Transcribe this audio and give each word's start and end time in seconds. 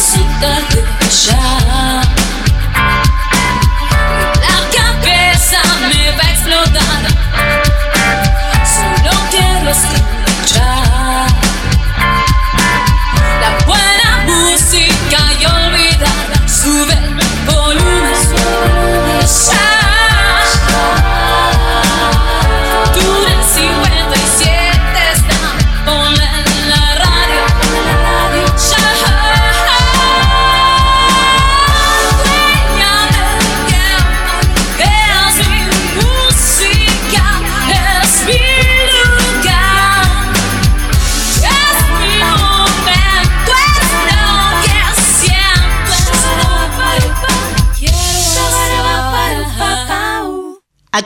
isso 0.00 0.18
tanto 0.40 0.82
puxar. 0.98 1.99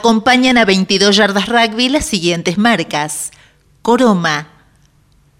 Acompañan 0.05 0.59
a 0.59 0.65
22 0.65 1.15
yardas 1.15 1.49
rugby 1.49 1.89
las 1.89 2.05
siguientes 2.05 2.59
marcas. 2.59 3.31
Coroma, 3.81 4.49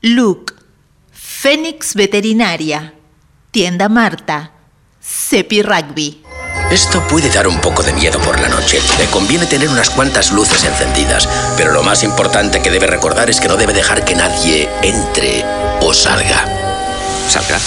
Luke, 0.02 0.56
Fénix 1.12 1.94
Veterinaria, 1.94 2.96
Tienda 3.52 3.90
Marta, 3.90 4.54
Cepi 5.00 5.62
Rugby. 5.62 6.24
Esto 6.72 7.06
puede 7.08 7.30
dar 7.30 7.48
un 7.48 7.62
poco 7.62 7.84
de 7.84 7.94
miedo 7.94 8.18
por 8.22 8.40
la 8.40 8.50
noche. 8.50 8.80
Le 8.98 9.06
conviene 9.12 9.46
tener 9.46 9.70
unas 9.70 9.92
cuantas 9.92 10.32
luces 10.32 10.64
encendidas, 10.64 11.30
pero 11.56 11.72
lo 11.72 11.84
más 11.84 12.02
importante 12.04 12.64
que 12.64 12.72
debe 12.72 12.88
recordar 12.88 13.30
es 13.30 13.40
que 13.40 13.48
no 13.48 13.58
debe 13.58 13.74
dejar 13.74 14.04
que 14.04 14.16
nadie 14.16 14.68
entre 14.82 15.46
o 15.80 15.94
salga. 15.94 16.44
¿Salga? 17.30 17.60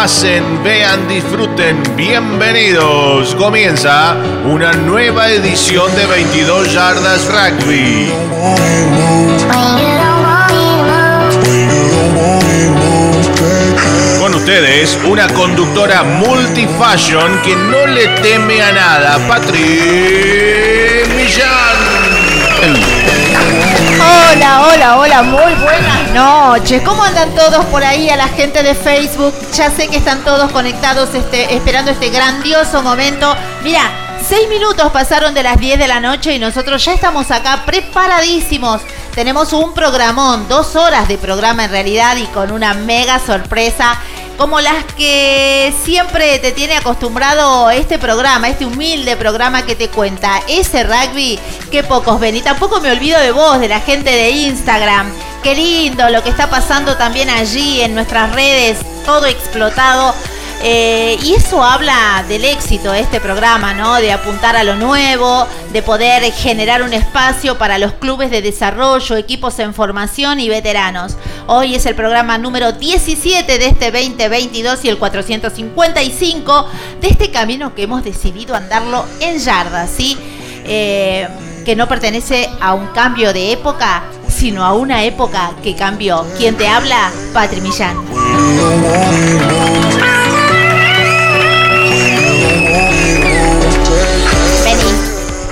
Pasen, 0.00 0.64
vean, 0.64 1.06
disfruten. 1.08 1.82
Bienvenidos. 1.94 3.34
Comienza 3.34 4.16
una 4.46 4.72
nueva 4.72 5.28
edición 5.28 5.94
de 5.94 6.06
22 6.06 6.72
Yardas 6.72 7.28
Rugby. 7.28 8.10
Con 14.18 14.34
ustedes, 14.34 14.98
una 15.04 15.28
conductora 15.28 16.02
multifashion 16.02 17.42
que 17.42 17.54
no 17.54 17.86
le 17.86 18.08
teme 18.22 18.62
a 18.62 18.72
nada, 18.72 19.18
Patri 19.28 21.02
Millán. 21.14 21.76
Hola, 24.00 24.60
hola, 24.66 24.96
hola, 24.96 25.22
muy 25.24 25.52
buenas 25.62 25.79
noches. 26.58 26.82
¿Cómo 26.82 27.04
andan 27.04 27.32
todos 27.36 27.64
por 27.66 27.84
ahí 27.84 28.10
a 28.10 28.16
la 28.16 28.26
gente 28.26 28.64
de 28.64 28.74
Facebook? 28.74 29.32
Ya 29.54 29.70
sé 29.70 29.86
que 29.86 29.98
están 29.98 30.24
todos 30.24 30.50
conectados 30.50 31.14
este, 31.14 31.54
esperando 31.54 31.92
este 31.92 32.10
grandioso 32.10 32.82
momento. 32.82 33.36
Mira, 33.62 33.82
seis 34.28 34.48
minutos 34.48 34.90
pasaron 34.90 35.32
de 35.32 35.44
las 35.44 35.60
10 35.60 35.78
de 35.78 35.86
la 35.86 36.00
noche 36.00 36.34
y 36.34 36.40
nosotros 36.40 36.84
ya 36.84 36.92
estamos 36.92 37.30
acá 37.30 37.62
preparadísimos. 37.64 38.82
Tenemos 39.14 39.52
un 39.52 39.74
programón, 39.74 40.48
dos 40.48 40.74
horas 40.74 41.06
de 41.06 41.18
programa 41.18 41.66
en 41.66 41.70
realidad 41.70 42.16
y 42.16 42.26
con 42.26 42.50
una 42.50 42.74
mega 42.74 43.20
sorpresa 43.20 43.96
como 44.36 44.60
las 44.60 44.84
que 44.96 45.72
siempre 45.84 46.40
te 46.40 46.50
tiene 46.50 46.74
acostumbrado 46.74 47.70
este 47.70 47.96
programa, 47.96 48.48
este 48.48 48.66
humilde 48.66 49.14
programa 49.16 49.64
que 49.64 49.76
te 49.76 49.88
cuenta 49.88 50.40
ese 50.48 50.82
rugby 50.82 51.38
que 51.70 51.84
pocos 51.84 52.18
ven. 52.18 52.34
Y 52.34 52.42
tampoco 52.42 52.80
me 52.80 52.90
olvido 52.90 53.20
de 53.20 53.30
vos, 53.30 53.60
de 53.60 53.68
la 53.68 53.78
gente 53.80 54.10
de 54.10 54.30
Instagram. 54.30 55.29
Qué 55.42 55.54
lindo 55.54 56.10
lo 56.10 56.22
que 56.22 56.28
está 56.28 56.50
pasando 56.50 56.98
también 56.98 57.30
allí 57.30 57.80
en 57.80 57.94
nuestras 57.94 58.34
redes, 58.34 58.78
todo 59.06 59.24
explotado. 59.24 60.14
Eh, 60.62 61.18
y 61.22 61.32
eso 61.32 61.64
habla 61.64 62.22
del 62.28 62.44
éxito 62.44 62.92
de 62.92 63.00
este 63.00 63.20
programa, 63.20 63.72
¿no? 63.72 63.94
De 63.94 64.12
apuntar 64.12 64.54
a 64.54 64.64
lo 64.64 64.76
nuevo, 64.76 65.46
de 65.72 65.82
poder 65.82 66.30
generar 66.32 66.82
un 66.82 66.92
espacio 66.92 67.56
para 67.56 67.78
los 67.78 67.94
clubes 67.94 68.30
de 68.30 68.42
desarrollo, 68.42 69.16
equipos 69.16 69.58
en 69.60 69.72
formación 69.72 70.40
y 70.40 70.50
veteranos. 70.50 71.16
Hoy 71.46 71.74
es 71.74 71.86
el 71.86 71.94
programa 71.94 72.36
número 72.36 72.72
17 72.72 73.58
de 73.58 73.66
este 73.66 73.90
2022 73.90 74.84
y 74.84 74.90
el 74.90 74.98
455 74.98 76.68
de 77.00 77.08
este 77.08 77.30
camino 77.30 77.74
que 77.74 77.84
hemos 77.84 78.04
decidido 78.04 78.54
andarlo 78.54 79.06
en 79.20 79.38
yardas, 79.38 79.88
¿sí? 79.96 80.18
Eh, 80.64 81.26
que 81.64 81.74
no 81.74 81.88
pertenece 81.88 82.50
a 82.60 82.74
un 82.74 82.88
cambio 82.88 83.32
de 83.32 83.52
época, 83.52 84.02
sino 84.40 84.64
a 84.64 84.72
una 84.72 85.04
época 85.04 85.52
que 85.62 85.76
cambió. 85.76 86.24
¿Quién 86.38 86.56
te 86.56 86.66
habla? 86.66 87.12
Patri 87.34 87.60
Millán. 87.60 87.94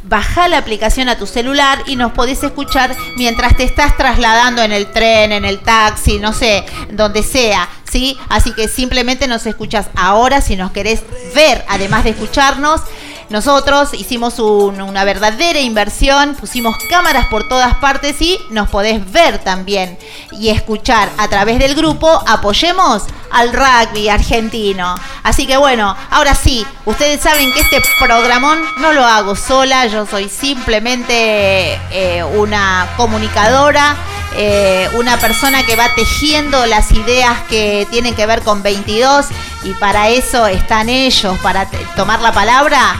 baja 0.05 0.49
la 0.49 0.58
aplicación 0.58 1.08
a 1.08 1.19
tu 1.19 1.26
celular 1.26 1.82
y 1.87 1.96
nos 1.96 2.12
podés 2.12 2.43
escuchar 2.43 2.96
mientras 3.16 3.56
te 3.56 3.64
estás 3.64 3.96
trasladando 3.96 4.62
en 4.62 4.72
el 4.72 4.90
tren, 4.90 5.32
en 5.32 5.44
el 5.44 5.60
taxi, 5.60 6.19
no 6.19 6.32
sé, 6.32 6.64
donde 6.90 7.22
sea. 7.22 7.69
¿Sí? 7.90 8.19
Así 8.28 8.52
que 8.52 8.69
simplemente 8.69 9.26
nos 9.28 9.46
escuchas 9.46 9.87
ahora 9.96 10.43
si 10.43 10.56
nos 10.56 10.72
querés 10.72 11.02
ver, 11.34 11.64
además 11.69 12.05
de 12.05 12.10
escucharnos. 12.10 12.82
Nosotros 13.30 13.92
hicimos 13.92 14.38
una 14.38 15.04
verdadera 15.04 15.60
inversión, 15.60 16.34
pusimos 16.34 16.76
cámaras 16.88 17.26
por 17.26 17.46
todas 17.46 17.75
partes 17.75 18.20
y 18.22 18.38
nos 18.48 18.70
podés 18.70 19.12
ver 19.12 19.36
también 19.38 19.98
y 20.32 20.48
escuchar 20.48 21.10
a 21.19 21.28
través 21.28 21.58
del 21.58 21.75
grupo 21.75 22.22
Apoyemos 22.26 23.02
al 23.30 23.52
rugby 23.52 24.08
argentino. 24.08 24.94
Así 25.22 25.46
que 25.46 25.58
bueno, 25.58 25.94
ahora 26.10 26.34
sí, 26.34 26.66
ustedes 26.86 27.20
saben 27.20 27.52
que 27.52 27.60
este 27.60 27.82
programón 27.98 28.62
no 28.78 28.92
lo 28.92 29.04
hago 29.04 29.36
sola, 29.36 29.86
yo 29.86 30.06
soy 30.06 30.31
simplemente 30.31 31.78
eh, 31.90 32.24
una 32.24 32.88
comunicadora, 32.96 33.94
eh, 34.36 34.88
una 34.94 35.19
persona 35.19 35.66
que 35.66 35.76
va 35.76 35.94
tejiendo 35.94 36.64
las 36.64 36.92
ideas 36.92 37.42
que 37.50 37.86
tienen 37.90 38.14
que 38.14 38.24
ver 38.24 38.40
con 38.40 38.62
22 38.62 39.26
y 39.64 39.74
para 39.74 40.08
eso 40.08 40.46
están 40.46 40.88
ellos, 40.88 41.38
para 41.40 41.69
tomar 41.94 42.22
la 42.22 42.32
palabra. 42.32 42.96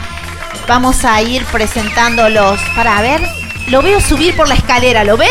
Vamos 0.67 1.03
a 1.05 1.21
ir 1.21 1.43
presentándolos. 1.45 2.59
Para 2.75 3.01
ver, 3.01 3.21
lo 3.69 3.81
veo 3.81 3.99
subir 4.01 4.35
por 4.35 4.47
la 4.47 4.55
escalera, 4.55 5.03
¿lo 5.03 5.17
ven? 5.17 5.29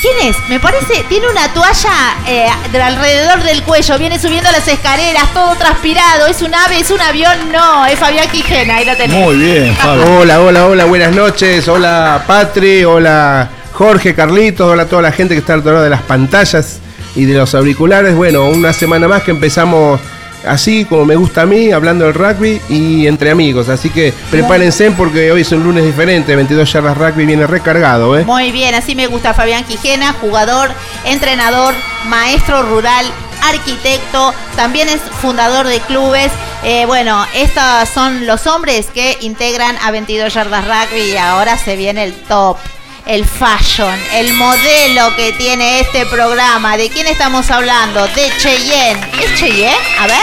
¿Quién 0.00 0.30
es? 0.30 0.36
Me 0.48 0.58
parece, 0.58 1.04
tiene 1.10 1.28
una 1.28 1.52
toalla 1.52 2.16
eh, 2.26 2.46
alrededor 2.82 3.42
del 3.42 3.62
cuello, 3.62 3.98
viene 3.98 4.18
subiendo 4.18 4.50
las 4.50 4.66
escaleras, 4.66 5.24
todo 5.34 5.54
transpirado. 5.56 6.26
¿Es 6.26 6.40
un 6.40 6.54
ave? 6.54 6.80
¿Es 6.80 6.90
un 6.90 7.00
avión? 7.02 7.52
No, 7.52 7.84
es 7.84 7.98
Fabián 7.98 8.26
Quijena, 8.30 8.76
ahí 8.76 8.86
lo 8.86 8.96
tenemos. 8.96 9.26
Muy 9.26 9.36
bien, 9.36 9.76
Fabio. 9.76 10.20
Hola, 10.20 10.40
hola, 10.40 10.66
hola, 10.66 10.84
buenas 10.86 11.14
noches. 11.14 11.68
Hola, 11.68 12.24
Patri, 12.26 12.82
hola, 12.82 13.50
Jorge, 13.72 14.14
Carlitos, 14.14 14.72
hola 14.72 14.84
a 14.84 14.86
toda 14.86 15.02
la 15.02 15.12
gente 15.12 15.34
que 15.34 15.40
está 15.40 15.52
al 15.52 15.60
otro 15.60 15.72
lado 15.72 15.84
de 15.84 15.90
las 15.90 16.02
pantallas 16.02 16.80
y 17.14 17.26
de 17.26 17.34
los 17.34 17.54
auriculares. 17.54 18.14
Bueno, 18.14 18.46
una 18.46 18.72
semana 18.72 19.06
más 19.06 19.22
que 19.22 19.32
empezamos 19.32 20.00
así 20.46 20.84
como 20.84 21.04
me 21.04 21.16
gusta 21.16 21.42
a 21.42 21.46
mí, 21.46 21.72
hablando 21.72 22.04
del 22.04 22.14
rugby 22.14 22.60
y 22.68 23.06
entre 23.06 23.30
amigos. 23.30 23.68
Así 23.68 23.90
que 23.90 24.12
prepárense 24.30 24.90
porque 24.92 25.32
hoy 25.32 25.42
es 25.42 25.52
un 25.52 25.62
lunes 25.62 25.84
diferente, 25.84 26.36
22 26.36 26.72
yardas 26.72 26.96
rugby 26.96 27.26
viene 27.26 27.46
recargado. 27.46 28.18
¿eh? 28.18 28.24
Muy 28.24 28.52
bien, 28.52 28.74
así 28.74 28.94
me 28.94 29.06
gusta 29.06 29.34
Fabián 29.34 29.64
Quijena, 29.64 30.12
jugador, 30.14 30.70
entrenador, 31.04 31.74
maestro 32.06 32.62
rural, 32.62 33.06
arquitecto, 33.42 34.34
también 34.56 34.88
es 34.88 35.00
fundador 35.00 35.66
de 35.66 35.80
clubes. 35.80 36.30
Eh, 36.62 36.84
bueno, 36.86 37.24
estos 37.34 37.88
son 37.88 38.26
los 38.26 38.46
hombres 38.46 38.86
que 38.92 39.16
integran 39.20 39.76
a 39.82 39.90
22 39.90 40.32
yardas 40.32 40.64
rugby 40.64 41.12
y 41.12 41.16
ahora 41.16 41.56
se 41.56 41.76
viene 41.76 42.04
el 42.04 42.14
top 42.14 42.56
el 43.10 43.24
fashion, 43.24 43.98
el 44.14 44.32
modelo 44.34 45.16
que 45.16 45.32
tiene 45.32 45.80
este 45.80 46.06
programa. 46.06 46.76
¿De 46.76 46.88
quién 46.90 47.08
estamos 47.08 47.50
hablando? 47.50 48.04
De 48.04 48.30
Cheyenne. 48.38 49.00
¿Es 49.20 49.34
Cheyenne? 49.34 49.74
A 49.98 50.06
ver. 50.06 50.16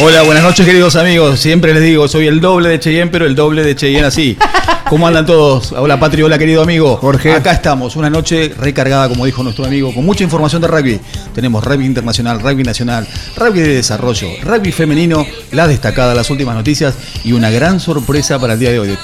Hola, 0.00 0.22
buenas 0.22 0.44
noches 0.44 0.64
queridos 0.64 0.94
amigos. 0.94 1.40
Siempre 1.40 1.74
les 1.74 1.82
digo, 1.82 2.06
soy 2.06 2.28
el 2.28 2.40
doble 2.40 2.68
de 2.68 2.78
Cheyenne, 2.78 3.10
pero 3.10 3.26
el 3.26 3.34
doble 3.34 3.64
de 3.64 3.74
Cheyenne 3.74 4.06
así. 4.06 4.38
¿Cómo 4.88 5.08
andan 5.08 5.26
todos? 5.26 5.72
Hola 5.72 5.98
Patri, 5.98 6.22
hola 6.22 6.38
querido 6.38 6.62
amigo. 6.62 6.96
Jorge. 6.98 7.32
Acá 7.32 7.50
estamos, 7.50 7.96
una 7.96 8.08
noche 8.08 8.54
recargada, 8.56 9.08
como 9.08 9.26
dijo 9.26 9.42
nuestro 9.42 9.64
amigo, 9.64 9.92
con 9.92 10.06
mucha 10.06 10.22
información 10.22 10.62
de 10.62 10.68
rugby. 10.68 11.00
Tenemos 11.34 11.64
rugby 11.64 11.86
internacional, 11.86 12.38
rugby 12.38 12.62
nacional, 12.62 13.04
rugby 13.36 13.62
de 13.62 13.74
desarrollo, 13.74 14.28
rugby 14.44 14.70
femenino, 14.70 15.26
la 15.50 15.66
destacada, 15.66 16.14
las 16.14 16.30
últimas 16.30 16.54
noticias 16.54 16.94
y 17.24 17.32
una 17.32 17.50
gran 17.50 17.80
sorpresa 17.80 18.38
para 18.38 18.52
el 18.52 18.60
día 18.60 18.70
de 18.70 18.78
hoy. 18.78 18.98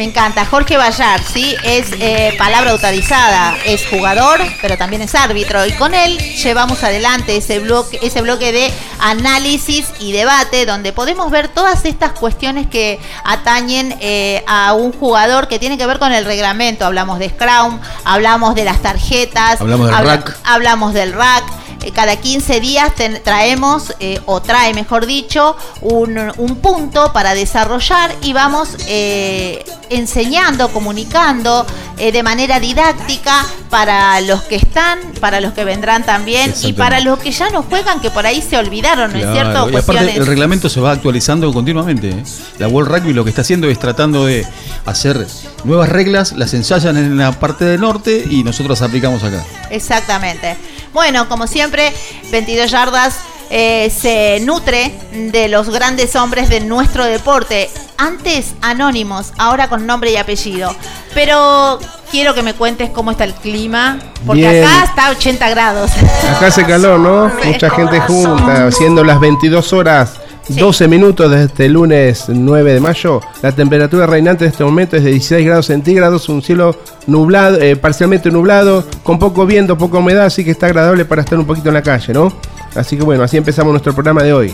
Me 0.00 0.06
encanta. 0.06 0.46
Jorge 0.46 0.78
Bayar, 0.78 1.22
¿sí? 1.22 1.54
Es 1.62 1.92
eh, 2.00 2.34
palabra 2.38 2.70
autorizada, 2.70 3.54
es 3.66 3.86
jugador, 3.86 4.40
pero 4.62 4.78
también 4.78 5.02
es 5.02 5.14
árbitro. 5.14 5.66
Y 5.66 5.72
con 5.72 5.92
él 5.92 6.16
llevamos 6.42 6.82
adelante 6.82 7.36
ese 7.36 7.58
bloque, 7.58 7.98
ese 8.00 8.22
bloque 8.22 8.50
de 8.50 8.72
análisis 8.98 9.88
y 9.98 10.12
debate, 10.12 10.64
donde 10.64 10.94
podemos 10.94 11.30
ver 11.30 11.48
todas 11.48 11.84
estas 11.84 12.12
cuestiones 12.12 12.66
que 12.66 12.98
atañen 13.24 13.94
eh, 14.00 14.42
a 14.46 14.72
un 14.72 14.92
jugador 14.92 15.48
que 15.48 15.58
tiene 15.58 15.76
que 15.76 15.84
ver 15.84 15.98
con 15.98 16.14
el 16.14 16.24
reglamento. 16.24 16.86
Hablamos 16.86 17.18
de 17.18 17.28
Scrum, 17.28 17.78
hablamos 18.04 18.54
de 18.54 18.64
las 18.64 18.80
tarjetas, 18.80 19.60
hablamos 19.60 19.90
del 19.90 20.06
rack. 20.06 20.38
Hablamos 20.44 20.94
del 20.94 21.12
rack 21.12 21.44
eh, 21.82 21.92
cada 21.92 22.16
15 22.16 22.60
días 22.60 22.92
traemos, 23.24 23.94
eh, 24.00 24.20
o 24.26 24.40
trae 24.40 24.74
mejor 24.74 25.06
dicho, 25.06 25.56
un, 25.80 26.20
punto 26.60 27.12
para 27.12 27.34
desarrollar 27.34 28.14
y 28.22 28.32
vamos 28.32 28.76
eh, 28.86 29.64
enseñando, 29.88 30.68
comunicando 30.68 31.64
de 31.96 32.22
manera 32.22 32.60
didáctica 32.60 33.44
para 33.68 34.20
los 34.22 34.42
que 34.42 34.56
están, 34.56 34.98
para 35.20 35.40
los 35.40 35.52
que 35.52 35.64
vendrán 35.64 36.04
también 36.04 36.54
y 36.62 36.72
para 36.72 37.00
los 37.00 37.18
que 37.18 37.30
ya 37.30 37.50
no 37.50 37.62
juegan, 37.62 38.00
que 38.00 38.10
por 38.10 38.26
ahí 38.26 38.42
se 38.42 38.56
olvidaron, 38.56 39.12
¿no 39.12 39.18
es 39.18 39.30
cierto? 39.32 39.70
Y 39.70 39.76
aparte 39.76 40.16
el 40.16 40.26
reglamento 40.26 40.68
se 40.68 40.80
va 40.80 40.92
actualizando 40.92 41.52
continuamente. 41.52 42.14
La 42.58 42.68
World 42.68 42.90
Rugby 42.90 43.12
lo 43.12 43.24
que 43.24 43.30
está 43.30 43.42
haciendo 43.42 43.68
es 43.68 43.78
tratando 43.78 44.26
de 44.26 44.46
hacer 44.86 45.26
nuevas 45.64 45.88
reglas, 45.88 46.32
las 46.32 46.54
ensayan 46.54 46.96
en 46.96 47.18
la 47.18 47.32
parte 47.32 47.64
del 47.64 47.80
norte 47.80 48.24
y 48.30 48.44
nosotros 48.44 48.80
aplicamos 48.82 49.22
acá. 49.22 49.44
Exactamente. 49.70 50.56
Bueno, 50.92 51.28
como 51.28 51.46
siempre, 51.46 51.92
22 52.30 52.70
yardas 52.70 53.18
eh, 53.52 53.90
se 53.90 54.40
nutre 54.44 54.92
de 55.12 55.48
los 55.48 55.70
grandes 55.70 56.14
hombres 56.16 56.48
de 56.48 56.60
nuestro 56.60 57.04
deporte. 57.04 57.68
Antes 57.98 58.54
anónimos, 58.62 59.32
ahora 59.38 59.68
con 59.68 59.86
nombre 59.86 60.12
y 60.12 60.16
apellido. 60.16 60.74
Pero 61.14 61.78
quiero 62.10 62.34
que 62.34 62.42
me 62.42 62.54
cuentes 62.54 62.90
cómo 62.90 63.10
está 63.10 63.24
el 63.24 63.34
clima, 63.34 63.98
porque 64.24 64.46
acá 64.46 64.84
está 64.84 65.06
a 65.06 65.10
80 65.10 65.48
grados. 65.50 65.90
Acá 66.36 66.46
hace 66.46 66.64
calor, 66.64 67.00
¿no? 67.00 67.30
Mucha 67.44 67.70
gente 67.70 68.00
junta, 68.00 68.66
haciendo 68.68 69.02
las 69.04 69.18
22 69.18 69.72
horas 69.72 70.20
12 70.56 70.88
minutos 70.88 71.30
desde 71.30 71.44
este 71.44 71.68
lunes 71.68 72.24
9 72.28 72.74
de 72.74 72.80
mayo. 72.80 73.20
La 73.42 73.52
temperatura 73.52 74.06
reinante 74.06 74.44
de 74.44 74.50
este 74.50 74.64
momento 74.64 74.96
es 74.96 75.04
de 75.04 75.10
16 75.10 75.46
grados 75.46 75.66
centígrados, 75.66 76.28
un 76.28 76.42
cielo 76.42 76.76
nublado, 77.06 77.60
eh, 77.60 77.76
parcialmente 77.76 78.30
nublado, 78.30 78.84
con 79.02 79.18
poco 79.18 79.46
viento, 79.46 79.78
poca 79.78 79.98
humedad, 79.98 80.24
así 80.24 80.44
que 80.44 80.50
está 80.50 80.66
agradable 80.66 81.04
para 81.04 81.22
estar 81.22 81.38
un 81.38 81.46
poquito 81.46 81.68
en 81.68 81.74
la 81.74 81.82
calle, 81.82 82.12
¿no? 82.12 82.32
Así 82.74 82.96
que 82.96 83.04
bueno, 83.04 83.22
así 83.22 83.36
empezamos 83.36 83.72
nuestro 83.72 83.94
programa 83.94 84.22
de 84.22 84.32
hoy. 84.32 84.52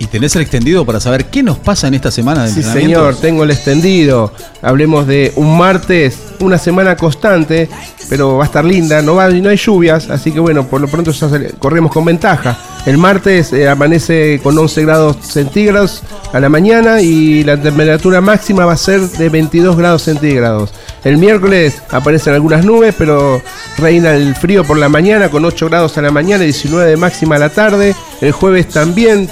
¿Y 0.00 0.06
tenés 0.06 0.36
el 0.36 0.42
extendido 0.42 0.86
para 0.86 1.00
saber 1.00 1.24
qué 1.24 1.42
nos 1.42 1.58
pasa 1.58 1.88
en 1.88 1.94
esta 1.94 2.12
semana 2.12 2.44
de 2.44 2.52
Sí, 2.52 2.62
señor, 2.62 3.16
tengo 3.16 3.42
el 3.42 3.50
extendido. 3.50 4.32
Hablemos 4.62 5.08
de 5.08 5.32
un 5.34 5.58
martes, 5.58 6.16
una 6.38 6.56
semana 6.56 6.96
constante, 6.96 7.68
pero 8.08 8.36
va 8.36 8.44
a 8.44 8.46
estar 8.46 8.64
linda, 8.64 9.02
no, 9.02 9.16
va, 9.16 9.28
no 9.28 9.48
hay 9.48 9.56
lluvias, 9.56 10.08
así 10.08 10.30
que 10.30 10.38
bueno, 10.38 10.68
por 10.68 10.80
lo 10.80 10.86
pronto 10.86 11.10
ya 11.10 11.28
corremos 11.58 11.90
con 11.90 12.04
ventaja. 12.04 12.56
El 12.86 12.96
martes 12.96 13.52
eh, 13.52 13.68
amanece 13.68 14.40
con 14.42 14.56
11 14.56 14.82
grados 14.82 15.16
centígrados 15.20 16.02
a 16.32 16.40
la 16.40 16.48
mañana 16.48 17.00
y 17.00 17.44
la 17.44 17.60
temperatura 17.60 18.20
máxima 18.20 18.64
va 18.64 18.72
a 18.72 18.76
ser 18.76 19.00
de 19.00 19.28
22 19.28 19.76
grados 19.76 20.02
centígrados. 20.02 20.72
El 21.04 21.18
miércoles 21.18 21.82
aparecen 21.90 22.34
algunas 22.34 22.64
nubes, 22.64 22.94
pero 22.96 23.42
reina 23.76 24.14
el 24.14 24.34
frío 24.34 24.64
por 24.64 24.78
la 24.78 24.88
mañana 24.88 25.28
con 25.28 25.44
8 25.44 25.68
grados 25.68 25.98
a 25.98 26.02
la 26.02 26.10
mañana 26.10 26.44
y 26.44 26.48
19 26.48 26.90
de 26.90 26.96
máxima 26.96 27.36
a 27.36 27.38
la 27.38 27.50
tarde. 27.50 27.94
El 28.20 28.32
jueves 28.32 28.68
también 28.68 29.28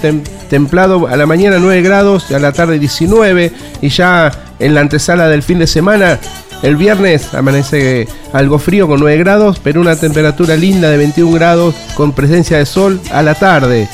templado 0.48 1.06
a 1.06 1.16
la 1.16 1.26
mañana 1.26 1.58
9 1.58 1.82
grados 1.82 2.26
y 2.30 2.34
a 2.34 2.38
la 2.38 2.52
tarde 2.52 2.78
19 2.78 3.52
y 3.80 3.88
ya 3.88 4.30
en 4.58 4.74
la 4.74 4.80
antesala 4.80 5.28
del 5.28 5.42
fin 5.42 5.58
de 5.58 5.66
semana 5.66 6.18
el 6.62 6.76
viernes 6.76 7.34
amanece 7.34 8.08
algo 8.32 8.58
frío 8.58 8.86
con 8.86 9.00
9 9.00 9.18
grados, 9.18 9.60
pero 9.62 9.80
una 9.80 9.96
temperatura 9.96 10.56
linda 10.56 10.90
de 10.90 10.96
21 10.96 11.32
grados 11.32 11.74
con 11.94 12.12
presencia 12.12 12.58
de 12.58 12.66
sol 12.66 13.00
a 13.10 13.22
la 13.22 13.34
tarde. 13.34 13.88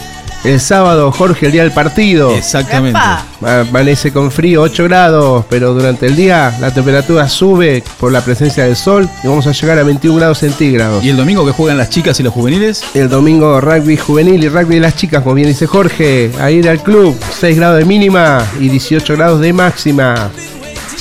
El 0.45 0.59
sábado, 0.59 1.13
Jorge, 1.13 1.47
el 1.47 1.53
día 1.53 1.63
del 1.63 1.71
partido. 1.71 2.35
Exactamente. 2.35 2.99
Amanece 3.41 4.13
con 4.13 4.33
frío, 4.33 4.63
8 4.63 4.85
grados, 4.85 5.45
pero 5.49 5.73
durante 5.73 6.07
el 6.07 6.17
día 6.17 6.57
la 6.61 6.75
temperatura 6.75 7.29
sube 7.29 7.85
por 8.01 8.11
la 8.11 8.23
presencia 8.23 8.65
del 8.65 8.75
sol 8.75 9.09
y 9.23 9.29
vamos 9.29 9.47
a 9.47 9.53
llegar 9.53 9.79
a 9.79 9.85
21 9.85 10.17
grados 10.17 10.39
centígrados. 10.39 11.05
¿Y 11.05 11.11
el 11.11 11.17
domingo 11.17 11.47
que 11.47 11.53
juegan 11.53 11.79
las 11.79 11.91
chicas 11.91 12.19
y 12.19 12.25
los 12.25 12.33
juveniles? 12.33 12.83
El 12.95 13.09
domingo 13.09 13.61
rugby 13.61 13.97
juvenil 13.97 14.43
y 14.43 14.49
rugby 14.49 14.77
de 14.77 14.81
las 14.81 14.97
chicas, 14.97 15.23
como 15.23 15.37
bien 15.37 15.47
dice 15.47 15.69
Jorge, 15.69 16.33
a 16.41 16.51
ir 16.51 16.69
al 16.69 16.83
club, 16.83 17.17
6 17.39 17.57
grados 17.57 17.79
de 17.79 17.85
mínima 17.85 18.45
y 18.59 18.69
18 18.69 19.15
grados 19.15 19.41
de 19.41 19.53
máxima. 19.53 20.33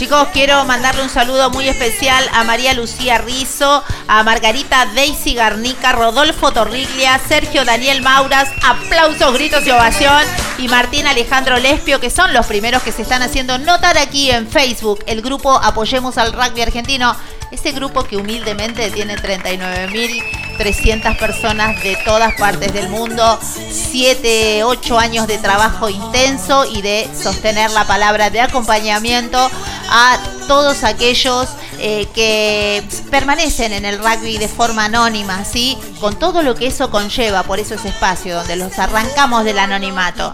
Chicos, 0.01 0.29
quiero 0.34 0.65
mandarle 0.65 1.03
un 1.03 1.10
saludo 1.10 1.51
muy 1.51 1.70
especial 1.70 2.27
a 2.34 2.43
María 2.43 2.74
Lucía 2.74 3.20
Rizo, 3.20 3.84
a 4.08 4.24
Margarita 4.24 4.88
Daisy 4.96 5.36
Garnica, 5.36 5.91
Rodolfo 5.91 6.51
Torriglia, 6.51 7.20
Sergio 7.20 7.65
Daniel 7.65 8.01
Mauras, 8.01 8.50
aplausos, 8.63 9.31
gritos 9.36 9.63
y 9.67 9.70
ovación, 9.70 10.24
y 10.58 10.67
Martín 10.70 11.05
Alejandro 11.05 11.60
Lespio, 11.60 12.00
que 12.00 12.10
son 12.10 12.34
los 12.34 12.48
primeros 12.48 12.81
que 12.81 12.91
se 12.91 13.03
están 13.03 13.22
haciendo 13.22 13.60
notar 13.60 14.00
aquí 14.00 14.31
en 14.31 14.50
Facebook, 14.50 15.03
el 15.05 15.22
grupo 15.22 15.53
Apoyemos 15.53 16.17
al 16.17 16.34
Rugby 16.34 16.63
Argentino, 16.63 17.15
ese 17.51 17.74
grupo 17.74 18.03
que 18.03 18.17
humildemente 18.17 18.89
tiene 18.91 19.17
39.300 19.17 21.17
personas 21.17 21.81
de 21.84 21.98
todas 22.05 22.34
partes 22.36 22.74
del 22.74 22.89
mundo, 22.89 23.39
7, 23.41 24.63
8 24.63 25.00
años 25.00 25.27
de 25.27 25.38
trabajo 25.38 25.89
intenso 25.89 26.65
y 26.65 26.81
de 26.81 27.10
sostener 27.13 27.72
la 27.72 27.86
palabra 27.86 28.29
de 28.29 28.41
acompañamiento 28.41 29.50
a 29.89 30.17
todos 30.48 30.84
aquellos 30.84 31.50
eh, 31.83 32.07
que 32.13 32.83
permanecen 33.09 33.73
en 33.73 33.85
el 33.85 33.97
rugby 33.97 34.38
de 34.38 34.47
forma 34.47 34.85
anónima, 34.85 35.43
¿sí? 35.45 35.75
Con 36.00 36.13
todo 36.19 36.43
lo 36.43 36.53
que 36.53 36.67
eso 36.67 36.91
conlleva, 36.91 37.41
por 37.41 37.57
eso 37.59 37.73
ese 37.73 37.89
espacio 37.89 38.35
donde 38.35 38.55
los 38.55 38.77
arrancamos 38.77 39.43
del 39.45 39.57
anonimato. 39.57 40.31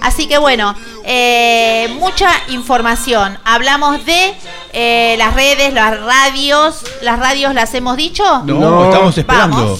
Así 0.00 0.28
que 0.28 0.38
bueno, 0.38 0.76
eh, 1.04 1.92
mucha 1.98 2.30
información. 2.46 3.36
Hablamos 3.42 4.06
de 4.06 4.34
eh, 4.72 5.16
las 5.18 5.34
redes, 5.34 5.74
las 5.74 6.00
radios. 6.00 6.84
¿Las 7.02 7.18
radios 7.18 7.54
las 7.54 7.74
hemos 7.74 7.96
dicho? 7.96 8.22
No, 8.44 8.84
estamos 8.84 9.18
esperando. 9.18 9.76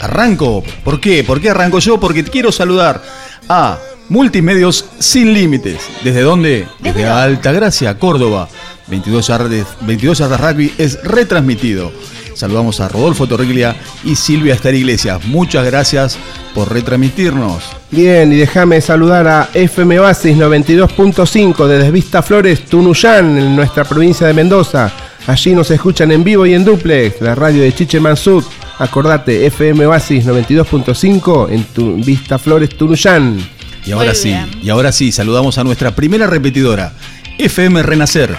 arranco. 0.00 0.64
¿Por 0.82 1.00
qué? 1.00 1.22
¿Por 1.22 1.40
qué 1.40 1.50
arranco 1.50 1.78
yo? 1.78 2.00
Porque 2.00 2.24
quiero 2.24 2.50
saludar 2.50 3.00
a 3.48 3.78
Multimedios 4.08 4.84
Sin 4.98 5.32
Límites. 5.32 5.80
¿Desde 6.02 6.22
dónde? 6.22 6.66
Desde 6.80 7.06
Altagracia, 7.06 7.96
Córdoba. 8.00 8.48
22 8.90 9.26
yardas, 9.26 9.66
22 9.82 10.18
yardas 10.18 10.40
rugby 10.40 10.74
es 10.76 11.02
retransmitido. 11.04 11.92
Saludamos 12.34 12.80
a 12.80 12.88
Rodolfo 12.88 13.26
Torriglia 13.26 13.76
y 14.04 14.16
Silvia 14.16 14.54
Estar 14.54 14.74
Iglesias. 14.74 15.24
Muchas 15.26 15.64
gracias 15.66 16.18
por 16.54 16.72
retransmitirnos. 16.72 17.64
Bien, 17.90 18.32
y 18.32 18.36
déjame 18.36 18.80
saludar 18.80 19.28
a 19.28 19.48
FM 19.52 19.98
Basis 19.98 20.36
92.5 20.36 21.66
desde 21.66 21.90
Vista 21.90 22.22
Flores, 22.22 22.64
Tunuyán, 22.64 23.36
en 23.36 23.56
nuestra 23.56 23.84
provincia 23.84 24.26
de 24.26 24.32
Mendoza. 24.32 24.90
Allí 25.26 25.54
nos 25.54 25.70
escuchan 25.70 26.10
en 26.12 26.24
vivo 26.24 26.46
y 26.46 26.54
en 26.54 26.64
duplex, 26.64 27.20
la 27.20 27.34
radio 27.34 27.62
de 27.62 27.74
Chiche 27.74 28.00
Mansud. 28.00 28.42
Acordate, 28.78 29.46
FM 29.46 29.86
Basis 29.86 30.24
92.5 30.24 31.50
en 31.50 31.64
tu 31.64 31.96
Vista 31.96 32.38
Flores, 32.38 32.70
Tunuyán. 32.70 33.38
Y 33.84 33.92
ahora 33.92 34.14
sí, 34.14 34.34
y 34.62 34.70
ahora 34.70 34.92
sí, 34.92 35.12
saludamos 35.12 35.58
a 35.58 35.64
nuestra 35.64 35.94
primera 35.94 36.26
repetidora, 36.26 36.92
FM 37.38 37.82
Renacer 37.82 38.36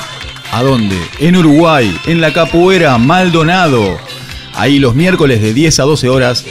¿A 0.51 0.63
dónde? 0.63 0.97
En 1.19 1.37
Uruguay, 1.37 1.97
en 2.05 2.19
la 2.19 2.33
Capoeira 2.33 2.97
Maldonado. 2.97 3.97
Ahí 4.53 4.79
los 4.79 4.95
miércoles 4.95 5.41
de 5.41 5.53
10 5.53 5.79
a 5.79 5.83
12 5.83 6.09
horas 6.09 6.45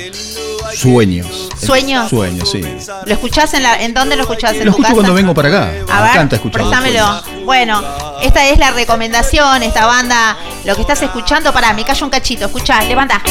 Sueños. 0.74 1.48
¿Sueños? 1.58 2.10
Sueños, 2.10 2.50
sí. 2.50 2.60
¿Lo 3.06 3.12
escuchás 3.12 3.54
en 3.54 3.62
la, 3.62 3.82
en 3.82 3.94
dónde 3.94 4.14
lo 4.14 4.22
escuchás? 4.22 4.54
¿En 4.54 4.66
lo 4.66 4.70
escucho 4.70 4.92
cuando 4.92 5.14
vengo 5.14 5.34
para 5.34 5.48
acá. 5.48 5.72
A 5.88 6.02
me 6.02 6.10
encanta 6.10 6.36
escuchar. 6.36 6.60
Préstamelo. 6.60 7.22
Bueno, 7.44 7.82
esta 8.22 8.46
es 8.46 8.58
la 8.58 8.70
recomendación, 8.72 9.62
esta 9.62 9.86
banda, 9.86 10.36
lo 10.64 10.74
que 10.74 10.82
estás 10.82 11.02
escuchando, 11.02 11.52
para 11.52 11.72
me 11.72 11.84
callo 11.84 12.04
un 12.04 12.10
cachito, 12.10 12.44
escuchá, 12.44 12.82
levanta. 12.84 13.22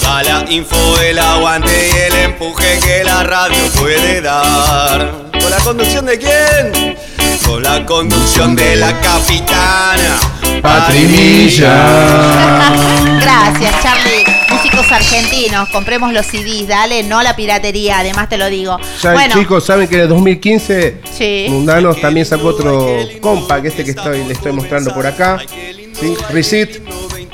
Toda 0.00 0.22
la 0.22 0.44
info, 0.48 1.00
el 1.00 1.18
aguante 1.18 1.88
y 1.88 2.12
el 2.12 2.30
empuje 2.30 2.78
que 2.80 3.02
la 3.04 3.22
radio 3.22 3.58
puede 3.80 4.20
dar. 4.20 5.30
¿Con 5.32 5.50
la 5.50 5.58
conducción 5.58 6.04
de 6.06 6.18
quién? 6.18 7.15
Con 7.46 7.62
la 7.62 7.86
conducción 7.86 8.56
de 8.56 8.76
la 8.76 9.00
capitana 9.00 10.18
Patrimilla. 10.60 11.74
Gracias, 13.20 13.82
Charlie. 13.82 14.24
Músicos 14.50 14.90
argentinos, 14.90 15.68
compremos 15.70 16.12
los 16.12 16.26
CDs, 16.26 16.66
dale, 16.66 17.02
no 17.02 17.22
la 17.22 17.36
piratería, 17.36 18.00
además 18.00 18.28
te 18.28 18.36
lo 18.36 18.48
digo. 18.48 18.78
bueno, 19.02 19.34
chicos, 19.34 19.64
saben 19.64 19.88
que 19.88 19.96
en 19.96 20.02
el 20.02 20.08
2015 20.08 20.96
Mundanos 21.48 22.00
también 22.00 22.26
sacó 22.26 22.48
otro 22.48 22.98
compact, 23.20 23.66
este 23.66 23.84
que 23.84 23.90
estoy, 23.92 24.24
le 24.24 24.32
estoy 24.32 24.52
mostrando 24.52 24.92
por 24.92 25.06
acá. 25.06 25.38
¿sí? 25.92 26.14
Receipt 26.30 26.80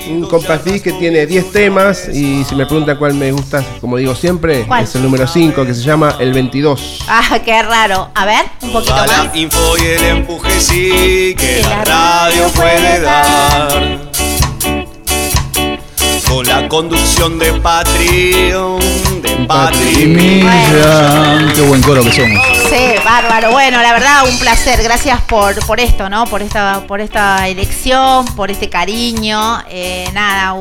un 0.09 0.26
compact 0.26 0.64
que 0.82 0.92
tiene 0.92 1.26
10 1.26 1.52
temas 1.52 2.09
y 2.09 2.44
si 2.44 2.54
me 2.54 2.66
preguntan 2.66 2.97
cuál 2.97 3.14
me 3.14 3.32
gusta, 3.32 3.64
como 3.80 3.97
digo 3.97 4.14
siempre, 4.14 4.66
es 4.80 4.94
el 4.94 5.02
número 5.02 5.26
5 5.26 5.64
que 5.64 5.75
se 5.75 5.82
llama 5.82 6.16
El 6.18 6.32
22. 6.32 7.04
Ah, 7.09 7.38
qué 7.44 7.62
raro. 7.62 8.11
A 8.14 8.25
ver, 8.25 8.44
un 8.62 8.73
poquito 8.73 8.94
más. 8.94 9.09
La 9.09 9.30
info 9.37 9.76
y 9.78 9.82
el 9.82 10.04
empuje 10.04 10.61
sí 10.61 11.35
que 11.37 11.62
la 11.62 11.85
radio 11.85 12.49
puede 12.49 13.00
dar. 13.00 13.99
Con 16.28 16.47
la 16.47 16.68
conducción 16.68 17.38
de 17.38 17.52
Patreon, 17.54 18.80
Patreon. 19.47 20.13
Qué 21.55 21.63
buen 21.63 21.83
coro 21.83 22.03
que 22.03 22.13
somos. 22.13 22.43
Sí, 22.71 22.95
bárbaro. 23.05 23.51
Bueno, 23.53 23.83
la 23.83 23.93
verdad, 23.93 24.29
un 24.29 24.39
placer. 24.39 24.83
Gracias 24.83 25.21
por, 25.23 25.55
por 25.67 25.81
esto, 25.81 26.09
¿no? 26.09 26.27
Por 26.27 26.43
esta, 26.43 26.85
por 26.87 27.01
esta 27.01 27.49
elección, 27.49 28.25
por 28.37 28.51
este 28.51 28.69
cariño. 28.69 29.63
Eh, 29.69 30.09
nada, 30.13 30.55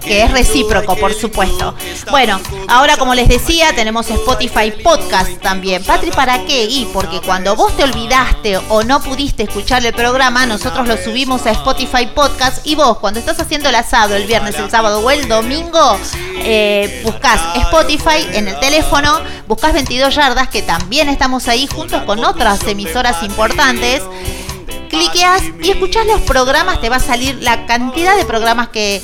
que 0.00 0.22
es 0.22 0.30
recíproco, 0.30 0.96
por 0.96 1.14
supuesto. 1.14 1.74
Bueno, 2.10 2.40
ahora 2.68 2.96
como 2.96 3.14
les 3.14 3.28
decía, 3.28 3.72
tenemos 3.74 4.10
Spotify 4.10 4.72
Podcast 4.82 5.40
también. 5.40 5.82
Patri, 5.84 6.10
¿para 6.10 6.44
qué? 6.44 6.64
Y 6.64 6.86
porque 6.92 7.20
cuando 7.20 7.56
vos 7.56 7.76
te 7.76 7.84
olvidaste 7.84 8.58
o 8.68 8.82
no 8.82 9.00
pudiste 9.00 9.44
escuchar 9.44 9.84
el 9.84 9.92
programa, 9.92 10.46
nosotros 10.46 10.86
lo 10.86 10.96
subimos 10.96 11.46
a 11.46 11.50
Spotify 11.52 12.06
Podcast 12.14 12.66
y 12.66 12.74
vos, 12.74 12.98
cuando 12.98 13.20
estás 13.20 13.38
haciendo 13.40 13.68
el 13.68 13.74
asado 13.74 14.16
el 14.16 14.26
viernes, 14.26 14.54
el 14.56 14.70
sábado 14.70 15.00
o 15.00 15.10
el 15.10 15.28
domingo, 15.28 15.98
eh, 16.40 17.00
buscas 17.04 17.40
Spotify 17.56 18.17
en 18.32 18.48
el 18.48 18.58
teléfono, 18.60 19.20
buscas 19.46 19.72
22 19.72 20.14
yardas, 20.14 20.48
que 20.48 20.62
también 20.62 21.08
estamos 21.08 21.48
ahí 21.48 21.66
juntos 21.66 22.02
con 22.02 22.24
otras 22.24 22.62
emisoras 22.66 23.22
importantes. 23.22 24.02
Cliqueas 24.88 25.42
y 25.62 25.70
escuchas 25.70 26.06
los 26.06 26.22
programas, 26.22 26.80
te 26.80 26.88
va 26.88 26.96
a 26.96 27.00
salir 27.00 27.38
la 27.42 27.66
cantidad 27.66 28.16
de 28.16 28.24
programas 28.24 28.68
que, 28.68 29.02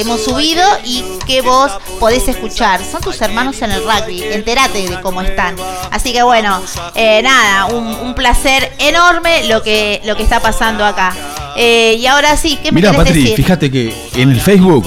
hemos 0.00 0.24
subido 0.24 0.62
y 0.84 1.04
que 1.26 1.40
vos 1.40 1.70
podés 2.00 2.26
escuchar. 2.28 2.80
Son 2.84 3.00
tus 3.00 3.20
hermanos 3.20 3.62
en 3.62 3.70
el 3.70 3.82
rugby, 3.84 4.22
entérate 4.24 4.88
de 4.88 5.00
cómo 5.00 5.22
están. 5.22 5.54
Así 5.92 6.12
que 6.12 6.22
bueno, 6.22 6.60
eh, 6.96 7.22
nada, 7.22 7.66
un, 7.66 8.14
placer 8.14 8.72
enorme 8.78 9.44
lo 9.48 9.62
que, 9.62 10.00
lo 10.04 10.16
que 10.16 10.22
está 10.22 10.40
pasando 10.40 10.84
acá. 10.84 11.14
Eh, 11.56 11.96
y 11.98 12.06
ahora 12.06 12.36
sí, 12.36 12.58
¿qué 12.62 12.72
me 12.72 12.80
Mira, 12.80 12.92
Patri, 12.92 13.34
fíjate 13.36 13.70
que 13.70 13.94
en 14.14 14.30
el 14.30 14.40
Facebook 14.40 14.84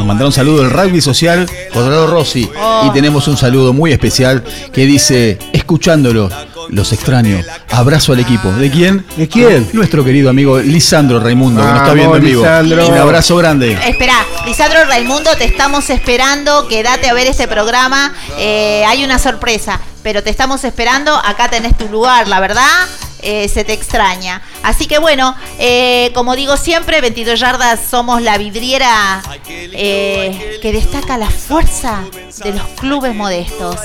nos 0.00 0.06
mandaron 0.06 0.28
un 0.28 0.32
saludo 0.32 0.62
del 0.62 0.70
rugby 0.70 1.02
social, 1.02 1.46
Colorado 1.74 2.06
Rossi. 2.06 2.50
Oh. 2.58 2.86
Y 2.86 2.90
tenemos 2.90 3.28
un 3.28 3.36
saludo 3.36 3.74
muy 3.74 3.92
especial 3.92 4.42
que 4.72 4.86
dice, 4.86 5.38
escuchándolo, 5.52 6.30
los 6.70 6.92
extraño. 6.94 7.38
Abrazo 7.70 8.14
al 8.14 8.20
equipo. 8.20 8.50
¿De 8.52 8.70
quién? 8.70 9.04
¿De 9.18 9.28
quién? 9.28 9.68
Nuestro 9.74 10.02
querido 10.02 10.30
amigo 10.30 10.58
Lisandro 10.58 11.20
Raimundo, 11.20 11.60
que 11.60 11.68
nos 11.68 11.80
está 11.80 11.92
viendo 11.92 12.16
en 12.16 12.24
vivo. 12.24 12.42
Un 12.42 12.98
abrazo 12.98 13.36
grande. 13.36 13.78
Espera, 13.86 14.24
Lisandro 14.46 14.84
Raimundo, 14.86 15.30
te 15.36 15.44
estamos 15.44 15.90
esperando. 15.90 16.66
Quédate 16.66 17.10
a 17.10 17.12
ver 17.12 17.26
este 17.26 17.46
programa. 17.46 18.14
Eh, 18.38 18.82
hay 18.86 19.04
una 19.04 19.18
sorpresa, 19.18 19.80
pero 20.02 20.22
te 20.22 20.30
estamos 20.30 20.64
esperando. 20.64 21.14
Acá 21.14 21.50
tenés 21.50 21.76
tu 21.76 21.88
lugar, 21.88 22.26
la 22.26 22.40
verdad. 22.40 22.86
Eh, 23.22 23.48
se 23.48 23.64
te 23.64 23.72
extraña. 23.72 24.42
Así 24.62 24.86
que 24.86 24.98
bueno, 24.98 25.34
eh, 25.58 26.10
como 26.14 26.36
digo 26.36 26.56
siempre, 26.56 27.00
22 27.00 27.38
yardas 27.38 27.80
somos 27.88 28.22
la 28.22 28.38
vidriera 28.38 29.22
eh, 29.48 30.58
que 30.62 30.72
destaca 30.72 31.18
la 31.18 31.30
fuerza 31.30 32.04
de 32.44 32.52
los 32.52 32.66
clubes 32.78 33.14
modestos. 33.14 33.76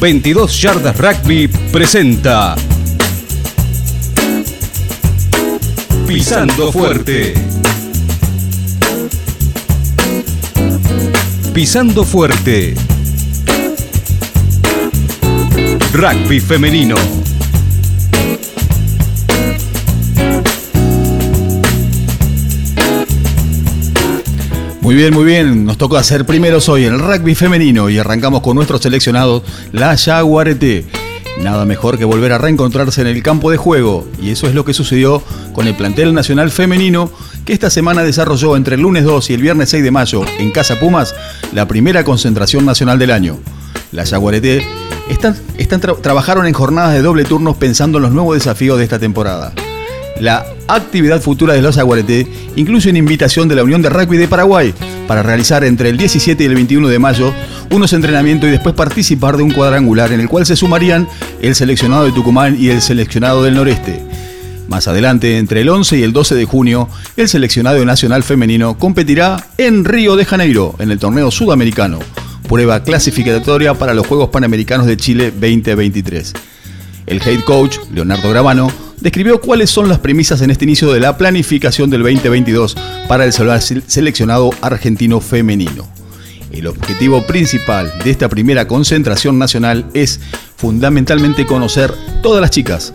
22 0.00 0.60
Yardas 0.60 0.98
Rugby 0.98 1.46
presenta 1.46 2.56
Pisando 6.08 6.72
Fuerte. 6.72 7.34
Pisando 11.54 12.02
Fuerte. 12.02 12.74
Rugby 15.92 16.40
femenino. 16.40 16.94
Muy 24.80 24.94
bien, 24.94 25.12
muy 25.12 25.24
bien. 25.24 25.66
Nos 25.66 25.76
tocó 25.76 25.98
hacer 25.98 26.24
primeros 26.24 26.70
hoy 26.70 26.84
el 26.84 26.98
rugby 26.98 27.34
femenino 27.34 27.90
y 27.90 27.98
arrancamos 27.98 28.40
con 28.40 28.56
nuestro 28.56 28.78
seleccionado, 28.78 29.44
la 29.72 29.94
Jaguarete. 29.98 30.86
Nada 31.42 31.66
mejor 31.66 31.98
que 31.98 32.06
volver 32.06 32.32
a 32.32 32.38
reencontrarse 32.38 33.02
en 33.02 33.08
el 33.08 33.22
campo 33.22 33.50
de 33.50 33.58
juego, 33.58 34.08
y 34.20 34.30
eso 34.30 34.46
es 34.46 34.54
lo 34.54 34.64
que 34.64 34.72
sucedió 34.72 35.22
con 35.52 35.66
el 35.66 35.76
plantel 35.76 36.14
nacional 36.14 36.50
femenino 36.50 37.10
que 37.44 37.52
esta 37.52 37.68
semana 37.68 38.02
desarrolló 38.02 38.56
entre 38.56 38.76
el 38.76 38.80
lunes 38.80 39.04
2 39.04 39.28
y 39.28 39.34
el 39.34 39.42
viernes 39.42 39.68
6 39.68 39.84
de 39.84 39.90
mayo 39.90 40.24
en 40.38 40.52
Casa 40.52 40.80
Pumas 40.80 41.14
la 41.52 41.68
primera 41.68 42.02
concentración 42.02 42.64
nacional 42.64 42.98
del 42.98 43.10
año. 43.10 43.38
La 43.92 44.06
Jaguarete 44.06 44.66
están, 45.10 45.80
trabajaron 46.00 46.46
en 46.46 46.54
jornadas 46.54 46.94
de 46.94 47.02
doble 47.02 47.24
turnos 47.24 47.56
pensando 47.56 47.98
en 47.98 48.02
los 48.02 48.12
nuevos 48.12 48.34
desafíos 48.34 48.78
de 48.78 48.84
esta 48.84 48.98
temporada. 48.98 49.52
La 50.18 50.46
actividad 50.68 51.20
futura 51.20 51.52
de 51.54 51.62
los 51.62 51.76
Aguareté 51.76 52.26
incluye 52.56 52.88
una 52.88 52.98
invitación 52.98 53.48
de 53.48 53.56
la 53.56 53.64
Unión 53.64 53.82
de 53.82 53.90
Rugby 53.90 54.16
de 54.16 54.28
Paraguay 54.28 54.72
para 55.06 55.22
realizar 55.22 55.64
entre 55.64 55.90
el 55.90 55.98
17 55.98 56.42
y 56.42 56.46
el 56.46 56.54
21 56.54 56.88
de 56.88 56.98
mayo 56.98 57.34
unos 57.70 57.92
entrenamientos 57.92 58.48
y 58.48 58.52
después 58.52 58.74
participar 58.74 59.36
de 59.36 59.42
un 59.42 59.50
cuadrangular 59.50 60.12
en 60.12 60.20
el 60.20 60.28
cual 60.28 60.46
se 60.46 60.56
sumarían 60.56 61.06
el 61.42 61.54
seleccionado 61.54 62.04
de 62.04 62.12
Tucumán 62.12 62.56
y 62.58 62.68
el 62.68 62.80
seleccionado 62.80 63.42
del 63.42 63.54
noreste. 63.54 64.02
Más 64.68 64.88
adelante, 64.88 65.36
entre 65.36 65.60
el 65.60 65.68
11 65.68 65.98
y 65.98 66.02
el 66.02 66.14
12 66.14 66.34
de 66.34 66.44
junio, 66.46 66.88
el 67.16 67.28
seleccionado 67.28 67.84
nacional 67.84 68.22
femenino 68.22 68.78
competirá 68.78 69.48
en 69.58 69.84
Río 69.84 70.16
de 70.16 70.24
Janeiro, 70.24 70.76
en 70.78 70.90
el 70.90 70.98
torneo 70.98 71.30
sudamericano, 71.30 71.98
prueba 72.52 72.82
clasificatoria 72.82 73.72
para 73.72 73.94
los 73.94 74.06
Juegos 74.06 74.28
Panamericanos 74.28 74.86
de 74.86 74.98
Chile 74.98 75.30
2023. 75.30 76.34
El 77.06 77.22
head 77.22 77.44
coach, 77.44 77.78
Leonardo 77.94 78.28
Gravano, 78.28 78.70
describió 79.00 79.40
cuáles 79.40 79.70
son 79.70 79.88
las 79.88 80.00
premisas 80.00 80.42
en 80.42 80.50
este 80.50 80.66
inicio 80.66 80.92
de 80.92 81.00
la 81.00 81.16
planificación 81.16 81.88
del 81.88 82.02
2022 82.02 82.76
para 83.08 83.24
el 83.24 83.32
seleccionado 83.32 84.50
argentino 84.60 85.22
femenino. 85.22 85.88
El 86.50 86.66
objetivo 86.66 87.26
principal 87.26 87.90
de 88.04 88.10
esta 88.10 88.28
primera 88.28 88.68
concentración 88.68 89.38
nacional 89.38 89.86
es 89.94 90.20
fundamentalmente 90.56 91.46
conocer 91.46 91.90
todas 92.22 92.42
las 92.42 92.50
chicas, 92.50 92.92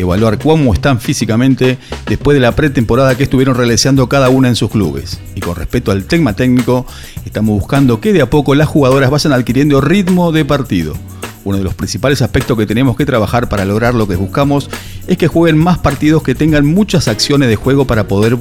evaluar 0.00 0.38
cómo 0.38 0.74
están 0.74 1.00
físicamente 1.00 1.78
después 2.06 2.34
de 2.34 2.40
la 2.40 2.56
pretemporada 2.56 3.16
que 3.16 3.24
estuvieron 3.24 3.54
realizando 3.54 4.08
cada 4.08 4.28
una 4.28 4.48
en 4.48 4.56
sus 4.56 4.70
clubes. 4.70 5.20
Y 5.34 5.40
con 5.40 5.56
respecto 5.56 5.90
al 5.92 6.04
tema 6.04 6.34
técnico, 6.34 6.86
estamos 7.24 7.58
buscando 7.58 8.00
que 8.00 8.12
de 8.12 8.22
a 8.22 8.30
poco 8.30 8.54
las 8.54 8.68
jugadoras 8.68 9.10
vayan 9.10 9.32
adquiriendo 9.32 9.80
ritmo 9.80 10.32
de 10.32 10.44
partido. 10.44 10.94
Uno 11.44 11.56
de 11.56 11.64
los 11.64 11.74
principales 11.74 12.20
aspectos 12.20 12.58
que 12.58 12.66
tenemos 12.66 12.96
que 12.96 13.06
trabajar 13.06 13.48
para 13.48 13.64
lograr 13.64 13.94
lo 13.94 14.06
que 14.06 14.16
buscamos 14.16 14.68
es 15.06 15.16
que 15.16 15.28
jueguen 15.28 15.58
más 15.58 15.78
partidos 15.78 16.22
que 16.22 16.34
tengan 16.34 16.66
muchas 16.66 17.08
acciones 17.08 17.48
de 17.48 17.56
juego 17.56 17.86
para 17.86 18.06
poder, 18.08 18.36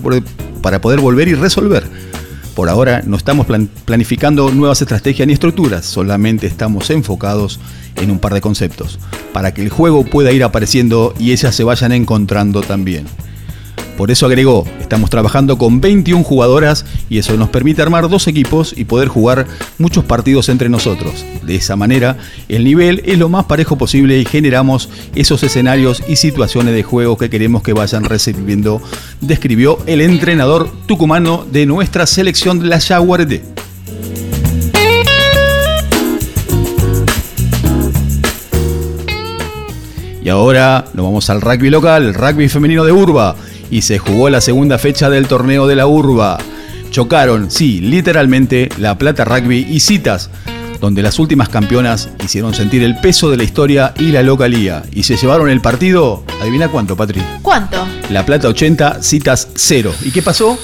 para 0.62 0.82
poder 0.82 1.00
volver 1.00 1.30
y 1.30 1.34
resolver. 1.34 1.84
Por 2.56 2.70
ahora 2.70 3.02
no 3.06 3.16
estamos 3.16 3.48
planificando 3.86 4.52
nuevas 4.52 4.82
estrategias 4.82 5.28
ni 5.28 5.34
estructuras, 5.34 5.86
solamente 5.86 6.48
estamos 6.48 6.90
enfocados 6.90 7.60
en 7.96 8.12
un 8.12 8.20
par 8.20 8.34
de 8.34 8.42
conceptos, 8.42 9.00
para 9.34 9.54
que 9.54 9.62
el 9.62 9.70
juego 9.70 10.04
pueda 10.04 10.32
ir 10.32 10.44
apareciendo 10.44 11.14
y 11.18 11.32
ellas 11.32 11.56
se 11.56 11.64
vayan 11.64 11.92
encontrando 11.92 12.62
también. 12.62 13.06
Por 14.00 14.12
eso 14.12 14.28
agregó, 14.28 14.66
estamos 14.80 15.10
trabajando 15.10 15.58
con 15.58 15.82
21 15.82 16.24
jugadoras 16.24 16.86
y 17.10 17.18
eso 17.18 17.36
nos 17.36 17.50
permite 17.50 17.82
armar 17.82 18.08
dos 18.08 18.30
equipos 18.30 18.74
y 18.78 18.86
poder 18.86 19.10
jugar 19.10 19.46
muchos 19.78 20.06
partidos 20.06 20.48
entre 20.48 20.70
nosotros. 20.70 21.26
De 21.44 21.56
esa 21.56 21.76
manera, 21.76 22.16
el 22.48 22.64
nivel 22.64 23.02
es 23.04 23.18
lo 23.18 23.28
más 23.28 23.44
parejo 23.44 23.78
posible 23.78 24.18
y 24.18 24.24
generamos 24.24 24.88
esos 25.16 25.44
escenarios 25.44 26.02
y 26.08 26.16
situaciones 26.16 26.76
de 26.76 26.84
juego 26.84 27.18
que 27.18 27.30
queremos 27.30 27.62
que 27.62 27.74
vayan 27.74 28.06
recibiendo, 28.06 28.82
describió 29.20 29.80
el 29.86 30.00
entrenador 30.00 30.72
tucumano 30.86 31.46
de 31.52 31.66
nuestra 31.66 32.08
selección 32.08 32.62
de 32.62 32.68
la 32.68 32.80
Jaguarete. 32.80 33.44
Y 40.24 40.30
ahora 40.30 40.86
nos 40.94 41.06
vamos 41.06 41.30
al 41.30 41.42
rugby 41.42 41.70
local, 41.70 42.04
el 42.04 42.14
rugby 42.14 42.48
femenino 42.48 42.86
de 42.86 42.94
Urba 42.94 43.36
y 43.70 43.82
se 43.82 44.00
jugó 44.00 44.30
la 44.30 44.42
segunda 44.42 44.78
fecha 44.78 45.10
del 45.10 45.28
torneo 45.28 45.68
de 45.68 45.76
la 45.76 45.88
Urba. 45.88 46.38
Chocaron, 46.90 47.52
sí, 47.52 47.82
literalmente, 47.82 48.70
La 48.78 48.98
Plata 48.98 49.26
Rugby 49.26 49.68
y 49.70 49.80
Citas, 49.80 50.30
donde 50.82 51.04
las 51.04 51.20
últimas 51.20 51.50
campeonas 51.50 52.10
hicieron 52.24 52.54
sentir 52.54 52.84
el 52.84 53.00
peso 53.00 53.30
de 53.30 53.38
la 53.38 53.44
historia 53.44 53.94
y 53.98 54.12
la 54.12 54.24
localía. 54.24 54.84
Y 54.92 55.04
se 55.04 55.18
llevaron 55.18 55.50
el 55.50 55.62
partido, 55.62 56.24
adivina 56.42 56.68
cuánto, 56.70 56.96
Patri. 56.96 57.22
¿Cuánto? 57.42 57.86
La 58.10 58.26
Plata 58.26 58.48
80, 58.48 59.04
Citas 59.04 59.50
0. 59.54 59.94
¿Y 60.04 60.12
qué 60.12 60.22
pasó? 60.22 60.58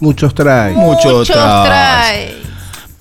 Muchos 0.00 0.34
trae. 0.34 0.72
Muchos, 0.74 1.28
trae. 1.28 2.34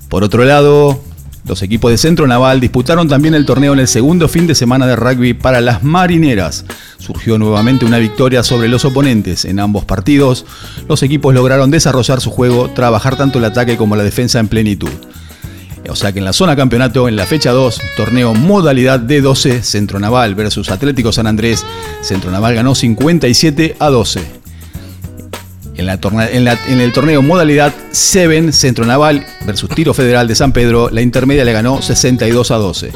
Por 0.10 0.24
otro 0.24 0.44
lado, 0.44 1.02
los 1.48 1.62
equipos 1.62 1.92
de 1.92 1.98
Centro 1.98 2.26
Naval 2.28 2.60
disputaron 2.60 3.08
también 3.08 3.36
el 3.36 3.46
torneo 3.46 3.74
en 3.74 3.80
el 3.80 3.88
segundo 3.88 4.28
fin 4.28 4.48
de 4.48 4.56
semana 4.56 4.88
de 4.88 4.96
rugby 4.96 5.34
para 5.34 5.62
las 5.62 5.84
marineras. 5.84 6.66
Surgió 6.98 7.38
nuevamente 7.38 7.86
una 7.86 8.00
victoria 8.00 8.44
sobre 8.44 8.68
los 8.68 8.84
oponentes. 8.84 9.46
En 9.46 9.60
ambos 9.60 9.86
partidos, 9.86 10.46
los 10.88 11.04
equipos 11.04 11.36
lograron 11.36 11.70
desarrollar 11.70 12.20
su 12.20 12.32
juego, 12.32 12.70
trabajar 12.70 13.16
tanto 13.16 13.38
el 13.38 13.46
ataque 13.46 13.78
como 13.78 13.96
la 13.96 14.04
defensa 14.04 14.40
en 14.40 14.48
plenitud. 14.48 14.90
O 15.88 15.96
sea 15.96 16.12
que 16.12 16.20
en 16.20 16.26
la 16.26 16.34
zona 16.34 16.56
campeonato, 16.56 17.08
en 17.08 17.16
la 17.16 17.28
fecha 17.28 17.52
2, 17.52 17.80
torneo 17.96 18.34
modalidad 18.34 19.02
D12, 19.02 19.62
Centro 19.62 20.00
Naval 20.00 20.34
versus 20.34 20.72
Atlético 20.72 21.12
San 21.12 21.28
Andrés, 21.28 21.64
Centro 22.02 22.32
Naval 22.32 22.56
ganó 22.56 22.74
57 22.74 23.76
a 23.78 23.90
12. 23.90 24.45
En, 25.78 26.80
el 26.80 26.94
torneo 26.94 27.22
modalidad 27.22 27.74
7 27.92 28.54
Centro 28.54 28.86
Naval 28.86 29.26
versus 29.46 29.70
Tiro 29.70 29.94
Federal 29.94 30.28
de 30.28 30.36
San 30.36 30.54
Pedro, 30.54 30.90
la 30.90 31.02
intermedia 31.02 31.44
le 31.44 31.52
ganó 31.52 31.82
62 31.82 32.52
a 32.52 32.56
12. 32.56 32.92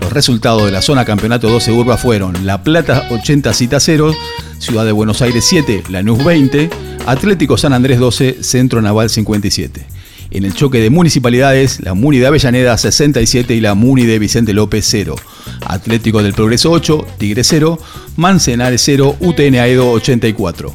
Los 0.00 0.12
resultados 0.12 0.64
de 0.66 0.70
la 0.70 0.82
zona 0.82 1.04
campeonato 1.04 1.48
12 1.48 1.72
Urba 1.72 1.96
fueron 1.96 2.46
La 2.46 2.62
Plata 2.62 3.08
80 3.10 3.52
Cita 3.54 3.80
0, 3.80 4.14
Ciudad 4.58 4.84
de 4.84 4.92
Buenos 4.92 5.22
Aires 5.22 5.46
7, 5.48 5.84
Lanús 5.88 6.22
20, 6.22 6.68
Atlético 7.06 7.56
San 7.56 7.72
Andrés 7.72 7.98
12, 7.98 8.42
Centro 8.42 8.82
Naval 8.82 9.08
57. 9.08 9.86
En 10.30 10.44
el 10.44 10.52
choque 10.52 10.80
de 10.80 10.90
municipalidades, 10.90 11.80
la 11.80 11.94
Muni 11.94 12.18
de 12.18 12.26
Avellaneda 12.26 12.76
67 12.76 13.54
y 13.54 13.60
la 13.60 13.74
Muni 13.74 14.04
de 14.04 14.18
Vicente 14.18 14.52
López 14.52 14.86
0. 14.86 15.16
Atlético 15.64 16.22
del 16.22 16.34
Progreso 16.34 16.70
8, 16.70 17.06
Tigre 17.16 17.42
0, 17.42 17.78
Mancenares 18.16 18.82
0, 18.84 19.16
UTN 19.20 19.54
Aedo 19.54 19.90
84. 19.90 20.74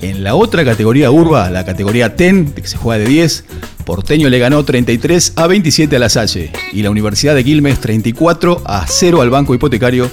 En 0.00 0.22
la 0.22 0.34
otra 0.34 0.64
categoría 0.64 1.10
urba, 1.10 1.48
la 1.50 1.64
categoría 1.64 2.16
TEN, 2.16 2.52
que 2.52 2.66
se 2.66 2.76
juega 2.76 3.02
de 3.02 3.08
10, 3.08 3.44
Porteño 3.84 4.28
le 4.28 4.38
ganó 4.38 4.64
33 4.64 5.32
a 5.36 5.46
27 5.46 5.96
a 5.96 5.98
la 5.98 6.08
Salle 6.08 6.52
y 6.72 6.82
la 6.82 6.90
Universidad 6.90 7.34
de 7.34 7.44
Quilmes 7.44 7.80
34 7.80 8.62
a 8.66 8.84
0 8.86 9.22
al 9.22 9.30
Banco 9.30 9.54
Hipotecario, 9.54 10.10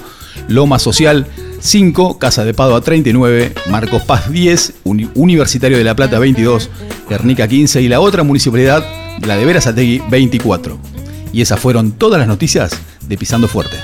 Loma 0.48 0.78
Social 0.78 1.26
5, 1.60 2.18
Casa 2.18 2.44
de 2.44 2.54
Pado 2.54 2.76
a 2.76 2.80
39, 2.80 3.52
Marcos 3.70 4.02
Paz 4.02 4.30
10, 4.30 4.74
Universitario 4.84 5.76
de 5.76 5.84
La 5.84 5.96
Plata 5.96 6.18
22, 6.18 6.70
Guernica 7.08 7.48
15 7.48 7.82
y 7.82 7.88
la 7.88 8.00
otra 8.00 8.22
municipalidad, 8.22 8.84
la 9.26 9.36
de 9.36 9.44
Verazategui 9.44 10.02
24. 10.08 10.78
Y 11.32 11.42
esas 11.42 11.60
fueron 11.60 11.92
todas 11.92 12.18
las 12.18 12.28
noticias 12.28 12.72
de 13.06 13.18
Pisando 13.18 13.48
Fuerte. 13.48 13.76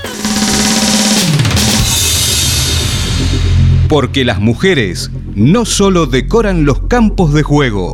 Porque 3.91 4.23
las 4.23 4.39
mujeres 4.39 5.11
no 5.35 5.65
solo 5.65 6.05
decoran 6.05 6.63
los 6.63 6.87
campos 6.87 7.33
de 7.33 7.43
juego. 7.43 7.91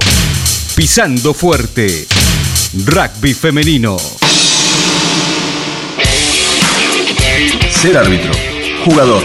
Pisando 0.76 1.34
fuerte. 1.34 2.06
Rugby 2.86 3.34
femenino. 3.34 3.98
Ser 7.72 7.98
árbitro, 7.98 8.32
jugador, 8.86 9.24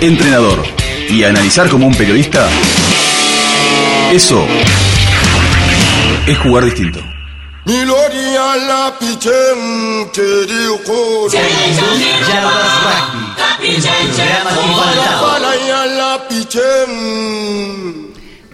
entrenador 0.00 0.62
y 1.10 1.24
analizar 1.24 1.68
como 1.68 1.88
un 1.88 1.94
periodista. 1.96 2.48
Eso 4.12 4.46
es 6.28 6.38
jugar 6.38 6.64
distinto. 6.64 7.00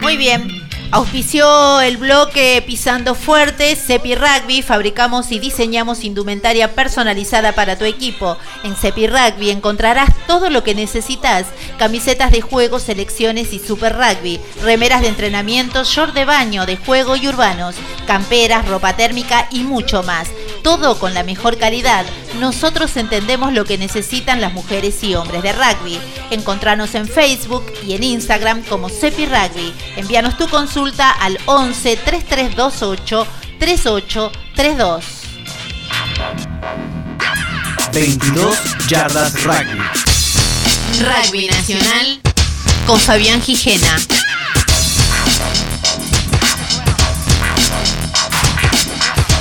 Muy 0.00 0.16
bien. 0.16 0.59
Auspició 0.92 1.80
el 1.82 1.98
bloque 1.98 2.60
Pisando 2.66 3.14
Fuerte, 3.14 3.76
Cepi 3.76 4.16
Rugby, 4.16 4.60
fabricamos 4.60 5.30
y 5.30 5.38
diseñamos 5.38 6.02
indumentaria 6.02 6.74
personalizada 6.74 7.52
para 7.52 7.78
tu 7.78 7.84
equipo. 7.84 8.36
En 8.64 8.74
Cepi 8.74 9.06
Rugby 9.06 9.50
encontrarás 9.50 10.10
todo 10.26 10.50
lo 10.50 10.64
que 10.64 10.74
necesitas, 10.74 11.46
camisetas 11.78 12.32
de 12.32 12.40
juego, 12.40 12.80
selecciones 12.80 13.52
y 13.52 13.60
super 13.60 13.94
rugby, 13.94 14.40
remeras 14.64 15.02
de 15.02 15.08
entrenamiento, 15.08 15.84
short 15.84 16.12
de 16.12 16.24
baño, 16.24 16.66
de 16.66 16.76
juego 16.76 17.14
y 17.14 17.28
urbanos, 17.28 17.76
camperas, 18.08 18.66
ropa 18.68 18.96
térmica 18.96 19.46
y 19.52 19.60
mucho 19.60 20.02
más. 20.02 20.28
Todo 20.64 20.98
con 20.98 21.14
la 21.14 21.22
mejor 21.22 21.56
calidad. 21.56 22.04
Nosotros 22.38 22.96
entendemos 22.96 23.52
lo 23.52 23.64
que 23.64 23.78
necesitan 23.78 24.40
las 24.40 24.52
mujeres 24.52 25.02
y 25.02 25.14
hombres 25.14 25.42
de 25.42 25.52
rugby. 25.52 25.98
Encontranos 26.30 26.94
en 26.94 27.08
Facebook 27.08 27.64
y 27.86 27.94
en 27.94 28.02
Instagram 28.02 28.62
como 28.64 28.88
Cepi 28.88 29.24
Rugby. 29.24 29.72
Envíanos 29.96 30.36
tu 30.36 30.48
consulta 30.48 30.79
al 31.20 31.38
11 31.46 31.96
3328 31.96 33.26
3832. 33.58 35.04
22 37.92 38.58
yardas 38.88 39.42
rugby. 39.44 39.78
Rugby 41.00 41.48
Nacional 41.48 42.20
con 42.86 42.98
Fabián 42.98 43.42
Gijena. 43.42 43.98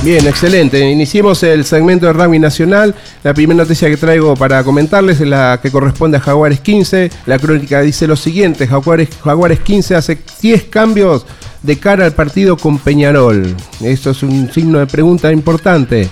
Bien, 0.02 0.26
excelente. 0.28 0.90
Iniciemos 0.90 1.44
el 1.44 1.66
segmento 1.66 2.06
de 2.06 2.14
rugby 2.14 2.40
nacional. 2.40 2.96
La 3.22 3.34
primera 3.34 3.64
noticia 3.64 3.90
que 3.90 3.98
traigo 3.98 4.34
para 4.34 4.64
comentarles 4.64 5.20
es 5.20 5.28
la 5.28 5.60
que 5.62 5.72
corresponde 5.72 6.18
a 6.18 6.22
Jaguares 6.22 6.62
15. 6.62 7.12
La 7.26 7.38
crónica 7.38 7.82
dice 7.82 8.08
lo 8.08 8.16
siguiente: 8.16 8.66
Jaguares, 8.66 9.10
Jaguares 9.22 9.60
15 9.60 9.96
hace 9.96 10.18
10 10.42 10.64
cambios 10.66 11.26
de 11.64 11.78
cara 11.78 12.06
al 12.06 12.14
partido 12.14 12.56
con 12.56 12.78
Peñarol. 12.78 13.54
Esto 13.82 14.12
es 14.12 14.24
un 14.24 14.50
signo 14.54 14.80
de 14.80 14.88
pregunta 14.88 15.34
importante. 15.34 16.08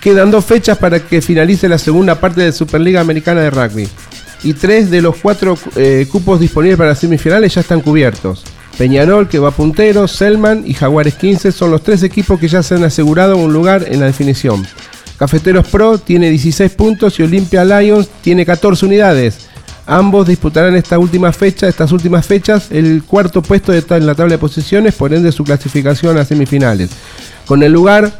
Quedan 0.00 0.30
dos 0.30 0.46
fechas 0.46 0.78
para 0.78 0.98
que 0.98 1.20
finalice 1.20 1.68
la 1.68 1.76
segunda 1.76 2.18
parte 2.18 2.40
de 2.40 2.52
Superliga 2.52 3.02
Americana 3.02 3.42
de 3.42 3.50
Rugby. 3.50 3.86
Y 4.44 4.54
tres 4.54 4.90
de 4.90 5.02
los 5.02 5.16
cuatro 5.16 5.58
eh, 5.76 6.06
cupos 6.10 6.40
disponibles 6.40 6.78
para 6.78 6.90
las 6.90 7.00
semifinales 7.00 7.52
ya 7.52 7.60
están 7.60 7.82
cubiertos. 7.82 8.44
Peñarol, 8.78 9.28
que 9.28 9.40
va 9.40 9.50
puntero, 9.50 10.06
Selman 10.06 10.62
y 10.64 10.72
Jaguares 10.72 11.16
15 11.16 11.50
son 11.50 11.72
los 11.72 11.82
tres 11.82 12.04
equipos 12.04 12.38
que 12.38 12.46
ya 12.46 12.62
se 12.62 12.76
han 12.76 12.84
asegurado 12.84 13.36
un 13.36 13.52
lugar 13.52 13.84
en 13.88 13.98
la 13.98 14.06
definición. 14.06 14.64
Cafeteros 15.18 15.66
Pro 15.66 15.98
tiene 15.98 16.30
16 16.30 16.70
puntos 16.74 17.18
y 17.18 17.24
Olympia 17.24 17.64
Lions 17.64 18.08
tiene 18.22 18.46
14 18.46 18.86
unidades. 18.86 19.48
Ambos 19.84 20.28
disputarán 20.28 20.76
esta 20.76 20.96
última 20.96 21.32
fecha, 21.32 21.66
estas 21.66 21.90
últimas 21.90 22.24
fechas, 22.24 22.68
el 22.70 23.02
cuarto 23.02 23.42
puesto 23.42 23.72
de 23.72 23.82
en 23.96 24.06
la 24.06 24.14
tabla 24.14 24.34
de 24.34 24.38
posiciones, 24.38 24.94
por 24.94 25.12
ende 25.12 25.32
su 25.32 25.42
clasificación 25.42 26.16
a 26.16 26.24
semifinales. 26.24 26.90
Con 27.46 27.64
el 27.64 27.72
lugar 27.72 28.12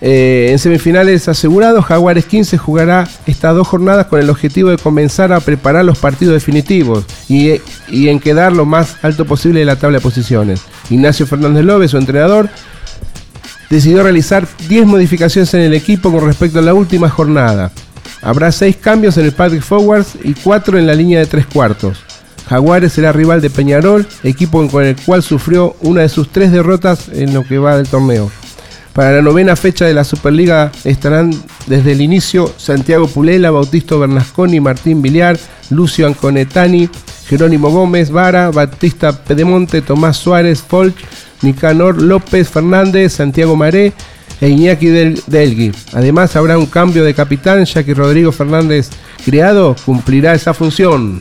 eh, 0.00 0.48
en 0.50 0.58
semifinales 0.58 1.28
asegurados, 1.28 1.84
Jaguares 1.84 2.26
15 2.26 2.58
jugará 2.58 3.08
estas 3.26 3.54
dos 3.54 3.66
jornadas 3.66 4.06
con 4.06 4.20
el 4.20 4.28
objetivo 4.28 4.70
de 4.70 4.78
comenzar 4.78 5.32
a 5.32 5.40
preparar 5.40 5.84
los 5.84 5.98
partidos 5.98 6.34
definitivos 6.34 7.04
y, 7.28 7.60
en 7.88 8.20
quedar 8.20 8.52
lo 8.52 8.64
más 8.64 8.96
alto 9.02 9.24
posible 9.24 9.60
en 9.60 9.66
la 9.66 9.76
tabla 9.76 9.98
de 9.98 10.02
posiciones. 10.02 10.60
Ignacio 10.90 11.26
Fernández 11.26 11.64
López, 11.64 11.90
su 11.90 11.98
entrenador, 11.98 12.48
decidió 13.70 14.02
realizar 14.02 14.46
10 14.68 14.86
modificaciones 14.86 15.54
en 15.54 15.60
el 15.60 15.74
equipo 15.74 16.12
con 16.12 16.26
respecto 16.26 16.58
a 16.58 16.62
la 16.62 16.74
última 16.74 17.08
jornada. 17.08 17.70
Habrá 18.20 18.52
6 18.52 18.76
cambios 18.76 19.16
en 19.16 19.26
el 19.26 19.32
Patrick 19.32 19.62
Forwards 19.62 20.18
y 20.22 20.34
4 20.34 20.78
en 20.78 20.86
la 20.86 20.94
línea 20.94 21.20
de 21.20 21.26
3 21.26 21.46
cuartos. 21.46 21.98
Jaguares 22.48 22.92
será 22.92 23.12
rival 23.12 23.40
de 23.40 23.48
Peñarol, 23.50 24.06
equipo 24.22 24.66
con 24.68 24.84
el 24.84 24.96
cual 24.96 25.22
sufrió 25.22 25.76
una 25.80 26.02
de 26.02 26.10
sus 26.10 26.30
tres 26.30 26.52
derrotas 26.52 27.08
en 27.08 27.32
lo 27.32 27.42
que 27.42 27.58
va 27.58 27.76
del 27.76 27.88
torneo. 27.88 28.30
Para 28.94 29.10
la 29.10 29.22
novena 29.22 29.56
fecha 29.56 29.86
de 29.86 29.92
la 29.92 30.04
Superliga 30.04 30.70
estarán 30.84 31.32
desde 31.66 31.92
el 31.92 32.00
inicio 32.00 32.48
Santiago 32.56 33.08
Pulela, 33.08 33.50
Bautisto 33.50 33.98
Bernasconi, 33.98 34.60
Martín 34.60 35.02
Villar, 35.02 35.36
Lucio 35.70 36.06
Anconetani, 36.06 36.88
Jerónimo 37.26 37.70
Gómez, 37.70 38.12
Vara, 38.12 38.52
Batista 38.52 39.24
Pedemonte, 39.24 39.82
Tomás 39.82 40.16
Suárez, 40.16 40.62
Folk, 40.62 40.94
Nicanor 41.42 42.00
López 42.00 42.48
Fernández, 42.48 43.14
Santiago 43.14 43.56
Maré 43.56 43.92
e 44.40 44.48
Iñaki 44.48 44.86
Del 44.86 45.20
Delgui. 45.26 45.72
Además 45.92 46.36
habrá 46.36 46.56
un 46.56 46.66
cambio 46.66 47.02
de 47.02 47.14
capitán 47.14 47.64
ya 47.64 47.82
que 47.82 47.94
Rodrigo 47.94 48.30
Fernández 48.30 48.90
Criado 49.24 49.74
cumplirá 49.84 50.34
esa 50.34 50.54
función. 50.54 51.18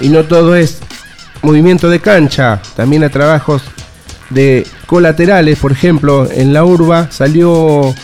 Y 0.00 0.08
no 0.08 0.24
todo 0.24 0.56
es 0.56 0.80
movimiento 1.42 1.88
de 1.88 2.00
cancha, 2.00 2.60
también 2.76 3.04
a 3.04 3.08
trabajos 3.08 3.62
de 4.30 4.66
colaterales, 4.86 5.58
por 5.58 5.72
ejemplo, 5.72 6.28
en 6.30 6.52
la 6.52 6.64
urba 6.64 7.08
salió 7.10 7.94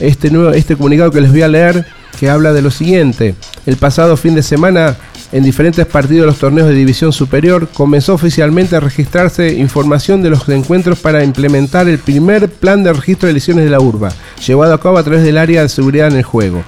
este 0.00 0.30
nuevo 0.30 0.50
este 0.50 0.76
comunicado 0.76 1.10
que 1.10 1.20
les 1.20 1.30
voy 1.30 1.42
a 1.42 1.48
leer 1.48 1.86
que 2.18 2.30
habla 2.30 2.52
de 2.52 2.62
lo 2.62 2.70
siguiente. 2.70 3.34
El 3.66 3.76
pasado 3.76 4.16
fin 4.16 4.34
de 4.34 4.42
semana 4.42 4.96
en 5.32 5.42
diferentes 5.42 5.84
partidos 5.86 6.22
de 6.22 6.26
los 6.26 6.38
torneos 6.38 6.68
de 6.68 6.74
división 6.74 7.12
superior 7.12 7.68
comenzó 7.68 8.14
oficialmente 8.14 8.76
a 8.76 8.80
registrarse 8.80 9.54
información 9.54 10.22
de 10.22 10.30
los 10.30 10.48
encuentros 10.48 11.00
para 11.00 11.24
implementar 11.24 11.88
el 11.88 11.98
primer 11.98 12.48
plan 12.48 12.84
de 12.84 12.92
registro 12.92 13.26
de 13.26 13.32
lesiones 13.34 13.64
de 13.64 13.70
la 13.70 13.80
urba, 13.80 14.12
llevado 14.46 14.72
a 14.74 14.80
cabo 14.80 14.96
a 14.96 15.02
través 15.02 15.24
del 15.24 15.38
área 15.38 15.62
de 15.62 15.68
seguridad 15.68 16.08
en 16.08 16.18
el 16.18 16.22
juego. 16.22 16.62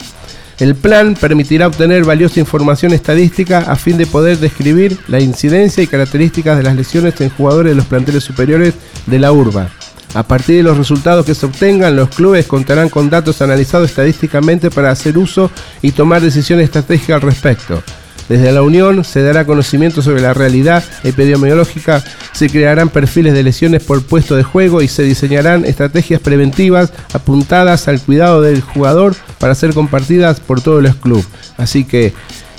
El 0.59 0.75
plan 0.75 1.15
permitirá 1.15 1.67
obtener 1.67 2.05
valiosa 2.05 2.41
información 2.41 2.95
estadística 2.95 3.59
a 3.59 3.77
fin 3.77 3.99
de 3.99 4.07
poder 4.07 4.39
describir 4.39 4.99
la 5.07 5.21
incidencia 5.21 5.83
y 5.83 5.87
características 5.87 6.57
de 6.57 6.63
las 6.63 6.75
lesiones 6.75 7.21
en 7.21 7.29
jugadores 7.29 7.73
de 7.73 7.77
los 7.77 7.85
planteles 7.85 8.25
superiores 8.25 8.73
de 9.05 9.19
la 9.19 9.33
urba. 9.33 9.69
A 10.15 10.23
partir 10.23 10.57
de 10.57 10.63
los 10.63 10.79
resultados 10.79 11.27
que 11.27 11.35
se 11.35 11.45
obtengan, 11.45 11.95
los 11.95 12.09
clubes 12.09 12.47
contarán 12.47 12.89
con 12.89 13.11
datos 13.11 13.43
analizados 13.43 13.91
estadísticamente 13.91 14.71
para 14.71 14.91
hacer 14.91 15.19
uso 15.19 15.51
y 15.83 15.93
tomar 15.93 16.23
decisiones 16.23 16.65
estratégicas 16.65 17.17
al 17.17 17.29
respecto. 17.29 17.83
Desde 18.29 18.53
la 18.53 18.63
Unión 18.63 19.05
se 19.05 19.23
dará 19.23 19.45
conocimiento 19.45 20.03
sobre 20.03 20.21
la 20.21 20.35
realidad 20.35 20.83
epidemiológica, 21.05 22.03
se 22.33 22.49
crearán 22.49 22.89
perfiles 22.89 23.35
de 23.35 23.43
lesiones 23.43 23.83
por 23.83 24.03
puesto 24.03 24.35
de 24.37 24.43
juego 24.43 24.83
y 24.83 24.89
se 24.89 25.05
diseñarán 25.05 25.65
estrategias 25.65 26.21
preventivas 26.21 26.93
apuntadas 27.13 27.89
al 27.89 28.01
cuidado 28.01 28.43
del 28.43 28.61
jugador 28.61 29.15
para 29.39 29.55
ser 29.55 29.75
compartidas 29.75 30.41
por 30.41 30.61
todos 30.61 30.83
los 30.83 30.97
clubes. 30.97 31.27
Así 31.57 31.85
que 31.85 32.13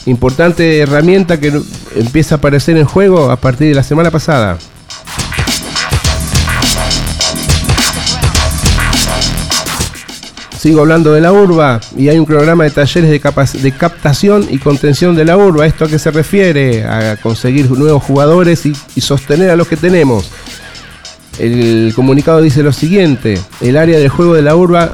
importante 0.06 0.80
herramienta 0.80 1.40
que 1.40 1.62
empieza 1.96 2.36
a 2.36 2.38
aparecer 2.38 2.78
en 2.78 2.86
juego 2.86 3.30
a 3.30 3.36
partir 3.36 3.68
de 3.68 3.76
la 3.76 3.84
semana 3.84 4.10
pasada. 4.10 4.58
Sigo 10.58 10.82
hablando 10.82 11.14
de 11.14 11.22
la 11.22 11.32
urba 11.32 11.80
y 11.96 12.10
hay 12.10 12.18
un 12.18 12.26
programa 12.26 12.64
de 12.64 12.72
talleres 12.72 13.12
de, 13.12 13.72
captación 13.72 14.48
y 14.50 14.58
contención 14.58 15.16
de 15.16 15.24
la 15.24 15.38
urba. 15.38 15.68
¿Esto 15.68 15.86
a 15.86 15.88
qué 15.88 16.00
se 16.00 16.10
refiere? 16.10 16.84
A 16.84 17.16
conseguir 17.18 17.70
nuevos 17.70 18.04
jugadores 18.04 18.66
y, 18.66 18.74
sostener 19.00 19.52
a 19.52 19.56
los 19.56 19.68
que 19.68 19.78
tenemos. 19.78 20.32
El 21.38 21.94
comunicado 21.96 22.42
dice 22.42 22.64
lo 22.64 22.74
siguiente, 22.74 23.40
el 23.62 23.78
área 23.78 24.00
del 24.00 24.10
juego 24.10 24.34
de 24.34 24.42
la 24.42 24.56
urba 24.56 24.92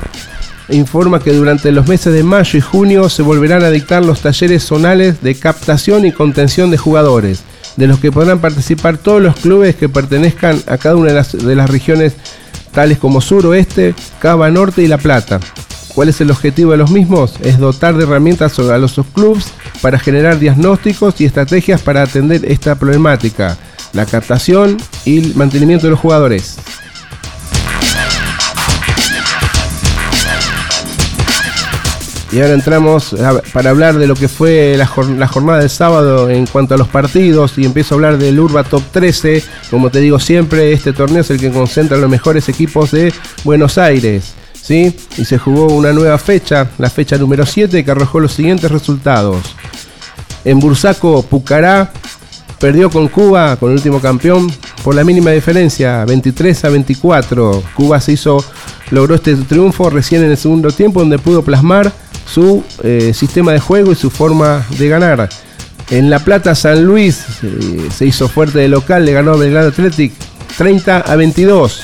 informa 0.67 1.21
que 1.21 1.31
durante 1.31 1.71
los 1.71 1.87
meses 1.87 2.13
de 2.13 2.23
mayo 2.23 2.57
y 2.57 2.61
junio 2.61 3.07
se 3.07 3.21
volverán 3.21 3.63
a 3.63 3.69
dictar 3.69 4.03
los 4.03 4.19
talleres 4.19 4.63
zonales 4.63 5.21
de 5.21 5.35
captación 5.35 6.05
y 6.05 6.11
contención 6.11 6.71
de 6.71 6.77
jugadores, 6.77 7.43
de 7.77 7.87
los 7.87 7.99
que 7.99 8.11
podrán 8.11 8.39
participar 8.39 8.97
todos 8.97 9.21
los 9.21 9.37
clubes 9.37 9.75
que 9.75 9.87
pertenezcan 9.87 10.61
a 10.67 10.77
cada 10.77 10.97
una 10.97 11.13
de 11.13 11.55
las 11.55 11.69
regiones 11.69 12.13
tales 12.73 12.97
como 12.97 13.21
Sur, 13.21 13.45
Oeste, 13.45 13.95
Cava 14.19 14.51
Norte 14.51 14.81
y 14.83 14.87
La 14.87 14.97
Plata. 14.97 15.39
¿Cuál 15.95 16.09
es 16.09 16.19
el 16.21 16.31
objetivo 16.31 16.71
de 16.71 16.77
los 16.77 16.91
mismos? 16.91 17.35
Es 17.41 17.59
dotar 17.59 17.95
de 17.95 18.03
herramientas 18.03 18.57
a 18.57 18.77
los 18.77 18.91
subclubs 18.91 19.53
para 19.81 19.99
generar 19.99 20.39
diagnósticos 20.39 21.21
y 21.21 21.25
estrategias 21.25 21.81
para 21.81 22.01
atender 22.01 22.43
esta 22.45 22.75
problemática, 22.75 23.57
la 23.93 24.05
captación 24.05 24.77
y 25.05 25.19
el 25.19 25.35
mantenimiento 25.35 25.85
de 25.85 25.91
los 25.91 25.99
jugadores. 25.99 26.57
Y 32.33 32.41
ahora 32.41 32.55
entramos 32.55 33.15
para 33.53 33.69
hablar 33.69 33.99
de 33.99 34.07
lo 34.07 34.15
que 34.15 34.27
fue 34.27 34.75
la, 34.75 34.87
jornada 34.87 35.59
del 35.59 35.69
sábado 35.69 36.31
en 36.31 36.47
cuanto 36.47 36.73
a 36.73 36.77
los 36.79 36.87
partidos 36.87 37.59
y 37.59 37.65
empiezo 37.65 37.93
a 37.93 37.95
hablar 37.97 38.17
del 38.17 38.39
Urba 38.39 38.63
Top 38.63 38.81
13. 38.91 39.43
Como 39.69 39.91
te 39.91 39.99
digo 39.99 40.19
siempre, 40.19 40.73
este 40.73 40.93
torneo 40.93 41.21
es 41.21 41.29
el 41.29 41.39
que 41.39 41.51
concentra 41.51 41.95
los 41.95 42.09
mejores 42.09 42.49
equipos 42.49 42.89
de 42.89 43.13
Buenos 43.43 43.77
Aires. 43.77 44.33
¿sí? 44.59 44.95
Y 45.15 45.25
se 45.25 45.37
jugó 45.37 45.67
una 45.67 45.93
nueva 45.93 46.17
fecha, 46.17 46.71
la 46.79 46.89
fecha 46.89 47.19
número 47.19 47.45
7, 47.45 47.85
que 47.85 47.91
arrojó 47.91 48.19
los 48.19 48.33
siguientes 48.33 48.71
resultados. 48.71 49.55
En 50.43 50.59
Bursaco, 50.59 51.21
Pucará 51.21 51.91
perdió 52.59 52.89
con 52.89 53.09
Cuba, 53.09 53.57
con 53.57 53.69
el 53.69 53.75
último 53.75 53.99
campeón, 53.99 54.51
por 54.83 54.95
la 54.95 55.03
mínima 55.03 55.29
diferencia, 55.29 56.03
23 56.05 56.65
a 56.65 56.69
24. 56.69 57.63
Cuba 57.75 58.01
se 58.01 58.13
hizo, 58.13 58.43
logró 58.89 59.13
este 59.13 59.35
triunfo 59.35 59.91
recién 59.91 60.23
en 60.23 60.31
el 60.31 60.37
segundo 60.37 60.71
tiempo, 60.71 61.01
donde 61.01 61.19
pudo 61.19 61.43
plasmar 61.43 61.93
su 62.33 62.63
eh, 62.83 63.13
sistema 63.13 63.51
de 63.51 63.59
juego 63.59 63.91
y 63.91 63.95
su 63.95 64.09
forma 64.09 64.65
de 64.77 64.89
ganar. 64.89 65.29
En 65.89 66.09
La 66.09 66.19
Plata, 66.19 66.55
San 66.55 66.83
Luis 66.83 67.23
eh, 67.43 67.89
se 67.95 68.05
hizo 68.07 68.27
fuerte 68.27 68.59
de 68.59 68.67
local, 68.67 69.05
le 69.05 69.13
ganó 69.13 69.33
a 69.33 69.37
Belgrano 69.37 69.67
Athletic 69.67 70.13
30 70.57 71.01
a 71.01 71.15
22. 71.15 71.83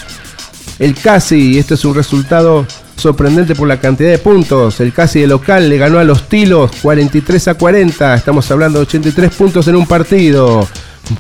El 0.80 0.96
Casi, 0.96 1.60
este 1.60 1.74
es 1.76 1.86
un 1.86 1.94
resultado 1.94 2.66
sorprendente 2.96 3.54
por 3.54 3.68
la 3.68 3.80
cantidad 3.80 4.10
de 4.10 4.18
puntos. 4.18 4.80
El 4.80 4.94
Casi 4.94 5.20
de 5.20 5.28
local 5.28 5.70
le 5.70 5.78
ganó 5.78 6.00
a 6.00 6.04
los 6.04 6.28
Tilos 6.28 6.72
43 6.82 7.50
a 7.50 7.54
40. 7.54 8.16
Estamos 8.16 8.50
hablando 8.50 8.80
de 8.80 8.84
83 8.84 9.34
puntos 9.36 9.68
en 9.68 9.76
un 9.76 9.86
partido. 9.86 10.68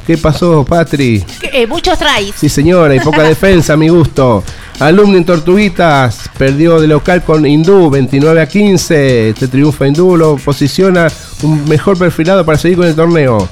¿Qué 0.08 0.18
pasó, 0.18 0.64
Patri? 0.66 1.24
Eh, 1.42 1.68
muchos 1.68 1.98
traes. 1.98 2.34
Sí, 2.36 2.50
señora, 2.50 2.96
y 2.96 3.00
poca 3.00 3.24
defensa 3.28 3.74
a 3.74 3.78
mi 3.78 3.90
gusto. 3.90 4.44
Alumno 4.80 5.18
en 5.18 5.26
Tortuguitas 5.26 6.30
perdió 6.38 6.80
de 6.80 6.88
local 6.88 7.22
con 7.22 7.46
Hindú 7.46 7.90
29 7.90 8.42
a 8.42 8.48
15. 8.48 9.30
Este 9.30 9.50
triunfo 9.50 9.86
Hindú 9.86 10.16
lo 10.16 10.38
posiciona 10.38 11.10
un 11.44 11.68
mejor 11.68 11.98
perfilado 11.98 12.46
para 12.46 12.58
seguir 12.58 12.78
con 12.78 12.88
el 12.88 12.96
torneo. 12.96 13.50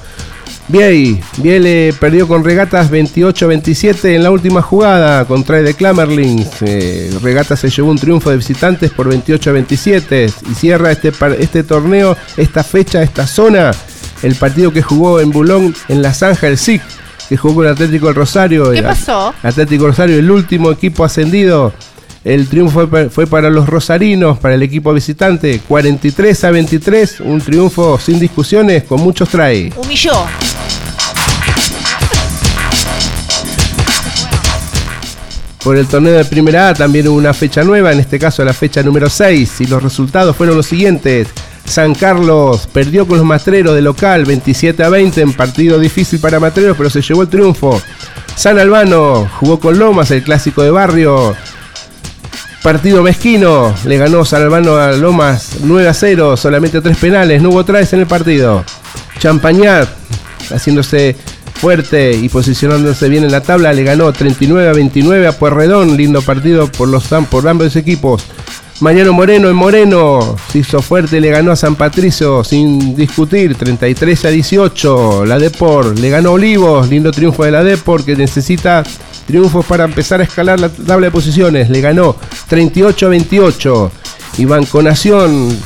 Biel, 0.68 1.20
Biel 1.36 1.94
perdió 2.00 2.26
con 2.26 2.44
Regatas 2.44 2.90
28-27 2.90 4.14
en 4.14 4.22
la 4.22 4.30
última 4.30 4.62
jugada 4.62 5.26
contra 5.26 5.60
de 5.60 5.74
Clamerlings. 5.74 6.62
Eh, 6.62 7.10
Regatas 7.22 7.60
se 7.60 7.68
llevó 7.68 7.90
un 7.90 7.98
triunfo 7.98 8.30
de 8.30 8.38
visitantes 8.38 8.90
por 8.90 9.10
28-27 9.10 10.32
y 10.50 10.54
cierra 10.54 10.92
este, 10.92 11.12
este 11.38 11.62
torneo, 11.62 12.16
esta 12.38 12.64
fecha, 12.64 13.02
esta 13.02 13.26
zona, 13.26 13.70
el 14.22 14.34
partido 14.34 14.72
que 14.72 14.82
jugó 14.82 15.20
en 15.20 15.30
Bulón 15.30 15.74
en 15.88 16.00
la 16.00 16.14
Zanja 16.14 16.46
del 16.46 16.56
SIC, 16.58 16.82
que 17.28 17.36
jugó 17.36 17.56
con 17.56 17.66
el 17.66 17.72
Atlético 17.72 18.06
del 18.06 18.14
Rosario. 18.14 18.70
¿Qué 18.72 18.82
pasó? 18.82 19.34
Atlético 19.42 19.86
Rosario, 19.88 20.18
el 20.18 20.30
último 20.30 20.70
equipo 20.70 21.04
ascendido. 21.04 21.72
El 22.24 22.48
triunfo 22.48 22.88
fue, 22.88 23.10
fue, 23.10 23.26
para 23.26 23.48
los 23.48 23.68
rosarinos, 23.68 24.38
para 24.38 24.54
el 24.54 24.62
equipo 24.62 24.92
visitante, 24.92 25.60
43 25.66 26.44
a 26.44 26.50
23, 26.50 27.20
un 27.20 27.40
triunfo 27.40 27.98
sin 27.98 28.18
discusiones, 28.18 28.84
con 28.84 29.00
muchos 29.00 29.28
trae. 29.28 29.72
Humilló. 29.76 30.26
Por 35.62 35.76
el 35.76 35.86
torneo 35.86 36.14
de 36.14 36.24
Primera 36.24 36.70
A 36.70 36.74
también 36.74 37.08
hubo 37.08 37.16
una 37.16 37.34
fecha 37.34 37.62
nueva, 37.62 37.92
en 37.92 38.00
este 38.00 38.18
caso 38.18 38.44
la 38.44 38.52
fecha 38.52 38.82
número 38.82 39.10
6, 39.10 39.60
y 39.60 39.66
los 39.66 39.82
resultados 39.82 40.36
fueron 40.36 40.56
los 40.56 40.66
siguientes. 40.66 41.28
San 41.68 41.94
Carlos 41.94 42.66
perdió 42.72 43.06
con 43.06 43.18
los 43.18 43.26
Matreros 43.26 43.74
de 43.74 43.82
local 43.82 44.24
27 44.24 44.82
a 44.82 44.88
20 44.88 45.20
en 45.20 45.32
partido 45.34 45.78
difícil 45.78 46.18
para 46.18 46.40
Matreros, 46.40 46.76
pero 46.76 46.88
se 46.88 47.02
llevó 47.02 47.22
el 47.22 47.28
triunfo. 47.28 47.80
San 48.34 48.58
Albano 48.58 49.30
jugó 49.38 49.60
con 49.60 49.78
Lomas, 49.78 50.10
el 50.10 50.22
clásico 50.22 50.62
de 50.62 50.70
barrio. 50.70 51.36
Partido 52.62 53.02
mezquino, 53.02 53.74
le 53.84 53.98
ganó 53.98 54.24
San 54.24 54.42
Albano 54.42 54.76
a 54.76 54.92
Lomas 54.92 55.58
9 55.62 55.88
a 55.88 55.94
0, 55.94 56.36
solamente 56.36 56.80
tres 56.80 56.96
penales, 56.96 57.40
no 57.40 57.50
hubo 57.50 57.64
traes 57.64 57.92
en 57.92 58.00
el 58.00 58.06
partido. 58.06 58.64
Champañat, 59.20 59.88
haciéndose 60.50 61.16
fuerte 61.54 62.12
y 62.12 62.28
posicionándose 62.28 63.08
bien 63.08 63.24
en 63.24 63.32
la 63.32 63.42
tabla, 63.42 63.72
le 63.72 63.84
ganó 63.84 64.12
39 64.12 64.68
a 64.68 64.72
29 64.72 65.26
a 65.26 65.32
Puerredón, 65.32 65.96
lindo 65.96 66.22
partido 66.22 66.70
por, 66.72 66.88
los, 66.88 67.08
por 67.30 67.46
ambos 67.46 67.76
equipos. 67.76 68.24
Mariano 68.80 69.12
Moreno 69.12 69.48
en 69.48 69.56
Moreno 69.56 70.36
se 70.52 70.60
hizo 70.60 70.80
fuerte, 70.80 71.20
le 71.20 71.30
ganó 71.30 71.50
a 71.50 71.56
San 71.56 71.74
Patricio 71.74 72.44
sin 72.44 72.94
discutir, 72.94 73.56
33 73.56 74.24
a 74.26 74.28
18. 74.28 75.24
La 75.26 75.36
Depor 75.40 75.98
le 75.98 76.10
ganó 76.10 76.28
a 76.28 76.32
Olivos, 76.32 76.88
lindo 76.88 77.10
triunfo 77.10 77.44
de 77.44 77.50
la 77.50 77.64
Depor 77.64 78.04
que 78.04 78.14
necesita 78.14 78.84
triunfos 79.26 79.66
para 79.66 79.84
empezar 79.84 80.20
a 80.20 80.24
escalar 80.24 80.60
la 80.60 80.68
tabla 80.68 81.06
de 81.06 81.10
posiciones. 81.10 81.68
Le 81.70 81.80
ganó 81.80 82.14
38 82.48 83.06
a 83.06 83.08
28. 83.08 83.92
Iván 84.38 84.64
Conación 84.66 85.58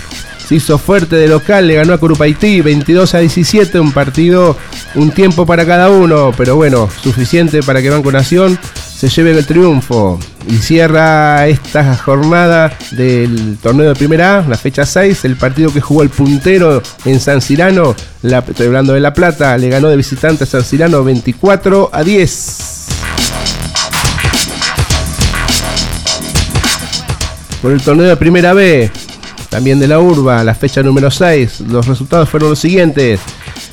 se 0.48 0.54
hizo 0.54 0.78
fuerte 0.78 1.16
de 1.16 1.28
local, 1.28 1.68
le 1.68 1.74
ganó 1.74 1.92
a 1.92 1.98
Curupaití 1.98 2.62
22 2.62 3.14
a 3.14 3.18
17, 3.18 3.78
un 3.78 3.92
partido, 3.92 4.56
un 4.94 5.10
tiempo 5.10 5.44
para 5.44 5.66
cada 5.66 5.90
uno, 5.90 6.32
pero 6.34 6.56
bueno, 6.56 6.88
suficiente 7.02 7.62
para 7.62 7.82
que 7.82 7.90
Banco 7.90 8.10
Nación 8.10 8.58
se 8.96 9.10
lleve 9.10 9.32
el 9.32 9.44
triunfo 9.44 10.18
y 10.48 10.56
cierra 10.58 11.46
esta 11.46 11.96
jornada 11.96 12.76
del 12.92 13.58
torneo 13.62 13.88
de 13.88 13.94
Primera 13.94 14.38
A, 14.38 14.48
la 14.48 14.56
fecha 14.56 14.84
6, 14.84 15.24
el 15.24 15.36
partido 15.36 15.72
que 15.72 15.80
jugó 15.80 16.02
el 16.02 16.10
puntero 16.10 16.82
en 17.04 17.20
San 17.20 17.40
Cirano, 17.40 17.94
estoy 18.22 18.66
hablando 18.66 18.92
de 18.94 19.00
La 19.00 19.14
Plata, 19.14 19.56
le 19.56 19.68
ganó 19.68 19.88
de 19.88 19.96
visitante 19.96 20.44
a 20.44 20.46
San 20.46 20.62
Cirano 20.62 21.04
24 21.04 21.90
a 21.92 22.02
10. 22.02 22.58
Por 27.62 27.72
el 27.72 27.80
torneo 27.80 28.08
de 28.08 28.16
Primera 28.16 28.52
B, 28.54 28.90
también 29.48 29.78
de 29.78 29.86
la 29.86 30.00
Urba, 30.00 30.42
la 30.42 30.54
fecha 30.54 30.82
número 30.82 31.10
6, 31.10 31.60
los 31.68 31.86
resultados 31.86 32.28
fueron 32.28 32.50
los 32.50 32.58
siguientes. 32.58 33.20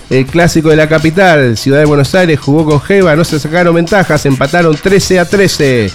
El 0.10 0.26
clásico 0.26 0.70
de 0.70 0.76
la 0.76 0.90
capital, 0.90 1.56
Ciudad 1.56 1.80
de 1.80 1.86
Buenos 1.86 2.14
Aires, 2.16 2.40
jugó 2.40 2.66
con 2.66 2.82
Jeva, 2.82 3.16
no 3.16 3.24
se 3.24 3.40
sacaron 3.40 3.76
ventajas, 3.76 4.26
empataron 4.26 4.76
13 4.76 5.20
a 5.20 5.26
13. 5.26 5.92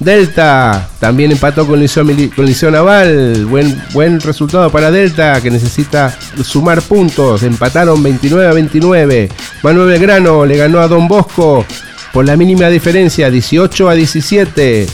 Delta 0.00 0.88
también 0.98 1.30
empató 1.30 1.66
con 1.66 1.78
Liceo, 1.78 2.70
Naval. 2.70 3.44
Buen, 3.44 3.80
buen 3.92 4.18
resultado 4.20 4.70
para 4.70 4.90
Delta 4.90 5.40
que 5.42 5.50
necesita 5.50 6.16
sumar 6.42 6.80
puntos. 6.80 7.42
Empataron 7.42 8.02
29 8.02 8.46
a 8.46 8.52
29. 8.52 9.28
Manuel 9.62 9.88
Belgrano 9.88 10.46
le 10.46 10.56
ganó 10.56 10.80
a 10.80 10.88
Don 10.88 11.06
Bosco 11.06 11.66
por 12.14 12.26
la 12.26 12.36
mínima 12.36 12.68
diferencia, 12.68 13.30
18 13.30 13.88
a 13.90 13.94
17. 13.94 14.86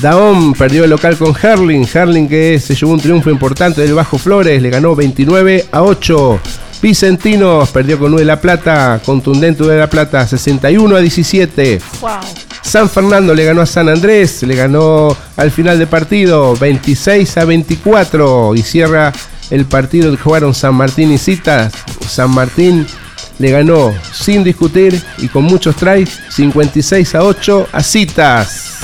Daom 0.00 0.54
perdió 0.54 0.84
el 0.84 0.90
local 0.90 1.16
con 1.16 1.34
Herling. 1.34 1.86
Herling 1.92 2.28
que 2.28 2.60
se 2.60 2.76
llevó 2.76 2.92
un 2.92 3.00
triunfo 3.00 3.30
importante 3.30 3.82
del 3.82 3.94
Bajo 3.94 4.18
Flores. 4.18 4.62
Le 4.62 4.70
ganó 4.70 4.94
29 4.94 5.66
a 5.72 5.82
8. 5.82 6.40
Vicentinos 6.80 7.70
perdió 7.70 7.98
con 7.98 8.14
U 8.14 8.18
de 8.18 8.24
La 8.24 8.40
Plata, 8.40 9.00
contundente 9.04 9.64
de 9.64 9.78
La 9.78 9.90
Plata, 9.90 10.24
61 10.24 10.94
a 10.94 11.00
17. 11.00 11.80
San 12.62 12.88
Fernando 12.88 13.34
le 13.34 13.44
ganó 13.44 13.62
a 13.62 13.66
San 13.66 13.88
Andrés, 13.88 14.42
le 14.42 14.54
ganó 14.54 15.16
al 15.36 15.50
final 15.50 15.78
de 15.78 15.86
partido 15.86 16.54
26 16.56 17.38
a 17.38 17.44
24 17.44 18.54
y 18.54 18.62
cierra 18.62 19.12
el 19.50 19.64
partido 19.64 20.10
que 20.10 20.22
jugaron 20.22 20.54
San 20.54 20.74
Martín 20.74 21.12
y 21.12 21.18
Citas. 21.18 21.72
San 22.06 22.30
Martín 22.30 22.86
le 23.38 23.50
ganó 23.50 23.94
sin 24.12 24.44
discutir 24.44 25.00
y 25.18 25.28
con 25.28 25.44
muchos 25.44 25.76
tries 25.76 26.10
56 26.30 27.14
a 27.14 27.22
8 27.22 27.68
a 27.72 27.82
Citas. 27.82 28.78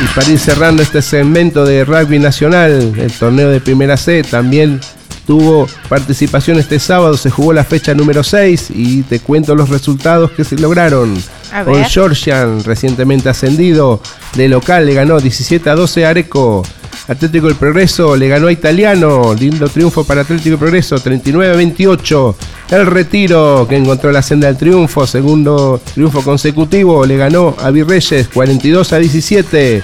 Y 0.00 0.06
para 0.14 0.30
ir 0.30 0.38
cerrando 0.38 0.82
este 0.82 1.02
segmento 1.02 1.64
de 1.64 1.84
rugby 1.84 2.20
nacional, 2.20 2.94
el 2.96 3.12
torneo 3.12 3.50
de 3.50 3.60
Primera 3.60 3.96
C 3.96 4.22
también 4.22 4.80
tuvo 5.28 5.68
participación 5.90 6.58
este 6.58 6.78
sábado, 6.78 7.14
se 7.18 7.28
jugó 7.28 7.52
la 7.52 7.62
fecha 7.62 7.92
número 7.92 8.24
6 8.24 8.70
y 8.74 9.02
te 9.02 9.20
cuento 9.20 9.54
los 9.54 9.68
resultados 9.68 10.30
que 10.30 10.42
se 10.42 10.56
lograron. 10.56 11.22
Con 11.66 11.84
Georgian, 11.84 12.64
recientemente 12.64 13.28
ascendido 13.28 14.00
de 14.36 14.48
local, 14.48 14.86
le 14.86 14.94
ganó 14.94 15.20
17 15.20 15.68
a 15.68 15.74
12 15.74 16.06
a 16.06 16.10
Areco. 16.10 16.62
Atlético 17.08 17.46
del 17.46 17.56
Progreso 17.56 18.16
le 18.16 18.28
ganó 18.28 18.46
a 18.46 18.52
Italiano. 18.52 19.34
Lindo 19.34 19.68
triunfo 19.68 20.02
para 20.04 20.22
Atlético 20.22 20.50
del 20.50 20.58
Progreso, 20.58 20.98
39 20.98 21.52
a 21.52 21.56
28. 21.56 22.36
El 22.70 22.86
Retiro, 22.86 23.66
que 23.68 23.76
encontró 23.76 24.10
la 24.10 24.22
senda 24.22 24.46
del 24.46 24.56
triunfo, 24.56 25.06
segundo 25.06 25.78
triunfo 25.92 26.22
consecutivo, 26.22 27.04
le 27.04 27.18
ganó 27.18 27.54
a 27.60 27.70
Virreyes, 27.70 28.28
42 28.28 28.94
a 28.94 28.98
17. 28.98 29.82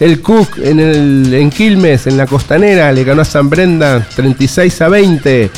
El 0.00 0.20
Cook 0.20 0.58
en, 0.62 1.50
Quilmes, 1.50 2.06
en 2.06 2.16
la 2.16 2.26
costanera, 2.26 2.92
le 2.92 3.02
ganó 3.02 3.22
a 3.22 3.24
San 3.24 3.50
Brenda 3.50 4.06
36 4.14 4.80
a 4.82 4.88
20. 4.88 5.50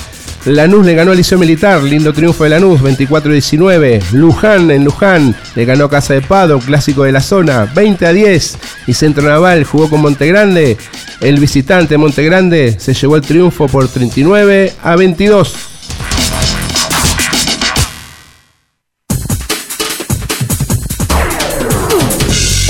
Lanús 0.46 0.86
le 0.86 0.94
ganó 0.94 1.10
al 1.10 1.18
Liceo 1.18 1.38
Militar, 1.38 1.82
lindo 1.82 2.14
triunfo 2.14 2.44
de 2.44 2.50
Lanús, 2.50 2.80
24-19. 2.80 4.12
Luján 4.12 4.70
en 4.70 4.84
Luján 4.84 5.36
le 5.54 5.64
ganó 5.66 5.84
a 5.84 5.90
Casa 5.90 6.14
de 6.14 6.22
Pado, 6.22 6.58
clásico 6.60 7.02
de 7.04 7.12
la 7.12 7.20
zona, 7.20 7.70
20 7.74 8.06
a 8.06 8.12
10. 8.12 8.58
Y 8.86 8.94
Centro 8.94 9.28
Naval 9.28 9.64
jugó 9.64 9.90
con 9.90 10.00
Montegrande. 10.00 10.78
El 11.20 11.38
visitante 11.38 11.98
Montegrande 11.98 12.76
se 12.80 12.94
llevó 12.94 13.16
el 13.16 13.22
triunfo 13.22 13.68
por 13.68 13.86
39 13.88 14.72
a 14.82 14.96
22. 14.96 15.54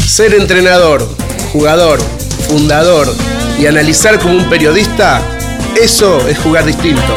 Ser 0.09 0.35
entrenador, 0.35 1.09
jugador, 1.53 2.01
fundador 2.49 3.13
y 3.59 3.67
analizar 3.67 4.19
como 4.19 4.37
un 4.37 4.49
periodista 4.49 5.21
eso 5.77 6.27
es 6.29 6.39
jugar 6.39 6.65
distinto. 6.67 7.15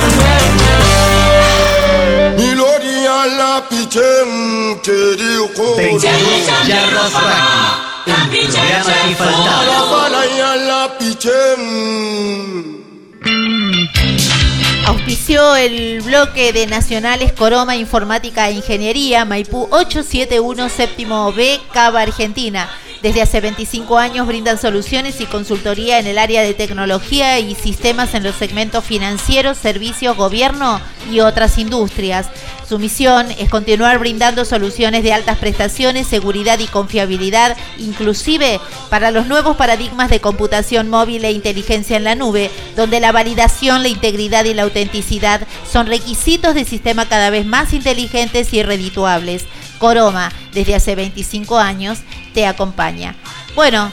Auspició 14.85 15.55
el 15.55 16.01
bloque 16.01 16.53
de 16.53 16.67
nacionales 16.67 17.33
Coroma 17.33 17.75
Informática 17.75 18.49
e 18.49 18.53
Ingeniería 18.53 19.25
Maipú 19.25 19.67
871 19.71 20.69
séptimo 20.69 21.31
B 21.33 21.59
Cava 21.73 22.01
Argentina. 22.01 22.69
Desde 23.03 23.21
hace 23.21 23.41
25 23.41 23.97
años 23.97 24.25
brindan 24.25 24.57
soluciones 24.57 25.19
y 25.19 25.25
consultoría 25.25 25.99
en 25.99 26.07
el 26.07 26.17
área 26.17 26.41
de 26.41 26.53
tecnología 26.53 27.37
y 27.37 27.53
sistemas 27.53 28.13
en 28.13 28.23
los 28.23 28.33
segmentos 28.33 28.85
financieros, 28.85 29.57
servicios, 29.57 30.15
gobierno 30.15 30.79
y 31.11 31.19
otras 31.19 31.57
industrias. 31.57 32.29
Su 32.65 32.79
misión 32.79 33.29
es 33.37 33.49
continuar 33.49 33.99
brindando 33.99 34.45
soluciones 34.45 35.03
de 35.03 35.11
altas 35.11 35.37
prestaciones, 35.37 36.07
seguridad 36.07 36.59
y 36.59 36.67
confiabilidad, 36.67 37.57
inclusive 37.77 38.61
para 38.89 39.11
los 39.11 39.27
nuevos 39.27 39.57
paradigmas 39.57 40.09
de 40.09 40.21
computación 40.21 40.89
móvil 40.89 41.25
e 41.25 41.31
inteligencia 41.33 41.97
en 41.97 42.05
la 42.05 42.15
nube, 42.15 42.49
donde 42.77 43.01
la 43.01 43.11
validación, 43.11 43.83
la 43.83 43.89
integridad 43.89 44.45
y 44.45 44.53
la 44.53 44.63
autenticidad 44.63 45.45
son 45.69 45.87
requisitos 45.87 46.55
de 46.55 46.63
sistema 46.63 47.09
cada 47.09 47.31
vez 47.31 47.45
más 47.45 47.73
inteligentes 47.73 48.53
y 48.53 48.63
redituables. 48.63 49.43
Coroma, 49.77 50.31
desde 50.53 50.75
hace 50.75 50.95
25 50.95 51.57
años, 51.59 51.99
te 52.33 52.45
acompaña. 52.45 53.15
Bueno, 53.55 53.91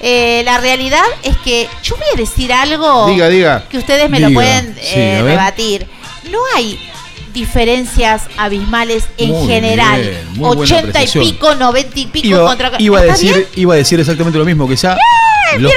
eh, 0.00 0.42
la 0.44 0.58
realidad 0.58 1.04
es 1.22 1.36
que 1.38 1.68
yo 1.82 1.96
voy 1.96 2.06
a 2.14 2.16
decir 2.16 2.52
algo 2.52 3.06
Diga, 3.08 3.28
diga. 3.28 3.68
que 3.68 3.78
ustedes 3.78 4.10
me 4.10 4.20
lo 4.20 4.30
pueden 4.32 4.74
eh, 4.82 5.20
rebatir. 5.24 5.86
No 6.30 6.38
hay 6.56 6.78
diferencias 7.32 8.22
abismales 8.36 9.04
en 9.18 9.30
Muy 9.30 9.46
general. 9.48 10.00
bien, 10.00 10.28
muy 10.34 10.56
buena 10.56 10.76
80 10.76 11.02
y 11.02 11.08
pico, 11.08 11.54
90 11.54 11.98
y 11.98 12.06
pico 12.06 12.26
Iba, 12.28 12.46
contra 12.46 12.72
iba 12.78 12.98
a 12.98 13.02
¿Está 13.02 13.12
decir, 13.12 13.34
bien? 13.34 13.48
iba 13.56 13.74
a 13.74 13.76
decir 13.76 13.98
exactamente 14.00 14.38
lo 14.38 14.44
mismo, 14.44 14.68
que 14.68 14.76
ya 14.76 14.96
los, 15.58 15.72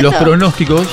los 0.00 0.14
pronósticos 0.14 0.86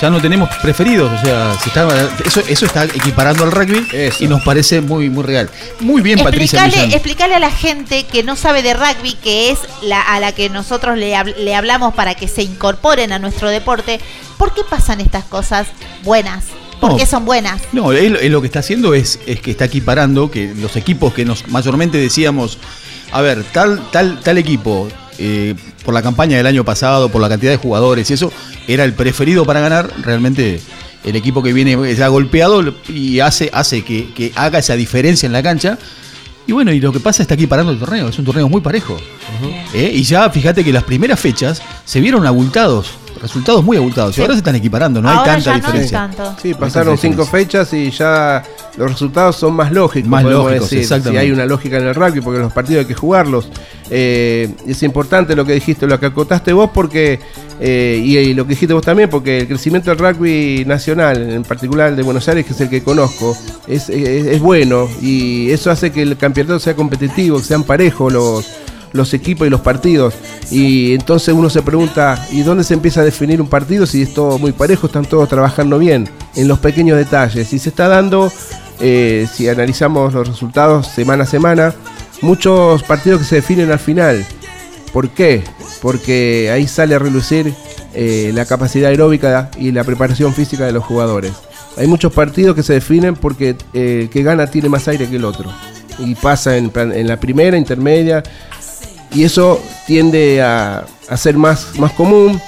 ya 0.00 0.10
no 0.10 0.20
tenemos 0.20 0.48
preferidos. 0.62 1.10
O 1.12 1.24
sea, 1.24 1.54
se 1.62 1.68
está, 1.68 1.88
eso, 2.24 2.40
eso 2.48 2.66
está 2.66 2.84
equiparando 2.84 3.44
al 3.44 3.52
rugby 3.52 3.86
y 4.20 4.26
nos 4.26 4.42
parece 4.42 4.80
muy, 4.80 5.10
muy 5.10 5.24
real. 5.24 5.50
Muy 5.80 6.02
bien, 6.02 6.18
Patricia 6.20 6.58
Explicarle, 6.58 6.76
Millán. 6.86 6.92
explicarle 6.96 7.34
a 7.36 7.40
la 7.40 7.50
gente 7.50 8.04
que 8.04 8.22
no 8.22 8.36
sabe 8.36 8.62
de 8.62 8.74
rugby, 8.74 9.14
que 9.22 9.50
es 9.50 9.58
la, 9.82 10.00
a 10.00 10.20
la 10.20 10.32
que 10.32 10.48
nosotros 10.50 10.96
le, 10.98 11.14
le 11.38 11.54
hablamos 11.54 11.94
para 11.94 12.14
que 12.14 12.28
se 12.28 12.42
incorporen 12.42 13.12
a 13.12 13.18
nuestro 13.18 13.48
deporte, 13.50 14.00
¿por 14.36 14.54
qué 14.54 14.62
pasan 14.68 15.00
estas 15.00 15.24
cosas 15.24 15.66
buenas? 16.02 16.44
¿Por 16.80 16.92
No. 16.92 16.96
qué 16.96 17.06
son 17.06 17.24
buenas? 17.24 17.60
No, 17.72 17.90
él, 17.92 18.16
él 18.20 18.30
lo 18.32 18.40
que 18.40 18.46
está 18.46 18.60
haciendo 18.60 18.94
es, 18.94 19.18
es 19.26 19.40
que 19.40 19.50
está 19.50 19.64
equiparando 19.64 20.30
que 20.30 20.54
los 20.54 20.76
equipos 20.76 21.12
que 21.12 21.24
nos 21.24 21.48
mayormente 21.48 21.98
decíamos, 21.98 22.58
a 23.10 23.20
ver, 23.20 23.42
tal, 23.52 23.90
tal, 23.90 24.20
tal 24.20 24.38
equipo, 24.38 24.88
eh, 25.18 25.56
por 25.84 25.92
la 25.92 26.02
campaña 26.02 26.36
del 26.36 26.46
año 26.46 26.64
pasado, 26.64 27.08
por 27.08 27.20
la 27.20 27.28
cantidad 27.28 27.50
de 27.50 27.56
jugadores 27.56 28.08
y 28.10 28.14
eso, 28.14 28.32
era 28.68 28.84
el 28.84 28.92
preferido 28.92 29.44
para 29.44 29.60
ganar, 29.60 29.90
realmente 30.02 30.60
el 31.04 31.16
equipo 31.16 31.42
que 31.42 31.52
viene 31.52 31.94
ya 31.94 32.08
golpeado 32.08 32.62
y 32.88 33.20
hace, 33.20 33.50
hace 33.52 33.82
que, 33.82 34.12
que 34.12 34.32
haga 34.36 34.60
esa 34.60 34.76
diferencia 34.76 35.26
en 35.26 35.32
la 35.32 35.42
cancha. 35.42 35.78
Y 36.46 36.52
bueno, 36.52 36.72
y 36.72 36.80
lo 36.80 36.92
que 36.92 37.00
pasa 37.00 37.22
está 37.22 37.34
aquí 37.34 37.46
parando 37.46 37.72
el 37.72 37.78
torneo, 37.78 38.08
es 38.08 38.18
un 38.18 38.24
torneo 38.24 38.48
muy 38.48 38.60
parejo. 38.60 38.96
¿Eh? 39.74 39.90
Y 39.94 40.02
ya 40.02 40.30
fíjate 40.30 40.64
que 40.64 40.72
las 40.72 40.84
primeras 40.84 41.20
fechas 41.20 41.60
se 41.84 42.00
vieron 42.00 42.26
abultados, 42.26 42.92
resultados 43.20 43.64
muy 43.64 43.76
abultados. 43.76 44.16
Y 44.16 44.20
ahora 44.20 44.34
se 44.34 44.38
están 44.38 44.54
equiparando, 44.56 45.00
no 45.02 45.08
hay 45.10 45.16
tanta 45.24 45.38
ya 45.38 45.50
no 45.52 45.56
es 45.58 45.62
diferencia. 45.64 45.98
tanto. 45.98 46.36
Sí, 46.42 46.54
pasaron 46.54 46.96
cinco 46.98 47.24
fechas 47.26 47.72
y 47.72 47.90
ya 47.90 48.42
los 48.76 48.90
resultados 48.92 49.36
son 49.36 49.54
más 49.54 49.72
lógicos. 49.72 50.08
Más 50.08 50.22
podemos 50.22 50.44
lógicos, 50.44 50.70
decir. 50.70 50.78
exactamente. 50.80 51.20
Si 51.20 51.26
hay 51.26 51.32
una 51.32 51.46
lógica 51.46 51.76
en 51.78 51.86
el 51.88 51.94
rugby, 51.94 52.20
porque 52.20 52.40
los 52.40 52.52
partidos 52.52 52.80
hay 52.82 52.86
que 52.86 52.94
jugarlos. 52.94 53.48
Eh, 53.90 54.50
es 54.66 54.82
importante 54.82 55.34
lo 55.34 55.44
que 55.44 55.54
dijiste, 55.54 55.86
lo 55.86 55.98
que 55.98 56.06
acotaste 56.06 56.52
vos, 56.52 56.70
porque 56.72 57.18
eh, 57.60 58.00
y, 58.04 58.16
y 58.18 58.34
lo 58.34 58.44
que 58.44 58.50
dijiste 58.50 58.74
vos 58.74 58.84
también, 58.84 59.08
porque 59.08 59.38
el 59.38 59.48
crecimiento 59.48 59.90
del 59.94 59.98
rugby 59.98 60.64
nacional, 60.66 61.30
en 61.30 61.42
particular 61.42 61.88
el 61.88 61.96
de 61.96 62.02
Buenos 62.02 62.28
Aires, 62.28 62.44
que 62.46 62.52
es 62.52 62.60
el 62.60 62.68
que 62.68 62.82
conozco, 62.82 63.36
es, 63.66 63.88
es- 63.88 64.26
es 64.26 64.40
bueno 64.40 64.88
y 65.00 65.50
eso 65.50 65.70
hace 65.70 65.90
que 65.90 66.02
el 66.02 66.16
campeonato 66.16 66.58
sea 66.58 66.74
competitivo, 66.76 67.38
que 67.38 67.44
sean 67.44 67.62
parejos 67.64 68.12
los 68.12 68.46
los 68.92 69.14
equipos 69.14 69.46
y 69.46 69.50
los 69.50 69.60
partidos. 69.60 70.14
Y 70.50 70.94
entonces 70.94 71.34
uno 71.34 71.50
se 71.50 71.62
pregunta, 71.62 72.26
¿y 72.30 72.42
dónde 72.42 72.64
se 72.64 72.74
empieza 72.74 73.00
a 73.00 73.04
definir 73.04 73.40
un 73.40 73.48
partido 73.48 73.86
si 73.86 74.02
es 74.02 74.14
todo 74.14 74.38
muy 74.38 74.52
parejo, 74.52 74.86
están 74.86 75.04
todos 75.04 75.28
trabajando 75.28 75.78
bien? 75.78 76.08
En 76.34 76.48
los 76.48 76.58
pequeños 76.58 76.96
detalles. 76.96 77.52
Y 77.52 77.58
se 77.58 77.68
está 77.68 77.88
dando, 77.88 78.32
eh, 78.80 79.26
si 79.32 79.48
analizamos 79.48 80.14
los 80.14 80.28
resultados 80.28 80.86
semana 80.86 81.24
a 81.24 81.26
semana, 81.26 81.74
muchos 82.22 82.82
partidos 82.82 83.20
que 83.20 83.26
se 83.26 83.36
definen 83.36 83.70
al 83.70 83.78
final. 83.78 84.24
¿Por 84.92 85.10
qué? 85.10 85.42
Porque 85.82 86.50
ahí 86.52 86.66
sale 86.66 86.94
a 86.94 86.98
relucir 86.98 87.54
eh, 87.94 88.32
la 88.34 88.44
capacidad 88.44 88.90
aeróbica 88.90 89.50
y 89.58 89.72
la 89.72 89.84
preparación 89.84 90.34
física 90.34 90.66
de 90.66 90.72
los 90.72 90.84
jugadores. 90.84 91.32
Hay 91.76 91.86
muchos 91.86 92.12
partidos 92.12 92.56
que 92.56 92.62
se 92.62 92.74
definen 92.74 93.14
porque 93.14 93.56
eh, 93.72 94.00
el 94.02 94.10
que 94.10 94.22
gana 94.22 94.48
tiene 94.48 94.68
más 94.68 94.88
aire 94.88 95.08
que 95.08 95.16
el 95.16 95.24
otro. 95.24 95.50
Y 95.98 96.14
pasa 96.14 96.56
en, 96.56 96.72
en 96.74 97.06
la 97.06 97.18
primera, 97.18 97.56
intermedia, 97.56 98.22
y 99.12 99.24
eso 99.24 99.62
tiende 99.86 100.42
a, 100.42 100.84
a 101.08 101.16
ser 101.16 101.36
más, 101.36 101.78
más 101.78 101.92
común 101.92 102.40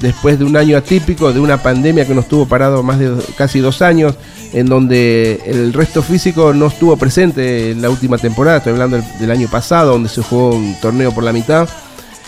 después 0.00 0.38
de 0.38 0.44
un 0.44 0.56
año 0.56 0.76
atípico, 0.76 1.32
de 1.32 1.40
una 1.40 1.62
pandemia 1.62 2.06
que 2.06 2.14
nos 2.14 2.28
tuvo 2.28 2.46
parado 2.46 2.82
más 2.82 2.98
de 2.98 3.16
casi 3.36 3.60
dos 3.60 3.82
años, 3.82 4.14
en 4.52 4.66
donde 4.66 5.40
el 5.44 5.72
resto 5.72 6.02
físico 6.02 6.52
no 6.54 6.68
estuvo 6.68 6.96
presente 6.96 7.72
en 7.72 7.82
la 7.82 7.90
última 7.90 8.16
temporada, 8.18 8.58
estoy 8.58 8.72
hablando 8.74 8.96
del, 8.96 9.18
del 9.18 9.30
año 9.30 9.48
pasado, 9.48 9.92
donde 9.92 10.08
se 10.08 10.22
jugó 10.22 10.50
un 10.50 10.76
torneo 10.80 11.12
por 11.12 11.24
la 11.24 11.32
mitad. 11.32 11.68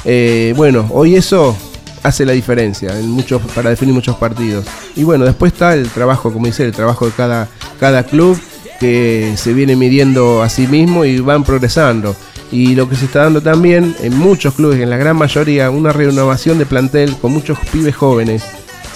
Eh, 0.05 0.53
bueno, 0.57 0.89
hoy 0.91 1.15
eso 1.15 1.57
hace 2.03 2.25
la 2.25 2.33
diferencia 2.33 2.99
en 2.99 3.09
muchos, 3.11 3.43
para 3.55 3.71
definir 3.71 3.95
muchos 3.95 4.17
partidos. 4.17 4.67
Y 4.97 5.05
bueno, 5.05 5.25
después 5.25 5.53
está 5.53 5.75
el 5.75 5.89
trabajo, 5.91 6.33
como 6.33 6.47
dice, 6.47 6.65
el 6.65 6.73
trabajo 6.73 7.07
de 7.07 7.13
cada, 7.13 7.49
cada 7.79 8.05
club 8.05 8.41
que 8.79 9.35
se 9.37 9.53
viene 9.53 9.77
midiendo 9.77 10.43
a 10.43 10.49
sí 10.49 10.67
mismo 10.67 11.05
y 11.05 11.21
van 11.21 11.45
progresando. 11.45 12.17
Y 12.53 12.75
lo 12.75 12.89
que 12.89 12.97
se 12.97 13.05
está 13.05 13.25
dando 13.25 13.41
también 13.41 13.95
en 14.01 14.17
muchos 14.19 14.55
clubes, 14.55 14.81
en 14.81 14.91
la 14.91 14.97
gran 14.97 15.17
mayoría, 15.17 15.71
una 15.71 15.93
renovación 15.93 16.59
de 16.59 16.67
plantel 16.67 17.15
con 17.17 17.33
muchos 17.33 17.59
pibes 17.73 17.95
jóvenes. 17.95 18.43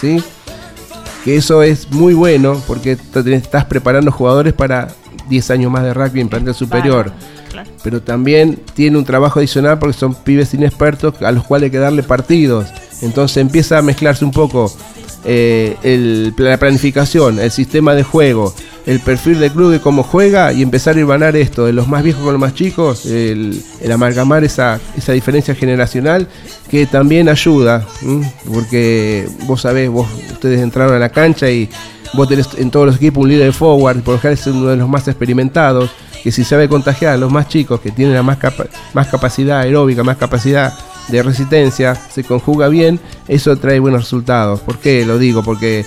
¿sí? 0.00 0.22
Que 1.24 1.36
eso 1.36 1.62
es 1.62 1.90
muy 1.90 2.14
bueno 2.14 2.60
porque 2.66 2.96
te- 2.96 3.34
estás 3.34 3.64
preparando 3.64 4.10
jugadores 4.12 4.52
para 4.52 4.88
10 5.28 5.50
años 5.52 5.70
más 5.72 5.82
de 5.84 5.94
rugby 5.94 6.20
en 6.20 6.28
plantel 6.28 6.54
superior. 6.54 7.12
Pero 7.82 8.02
también 8.02 8.58
tiene 8.74 8.98
un 8.98 9.04
trabajo 9.04 9.38
adicional 9.38 9.78
porque 9.78 9.96
son 9.96 10.14
pibes 10.14 10.52
inexpertos 10.54 11.14
a 11.22 11.30
los 11.30 11.44
cuales 11.44 11.66
hay 11.66 11.70
que 11.70 11.78
darle 11.78 12.02
partidos. 12.02 12.66
Entonces 13.02 13.36
empieza 13.38 13.78
a 13.78 13.82
mezclarse 13.82 14.24
un 14.24 14.32
poco 14.32 14.74
eh, 15.24 15.76
el- 15.82 16.34
la 16.36 16.58
planificación, 16.58 17.38
el 17.38 17.50
sistema 17.50 17.94
de 17.94 18.02
juego, 18.02 18.52
el 18.86 19.00
perfil 19.00 19.40
del 19.40 19.50
club 19.50 19.70
de 19.72 19.80
cómo 19.80 20.02
juega 20.02 20.52
y 20.52 20.62
empezar 20.62 20.96
a 20.96 21.00
irvanar 21.00 21.36
esto 21.36 21.64
de 21.64 21.72
los 21.72 21.88
más 21.88 22.02
viejos 22.02 22.22
con 22.22 22.32
los 22.32 22.40
más 22.40 22.54
chicos, 22.54 23.06
el, 23.06 23.62
el 23.80 23.92
amalgamar 23.92 24.44
esa, 24.44 24.78
esa 24.96 25.12
diferencia 25.12 25.54
generacional 25.54 26.28
que 26.68 26.84
también 26.86 27.28
ayuda, 27.28 27.86
porque 28.52 29.26
vos 29.46 29.62
sabés, 29.62 29.88
vos, 29.88 30.06
ustedes 30.32 30.60
entraron 30.60 30.94
a 30.94 30.98
la 30.98 31.08
cancha 31.08 31.48
y 31.50 31.68
vos 32.12 32.28
tenés 32.28 32.48
en 32.58 32.70
todos 32.70 32.86
los 32.86 32.96
equipos 32.96 33.22
un 33.22 33.30
líder 33.30 33.46
de 33.46 33.52
forward, 33.52 34.00
por 34.02 34.14
lo 34.14 34.20
general 34.20 34.38
es 34.38 34.46
uno 34.46 34.68
de 34.68 34.76
los 34.76 34.88
más 34.88 35.08
experimentados, 35.08 35.90
que 36.22 36.30
si 36.30 36.44
sabe 36.44 36.68
contagiar 36.68 37.14
a 37.14 37.16
los 37.16 37.30
más 37.30 37.48
chicos, 37.48 37.80
que 37.80 37.90
tienen 37.90 38.14
la 38.14 38.22
más, 38.22 38.38
capa- 38.38 38.66
más 38.92 39.08
capacidad 39.08 39.60
aeróbica, 39.60 40.02
más 40.02 40.16
capacidad 40.16 40.72
de 41.08 41.22
resistencia, 41.22 41.94
se 41.94 42.24
conjuga 42.24 42.68
bien, 42.68 42.98
eso 43.28 43.54
trae 43.56 43.78
buenos 43.78 44.02
resultados. 44.02 44.60
¿Por 44.60 44.78
qué 44.78 45.04
lo 45.04 45.18
digo? 45.18 45.42
Porque 45.42 45.84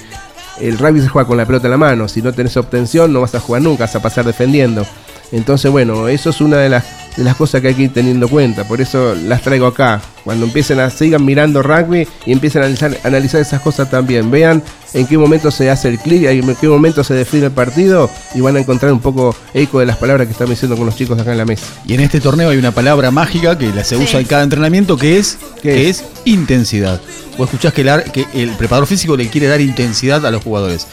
el 0.60 0.78
rugby 0.78 1.02
se 1.02 1.08
juega 1.08 1.28
con 1.28 1.38
la 1.38 1.46
pelota 1.46 1.67
en 1.67 1.72
la 1.72 1.78
mano, 1.78 2.08
si 2.08 2.22
no 2.22 2.34
tenés 2.34 2.58
obtención 2.58 3.12
no 3.13 3.22
vas 3.22 3.36
a 3.36 3.39
jugar 3.39 3.62
nunca, 3.62 3.86
vas 3.86 3.96
a 3.96 4.02
pasar 4.02 4.26
defendiendo. 4.26 4.86
Entonces, 5.32 5.70
bueno, 5.72 6.08
eso 6.08 6.30
es 6.30 6.40
una 6.42 6.58
de 6.58 6.70
las, 6.70 6.86
de 7.18 7.24
las 7.24 7.36
cosas 7.36 7.60
que 7.62 7.68
hay 7.70 7.74
que 7.74 7.84
ir 7.84 7.94
teniendo 7.94 8.30
cuenta, 8.30 8.66
por 8.66 8.80
eso 8.80 9.13
las 9.16 9.42
traigo 9.42 9.68
acá. 9.68 10.02
Cuando 10.24 10.46
empiecen 10.46 10.80
a 10.80 10.90
sigan 10.90 11.24
mirando 11.26 11.62
rugby 11.63 12.08
y 12.26 12.32
empiecen 12.34 12.62
a 12.62 12.66
analizar, 12.66 12.98
analizar 13.04 13.42
esas 13.42 13.62
cosas 13.62 13.90
también, 13.90 14.30
vean 14.32 14.62
en 14.94 15.06
qué 15.08 15.18
momento 15.18 15.52
se 15.52 15.70
hace 15.70 15.90
el 15.90 16.00
clic, 16.00 16.24
en 16.26 16.56
qué 16.56 16.68
momento 16.68 17.04
se 17.04 17.13
define 17.13 17.46
el 17.48 17.52
partido 17.52 18.10
y 18.36 18.42
van 18.42 18.56
a 18.56 18.60
encontrar 18.60 18.92
un 18.94 19.00
poco 19.00 19.36
eco 19.54 19.80
de 19.80 19.86
las 19.86 19.98
palabras 19.98 20.28
que 20.28 20.32
están 20.34 20.50
diciendo 20.50 20.76
con 20.78 20.86
los 20.86 20.96
chicos 20.96 21.20
acá 21.20 21.32
en 21.32 21.38
la 21.38 21.46
mesa. 21.46 21.66
Y 21.86 21.94
en 21.94 22.02
este 22.02 22.20
torneo 22.22 22.50
hay 22.50 22.58
una 22.58 22.72
palabra 22.72 23.12
mágica 23.12 23.58
que 23.58 23.68
la 23.74 23.84
se 23.84 23.96
usa 23.98 24.20
en 24.20 24.26
cada 24.26 24.44
entrenamiento 24.44 24.98
que 24.98 25.18
es, 25.18 25.38
que 25.62 25.90
es 25.90 26.04
intensidad. 26.26 27.02
Vos 27.38 27.48
escuchás 27.48 27.74
que 27.74 27.82
el, 27.82 27.90
ar- 27.90 28.12
que 28.12 28.26
el 28.34 28.50
preparador 28.52 28.88
físico 28.88 29.16
le 29.16 29.28
quiere 29.30 29.48
dar 29.48 29.62
intensidad 29.62 30.26
a 30.26 30.32
los 30.32 30.44
jugadores. 30.44 30.88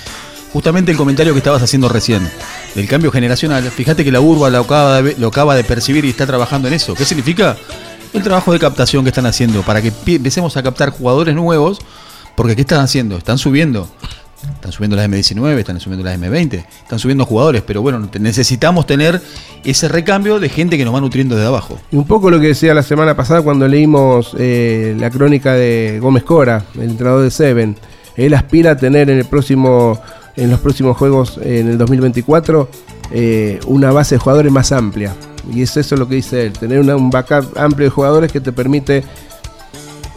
Justamente 0.54 0.92
el 0.92 0.96
comentario 0.96 1.32
que 1.32 1.38
estabas 1.38 1.64
haciendo 1.64 1.88
recién 1.88 2.30
del 2.76 2.86
cambio 2.86 3.10
generacional, 3.10 3.64
fíjate 3.64 4.04
que 4.04 4.12
la 4.12 4.20
urba 4.20 4.50
lo 4.50 4.60
acaba, 4.60 5.02
de, 5.02 5.16
lo 5.18 5.26
acaba 5.26 5.56
de 5.56 5.64
percibir 5.64 6.04
y 6.04 6.10
está 6.10 6.28
trabajando 6.28 6.68
en 6.68 6.74
eso. 6.74 6.94
¿Qué 6.94 7.04
significa? 7.04 7.56
El 8.12 8.22
trabajo 8.22 8.52
de 8.52 8.60
captación 8.60 9.02
que 9.02 9.08
están 9.08 9.26
haciendo 9.26 9.62
para 9.62 9.82
que 9.82 9.92
empecemos 10.06 10.56
a 10.56 10.62
captar 10.62 10.90
jugadores 10.90 11.34
nuevos, 11.34 11.80
porque 12.36 12.54
¿qué 12.54 12.60
están 12.60 12.78
haciendo? 12.78 13.16
Están 13.16 13.36
subiendo. 13.36 13.88
Están 14.54 14.70
subiendo 14.70 14.96
las 14.96 15.08
M19, 15.08 15.58
están 15.58 15.80
subiendo 15.80 16.04
las 16.04 16.16
M20, 16.20 16.64
están 16.82 17.00
subiendo 17.00 17.26
jugadores, 17.26 17.62
pero 17.66 17.82
bueno, 17.82 18.08
necesitamos 18.20 18.86
tener 18.86 19.20
ese 19.64 19.88
recambio 19.88 20.38
de 20.38 20.50
gente 20.50 20.78
que 20.78 20.84
nos 20.84 20.94
va 20.94 21.00
nutriendo 21.00 21.34
desde 21.34 21.48
abajo. 21.48 21.80
Y 21.90 21.96
un 21.96 22.06
poco 22.06 22.30
lo 22.30 22.38
que 22.38 22.46
decía 22.46 22.74
la 22.74 22.84
semana 22.84 23.16
pasada 23.16 23.42
cuando 23.42 23.66
leímos 23.66 24.36
eh, 24.38 24.94
la 25.00 25.10
crónica 25.10 25.54
de 25.54 25.98
Gómez 26.00 26.22
Cora, 26.22 26.62
el 26.76 26.90
entrenador 26.90 27.24
de 27.24 27.32
Seven. 27.32 27.76
Él 28.16 28.34
aspira 28.34 28.70
a 28.70 28.76
tener 28.76 29.10
en 29.10 29.18
el 29.18 29.24
próximo 29.24 30.00
en 30.36 30.50
los 30.50 30.60
próximos 30.60 30.96
juegos 30.96 31.38
en 31.42 31.68
el 31.68 31.78
2024 31.78 32.68
eh, 33.10 33.60
una 33.66 33.92
base 33.92 34.16
de 34.16 34.18
jugadores 34.18 34.52
más 34.52 34.72
amplia. 34.72 35.14
Y 35.52 35.62
es 35.62 35.76
eso 35.76 35.96
lo 35.96 36.08
que 36.08 36.16
dice 36.16 36.46
él, 36.46 36.52
tener 36.54 36.80
un 36.80 37.10
backup 37.10 37.56
amplio 37.58 37.86
de 37.86 37.90
jugadores 37.90 38.32
que 38.32 38.40
te 38.40 38.52
permite 38.52 39.04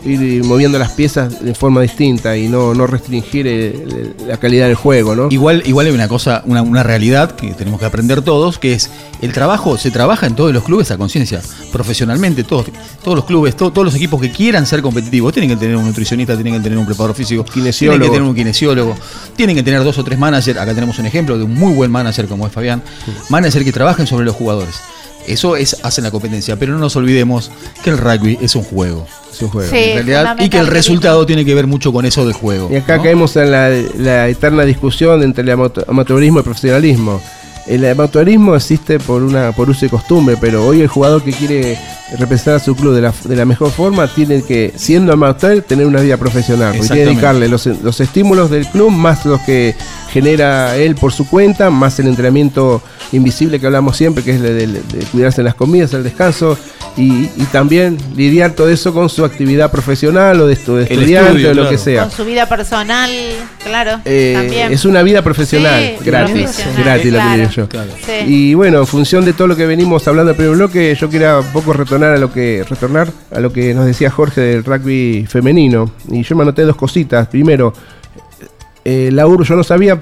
ir 0.08 0.44
moviendo 0.44 0.80
las 0.80 0.92
piezas 0.92 1.44
de 1.44 1.54
forma 1.54 1.82
distinta 1.82 2.38
y 2.38 2.48
no, 2.48 2.74
no 2.74 2.88
restringir 2.88 3.46
eh, 3.48 4.14
la 4.28 4.38
calidad 4.38 4.68
del 4.68 4.76
juego, 4.76 5.16
¿no? 5.16 5.28
Igual, 5.30 5.64
igual 5.66 5.88
hay 5.88 5.92
una 5.92 6.08
cosa, 6.08 6.42
una, 6.46 6.62
una, 6.62 6.84
realidad 6.84 7.32
que 7.36 7.52
tenemos 7.52 7.80
que 7.80 7.86
aprender 7.86 8.22
todos, 8.22 8.58
que 8.60 8.74
es 8.74 8.90
el 9.22 9.34
trabajo, 9.34 9.78
se 9.78 9.92
trabaja 9.92 10.28
en 10.28 10.36
todos 10.36 10.54
los 10.54 10.64
clubes 10.64 10.92
a 10.92 10.98
conciencia, 10.98 11.42
profesionalmente, 11.72 12.44
todos, 12.44 12.68
todos 13.04 13.16
los 13.16 13.26
clubes, 13.26 13.56
todos 13.56 13.84
los 13.84 13.96
equipos 13.96 14.22
que 14.22 14.32
quieran 14.32 14.66
ser 14.66 14.82
competitivos, 14.82 15.34
tienen 15.34 15.50
que 15.50 15.58
tener 15.58 15.76
un 15.76 15.86
nutricionista, 15.86 16.36
tienen 16.36 16.54
que 16.54 16.60
tener 16.62 16.78
un 16.78 16.86
preparador 16.86 17.16
físico, 17.16 17.44
kinesiólogo. 17.44 18.00
tienen 18.00 18.12
que 18.12 18.18
tener 18.18 18.30
un 18.30 18.36
kinesiólogo, 18.36 18.96
tienen 19.36 19.56
que 19.56 19.64
tener 19.64 19.84
dos 19.84 19.98
o 19.98 20.04
tres 20.04 20.18
managers, 20.18 20.60
acá 20.60 20.74
tenemos 20.74 20.98
un 21.00 21.06
ejemplo 21.06 21.38
de 21.38 21.44
un 21.44 21.54
muy 21.54 21.74
buen 21.74 21.92
manager 21.92 22.28
como 22.28 22.48
es 22.48 22.54
Fabián, 22.54 22.82
manager 23.30 23.64
que 23.64 23.72
trabajen 23.72 24.08
sobre 24.08 24.26
los 24.26 24.36
jugadores. 24.36 24.76
Eso 25.28 25.56
es 25.56 25.78
hacen 25.84 26.04
la 26.04 26.12
competencia, 26.12 26.56
pero 26.56 26.74
no 26.74 26.80
nos 26.80 26.96
olvidemos 26.96 27.52
que 27.84 27.90
el 27.90 27.98
rugby 27.98 28.38
es 28.42 28.56
un 28.56 28.64
juego. 28.64 29.06
Es 29.32 29.42
un 29.42 29.50
juego. 29.50 29.76
en 29.76 29.94
realidad, 29.96 30.38
y 30.40 30.50
que 30.50 30.58
el 30.58 30.68
resultado 30.68 31.26
tiene 31.26 31.46
que 31.46 31.54
ver 31.54 31.68
mucho 31.68 31.92
con 31.92 32.06
eso 32.06 32.26
del 32.26 32.34
juego. 32.34 32.70
Y 32.72 32.78
acá 32.78 33.02
caemos 33.02 33.36
en 33.36 33.52
la, 33.52 33.70
la, 33.70 34.30
eterna 34.30 34.64
discusión 34.64 35.22
entre 35.22 35.44
el 35.44 35.52
amateurismo 35.88 36.38
y 36.38 36.40
el 36.40 36.44
profesionalismo. 36.44 37.22
El 37.68 37.86
amateurismo 37.86 38.56
existe 38.56 39.00
por 39.00 39.24
una 39.24 39.52
por 39.52 39.70
uso 39.70 39.86
y 39.86 39.90
costumbre, 39.90 40.38
pero 40.40 40.66
hoy 40.66 40.82
el 40.82 40.88
jugador 40.88 41.22
que 41.22 41.32
quiere 41.34 41.78
representar 42.18 42.56
a 42.56 42.60
su 42.60 42.76
club 42.76 42.96
de 42.96 43.02
la, 43.02 43.14
de 43.26 43.36
la 43.36 43.46
mejor 43.46 43.72
forma 43.72 44.08
tiene 44.08 44.42
que, 44.42 44.74
siendo 44.76 45.12
amateur, 45.12 45.62
tener 45.62 45.86
una 45.86 46.00
vida 46.00 46.16
profesional. 46.16 46.76
Y 46.76 46.88
dedicarle 46.88 47.50
los, 47.50 47.66
los 47.66 48.00
estímulos 48.00 48.50
del 48.50 48.68
club 48.68 48.92
más 48.92 49.26
los 49.26 49.42
que 49.42 49.76
genera 50.10 50.78
él 50.78 50.96
por 50.96 51.12
su 51.12 51.28
cuenta, 51.28 51.70
más 51.70 52.00
el 52.00 52.08
entrenamiento 52.08 52.82
invisible 53.12 53.60
que 53.60 53.66
hablamos 53.66 53.98
siempre, 53.98 54.24
que 54.24 54.32
es 54.32 54.42
de, 54.42 54.54
de, 54.54 54.68
de 54.68 55.06
cuidarse 55.12 55.42
en 55.42 55.46
las 55.46 55.56
comidas, 55.56 55.94
el 55.94 56.04
descanso, 56.04 56.58
y, 56.98 57.30
y, 57.38 57.48
también 57.52 57.98
lidiar 58.16 58.52
todo 58.52 58.70
eso 58.70 58.94
con 58.94 59.08
su 59.08 59.24
actividad 59.24 59.72
profesional 59.72 60.42
o 60.42 60.48
de, 60.48 60.56
de 60.56 60.84
estudiante 60.84 61.48
o 61.48 61.54
lo 61.54 61.70
que 61.70 61.78
sea. 61.78 62.04
Con 62.04 62.12
su 62.12 62.26
vida 62.26 62.50
personal, 62.50 63.10
claro. 63.64 64.02
Eh, 64.04 64.34
también. 64.36 64.72
Es 64.74 64.84
una 64.84 65.04
vida 65.04 65.22
profesional, 65.22 65.96
Sí, 66.00 66.06
gratis, 66.06 66.34
profesional, 66.34 66.84
gratis 66.84 67.12
lo 67.12 67.20
que 67.20 67.70
claro. 67.70 67.90
yo. 67.90 67.96
Sí. 68.06 68.26
Y 68.26 68.54
bueno, 68.56 68.80
en 68.80 68.88
función 68.88 69.26
de 69.26 69.34
todo 69.34 69.48
lo 69.48 69.56
que 69.56 69.68
venimos 69.68 70.08
hablando 70.08 70.30
del 70.30 70.38
primer 70.38 70.56
bloque, 70.56 70.96
yo 71.00 71.10
quería 71.10 71.38
un 71.38 71.54
poco 71.54 71.72
retornar 71.74 72.14
a 72.14 72.18
lo 72.18 72.34
que 72.34 72.66
retornar 72.68 73.10
a 73.32 73.40
lo 73.40 73.54
que 73.54 73.74
nos 73.74 73.86
decía 73.86 74.10
Jorge 74.10 74.42
del 74.42 74.64
rugby 74.64 75.28
femenino. 75.30 75.92
Y 76.10 76.24
yo 76.24 76.36
me 76.36 76.42
anoté 76.44 76.64
dos 76.64 76.76
cositas. 76.76 77.28
Primero, 77.28 77.74
eh, 78.84 79.10
la 79.12 79.28
URBA, 79.28 79.46
yo 79.46 79.56
no 79.56 79.64
sabía, 79.64 80.00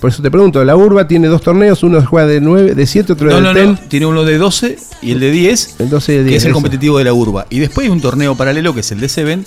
por 0.00 0.10
eso 0.10 0.22
te 0.22 0.30
pregunto, 0.30 0.62
la 0.64 0.76
URBA 0.76 1.08
tiene 1.08 1.28
dos 1.28 1.40
torneos, 1.42 1.82
uno 1.82 2.04
juega 2.04 2.26
de 2.26 2.40
9, 2.40 2.74
de 2.74 2.86
7, 2.86 3.12
otro 3.14 3.28
No, 3.30 3.36
de 3.36 3.42
no, 3.42 3.54
10. 3.54 3.66
no, 3.66 3.78
tiene 3.88 4.06
uno 4.06 4.24
de 4.24 4.36
12 4.38 4.78
y 5.02 5.12
el 5.12 5.20
de 5.20 5.30
10, 5.30 5.76
El 5.78 5.88
12 5.90 6.12
y 6.12 6.16
el 6.16 6.22
que 6.24 6.28
10, 6.30 6.36
es 6.36 6.44
el 6.44 6.50
eso. 6.50 6.54
competitivo 6.54 6.98
de 6.98 7.04
la 7.04 7.12
urba. 7.14 7.46
Y 7.50 7.58
después 7.60 7.86
hay 7.86 7.90
un 7.90 8.00
torneo 8.00 8.34
paralelo 8.34 8.74
que 8.74 8.80
es 8.80 8.92
el 8.92 9.00
de 9.00 9.08
Seven, 9.08 9.44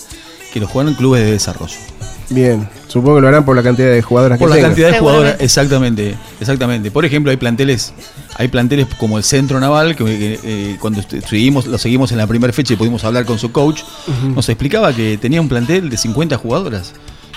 que 0.54 0.60
lo 0.60 0.68
juegan 0.68 0.90
en 0.94 0.96
clubes 0.98 1.24
de 1.24 1.32
desarrollo. 1.32 1.76
Bien, 2.30 2.68
supongo 2.88 3.18
que 3.18 3.22
lo 3.24 3.28
harán 3.28 3.44
por 3.44 3.58
la 3.58 3.62
cantidad 3.62 3.92
de 3.92 4.02
jugadoras 4.02 4.40
Por 4.40 4.48
que 4.48 4.50
la 4.52 4.56
tengan. 4.56 4.72
cantidad 4.72 4.92
de 4.92 5.00
jugadoras, 5.00 5.36
exactamente, 5.42 6.16
exactamente. 6.40 6.90
Por 6.90 7.04
ejemplo, 7.04 7.30
hay 7.30 7.36
planteles, 7.38 7.94
hay 8.38 8.48
planteles 8.48 8.88
como 8.98 9.18
el 9.18 9.26
Centro 9.26 9.60
Naval, 9.60 9.98
que, 9.98 10.40
eh, 10.42 10.78
cuando 10.80 11.02
seguimos, 11.28 11.68
lo 11.68 11.78
seguimos 11.78 12.12
en 12.14 12.18
la 12.18 12.28
primera 12.28 12.54
fecha 12.54 12.74
y 12.74 12.78
pudimos 12.78 13.04
hablar 13.04 13.26
con 13.26 13.38
su 13.38 13.52
coach, 13.52 13.82
nos 14.34 14.48
explicaba 14.48 14.94
que 14.96 15.18
tenía 15.18 15.42
un 15.42 15.50
plantel 15.50 15.90
de 15.90 15.98
50 15.98 16.38
jugadoras 16.38 16.94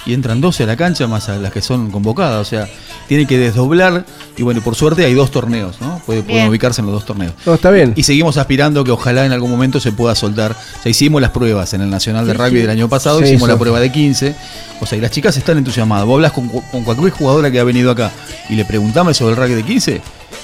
y 0.06 0.12
entran 0.14 0.40
12 0.40 0.64
a 0.64 0.66
la 0.66 0.76
cancha 0.76 1.06
más 1.06 1.28
a 1.28 1.36
las 1.36 1.52
que 1.52 1.62
son 1.62 1.90
convocadas, 1.90 2.40
o 2.40 2.44
sea, 2.48 2.68
tiene 3.08 3.26
que 3.26 3.38
desdoblar 3.38 4.04
y 4.36 4.42
bueno, 4.42 4.60
por 4.62 4.74
suerte 4.74 5.04
hay 5.04 5.14
dos 5.14 5.30
torneos, 5.30 5.80
¿no? 5.80 6.00
Puede- 6.04 6.22
pueden 6.22 6.48
ubicarse 6.48 6.80
en 6.80 6.86
los 6.86 6.94
dos 6.94 7.06
torneos. 7.06 7.32
No, 7.46 7.54
está 7.54 7.70
bien. 7.70 7.92
Y 7.96 8.02
seguimos 8.02 8.36
aspirando 8.36 8.84
que 8.84 8.90
ojalá 8.90 9.24
en 9.26 9.32
algún 9.32 9.50
momento 9.50 9.80
se 9.80 9.92
pueda 9.92 10.14
soltar. 10.14 10.52
O 10.52 10.82
sea, 10.82 10.90
hicimos 10.90 11.20
las 11.22 11.30
pruebas 11.30 11.72
en 11.74 11.80
el 11.82 11.90
Nacional 11.90 12.26
de 12.26 12.34
Rugby 12.34 12.60
del 12.60 12.70
año 12.70 12.88
pasado, 12.88 13.18
Sí, 13.20 13.24
hicimos 13.24 13.42
eso. 13.48 13.52
la 13.52 13.58
prueba 13.58 13.80
de 13.80 13.90
15. 13.92 14.34
O 14.80 14.86
sea, 14.86 14.98
y 14.98 15.00
las 15.00 15.10
chicas 15.10 15.36
están 15.36 15.56
entusiasmadas. 15.58 16.04
Vos 16.06 16.16
hablas 16.16 16.32
con, 16.32 16.48
con 16.48 16.82
cualquier 16.84 17.10
jugadora 17.10 17.50
que 17.50 17.60
ha 17.60 17.64
venido 17.64 17.90
acá 17.90 18.10
y 18.50 18.54
le 18.54 18.64
preguntamos 18.64 19.16
sobre 19.16 19.32
el 19.32 19.36
rugby 19.36 19.54
de 19.54 19.62
15, 19.62 20.00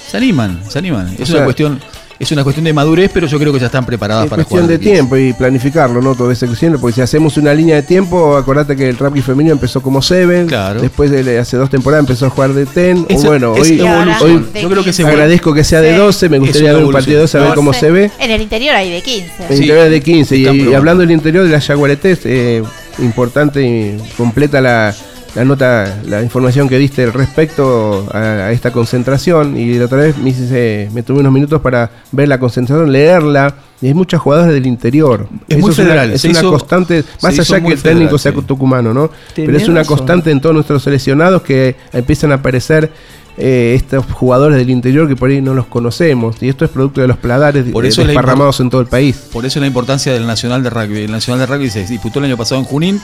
se 0.09 0.17
animan, 0.17 0.61
se 0.69 0.79
animan. 0.79 1.15
Es 1.19 1.29
O 1.29 1.33
una 1.35 1.43
cuestión 1.43 1.79
es 2.21 2.31
una 2.31 2.43
cuestión 2.43 2.63
de 2.65 2.73
madurez, 2.73 3.09
pero 3.13 3.27
yo 3.27 3.37
creo 3.39 3.51
que 3.53 3.59
ya 3.59 3.65
están 3.67 3.85
preparadas 3.85 4.25
Es 4.25 4.29
para 4.29 4.43
cuestión 4.43 4.61
jugar. 4.61 4.69
de 4.69 4.75
al 4.75 4.79
15. 4.79 4.93
tiempo 4.93 5.17
y 5.17 5.33
planificarlo, 5.33 6.01
¿no? 6.01 6.15
Todo 6.15 6.31
ese 6.31 6.47
creciendo, 6.47 6.79
porque 6.79 6.95
si 6.95 7.01
hacemos 7.01 7.37
una 7.37 7.53
línea 7.53 7.75
de 7.75 7.83
tiempo, 7.83 8.35
acordate 8.37 8.75
que 8.75 8.89
el 8.89 8.97
rugby 8.97 9.21
femenino 9.21 9.53
empezó 9.53 9.81
como 9.81 10.01
Seven, 10.01 10.47
Claro. 10.47 10.81
después 10.81 11.09
de 11.11 11.39
hace 11.39 11.57
dos 11.57 11.69
temporadas 11.69 12.03
empezó 12.03 12.27
a 12.27 12.29
jugar 12.29 12.53
de 12.53 12.65
Ten, 12.65 13.05
Es- 13.09 13.23
o 13.23 13.27
bueno, 13.27 13.55
es 13.55 13.61
hoy, 13.71 13.81
hoy 13.81 14.45
Yo 14.61 14.69
creo 14.69 14.83
que 14.83 14.89
es 14.91 14.99
agradezco 14.99 15.53
que 15.53 15.63
sea 15.63 15.81
de 15.81 15.91
Sí. 15.91 15.97
12, 15.97 16.29
me 16.29 16.39
gustaría 16.39 16.73
ver 16.73 16.83
un 16.83 16.91
partido 16.91 17.15
de 17.17 17.21
12 17.21 17.37
a 17.37 17.41
ver 17.41 17.53
cómo 17.55 17.73
se 17.73 17.91
ve. 17.91 18.11
En 18.19 18.31
el 18.31 18.41
interior 18.41 18.75
hay 18.75 18.91
de 18.91 19.01
15. 19.01 19.31
El 19.49 19.57
Sí, 19.57 19.63
interior 19.63 19.89
de 19.89 20.01
15 20.01 20.37
y, 20.37 20.73
hablando 20.73 21.01
del 21.01 21.11
interior 21.11 21.43
de 21.45 21.51
las 21.51 21.65
Yaguaretés, 21.67 22.19
eh, 22.25 22.61
importante 22.99 23.61
y 23.63 23.97
completa 24.17 24.61
la, 24.61 24.93
la 25.35 25.45
nota, 25.45 26.01
la 26.05 26.21
información 26.21 26.67
que 26.67 26.77
diste 26.77 27.05
respecto 27.09 28.05
a, 28.13 28.17
a 28.19 28.51
esta 28.51 28.71
concentración 28.71 29.55
y 29.57 29.75
la 29.75 29.85
otra 29.85 29.99
vez 29.99 30.17
me, 30.17 30.29
hice- 30.31 30.89
me 30.93 31.03
tuve 31.03 31.19
unos 31.21 31.31
minutos 31.31 31.61
para 31.61 31.89
ver 32.11 32.27
la 32.27 32.37
concentración, 32.39 32.91
leerla 32.91 33.55
y 33.81 33.87
hay 33.87 33.93
muchas 33.93 34.19
jugadoras 34.21 34.51
del 34.53 34.67
interior. 34.67 35.27
Es 35.47 35.57
muy 35.57 35.67
una- 35.67 35.73
federal, 35.75 36.11
Es 36.11 36.21
se 36.21 36.29
una 36.29 36.39
hizo- 36.39 36.49
constante, 36.51 37.03
más 37.21 37.39
allá 37.39 37.55
que 37.55 37.61
muy 37.61 37.71
el 37.73 37.81
técnico 37.81 38.17
sea 38.17 38.31
sí. 38.33 38.41
tucumano, 38.45 38.93
¿no? 38.93 39.09
Pero 39.35 39.55
es 39.57 39.67
una 39.69 39.79
razón. 39.81 39.97
constante 39.97 40.31
en 40.31 40.41
todos 40.41 40.53
nuestros 40.53 40.83
seleccionados 40.83 41.41
que 41.43 41.75
empiezan 41.93 42.31
a 42.33 42.35
aparecer 42.35 42.91
eh, 43.37 43.73
estos 43.77 44.05
jugadores 44.11 44.57
del 44.57 44.69
interior 44.69 45.07
que 45.07 45.15
por 45.15 45.29
ahí 45.29 45.41
no 45.41 45.53
los 45.53 45.65
conocemos 45.65 46.35
y 46.43 46.49
esto 46.49 46.65
es 46.65 46.71
producto 46.71 46.99
de 46.99 47.07
los 47.07 47.15
pladares 47.15 47.63
Por 47.71 47.85
eso 47.85 48.01
es 48.01 48.07
desparramados 48.07 48.59
en 48.59 48.69
todo 48.69 48.81
el 48.81 48.87
país. 48.87 49.15
Por 49.31 49.45
eso 49.45 49.61
la 49.61 49.67
importancia 49.67 50.11
del 50.11 50.27
Nacional 50.27 50.61
de 50.61 50.69
Rugby. 50.69 51.03
El 51.05 51.11
Nacional 51.11 51.39
de 51.39 51.45
Rugby 51.55 51.69
se 51.69 51.85
disputó 51.87 52.19
el 52.19 52.25
año 52.25 52.35
pasado 52.37 52.59
en 52.59 52.65
Junín, 52.67 53.01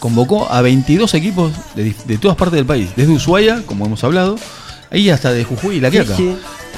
convocó 0.00 0.50
a 0.50 0.60
22 0.62 1.14
equipos 1.14 1.52
de, 1.76 1.94
de 2.06 2.18
todas 2.18 2.36
partes 2.36 2.56
del 2.56 2.66
país, 2.66 2.90
desde 2.96 3.12
Ushuaia, 3.12 3.62
como 3.66 3.86
hemos 3.86 4.02
hablado, 4.02 4.36
ahí 4.90 5.08
hasta 5.10 5.30
de 5.32 5.44
Jujuy 5.44 5.76
y 5.76 5.80
La 5.80 5.90
Quiaca. 5.90 6.16
Sí, 6.16 6.36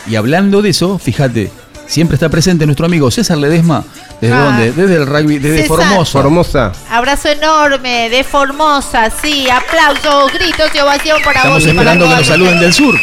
Y 0.08 0.16
hablando 0.16 0.60
de 0.60 0.70
eso, 0.70 0.98
fíjate, 0.98 1.50
siempre 1.86 2.16
está 2.16 2.28
presente 2.28 2.66
nuestro 2.66 2.84
amigo 2.86 3.10
César 3.10 3.38
Ledesma. 3.38 3.84
¿Desde 4.20 4.34
Ah. 4.34 4.44
dónde? 4.44 4.72
Desde 4.72 4.96
el 4.96 5.06
rugby, 5.06 5.38
desde 5.38 5.62
César. 5.62 5.76
Formosa. 5.78 6.12
Formosa. 6.12 6.72
Abrazo 6.90 7.28
enorme 7.28 8.08
de 8.10 8.22
Formosa, 8.24 9.10
sí, 9.10 9.48
aplausos, 9.50 10.32
gritos 10.32 10.70
y 10.74 10.78
ovación 10.80 11.18
para 11.24 11.38
Estamos 11.40 11.62
vos 11.64 11.72
y 11.72 11.76
para 11.76 11.80
esperando 11.92 12.08
que 12.08 12.16
nos 12.16 12.26
saluden 12.26 12.60
del 12.60 12.72
sur. 12.72 12.94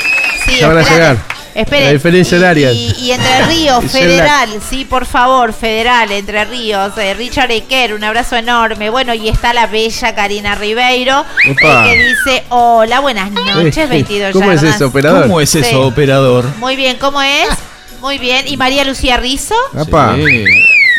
Sí, 0.45 0.59
Ya 0.59 0.67
van 0.67 0.77
a 0.77 0.81
esperate. 0.81 1.13
llegar. 1.15 1.38
Esperen. 1.61 1.85
La 1.87 1.93
diferencia 1.93 2.37
y, 2.37 2.43
áreas. 2.43 2.73
Y, 2.73 2.93
y 2.99 3.11
Entre 3.11 3.45
Ríos, 3.45 3.83
federal, 3.91 4.49
sí, 4.69 4.85
por 4.85 5.05
favor, 5.05 5.53
federal, 5.53 6.11
Entre 6.11 6.45
Ríos. 6.45 6.97
eh, 6.97 7.13
Richard 7.13 7.51
Eker, 7.51 7.93
un 7.93 8.03
abrazo 8.03 8.35
enorme. 8.35 8.89
Bueno, 8.89 9.13
y 9.13 9.27
está 9.29 9.53
la 9.53 9.67
bella 9.67 10.15
Karina 10.15 10.55
Ribeiro, 10.55 11.25
eh, 11.45 11.55
que 11.55 11.95
dice: 12.07 12.43
Hola, 12.49 12.99
buenas 12.99 13.31
noches, 13.31 13.77
Eh, 13.77 13.85
22 13.87 14.31
¿Cómo 14.33 14.51
es 14.51 14.61
yardas". 14.61 14.75
eso, 14.77 14.87
operador? 14.87 15.21
¿Cómo 15.23 15.41
es 15.41 15.53
eso, 15.55 15.69
Sí. 15.69 15.75
operador? 15.75 16.45
Muy 16.57 16.75
bien, 16.75 16.97
¿cómo 16.97 17.21
es? 17.21 17.47
Muy 18.01 18.17
bien. 18.17 18.45
¿Y 18.47 18.55
María 18.55 18.83
Lucía 18.85 19.17
Rizo? 19.17 19.55
Sí. 19.73 19.91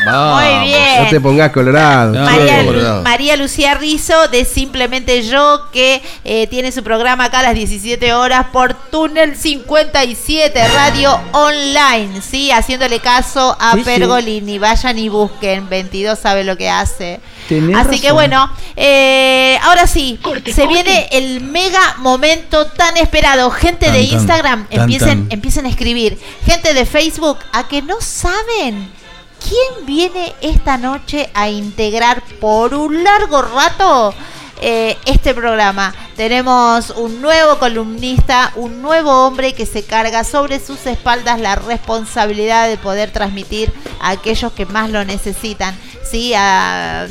Vamos. 0.05 0.43
Muy 0.43 0.69
bien. 0.69 1.05
no 1.05 1.11
te 1.11 1.21
pongas 1.21 1.51
colorado. 1.53 2.13
No, 2.13 2.25
María, 2.25 2.63
no, 2.63 2.67
colorado. 2.67 3.03
María 3.03 3.37
Lucía 3.37 3.75
Rizo 3.75 4.29
de 4.29 4.45
Simplemente 4.45 5.23
Yo, 5.23 5.71
que 5.73 6.03
eh, 6.25 6.47
tiene 6.47 6.73
su 6.73 6.83
programa 6.83 7.25
acá 7.25 7.41
a 7.41 7.43
las 7.43 7.55
17 7.55 8.13
horas 8.15 8.47
por 8.53 8.75
Túnel 8.75 9.37
57, 9.37 10.69
radio 10.69 11.21
online, 11.33 12.23
¿sí? 12.23 12.51
Haciéndole 12.51 13.01
caso 13.01 13.57
a 13.61 13.73
Sí, 13.73 13.79
sí. 13.79 13.85
Pergolini. 13.85 14.59
Vayan 14.59 14.99
y 14.99 15.09
busquen, 15.09 15.69
22 15.69 16.19
sabe 16.19 16.45
lo 16.45 16.57
que 16.57 16.69
hace. 16.71 17.21
Tenés 17.49 17.77
Así 17.77 18.01
que 18.01 18.13
bueno, 18.13 18.51
eh, 18.77 19.59
ahora 19.63 19.87
sí, 19.87 20.19
se 20.53 20.67
viene 20.67 21.09
el 21.13 21.41
mega 21.41 21.97
momento 21.99 22.67
tan 22.67 22.97
esperado. 22.97 23.51
Gente 23.51 23.91
de 23.91 24.07
Tan, 24.07 24.19
Instagram, 24.19 24.67
tan, 24.69 24.81
empiecen, 24.81 25.29
tan. 25.29 25.33
empiecen 25.33 25.67
a 25.67 25.69
escribir. 25.69 26.19
Gente 26.47 26.75
de 26.75 26.87
Facebook, 26.87 27.39
a 27.53 27.67
que 27.69 27.83
no 27.83 28.01
saben 28.01 29.00
quién 29.41 29.87
viene 29.87 30.35
esta 30.41 30.77
noche 30.77 31.31
a 31.35 31.49
integrar 31.49 32.23
por 32.41 32.75
un 32.75 33.03
largo 33.03 33.43
rato 33.43 34.15
eh, 34.61 34.99
este 35.07 35.35
programa. 35.35 35.95
Tenemos 36.17 36.91
un 36.91 37.23
nuevo 37.23 37.59
columnista, 37.59 38.53
un 38.57 38.83
nuevo 38.83 39.27
hombre 39.27 39.55
que 39.55 39.65
se 39.65 39.83
carga 39.83 40.23
sobre 40.23 40.61
sus 40.61 40.87
espaldas 40.87 41.41
la 41.41 41.57
responsabilidad 41.57 42.69
de 42.69 42.77
poder 42.77 43.11
transmitir 43.11 43.73
a 44.01 44.11
aquellos 44.11 44.53
que 44.53 44.67
más 44.67 44.91
lo 44.91 45.05
necesitan. 45.05 45.75
Sí, 46.05 46.35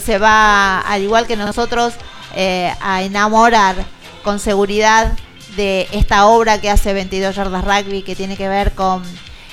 se 0.03 0.17
va, 0.19 0.79
al 0.81 1.01
igual 1.01 1.25
que 1.25 1.35
nosotros, 1.35 1.93
eh, 2.35 2.73
a 2.81 3.01
enamorar 3.01 3.75
con 4.23 4.39
seguridad 4.39 5.17
de 5.55 5.87
esta 5.91 6.27
obra 6.27 6.61
que 6.61 6.69
hace 6.69 6.93
22 6.93 7.35
Yardas 7.35 7.65
Rugby, 7.65 8.03
que 8.03 8.15
tiene 8.15 8.37
que 8.37 8.47
ver 8.47 8.75
con 8.75 9.01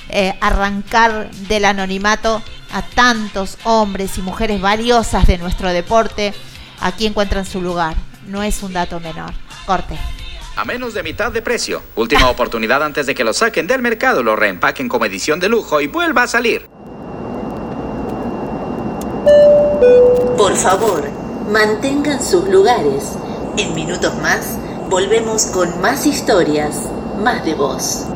eh, 0.09 0.37
arrancar 0.41 1.31
del 1.49 1.64
anonimato 1.64 2.43
a 2.72 2.82
tantos 2.82 3.58
hombres 3.64 4.18
y 4.18 4.22
mujeres 4.22 4.60
valiosas 4.60 5.26
de 5.26 5.38
nuestro 5.38 5.70
deporte. 5.72 6.34
Aquí 6.80 7.06
encuentran 7.06 7.44
su 7.44 7.60
lugar. 7.60 7.96
No 8.26 8.42
es 8.42 8.62
un 8.62 8.72
dato 8.72 9.00
menor. 9.00 9.32
Corte. 9.66 9.98
a 10.56 10.64
menos 10.64 10.94
de 10.94 11.02
mitad 11.02 11.30
de 11.30 11.42
precio. 11.42 11.82
Última 11.96 12.30
oportunidad 12.30 12.82
antes 12.82 13.04
de 13.06 13.14
que 13.14 13.24
lo 13.24 13.34
saquen 13.34 13.66
del 13.66 13.82
mercado, 13.82 14.22
lo 14.22 14.36
reempaquen 14.36 14.88
como 14.88 15.04
edición 15.04 15.38
de 15.38 15.50
lujo 15.50 15.80
y 15.82 15.86
vuelva 15.86 16.22
a 16.22 16.26
salir. 16.26 16.66
Por 20.36 20.56
favor, 20.56 21.04
mantengan 21.50 22.24
sus 22.24 22.48
lugares. 22.48 23.16
En 23.58 23.74
minutos 23.74 24.14
más, 24.22 24.56
volvemos 24.88 25.46
con 25.46 25.80
más 25.80 26.06
historias, 26.06 26.88
más 27.22 27.44
de 27.44 27.54
voz. 27.54 28.06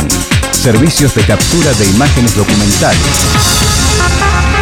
servicios 0.51 1.13
de 1.13 1.23
captura 1.23 1.71
de 1.73 1.85
imágenes 1.85 2.35
documentales. 2.35 2.99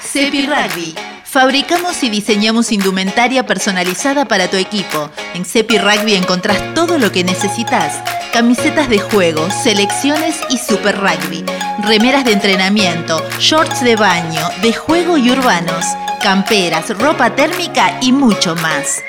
Cepi 0.00 0.46
Rugby. 0.46 0.94
Fabricamos 1.33 2.03
y 2.03 2.11
diseñamos 2.11 2.72
indumentaria 2.72 3.47
personalizada 3.47 4.26
para 4.26 4.51
tu 4.51 4.59
equipo. 4.59 5.09
En 5.33 5.47
Cepi 5.47 5.78
Rugby 5.78 6.14
encontrás 6.14 6.74
todo 6.74 6.99
lo 6.99 7.11
que 7.11 7.24
necesitas. 7.24 7.99
Camisetas 8.35 8.91
de 8.91 8.99
juego, 8.99 9.49
selecciones 9.51 10.37
y 10.51 10.59
super 10.59 10.95
rugby. 10.95 11.43
Remeras 11.85 12.26
de 12.26 12.33
entrenamiento, 12.33 13.26
shorts 13.39 13.80
de 13.80 13.97
baño, 13.97 14.47
de 14.61 14.74
juego 14.74 15.16
y 15.16 15.30
urbanos. 15.30 15.87
Camperas, 16.22 16.91
ropa 16.99 17.35
térmica 17.35 17.99
y 18.03 18.12
mucho 18.12 18.55
más. 18.57 19.03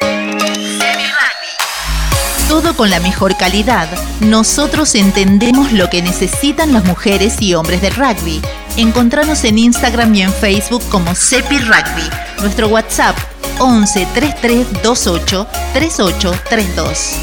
Todo 2.48 2.74
con 2.74 2.90
la 2.90 3.02
mejor 3.02 3.36
calidad. 3.36 3.90
Nosotros 4.22 4.96
entendemos 4.96 5.74
lo 5.74 5.90
que 5.90 6.02
necesitan 6.02 6.72
las 6.72 6.86
mujeres 6.86 7.42
y 7.42 7.54
hombres 7.54 7.82
del 7.82 7.96
rugby. 7.96 8.42
Encontranos 8.78 9.44
en 9.44 9.60
Instagram 9.60 10.16
y 10.16 10.24
en 10.24 10.34
Facebook 10.34 10.82
como 10.90 11.14
Cepi 11.14 11.60
Rugby. 11.60 12.10
Nuestro 12.40 12.70
WhatsApp 12.70 13.16
11 13.60 14.08
33 14.16 14.68
28 14.84 15.48
38 15.74 16.36
32. 16.50 17.16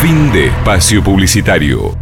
Fin 0.00 0.32
de 0.32 0.46
espacio 0.46 1.02
publicitario. 1.02 1.98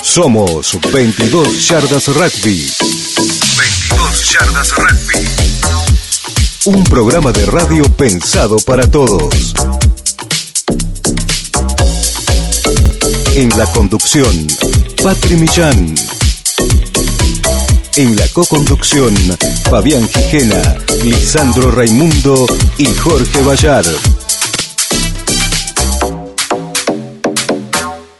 Somos 0.00 0.78
22 0.92 1.68
Yardas 1.68 2.08
Rugby. 2.08 2.72
22 3.58 4.30
Yardas 4.30 4.74
Rugby. 4.76 5.87
Un 6.64 6.84
programa 6.84 7.32
de 7.32 7.46
radio 7.46 7.84
pensado 7.84 8.56
para 8.58 8.90
todos. 8.90 9.54
En 13.34 13.48
la 13.50 13.64
conducción, 13.66 14.46
Patri 15.02 15.36
Millán. 15.36 15.94
En 17.96 18.16
la 18.16 18.26
co-conducción, 18.28 19.14
Fabián 19.70 20.08
Gijena, 20.08 20.76
Lisandro 21.04 21.70
Raimundo 21.70 22.46
y 22.76 22.86
Jorge 22.86 23.42
Vallar. 23.42 23.84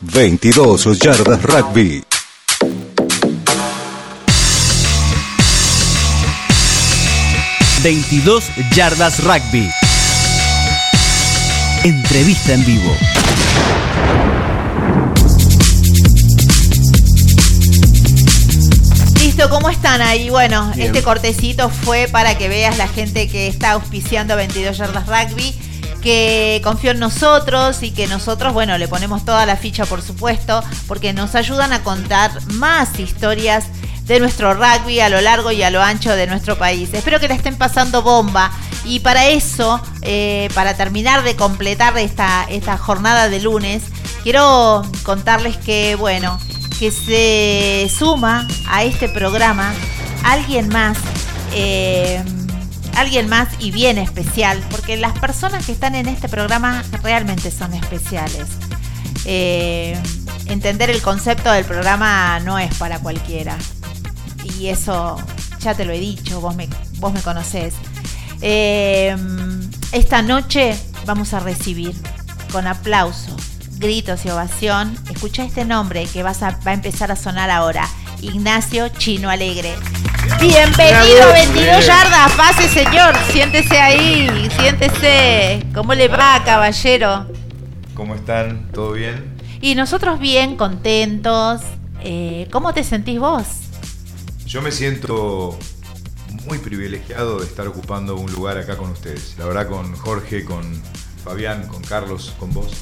22 0.00 0.98
yardas 0.98 1.42
rugby. 1.42 2.04
...22 7.88 8.44
yardas 8.74 9.24
rugby. 9.24 9.66
Entrevista 11.84 12.52
en 12.52 12.66
vivo. 12.66 12.94
Listo, 19.22 19.48
¿cómo 19.48 19.70
están 19.70 20.02
ahí? 20.02 20.28
Bueno, 20.28 20.70
este 20.76 21.02
cortecito 21.02 21.70
fue 21.70 22.08
para 22.08 22.36
que 22.36 22.50
veas 22.50 22.76
la 22.76 22.88
gente 22.88 23.26
que 23.26 23.48
está 23.48 23.70
auspiciando 23.70 24.36
22 24.36 24.76
yardas 24.76 25.06
rugby 25.06 25.54
que 26.02 26.60
confió 26.62 26.90
en 26.90 27.00
nosotros 27.00 27.82
y 27.82 27.92
que 27.92 28.06
nosotros, 28.06 28.52
bueno, 28.52 28.76
le 28.76 28.86
ponemos 28.86 29.24
toda 29.24 29.46
la 29.46 29.56
ficha, 29.56 29.86
por 29.86 30.02
supuesto, 30.02 30.62
porque 30.86 31.14
nos 31.14 31.34
ayudan 31.34 31.72
a 31.72 31.82
contar 31.82 32.32
más 32.52 32.98
historias 33.00 33.64
de 34.08 34.18
nuestro 34.18 34.54
rugby 34.54 35.00
a 35.00 35.10
lo 35.10 35.20
largo 35.20 35.52
y 35.52 35.62
a 35.62 35.70
lo 35.70 35.82
ancho 35.82 36.16
de 36.16 36.26
nuestro 36.26 36.58
país. 36.58 36.88
Espero 36.92 37.20
que 37.20 37.28
la 37.28 37.34
estén 37.34 37.56
pasando 37.56 38.02
bomba. 38.02 38.50
Y 38.84 39.00
para 39.00 39.28
eso, 39.28 39.80
eh, 40.02 40.48
para 40.54 40.76
terminar 40.76 41.22
de 41.22 41.36
completar 41.36 41.96
esta, 41.98 42.44
esta 42.48 42.78
jornada 42.78 43.28
de 43.28 43.40
lunes, 43.40 43.82
quiero 44.22 44.82
contarles 45.02 45.58
que, 45.58 45.94
bueno, 45.96 46.40
que 46.78 46.90
se 46.90 47.90
suma 47.94 48.48
a 48.68 48.82
este 48.82 49.08
programa 49.08 49.72
alguien 50.24 50.68
más. 50.68 50.96
Eh, 51.52 52.22
alguien 52.96 53.28
más 53.28 53.48
y 53.60 53.70
bien 53.70 53.96
especial, 53.96 54.60
porque 54.70 54.96
las 54.96 55.16
personas 55.20 55.64
que 55.64 55.70
están 55.70 55.94
en 55.94 56.08
este 56.08 56.28
programa 56.28 56.82
realmente 57.02 57.52
son 57.52 57.72
especiales. 57.74 58.48
Eh, 59.24 59.96
entender 60.46 60.90
el 60.90 61.00
concepto 61.00 61.52
del 61.52 61.64
programa 61.64 62.40
no 62.40 62.58
es 62.58 62.74
para 62.74 62.98
cualquiera. 62.98 63.56
Y 64.58 64.68
eso 64.68 65.16
ya 65.60 65.74
te 65.74 65.84
lo 65.84 65.92
he 65.92 66.00
dicho, 66.00 66.40
vos 66.40 66.56
me, 66.56 66.68
vos 66.98 67.12
me 67.12 67.20
conocés. 67.22 67.74
Eh, 68.40 69.16
esta 69.92 70.22
noche 70.22 70.76
vamos 71.06 71.32
a 71.32 71.40
recibir 71.40 71.94
con 72.52 72.66
aplauso, 72.66 73.36
gritos 73.78 74.24
y 74.24 74.30
ovación. 74.30 74.96
Escucha 75.10 75.44
este 75.44 75.64
nombre 75.64 76.06
que 76.06 76.22
vas 76.22 76.42
va 76.42 76.56
a 76.64 76.72
empezar 76.72 77.12
a 77.12 77.16
sonar 77.16 77.50
ahora. 77.50 77.88
Ignacio 78.20 78.88
Chino 78.88 79.30
Alegre. 79.30 79.74
Bienvenido, 80.40 81.32
22 81.32 81.86
yardas, 81.86 82.32
pase 82.32 82.68
señor, 82.68 83.16
siéntese 83.32 83.78
ahí, 83.78 84.48
siéntese. 84.58 85.64
¿Cómo 85.74 85.94
le 85.94 86.08
va, 86.08 86.42
caballero? 86.44 87.26
¿Cómo 87.94 88.14
están? 88.14 88.68
¿Todo 88.72 88.92
bien? 88.92 89.36
Y 89.60 89.74
nosotros 89.74 90.20
bien, 90.20 90.56
contentos. 90.56 91.62
Eh, 92.02 92.46
¿Cómo 92.52 92.72
te 92.72 92.84
sentís 92.84 93.18
vos? 93.18 93.46
Yo 94.48 94.62
me 94.62 94.72
siento 94.72 95.58
muy 96.46 96.56
privilegiado 96.56 97.38
de 97.38 97.44
estar 97.44 97.68
ocupando 97.68 98.16
un 98.16 98.32
lugar 98.32 98.56
acá 98.56 98.78
con 98.78 98.88
ustedes. 98.88 99.34
La 99.36 99.44
verdad 99.44 99.68
con 99.68 99.94
Jorge, 99.94 100.46
con 100.46 100.64
Fabián, 101.22 101.68
con 101.68 101.82
Carlos, 101.82 102.32
con 102.38 102.54
vos. 102.54 102.72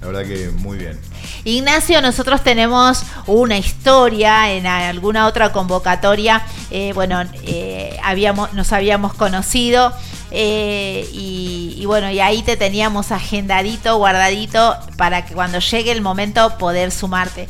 La 0.00 0.08
verdad 0.08 0.24
que 0.24 0.48
muy 0.48 0.78
bien. 0.78 0.98
Ignacio, 1.44 2.02
nosotros 2.02 2.42
tenemos 2.42 3.04
una 3.28 3.56
historia 3.56 4.52
en 4.52 4.66
alguna 4.66 5.28
otra 5.28 5.52
convocatoria. 5.52 6.42
Eh, 6.72 6.90
bueno, 6.92 7.22
eh, 7.44 7.96
habíamos, 8.02 8.52
nos 8.54 8.72
habíamos 8.72 9.14
conocido 9.14 9.92
eh, 10.32 11.08
y, 11.12 11.84
bueno, 11.86 12.10
y 12.10 12.18
ahí 12.18 12.42
te 12.42 12.56
teníamos 12.56 13.12
agendadito, 13.12 13.96
guardadito 13.96 14.76
para 14.96 15.24
que 15.24 15.34
cuando 15.34 15.60
llegue 15.60 15.92
el 15.92 16.00
momento 16.00 16.58
poder 16.58 16.90
sumarte. 16.90 17.46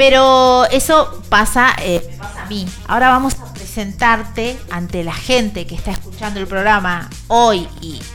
Pero 0.00 0.64
eso 0.70 1.22
pasa, 1.28 1.76
pasa 2.18 2.42
a 2.44 2.46
mí. 2.46 2.66
Ahora 2.88 3.10
vamos 3.10 3.34
a 3.34 3.52
presentarte 3.52 4.56
ante 4.70 5.04
la 5.04 5.12
gente 5.12 5.66
que 5.66 5.74
está 5.74 5.90
escuchando 5.90 6.40
el 6.40 6.46
programa 6.46 7.10
hoy 7.28 7.68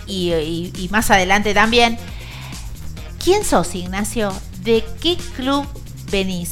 y 0.08 0.90
más 0.92 1.12
adelante 1.12 1.54
también 1.54 2.00
¿Quién 3.26 3.44
sos, 3.44 3.74
Ignacio? 3.74 4.32
¿De 4.64 4.86
qué 5.02 5.18
club 5.36 5.66
venís? 6.12 6.52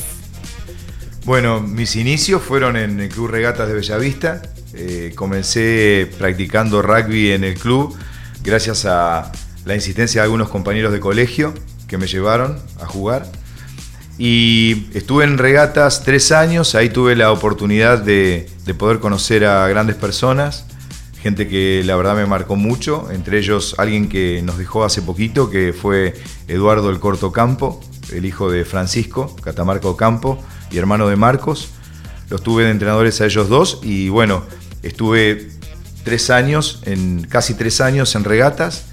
Bueno, 1.23 1.59
mis 1.61 1.95
inicios 1.95 2.41
fueron 2.41 2.77
en 2.77 2.99
el 2.99 3.09
Club 3.09 3.27
Regatas 3.27 3.67
de 3.67 3.75
Bellavista. 3.75 4.41
Eh, 4.73 5.13
comencé 5.15 6.09
practicando 6.17 6.81
rugby 6.81 7.31
en 7.33 7.43
el 7.43 7.59
club 7.59 7.95
gracias 8.41 8.85
a 8.85 9.31
la 9.65 9.75
insistencia 9.75 10.21
de 10.21 10.23
algunos 10.23 10.49
compañeros 10.49 10.91
de 10.91 10.99
colegio 10.99 11.53
que 11.87 11.99
me 11.99 12.07
llevaron 12.07 12.59
a 12.81 12.87
jugar. 12.87 13.31
Y 14.25 14.87
estuve 14.93 15.25
en 15.25 15.37
regatas 15.37 16.05
tres 16.05 16.31
años, 16.31 16.75
ahí 16.75 16.87
tuve 16.87 17.13
la 17.13 17.29
oportunidad 17.33 17.99
de, 17.99 18.49
de 18.65 18.73
poder 18.73 18.99
conocer 18.99 19.43
a 19.43 19.67
grandes 19.67 19.97
personas, 19.97 20.63
gente 21.21 21.49
que 21.49 21.83
la 21.83 21.97
verdad 21.97 22.15
me 22.15 22.25
marcó 22.25 22.55
mucho, 22.55 23.11
entre 23.11 23.37
ellos 23.37 23.75
alguien 23.77 24.07
que 24.07 24.41
nos 24.41 24.57
dejó 24.57 24.85
hace 24.85 25.01
poquito, 25.01 25.49
que 25.49 25.73
fue 25.73 26.13
Eduardo 26.47 26.89
el 26.89 27.01
Corto 27.01 27.33
Campo, 27.33 27.81
el 28.13 28.23
hijo 28.23 28.49
de 28.49 28.63
Francisco, 28.63 29.35
Catamarco 29.43 29.97
Campo, 29.97 30.41
y 30.71 30.77
hermano 30.77 31.09
de 31.09 31.17
Marcos. 31.17 31.71
Los 32.29 32.43
tuve 32.43 32.63
de 32.63 32.71
entrenadores 32.71 33.19
a 33.19 33.25
ellos 33.25 33.49
dos 33.49 33.81
y 33.83 34.07
bueno, 34.07 34.45
estuve 34.83 35.49
tres 36.05 36.29
años, 36.29 36.81
en, 36.85 37.27
casi 37.27 37.55
tres 37.55 37.81
años 37.81 38.15
en 38.15 38.23
regatas 38.23 38.85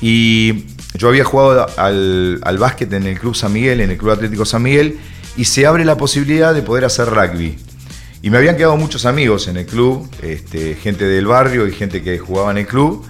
y 0.00 0.66
yo 0.94 1.08
había 1.08 1.24
jugado 1.24 1.66
al, 1.76 2.40
al 2.42 2.58
básquet 2.58 2.92
en 2.92 3.06
el 3.06 3.18
Club 3.18 3.34
San 3.34 3.52
Miguel, 3.52 3.80
en 3.80 3.90
el 3.90 3.98
Club 3.98 4.12
Atlético 4.12 4.44
San 4.44 4.62
Miguel, 4.62 4.98
y 5.36 5.44
se 5.44 5.66
abre 5.66 5.84
la 5.84 5.96
posibilidad 5.96 6.54
de 6.54 6.62
poder 6.62 6.84
hacer 6.84 7.08
rugby. 7.08 7.58
Y 8.22 8.30
me 8.30 8.36
habían 8.36 8.56
quedado 8.56 8.76
muchos 8.76 9.06
amigos 9.06 9.48
en 9.48 9.56
el 9.56 9.66
club, 9.66 10.08
este, 10.22 10.74
gente 10.74 11.06
del 11.06 11.26
barrio 11.26 11.66
y 11.66 11.72
gente 11.72 12.02
que 12.02 12.18
jugaba 12.18 12.50
en 12.50 12.58
el 12.58 12.66
club. 12.66 13.06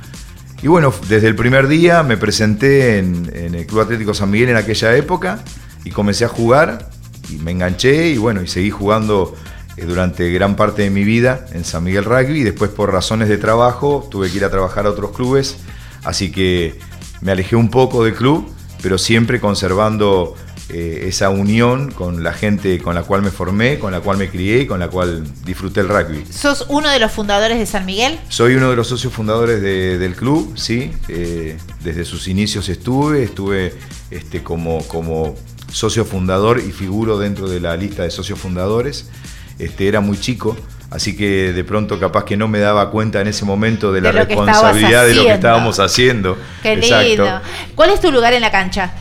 Y 0.62 0.68
bueno, 0.68 0.92
desde 1.08 1.26
el 1.26 1.34
primer 1.34 1.66
día 1.68 2.02
me 2.02 2.16
presenté 2.16 2.98
en, 2.98 3.30
el 3.34 3.66
Club 3.66 3.80
Atlético 3.80 4.12
San 4.14 4.30
Miguel 4.30 4.50
en 4.50 4.56
aquella 4.56 4.94
época 4.94 5.42
y 5.84 5.90
comencé 5.90 6.26
a 6.26 6.28
jugar 6.28 6.90
y 7.30 7.36
me 7.36 7.50
enganché 7.50 8.10
y 8.10 8.18
bueno, 8.18 8.42
y 8.42 8.46
seguí 8.46 8.70
jugando 8.70 9.34
eh, 9.76 9.84
durante 9.86 10.30
gran 10.30 10.56
parte 10.56 10.82
de 10.82 10.90
mi 10.90 11.02
vida 11.02 11.46
en 11.52 11.64
San 11.64 11.82
Miguel 11.82 12.04
Rugby 12.04 12.40
y 12.40 12.44
después 12.44 12.70
por 12.70 12.92
razones 12.92 13.28
de 13.28 13.38
trabajo 13.38 14.06
tuve 14.10 14.30
que 14.30 14.36
ir 14.36 14.44
a 14.44 14.50
trabajar 14.50 14.84
a 14.86 14.90
otros 14.90 15.12
clubes, 15.12 15.56
así 16.04 16.30
que 16.30 16.78
me 17.20 17.32
alejé 17.32 17.56
un 17.56 17.70
poco 17.70 18.04
del 18.04 18.14
club, 18.14 18.48
pero 18.82 18.98
siempre 18.98 19.40
conservando 19.40 20.34
eh, 20.72 21.06
esa 21.08 21.30
unión 21.30 21.90
con 21.90 22.22
la 22.22 22.32
gente 22.32 22.78
con 22.78 22.94
la 22.94 23.02
cual 23.02 23.22
me 23.22 23.30
formé, 23.30 23.80
con 23.80 23.90
la 23.90 24.00
cual 24.00 24.18
me 24.18 24.30
crié 24.30 24.60
y 24.60 24.66
con 24.66 24.78
la 24.78 24.88
cual 24.88 25.24
disfruté 25.44 25.80
el 25.80 25.88
rugby. 25.88 26.24
¿Sos 26.30 26.66
uno 26.68 26.88
de 26.88 27.00
los 27.00 27.10
fundadores 27.10 27.58
de 27.58 27.66
San 27.66 27.84
Miguel? 27.86 28.20
Soy 28.28 28.54
uno 28.54 28.70
de 28.70 28.76
los 28.76 28.86
socios 28.86 29.12
fundadores 29.12 29.60
del 29.60 30.14
club, 30.14 30.56
sí. 30.56 30.92
Eh, 31.08 31.58
desde 31.82 32.04
sus 32.04 32.28
inicios 32.28 32.68
estuve, 32.68 33.24
estuve 33.24 33.74
este, 34.12 34.44
como, 34.44 34.86
como 34.86 35.34
socio 35.72 36.04
fundador 36.04 36.60
y 36.60 36.70
figuro 36.70 37.18
dentro 37.18 37.48
de 37.48 37.58
la 37.58 37.76
lista 37.76 38.04
de 38.04 38.12
socios 38.12 38.38
fundadores. 38.38 39.10
Este, 39.58 39.88
era 39.88 40.00
muy 40.00 40.20
chico, 40.20 40.56
así 40.90 41.16
que 41.16 41.52
de 41.52 41.64
pronto 41.64 41.98
capaz 41.98 42.24
que 42.24 42.36
no 42.36 42.48
me 42.48 42.58
daba 42.58 42.90
cuenta 42.90 43.20
en 43.20 43.28
ese 43.28 43.44
momento 43.44 43.92
de, 43.92 44.00
la 44.00 44.12
responsabilidad 44.12 45.06
de 45.06 45.14
lo 45.14 45.22
que 45.24 45.32
estábamos 45.32 45.78
haciendo. 45.78 46.36
Qué 46.62 46.76
lindo. 46.76 47.40
¿Cuál 47.74 47.90
es 47.90 48.00
tu 48.00 48.10
lugar 48.10 48.32
en 48.32 48.42
la 48.42 48.50
cancha? 48.50 48.92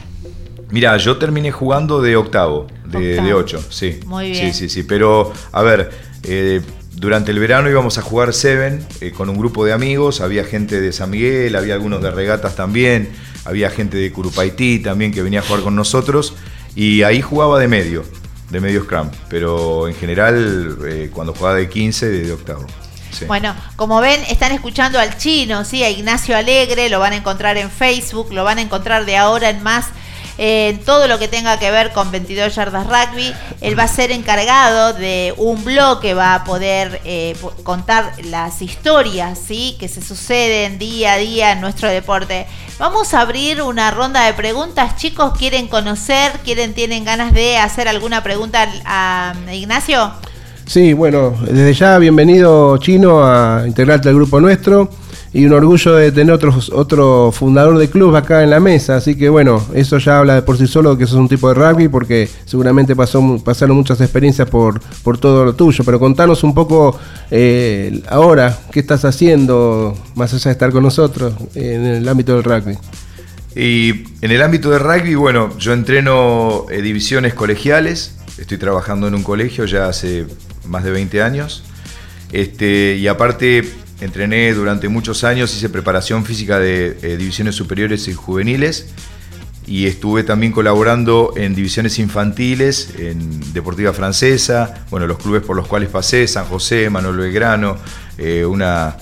Mira, 0.72 0.96
yo 0.98 1.18
terminé 1.18 1.52
jugando 1.52 2.00
de 2.02 2.16
octavo, 2.16 2.68
de, 2.86 3.34
ocho, 3.34 3.64
sí. 3.70 4.00
Muy 4.06 4.32
bien. 4.32 4.54
Sí, 4.54 4.60
sí, 4.60 4.70
sí. 4.70 4.84
Pero, 4.84 5.34
a 5.52 5.64
ver, 5.64 5.90
eh, 6.24 6.62
durante 6.94 7.32
el 7.32 7.40
verano 7.40 7.70
íbamos 7.70 7.98
a 7.98 8.04
jugar 8.04 8.34
Seven 8.34 8.86
eh, 9.02 9.12
con 9.12 9.30
un 9.30 9.38
grupo 9.38 9.66
de 9.66 9.74
amigos, 9.74 10.22
había 10.22 10.44
gente 10.44 10.80
de 10.80 10.92
San 10.94 11.10
Miguel, 11.10 11.56
había 11.56 11.74
algunos 11.74 12.04
de 12.04 12.12
regatas 12.12 12.56
también, 12.56 13.10
había 13.46 13.72
gente 13.72 13.98
de 13.98 14.12
Curupaití 14.12 14.80
también 14.80 15.12
que 15.12 15.24
venía 15.24 15.40
a 15.40 15.44
jugar 15.44 15.64
con 15.64 15.76
nosotros, 15.76 16.36
y 16.76 17.02
ahí 17.02 17.22
jugaba 17.22 17.58
de 17.58 17.68
medio 17.68 18.04
de 18.50 18.60
medio 18.60 18.84
scrum, 18.84 19.10
pero 19.30 19.88
en 19.88 19.96
general 19.96 20.78
eh, 20.88 21.10
cuando 21.14 21.34
jugaba 21.34 21.56
de 21.56 21.70
15, 21.70 22.10
de, 22.10 22.32
octavo. 22.32 22.66
Bueno, 23.28 23.56
como 23.76 24.00
ven, 24.02 24.22
están 24.30 24.52
escuchando 24.52 25.00
al 25.00 25.18
chino, 25.18 25.66
¿sí? 25.66 25.84
a 25.84 25.90
Ignacio 25.90 26.38
Alegre, 26.38 26.90
lo 26.90 27.00
van 27.00 27.14
a 27.14 27.18
encontrar 27.18 27.58
en 27.58 27.70
Facebook, 27.70 28.32
lo 28.32 28.44
van 28.44 28.60
a 28.60 28.62
encontrar 28.62 29.06
de 29.06 29.18
ahora 29.18 29.50
en 29.50 29.62
más 29.64 29.88
en 30.42 30.80
todo 30.86 31.10
lo 31.10 31.20
que 31.20 31.28
tenga 31.28 31.60
que 31.60 31.70
ver 31.70 31.92
con 31.92 32.12
22 32.12 32.56
yardas 32.56 32.88
rugby. 32.88 33.36
Él 33.60 33.78
va 33.78 33.84
a 33.84 33.88
ser 33.90 34.12
encargado 34.12 34.94
de 34.94 35.34
un 35.36 35.66
blog 35.66 36.00
que 36.00 36.14
va 36.14 36.34
a 36.34 36.46
poder 36.46 37.02
eh, 37.04 37.36
contar 37.64 38.14
las 38.24 38.62
historias 38.62 39.38
¿sí? 39.38 39.76
que 39.82 39.90
se 39.90 40.02
suceden 40.02 40.80
día 40.80 41.14
a 41.14 41.18
día 41.18 41.52
en 41.52 41.60
nuestro 41.60 41.90
deporte. 41.90 42.48
Vamos 42.80 43.14
a 43.14 43.20
abrir 43.20 43.62
una 43.62 43.92
ronda 43.92 44.26
de 44.26 44.34
preguntas. 44.34 44.96
Chicos, 44.96 45.38
¿quieren 45.38 45.68
conocer? 45.68 46.32
¿Quieren, 46.46 46.74
tienen 46.74 47.04
ganas 47.04 47.34
de 47.34 47.58
hacer 47.58 47.90
alguna 47.90 48.24
pregunta 48.24 48.70
a 48.86 49.34
Ignacio? 49.52 50.14
Sí, 50.66 50.94
bueno, 50.94 51.36
desde 51.42 51.74
ya 51.74 51.98
bienvenido 51.98 52.78
Chino 52.78 53.22
a 53.22 53.66
integrarte 53.68 54.08
al 54.08 54.16
grupo 54.16 54.40
nuestro 54.40 54.90
y 55.32 55.46
un 55.46 55.54
orgullo 55.54 55.96
de 55.96 56.12
tener 56.12 56.34
otro, 56.34 56.54
otro 56.74 57.32
fundador 57.32 57.78
de 57.78 57.90
club 57.90 58.16
acá 58.16 58.44
en 58.44 58.50
la 58.50 58.60
mesa. 58.60 58.96
Así 58.96 59.16
que 59.16 59.30
bueno, 59.30 59.64
eso 59.74 59.98
ya 60.00 60.20
habla 60.20 60.36
de 60.36 60.42
por 60.42 60.58
sí 60.58 60.66
solo 60.66 60.98
que 60.98 61.06
sos 61.06 61.18
un 61.18 61.30
tipo 61.30 61.50
de 61.50 61.56
rugby 61.56 61.88
porque 61.88 62.28
seguramente 62.46 62.96
pasó, 62.96 63.40
pasaron 63.44 63.78
muchas 63.78 64.02
experiencias 64.02 64.50
por, 64.50 64.80
por 65.04 65.18
todo 65.18 65.46
lo 65.46 65.54
tuyo. 65.54 65.84
Pero 65.84 66.00
contanos 66.00 66.44
un 66.44 66.54
poco 66.54 66.98
eh, 67.30 68.02
ahora 68.10 68.58
qué 68.72 68.80
estás 68.80 69.06
haciendo 69.06 69.96
más 70.16 70.34
allá 70.34 70.46
de 70.46 70.52
estar 70.54 70.72
con 70.72 70.84
nosotros 70.84 71.34
en 71.54 71.86
el 71.86 72.08
ámbito 72.08 72.34
del 72.34 72.44
rugby. 72.44 72.78
Y 73.56 74.06
en 74.22 74.32
el 74.32 74.42
ámbito 74.42 74.72
del 74.72 74.80
rugby, 74.80 75.16
bueno, 75.16 75.58
yo 75.58 75.74
entreno 75.74 76.66
eh, 76.72 76.82
divisiones 76.82 77.34
colegiales, 77.34 78.16
estoy 78.38 78.58
trabajando 78.58 79.08
en 79.08 79.16
un 79.16 79.24
colegio 79.24 79.66
ya 79.66 79.88
hace 79.88 80.26
más 80.66 80.84
de 80.84 80.92
20 80.92 81.22
años. 81.22 81.64
Este, 82.32 82.96
y 82.96 83.08
aparte 83.08 83.68
Entrené 84.02 84.54
durante 84.54 84.88
muchos 84.88 85.24
años, 85.24 85.54
hice 85.56 85.70
preparación 85.70 86.26
física 86.26 86.60
de 86.60 86.98
eh, 87.02 87.18
divisiones 87.18 87.56
superiores 87.56 88.08
y 88.08 88.14
juveniles 88.14 88.94
y 89.70 89.86
estuve 89.86 90.24
también 90.24 90.52
colaborando 90.52 91.34
en 91.36 91.54
divisiones 91.54 92.00
infantiles, 92.00 92.96
en 92.98 93.54
Deportiva 93.54 93.94
Francesa, 93.94 94.86
bueno, 94.90 95.06
los 95.06 95.20
clubes 95.20 95.44
por 95.44 95.56
los 95.56 95.68
cuales 95.68 95.90
pasé, 95.90 96.28
San 96.28 96.46
José, 96.46 96.90
Manuel 96.90 97.18
Belgrano, 97.18 97.78
eh, 98.18 98.44
una, 98.46 98.98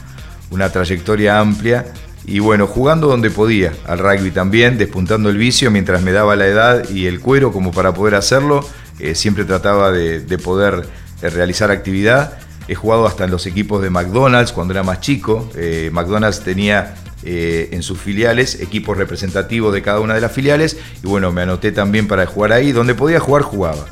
una 0.51 0.69
trayectoria 0.69 1.39
amplia. 1.39 1.85
Y 2.25 2.39
bueno, 2.39 2.67
jugando 2.67 3.07
donde 3.07 3.29
podía, 3.29 3.71
al 3.85 3.99
rugby 3.99 4.31
también, 4.31 4.77
despuntando 4.77 5.29
el 5.29 5.37
vicio 5.37 5.71
mientras 5.71 6.01
me 6.01 6.11
daba 6.11 6.35
la 6.35 6.47
edad 6.47 6.89
y 6.89 7.05
el 7.05 7.21
cuero 7.21 7.53
como 7.53 7.71
para 7.71 7.93
poder 7.93 8.15
hacerlo. 8.15 8.67
Eh, 8.99 9.15
siempre 9.15 9.45
trataba 9.45 9.93
de, 9.93 10.19
de 10.19 10.37
poder 10.37 10.85
realizar 11.21 11.71
actividad 11.71 12.37
He 12.68 12.76
jugado 12.76 13.07
hasta 13.07 13.24
en 13.24 13.32
los 13.32 13.45
equipos 13.45 13.82
de 13.82 13.89
McDonald's 13.89 14.51
cuando 14.51 14.74
era 14.74 14.84
más 14.84 14.99
chico. 14.99 15.49
Eh, 15.55 15.89
McDonald's 15.93 16.41
tenía 16.41 16.95
eh, 17.24 17.70
en 17.72 17.82
sus 17.82 17.99
filiales 17.99 18.59
equipos 18.59 18.97
representativos 18.97 19.74
de 19.74 19.82
cada 19.82 19.99
una 19.99 20.13
de 20.13 20.22
las 20.22 20.32
filiales. 20.32 20.78
Y 21.03 21.07
bueno, 21.07 21.32
me 21.32 21.41
anoté 21.41 21.72
también 21.72 22.07
para 22.07 22.26
jugar 22.26 22.51
ahí. 22.51 22.72
Donde 22.72 22.93
podía 22.93 23.20
jugar, 23.20 23.43
jugaba. 23.43 23.86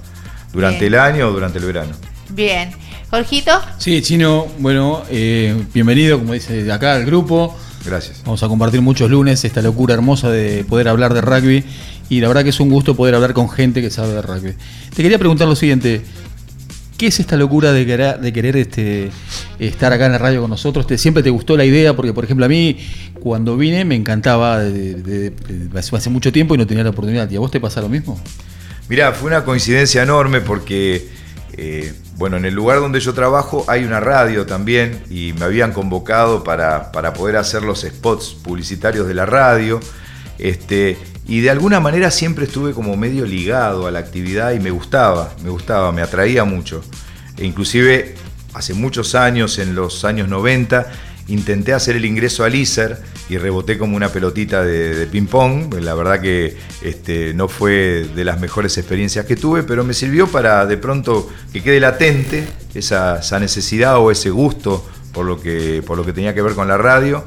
Durante 0.51 0.87
el 0.87 0.95
año 0.95 1.27
o 1.27 1.31
durante 1.31 1.59
el 1.59 1.65
verano. 1.65 1.93
Bien. 2.29 2.71
Jorgito. 3.09 3.51
Sí, 3.77 4.01
Chino, 4.01 4.47
bueno, 4.59 5.03
eh, 5.09 5.55
bienvenido, 5.73 6.17
como 6.17 6.33
dice 6.33 6.69
acá, 6.71 6.95
al 6.95 7.05
grupo. 7.05 7.55
Gracias. 7.85 8.21
Vamos 8.25 8.41
a 8.41 8.47
compartir 8.47 8.81
muchos 8.81 9.09
lunes 9.09 9.45
esta 9.45 9.61
locura 9.61 9.93
hermosa 9.93 10.29
de 10.29 10.63
poder 10.63 10.87
hablar 10.87 11.13
de 11.13 11.21
rugby. 11.21 11.63
Y 12.09 12.19
la 12.19 12.27
verdad 12.27 12.43
que 12.43 12.49
es 12.49 12.59
un 12.59 12.69
gusto 12.69 12.95
poder 12.95 13.15
hablar 13.15 13.33
con 13.33 13.49
gente 13.49 13.81
que 13.81 13.89
sabe 13.89 14.13
de 14.13 14.21
rugby. 14.21 14.53
Te 14.95 15.01
quería 15.03 15.17
preguntar 15.17 15.47
lo 15.47 15.55
siguiente. 15.55 16.03
¿Qué 16.97 17.07
es 17.07 17.19
esta 17.19 17.35
locura 17.35 17.73
de 17.73 17.85
querer, 17.85 18.55
este, 18.55 19.11
estar 19.59 19.91
acá 19.91 20.05
en 20.05 20.13
la 20.13 20.17
radio 20.17 20.41
con 20.41 20.49
nosotros? 20.49 20.87
¿Te, 20.87 20.97
¿Siempre 20.97 21.23
te 21.23 21.29
gustó 21.29 21.57
la 21.57 21.65
idea? 21.65 21.93
Porque, 21.93 22.13
por 22.13 22.23
ejemplo, 22.23 22.45
a 22.45 22.49
mí 22.49 22.77
cuando 23.19 23.57
vine 23.57 23.83
me 23.83 23.95
encantaba 23.95 24.61
hace 24.61 26.09
mucho 26.09 26.31
tiempo 26.31 26.55
y 26.55 26.57
no 26.57 26.65
tenía 26.65 26.85
la 26.85 26.91
oportunidad. 26.91 27.29
¿Y 27.29 27.35
a 27.35 27.39
vos 27.39 27.51
te 27.51 27.59
pasa 27.59 27.81
lo 27.81 27.89
mismo? 27.89 28.19
Mirá, 28.87 29.11
fue 29.11 29.27
una 29.27 29.43
coincidencia 29.43 30.03
enorme 30.03 30.39
porque, 30.39 31.09
eh, 31.57 31.93
bueno, 32.15 32.37
en 32.37 32.45
el 32.45 32.53
lugar 32.53 32.79
donde 32.79 33.01
yo 33.01 33.13
trabajo 33.13 33.65
hay 33.67 33.83
una 33.83 33.99
radio 33.99 34.45
también 34.45 35.01
y 35.09 35.33
me 35.33 35.45
habían 35.45 35.73
convocado 35.73 36.45
para, 36.45 36.93
para 36.93 37.13
poder 37.13 37.35
hacer 37.35 37.63
los 37.63 37.81
spots 37.81 38.37
publicitarios 38.41 39.05
de 39.05 39.15
la 39.15 39.25
radio. 39.25 39.81
Este, 40.37 40.97
y 41.27 41.41
de 41.41 41.49
alguna 41.49 41.79
manera 41.79 42.11
siempre 42.11 42.45
estuve 42.45 42.73
como 42.73 42.95
medio 42.95 43.25
ligado 43.25 43.87
a 43.87 43.91
la 43.91 43.99
actividad 43.99 44.53
y 44.53 44.59
me 44.59 44.69
gustaba, 44.69 45.33
me 45.43 45.49
gustaba, 45.49 45.91
me 45.91 46.01
atraía 46.01 46.43
mucho. 46.43 46.83
E 47.37 47.45
inclusive 47.45 48.15
hace 48.53 48.73
muchos 48.73 49.15
años, 49.15 49.57
en 49.59 49.75
los 49.75 50.05
años 50.05 50.29
90, 50.29 50.87
intenté 51.27 51.73
hacer 51.73 51.95
el 51.95 52.05
ingreso 52.05 52.43
al 52.43 52.53
ISER 52.53 53.01
y 53.27 53.37
reboté 53.37 53.77
como 53.77 53.95
una 53.95 54.09
pelotita 54.09 54.63
de, 54.63 55.07
ping-pong. 55.07 55.73
La 55.81 55.95
verdad 55.95 56.21
que 56.21 56.55
este, 56.83 57.33
no 57.33 57.47
fue 57.47 58.07
de 58.15 58.23
las 58.23 58.39
mejores 58.39 58.77
experiencias 58.77 59.25
que 59.25 59.35
tuve, 59.35 59.63
pero 59.63 59.83
me 59.83 59.93
sirvió 59.93 60.27
para 60.27 60.65
de 60.65 60.77
pronto 60.77 61.29
que 61.51 61.63
quede 61.63 61.79
latente 61.79 62.47
esa, 62.75 63.19
esa 63.19 63.39
necesidad 63.39 63.97
o 63.97 64.11
ese 64.11 64.29
gusto 64.29 64.85
por 65.11 65.25
lo, 65.25 65.41
que, 65.41 65.81
por 65.85 65.97
lo 65.97 66.05
que 66.05 66.13
tenía 66.13 66.35
que 66.35 66.41
ver 66.41 66.53
con 66.53 66.67
la 66.67 66.77
radio. 66.77 67.23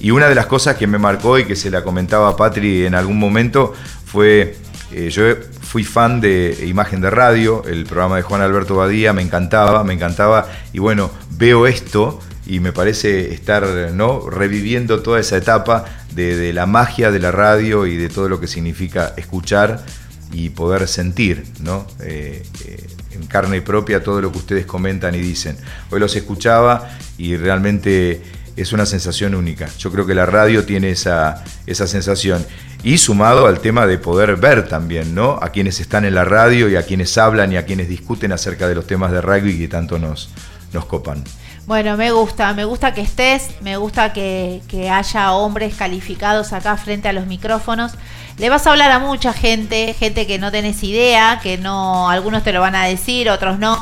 Y 0.00 0.10
una 0.10 0.28
de 0.28 0.34
las 0.34 0.46
cosas 0.46 0.76
que 0.76 0.86
me 0.86 0.98
marcó 0.98 1.38
y 1.38 1.44
que 1.44 1.54
se 1.54 1.70
la 1.70 1.82
comentaba 1.82 2.30
a 2.30 2.36
Patri 2.36 2.86
en 2.86 2.94
algún 2.94 3.18
momento 3.18 3.74
fue, 4.06 4.56
eh, 4.92 5.10
yo 5.10 5.22
fui 5.60 5.84
fan 5.84 6.20
de 6.20 6.66
Imagen 6.66 7.00
de 7.00 7.10
Radio, 7.10 7.62
el 7.66 7.84
programa 7.84 8.16
de 8.16 8.22
Juan 8.22 8.40
Alberto 8.40 8.74
Badía, 8.74 9.12
me 9.12 9.22
encantaba, 9.22 9.84
me 9.84 9.92
encantaba, 9.92 10.48
y 10.72 10.78
bueno, 10.78 11.10
veo 11.30 11.66
esto 11.66 12.18
y 12.46 12.58
me 12.60 12.72
parece 12.72 13.32
estar 13.32 13.64
¿no? 13.92 14.28
reviviendo 14.28 15.02
toda 15.02 15.20
esa 15.20 15.36
etapa 15.36 15.84
de, 16.14 16.52
la 16.52 16.66
magia 16.66 17.10
de 17.10 17.20
la 17.20 17.30
radio 17.30 17.86
y 17.86 17.96
de 17.96 18.08
todo 18.08 18.28
lo 18.28 18.40
que 18.40 18.48
significa 18.48 19.14
escuchar 19.16 19.84
y 20.32 20.48
poder 20.50 20.88
sentir, 20.88 21.44
¿no? 21.60 21.86
Eh, 22.00 22.42
eh, 22.64 22.86
en 23.12 23.26
carne 23.26 23.62
propia 23.62 24.02
todo 24.02 24.20
lo 24.20 24.32
que 24.32 24.38
ustedes 24.38 24.66
comentan 24.66 25.14
y 25.14 25.18
dicen. 25.18 25.56
Hoy 25.90 26.00
los 26.00 26.14
escuchaba 26.16 26.88
y 27.18 27.36
realmente 27.36 28.22
es 28.62 28.72
una 28.72 28.86
sensación 28.86 29.34
única. 29.34 29.68
Yo 29.78 29.90
creo 29.90 30.06
que 30.06 30.14
la 30.14 30.26
radio 30.26 30.64
tiene 30.64 30.90
esa, 30.90 31.44
esa 31.66 31.86
sensación. 31.86 32.46
Y 32.82 32.98
sumado 32.98 33.46
al 33.46 33.60
tema 33.60 33.86
de 33.86 33.98
poder 33.98 34.36
ver 34.36 34.68
también, 34.68 35.14
¿no? 35.14 35.38
A 35.40 35.50
quienes 35.50 35.80
están 35.80 36.04
en 36.04 36.14
la 36.14 36.24
radio 36.24 36.68
y 36.68 36.76
a 36.76 36.82
quienes 36.82 37.16
hablan 37.18 37.52
y 37.52 37.56
a 37.56 37.66
quienes 37.66 37.88
discuten 37.88 38.32
acerca 38.32 38.68
de 38.68 38.74
los 38.74 38.86
temas 38.86 39.12
de 39.12 39.20
rugby 39.20 39.58
que 39.58 39.68
tanto 39.68 39.98
nos, 39.98 40.30
nos 40.72 40.86
copan. 40.86 41.22
Bueno, 41.66 41.96
me 41.96 42.10
gusta, 42.10 42.52
me 42.52 42.64
gusta 42.64 42.94
que 42.94 43.02
estés, 43.02 43.50
me 43.60 43.76
gusta 43.76 44.12
que, 44.12 44.60
que, 44.66 44.90
haya 44.90 45.32
hombres 45.32 45.74
calificados 45.76 46.52
acá 46.52 46.76
frente 46.76 47.08
a 47.08 47.12
los 47.12 47.26
micrófonos. 47.26 47.92
Le 48.38 48.48
vas 48.48 48.66
a 48.66 48.70
hablar 48.70 48.90
a 48.90 48.98
mucha 48.98 49.32
gente, 49.32 49.94
gente 49.94 50.26
que 50.26 50.38
no 50.38 50.50
tenés 50.50 50.82
idea, 50.82 51.38
que 51.42 51.58
no, 51.58 52.10
algunos 52.10 52.42
te 52.42 52.52
lo 52.52 52.60
van 52.60 52.74
a 52.74 52.86
decir, 52.86 53.30
otros 53.30 53.58
no, 53.58 53.78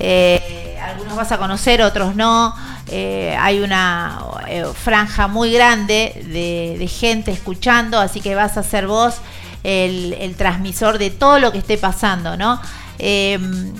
eh, 0.00 0.69
algunos 0.80 1.16
vas 1.16 1.32
a 1.32 1.38
conocer, 1.38 1.82
otros 1.82 2.16
no. 2.16 2.54
eh, 2.88 3.36
hay 3.38 3.60
una 3.60 4.18
eh, 4.48 4.64
franja 4.74 5.28
muy 5.28 5.52
grande 5.52 6.24
de, 6.26 6.88
gente 6.88 7.30
escuchando, 7.30 7.98
así 7.98 8.20
que 8.20 8.34
vas 8.34 8.56
a 8.56 8.62
ser 8.62 8.86
vos 8.86 9.16
el, 9.62 10.34
transmisor 10.36 10.98
de 10.98 11.10
todo 11.10 11.38
lo 11.38 11.52
que 11.52 11.58
esté 11.58 11.78
pasando, 11.78 12.36
¿no? 12.36 12.60
Em, 12.98 13.72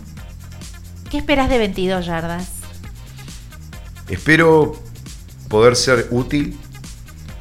¿Qué 1.11 1.19
esperas 1.19 1.49
de 1.49 1.59
22 1.59 2.07
yardas? 2.07 2.49
Espero 4.09 4.81
poder 5.49 5.75
ser 5.75 6.07
útil, 6.11 6.57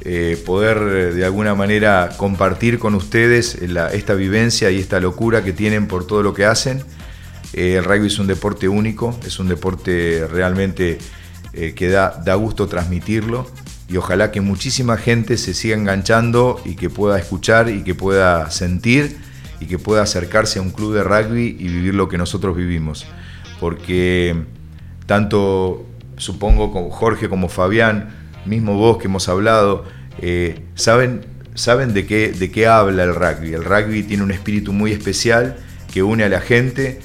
eh, 0.00 0.42
poder 0.44 1.14
de 1.14 1.24
alguna 1.24 1.54
manera 1.54 2.10
compartir 2.16 2.78
con 2.78 2.94
ustedes 2.94 3.54
esta 3.54 4.14
vivencia 4.14 4.70
y 4.70 4.78
esta 4.78 4.98
locura 4.98 5.44
que 5.44 5.52
tienen 5.52 5.86
por 5.86 6.06
todo 6.06 6.22
lo 6.22 6.34
que 6.34 6.46
hacen. 6.46 6.82
El 7.52 7.84
rugby 7.84 8.06
es 8.06 8.18
un 8.18 8.26
deporte 8.26 8.68
único, 8.68 9.18
es 9.26 9.38
un 9.38 9.48
deporte 9.48 10.26
realmente 10.30 10.98
eh, 11.52 11.74
que 11.74 11.88
da, 11.88 12.34
gusto 12.36 12.68
transmitirlo 12.68 13.46
y 13.88 13.96
ojalá 13.96 14.30
que 14.30 14.40
muchísima 14.40 14.96
gente 14.96 15.36
se 15.36 15.52
siga 15.52 15.76
enganchando 15.76 16.60
y 16.64 16.76
que 16.76 16.90
pueda 16.90 17.18
escuchar 17.18 17.68
y 17.70 17.82
que 17.82 17.96
pueda 17.96 18.50
sentir 18.52 19.16
y 19.58 19.66
que 19.66 19.78
pueda 19.78 20.02
acercarse 20.02 20.60
a 20.60 20.62
un 20.62 20.70
club 20.70 20.94
de 20.94 21.02
rugby 21.02 21.56
y 21.58 21.64
vivir 21.64 21.94
lo 21.94 22.08
que 22.08 22.18
nosotros 22.18 22.56
vivimos. 22.56 23.04
Porque 23.58 24.36
tanto, 25.06 25.84
supongo, 26.16 26.72
como 26.72 26.90
Jorge 26.90 27.28
como 27.28 27.48
Fabián, 27.48 28.10
mismo 28.46 28.74
vos 28.74 28.98
que 28.98 29.08
hemos 29.08 29.28
hablado, 29.28 29.84
eh, 30.18 30.62
saben, 30.76 31.26
saben 31.54 31.92
de, 31.92 32.06
qué, 32.06 32.30
de 32.30 32.50
qué 32.52 32.68
habla 32.68 33.02
el 33.02 33.14
rugby. 33.14 33.54
El 33.54 33.64
rugby 33.64 34.04
tiene 34.04 34.22
un 34.22 34.30
espíritu 34.30 34.72
muy 34.72 34.92
especial 34.92 35.56
que 35.92 36.04
une 36.04 36.22
a 36.22 36.28
la 36.28 36.40
gente 36.40 37.00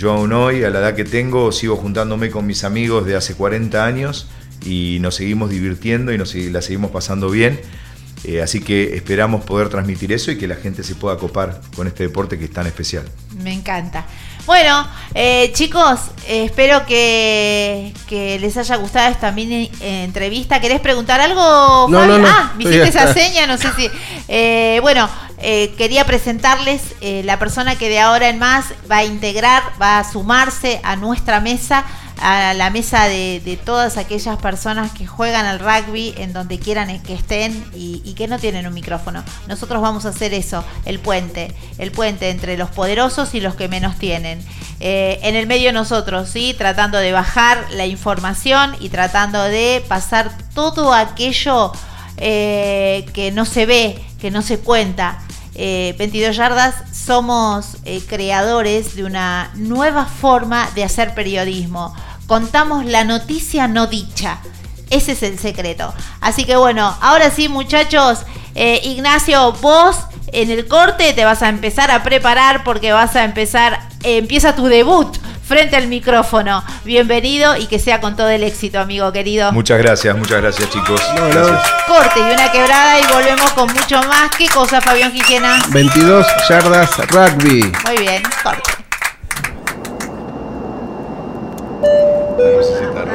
yo 0.00 0.12
aún 0.12 0.32
hoy, 0.32 0.64
a 0.64 0.70
la 0.70 0.78
edad 0.78 0.94
que 0.94 1.04
tengo, 1.04 1.52
sigo 1.52 1.76
juntándome 1.76 2.30
con 2.30 2.46
mis 2.46 2.64
amigos 2.64 3.04
de 3.04 3.16
hace 3.16 3.34
40 3.34 3.84
años 3.84 4.30
y 4.64 4.96
nos 5.02 5.16
seguimos 5.16 5.50
divirtiendo 5.50 6.10
y 6.10 6.16
nos 6.16 6.34
la 6.34 6.62
seguimos 6.62 6.90
pasando 6.90 7.28
bien. 7.28 7.60
Eh, 8.24 8.40
así 8.40 8.60
que 8.60 8.96
esperamos 8.96 9.44
poder 9.44 9.68
transmitir 9.68 10.10
eso 10.12 10.30
y 10.30 10.38
que 10.38 10.48
la 10.48 10.56
gente 10.56 10.84
se 10.84 10.94
pueda 10.94 11.18
copar 11.18 11.60
con 11.76 11.86
este 11.86 12.04
deporte 12.04 12.38
que 12.38 12.46
es 12.46 12.50
tan 12.50 12.66
especial. 12.66 13.04
Me 13.42 13.52
encanta. 13.52 14.06
Bueno, 14.46 14.86
eh, 15.14 15.50
chicos, 15.54 16.00
eh, 16.26 16.44
espero 16.44 16.86
que, 16.86 17.92
les 18.40 18.56
haya 18.56 18.76
gustado 18.76 19.10
esta 19.10 19.32
mini 19.32 19.70
entrevista. 19.80 20.60
¿Querés 20.60 20.80
preguntar 20.80 21.20
algo, 21.20 21.86
no, 21.88 22.06
no, 22.06 22.18
no, 22.18 22.28
Ah, 22.28 22.52
me 22.56 22.64
esa 22.64 23.12
seña, 23.12 23.46
no 23.46 23.56
sé 23.56 23.68
si. 23.76 24.80
bueno, 24.80 25.08
quería 25.76 26.04
presentarles 26.04 26.94
la 27.00 27.38
persona 27.38 27.76
que 27.76 27.88
de 27.88 28.00
ahora 28.00 28.28
en 28.28 28.38
más 28.38 28.66
va 28.90 28.98
a 28.98 29.04
integrar, 29.04 29.62
va 29.80 29.98
a 29.98 30.10
sumarse 30.10 30.80
a 30.82 30.96
nuestra 30.96 31.40
mesa 31.40 31.84
a 32.20 32.52
la 32.54 32.70
mesa 32.70 33.08
de, 33.08 33.58
todas 33.64 33.96
aquellas 33.96 34.36
personas 34.38 34.92
que 34.92 35.06
juegan 35.06 35.46
al 35.46 35.58
rugby 35.58 36.14
en 36.18 36.32
donde 36.32 36.58
quieran 36.58 37.00
que 37.02 37.14
estén 37.14 37.64
y, 37.74 38.14
que 38.14 38.28
no 38.28 38.38
tienen 38.38 38.66
un 38.66 38.74
micrófono. 38.74 39.24
Nosotros 39.48 39.80
vamos 39.80 40.04
a 40.04 40.10
hacer 40.10 40.34
eso, 40.34 40.62
el 40.84 40.98
puente, 40.98 41.54
el 41.78 41.90
puente 41.90 42.28
entre 42.28 42.58
los 42.58 42.70
poderosos 42.70 43.34
y 43.34 43.40
los 43.40 43.54
que 43.54 43.68
menos 43.68 43.96
tienen. 43.96 44.44
Eh, 44.80 45.18
en 45.22 45.36
el 45.36 45.46
medio 45.46 45.72
nosotros, 45.72 46.28
¿sí? 46.28 46.54
Tratando 46.56 46.98
de 46.98 47.12
bajar 47.12 47.64
la 47.72 47.86
información 47.86 48.76
y 48.80 48.90
tratando 48.90 49.42
de 49.42 49.82
pasar 49.88 50.30
todo 50.54 50.92
aquello 50.92 51.72
eh, 52.18 53.06
que 53.14 53.32
no 53.32 53.46
se 53.46 53.64
ve, 53.64 54.04
que 54.20 54.30
no 54.30 54.42
se 54.42 54.58
cuenta. 54.58 55.18
22 55.54 56.30
eh, 56.30 56.32
yardas, 56.32 56.74
somos 56.92 57.76
creadores 58.08 58.94
de 58.94 59.04
una 59.04 59.50
nueva 59.54 60.06
forma 60.06 60.70
de 60.74 60.84
hacer 60.84 61.14
periodismo 61.14 61.94
contamos 62.30 62.84
la 62.84 63.02
noticia 63.02 63.66
no 63.66 63.88
dicha. 63.88 64.38
Ese 64.88 65.12
es 65.12 65.24
el 65.24 65.36
secreto. 65.40 65.92
Así 66.20 66.44
que 66.44 66.54
bueno, 66.54 66.96
ahora 67.00 67.28
sí 67.32 67.48
muchachos, 67.48 68.20
eh, 68.54 68.80
Ignacio, 68.84 69.50
vos 69.60 69.96
en 70.28 70.48
el 70.52 70.68
corte 70.68 71.12
te 71.12 71.24
vas 71.24 71.42
a 71.42 71.48
empezar 71.48 71.90
a 71.90 72.04
preparar 72.04 72.62
porque 72.62 72.92
vas 72.92 73.16
a 73.16 73.24
empezar, 73.24 73.80
eh, 74.04 74.18
empieza 74.18 74.54
tu 74.54 74.66
debut 74.66 75.12
frente 75.42 75.74
al 75.74 75.88
micrófono. 75.88 76.62
Bienvenido 76.84 77.56
y 77.56 77.66
que 77.66 77.80
sea 77.80 78.00
con 78.00 78.14
todo 78.14 78.28
el 78.28 78.44
éxito, 78.44 78.78
amigo 78.78 79.10
querido. 79.10 79.50
Muchas 79.50 79.78
gracias, 79.78 80.16
muchas 80.16 80.40
gracias 80.40 80.70
chicos. 80.70 81.02
Corte 81.88 82.20
y 82.20 82.32
una 82.32 82.52
quebrada 82.52 83.00
y 83.00 83.12
volvemos 83.12 83.50
con 83.54 83.66
mucho 83.72 84.00
más. 84.04 84.30
¿Qué 84.38 84.46
cosa, 84.46 84.80
Fabián 84.80 85.10
Quijena? 85.12 85.64
22 85.70 86.24
yardas 86.48 86.96
rugby. 87.08 87.72
Muy 87.86 87.96
bien, 87.98 88.22
corte. 88.44 88.79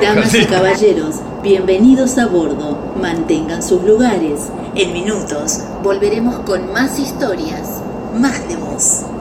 Damas 0.01 0.35
y 0.35 0.45
caballeros, 0.45 1.15
bienvenidos 1.41 2.17
a 2.19 2.27
bordo. 2.27 2.77
Mantengan 3.01 3.63
sus 3.63 3.83
lugares. 3.83 4.49
En 4.75 4.93
minutos 4.93 5.61
volveremos 5.83 6.39
con 6.39 6.71
más 6.71 6.99
historias, 6.99 7.81
más 8.13 8.47
de 8.47 8.55
voz. 8.57 9.14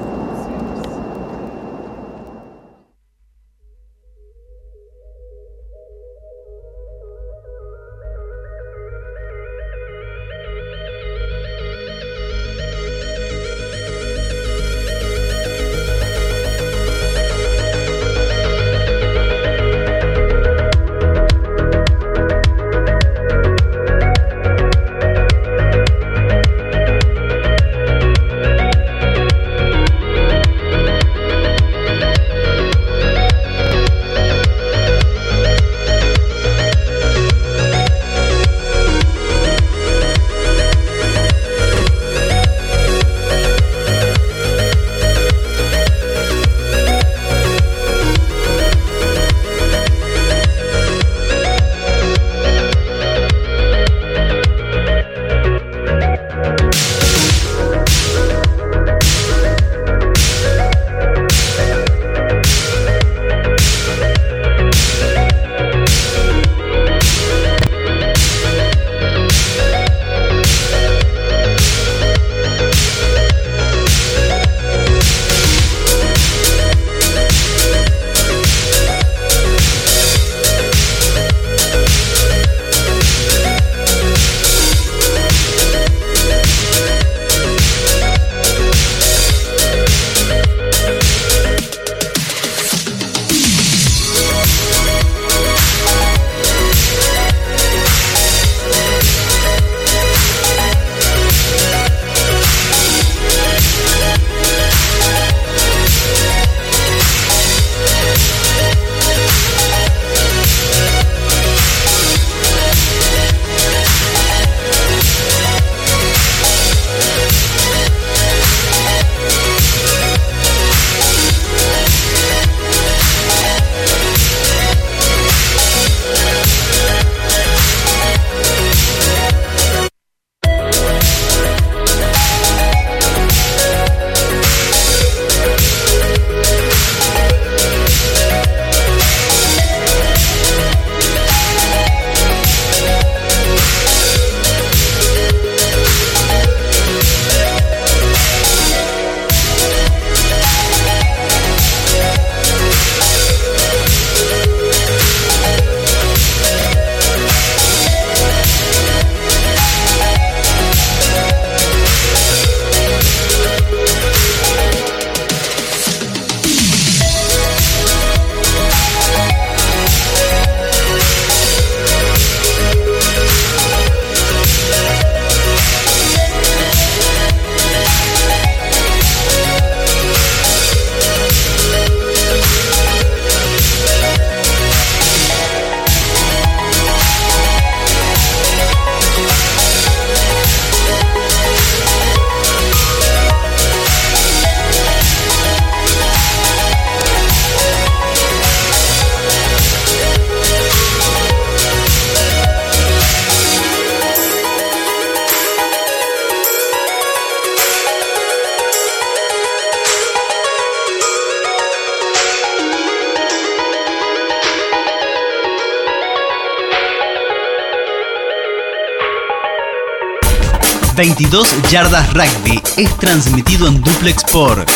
22 220.94 221.70
Yardas 221.70 222.12
Rugby 222.12 222.60
es 222.76 222.94
transmitido 222.98 223.66
en 223.66 223.80
duplex 223.80 224.22
por 224.24 224.66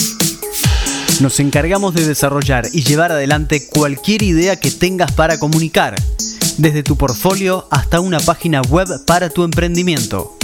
Nos 1.20 1.39
encargamos 1.39 1.95
de 1.95 2.07
desarrollar 2.07 2.66
y 2.73 2.83
llevar 2.83 3.12
adelante 3.12 3.68
cualquier 3.68 4.23
idea 4.23 4.57
que 4.57 4.70
tengas 4.70 5.12
para 5.12 5.39
comunicar, 5.39 5.95
desde 6.59 6.82
tu 6.82 6.96
portfolio 6.96 7.66
hasta 7.70 8.00
una 8.00 8.18
página 8.20 8.61
web 8.62 8.88
para 9.07 9.30
tu 9.30 9.44
emprendimiento. 9.44 10.36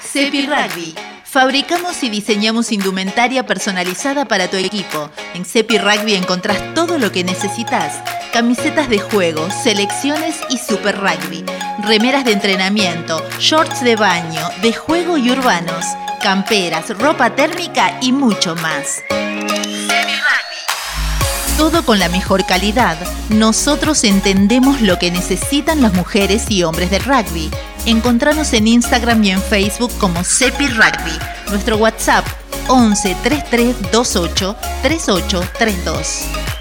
Cepi 0.00 0.46
Rugby. 0.46 0.94
Fabricamos 1.24 2.02
y 2.02 2.08
diseñamos 2.08 2.72
indumentaria 2.72 3.44
personalizada 3.44 4.24
para 4.24 4.48
tu 4.48 4.56
equipo. 4.56 5.10
En 5.34 5.44
Cepi 5.44 5.76
Rugby 5.76 6.14
encontrás 6.14 6.72
todo 6.74 6.98
lo 6.98 7.12
que 7.12 7.22
necesitas. 7.22 8.00
Camisetas 8.32 8.88
de 8.88 8.98
juego, 8.98 9.50
selecciones 9.50 10.40
y 10.48 10.56
super 10.56 10.96
rugby. 10.96 11.44
Remeras 11.78 12.24
de 12.24 12.32
entrenamiento, 12.32 13.22
shorts 13.38 13.82
de 13.82 13.96
baño, 13.96 14.48
de 14.62 14.72
juego 14.72 15.18
y 15.18 15.30
urbanos. 15.30 15.84
Camperas, 16.22 16.88
ropa 16.98 17.34
térmica 17.34 17.98
y 18.00 18.12
mucho 18.12 18.56
más. 18.56 19.02
Todo 21.58 21.84
con 21.84 21.98
la 21.98 22.08
mejor 22.08 22.46
calidad. 22.46 22.96
Nosotros 23.28 24.04
entendemos 24.04 24.80
lo 24.80 24.98
que 24.98 25.10
necesitan 25.10 25.82
las 25.82 25.92
mujeres 25.92 26.50
y 26.50 26.62
hombres 26.62 26.90
del 26.90 27.04
rugby. 27.04 27.50
Encontranos 27.84 28.52
en 28.54 28.68
Instagram 28.68 29.22
y 29.24 29.30
en 29.30 29.42
Facebook 29.42 29.92
como 29.98 30.24
Cepi 30.24 30.68
Rugby. 30.68 31.18
Nuestro 31.50 31.76
WhatsApp 31.76 32.26
11 32.68 33.16
33 33.22 33.76
28 33.92 34.56
38 34.82 35.40
32. 35.58 36.55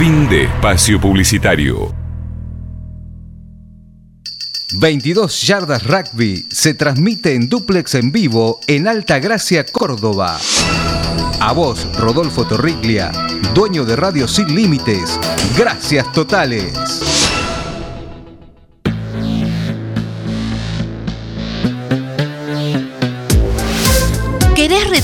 Fin 0.00 0.26
de 0.30 0.44
espacio 0.44 0.98
publicitario. 0.98 1.94
22 4.78 5.42
Yardas 5.42 5.86
Rugby 5.86 6.46
se 6.50 6.72
transmite 6.72 7.34
en 7.34 7.50
duplex 7.50 7.96
en 7.96 8.10
vivo 8.10 8.60
en 8.66 8.88
Alta 8.88 9.18
Gracia, 9.18 9.66
Córdoba. 9.66 10.40
A 11.40 11.52
vos, 11.52 11.86
Rodolfo 11.98 12.46
Torriglia, 12.46 13.12
dueño 13.52 13.84
de 13.84 13.96
Radio 13.96 14.26
Sin 14.26 14.54
Límites. 14.54 15.20
Gracias 15.58 16.10
totales. 16.12 17.09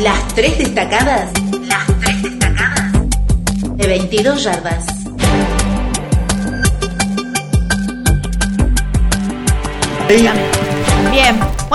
Las 0.04 0.28
tres 0.36 0.60
destacadas. 0.60 1.32
Las 1.68 1.88
tres 2.00 2.22
destacadas. 2.22 2.92
De 3.78 3.88
22 3.88 4.44
yardas. 4.44 4.86
Bien, 10.08 10.36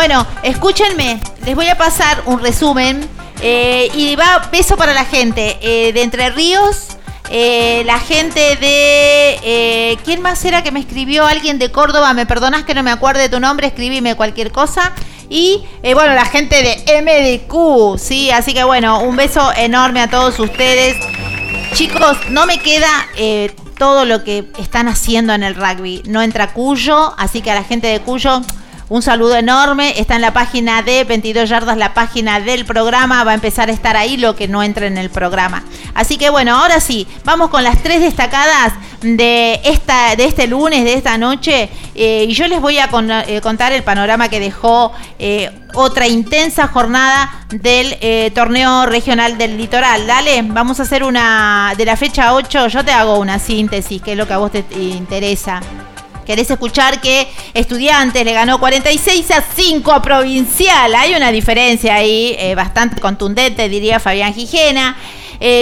bueno, 0.00 0.26
escúchenme, 0.42 1.20
les 1.44 1.54
voy 1.54 1.66
a 1.66 1.76
pasar 1.76 2.22
un 2.24 2.40
resumen 2.40 3.06
eh, 3.42 3.90
y 3.94 4.16
va 4.16 4.48
beso 4.50 4.78
para 4.78 4.94
la 4.94 5.04
gente 5.04 5.58
eh, 5.60 5.92
de 5.92 6.00
Entre 6.00 6.30
Ríos, 6.30 6.96
eh, 7.28 7.82
la 7.84 7.98
gente 7.98 8.56
de... 8.56 9.98
¿Quién 10.02 10.22
más 10.22 10.42
era 10.46 10.62
que 10.62 10.72
me 10.72 10.80
escribió? 10.80 11.26
Alguien 11.26 11.58
de 11.58 11.70
Córdoba, 11.70 12.14
me 12.14 12.24
perdonas 12.24 12.64
que 12.64 12.72
no 12.72 12.82
me 12.82 12.90
acuerde 12.90 13.28
tu 13.28 13.40
nombre, 13.40 13.66
escribime 13.66 14.14
cualquier 14.14 14.52
cosa. 14.52 14.94
Y 15.28 15.66
bueno, 15.82 16.14
la 16.14 16.24
gente 16.24 16.62
de 16.62 17.02
MDQ, 17.02 17.98
¿sí? 17.98 18.30
Así 18.30 18.54
que 18.54 18.64
bueno, 18.64 19.02
un 19.02 19.16
beso 19.16 19.52
enorme 19.54 20.00
a 20.00 20.08
todos 20.08 20.38
ustedes. 20.38 20.96
Chicos, 21.74 22.16
no 22.30 22.46
me 22.46 22.58
queda 22.58 22.88
todo 23.76 24.06
lo 24.06 24.24
que 24.24 24.50
están 24.58 24.88
haciendo 24.88 25.34
en 25.34 25.42
el 25.42 25.54
rugby. 25.54 26.02
No 26.06 26.22
entra 26.22 26.54
Cuyo, 26.54 27.14
así 27.18 27.42
que 27.42 27.50
a 27.50 27.54
la 27.54 27.64
gente 27.64 27.88
de 27.88 28.00
Cuyo 28.00 28.40
Un 28.90 29.02
saludo 29.02 29.36
enorme. 29.36 30.00
Está 30.00 30.16
en 30.16 30.20
la 30.20 30.32
página 30.32 30.82
de 30.82 31.04
22 31.04 31.48
yardas, 31.48 31.76
la 31.76 31.94
página 31.94 32.40
del 32.40 32.64
programa. 32.64 33.22
Va 33.22 33.30
a 33.30 33.34
empezar 33.34 33.68
a 33.68 33.72
estar 33.72 33.96
ahí 33.96 34.16
lo 34.16 34.34
que 34.34 34.48
no 34.48 34.64
entre 34.64 34.88
en 34.88 34.98
el 34.98 35.10
programa. 35.10 35.62
Así 35.94 36.18
que 36.18 36.28
bueno, 36.28 36.56
ahora 36.56 36.80
sí, 36.80 37.06
vamos 37.24 37.50
con 37.50 37.62
las 37.62 37.80
tres 37.84 38.00
destacadas 38.00 38.72
de, 39.00 39.60
esta, 39.62 40.16
de 40.16 40.24
este 40.24 40.48
lunes, 40.48 40.82
de 40.82 40.94
esta 40.94 41.16
noche. 41.18 41.70
Eh, 41.94 42.26
y 42.28 42.32
yo 42.32 42.48
les 42.48 42.60
voy 42.60 42.78
a 42.78 42.90
eh, 43.28 43.40
contar 43.40 43.70
el 43.70 43.84
panorama 43.84 44.28
que 44.28 44.40
dejó 44.40 44.90
eh, 45.20 45.52
otra 45.74 46.08
intensa 46.08 46.66
jornada 46.66 47.46
del 47.50 47.94
torneo 48.32 48.86
regional 48.86 49.38
del 49.38 49.56
litoral. 49.56 50.04
Dale, 50.08 50.42
vamos 50.42 50.80
a 50.80 50.82
hacer 50.82 51.04
una 51.04 51.74
de 51.76 51.84
la 51.84 51.96
fecha 51.96 52.34
8. 52.34 52.66
Yo 52.66 52.84
te 52.84 52.90
hago 52.90 53.20
una 53.20 53.38
síntesis, 53.38 54.02
que 54.02 54.12
es 54.12 54.18
lo 54.18 54.26
que 54.26 54.32
a 54.32 54.38
vos 54.38 54.50
te 54.50 54.64
interesa. 54.76 55.60
¿Querés 56.30 56.48
escuchar 56.48 57.00
que 57.00 57.26
Estudiantes 57.54 58.24
le 58.24 58.32
ganó 58.32 58.60
46 58.60 59.32
a 59.32 59.42
5 59.42 59.90
a 59.90 60.00
Provincial? 60.00 60.94
Hay 60.94 61.12
una 61.16 61.32
diferencia 61.32 61.96
ahí 61.96 62.38
bastante 62.54 63.00
contundente, 63.00 63.68
diría 63.68 63.98
Fabián 63.98 64.32
Gijena. 64.32 64.96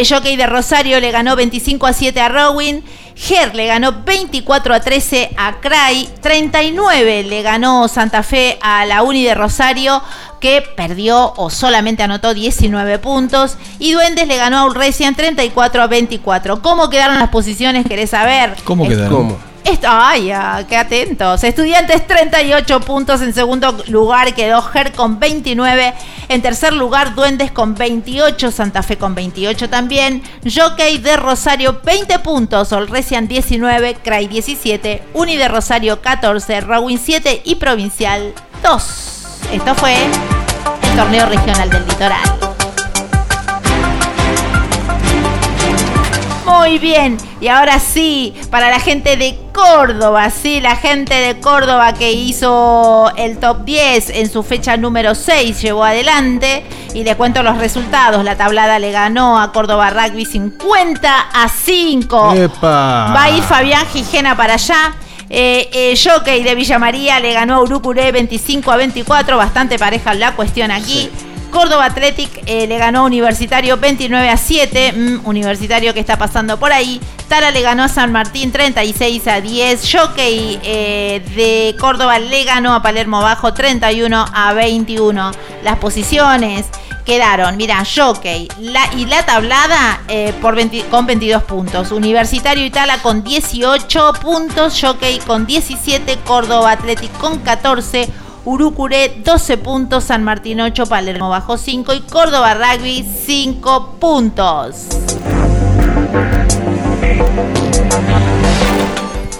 Jockey 0.06 0.36
de 0.36 0.46
Rosario 0.46 1.00
le 1.00 1.10
ganó 1.10 1.36
25 1.36 1.86
a 1.86 1.94
7 1.94 2.20
a 2.20 2.28
Rowing. 2.28 2.82
Ger 3.16 3.54
le 3.54 3.66
ganó 3.66 4.02
24 4.04 4.74
a 4.74 4.80
13 4.80 5.30
a 5.38 5.58
Cray, 5.58 6.06
39 6.20 7.24
le 7.24 7.40
ganó 7.42 7.88
Santa 7.88 8.22
Fe 8.22 8.58
a 8.60 8.84
la 8.84 9.02
Uni 9.02 9.24
de 9.24 9.34
Rosario, 9.34 10.02
que 10.38 10.62
perdió 10.76 11.32
o 11.36 11.48
solamente 11.48 12.02
anotó 12.02 12.34
19 12.34 12.98
puntos. 12.98 13.56
Y 13.78 13.92
Duendes 13.92 14.28
le 14.28 14.36
ganó 14.36 14.58
a 14.58 14.66
Urresian 14.66 15.14
34 15.14 15.82
a 15.82 15.86
24. 15.86 16.60
¿Cómo 16.60 16.90
quedaron 16.90 17.18
las 17.18 17.30
posiciones? 17.30 17.86
¿Querés 17.86 18.10
saber? 18.10 18.54
¿Cómo 18.64 18.86
quedaron? 18.86 19.48
Ay, 19.86 20.32
qué 20.68 20.76
atentos. 20.76 21.44
Estudiantes 21.44 22.06
38 22.06 22.80
puntos. 22.80 23.20
En 23.20 23.32
segundo 23.32 23.76
lugar 23.88 24.34
quedó 24.34 24.62
Ger 24.62 24.92
con 24.92 25.18
29. 25.18 25.94
En 26.28 26.42
tercer 26.42 26.72
lugar, 26.72 27.14
Duendes 27.14 27.50
con 27.50 27.74
28. 27.74 28.50
Santa 28.50 28.82
Fe 28.82 28.96
con 28.96 29.14
28 29.14 29.68
también. 29.68 30.22
Jockey 30.44 30.98
de 30.98 31.16
Rosario 31.16 31.80
20 31.84 32.18
puntos. 32.20 32.72
Olresian 32.72 33.28
19. 33.28 33.96
Cray 34.02 34.26
17. 34.28 35.02
Uni 35.14 35.36
de 35.36 35.48
Rosario 35.48 36.00
14. 36.00 36.60
Rowing 36.60 36.98
7 36.98 37.42
y 37.44 37.56
Provincial 37.56 38.32
2. 38.62 39.28
Esto 39.52 39.74
fue 39.74 39.96
el 40.04 40.96
torneo 40.96 41.26
regional 41.26 41.70
del 41.70 41.86
litoral. 41.86 42.47
Muy 46.68 46.78
bien, 46.78 47.16
y 47.40 47.48
ahora 47.48 47.78
sí, 47.78 48.34
para 48.50 48.68
la 48.68 48.78
gente 48.78 49.16
de 49.16 49.38
Córdoba, 49.54 50.28
sí, 50.28 50.60
la 50.60 50.76
gente 50.76 51.14
de 51.14 51.40
Córdoba 51.40 51.94
que 51.94 52.12
hizo 52.12 53.10
el 53.16 53.38
top 53.38 53.64
10 53.64 54.10
en 54.10 54.30
su 54.30 54.42
fecha 54.42 54.76
número 54.76 55.14
6, 55.14 55.62
llevó 55.62 55.82
adelante. 55.84 56.66
Y 56.92 57.04
le 57.04 57.16
cuento 57.16 57.42
los 57.42 57.56
resultados. 57.56 58.22
La 58.22 58.36
tablada 58.36 58.78
le 58.78 58.92
ganó 58.92 59.40
a 59.40 59.50
Córdoba 59.52 59.88
Rugby 59.88 60.26
50 60.26 61.20
a 61.32 61.48
5. 61.48 62.34
Va 62.62 63.22
a 63.22 63.30
ir 63.30 63.42
Fabián 63.42 63.86
Gijena 63.86 64.36
para 64.36 64.54
allá. 64.54 64.94
Eh, 65.30 65.70
eh, 65.72 65.98
Jockey 66.02 66.42
de 66.42 66.54
Villa 66.54 66.78
María 66.78 67.18
le 67.20 67.32
ganó 67.32 67.56
a 67.56 67.60
Urucuré 67.62 68.12
25 68.12 68.70
a 68.70 68.76
24. 68.76 69.38
Bastante 69.38 69.78
pareja 69.78 70.12
la 70.12 70.34
cuestión 70.36 70.70
aquí. 70.70 71.10
Córdoba 71.50 71.86
Athletic 71.86 72.42
eh, 72.46 72.66
le 72.66 72.78
ganó 72.78 73.00
a 73.00 73.02
Universitario 73.02 73.76
29 73.76 74.28
a 74.28 74.36
7. 74.36 74.92
Mm, 74.92 75.26
universitario 75.26 75.94
que 75.94 76.00
está 76.00 76.16
pasando 76.16 76.58
por 76.58 76.72
ahí. 76.72 77.00
Tara 77.28 77.50
le 77.50 77.60
ganó 77.60 77.84
a 77.84 77.88
San 77.88 78.12
Martín 78.12 78.52
36 78.52 79.26
a 79.26 79.40
10. 79.40 79.92
Jockey 79.92 80.58
eh, 80.62 81.22
de 81.34 81.76
Córdoba 81.78 82.18
le 82.18 82.44
ganó 82.44 82.74
a 82.74 82.82
Palermo 82.82 83.20
Bajo 83.20 83.52
31 83.52 84.26
a 84.32 84.52
21. 84.52 85.32
Las 85.62 85.78
posiciones 85.78 86.66
quedaron, 87.08 87.56
mira, 87.56 87.82
Jockey 87.84 88.48
y 88.94 89.06
la 89.06 89.24
tablada 89.24 90.02
eh, 90.08 90.34
por 90.42 90.58
con 90.90 91.06
22 91.06 91.42
puntos. 91.44 91.90
Universitario 91.90 92.66
Itala 92.66 93.00
con 93.00 93.24
18 93.24 94.12
puntos. 94.20 94.78
Jockey 94.78 95.18
con 95.20 95.46
17. 95.46 96.18
Córdoba 96.26 96.72
Athletic 96.72 97.10
con 97.18 97.38
14. 97.38 98.08
Urucuré 98.44 99.20
12 99.24 99.58
puntos, 99.58 100.04
San 100.04 100.24
Martín 100.24 100.60
8, 100.60 100.86
Palermo 100.86 101.28
bajo 101.28 101.58
5 101.58 101.94
y 101.94 102.00
Córdoba 102.00 102.54
Rugby 102.54 103.04
5 103.26 103.96
puntos. 104.00 104.86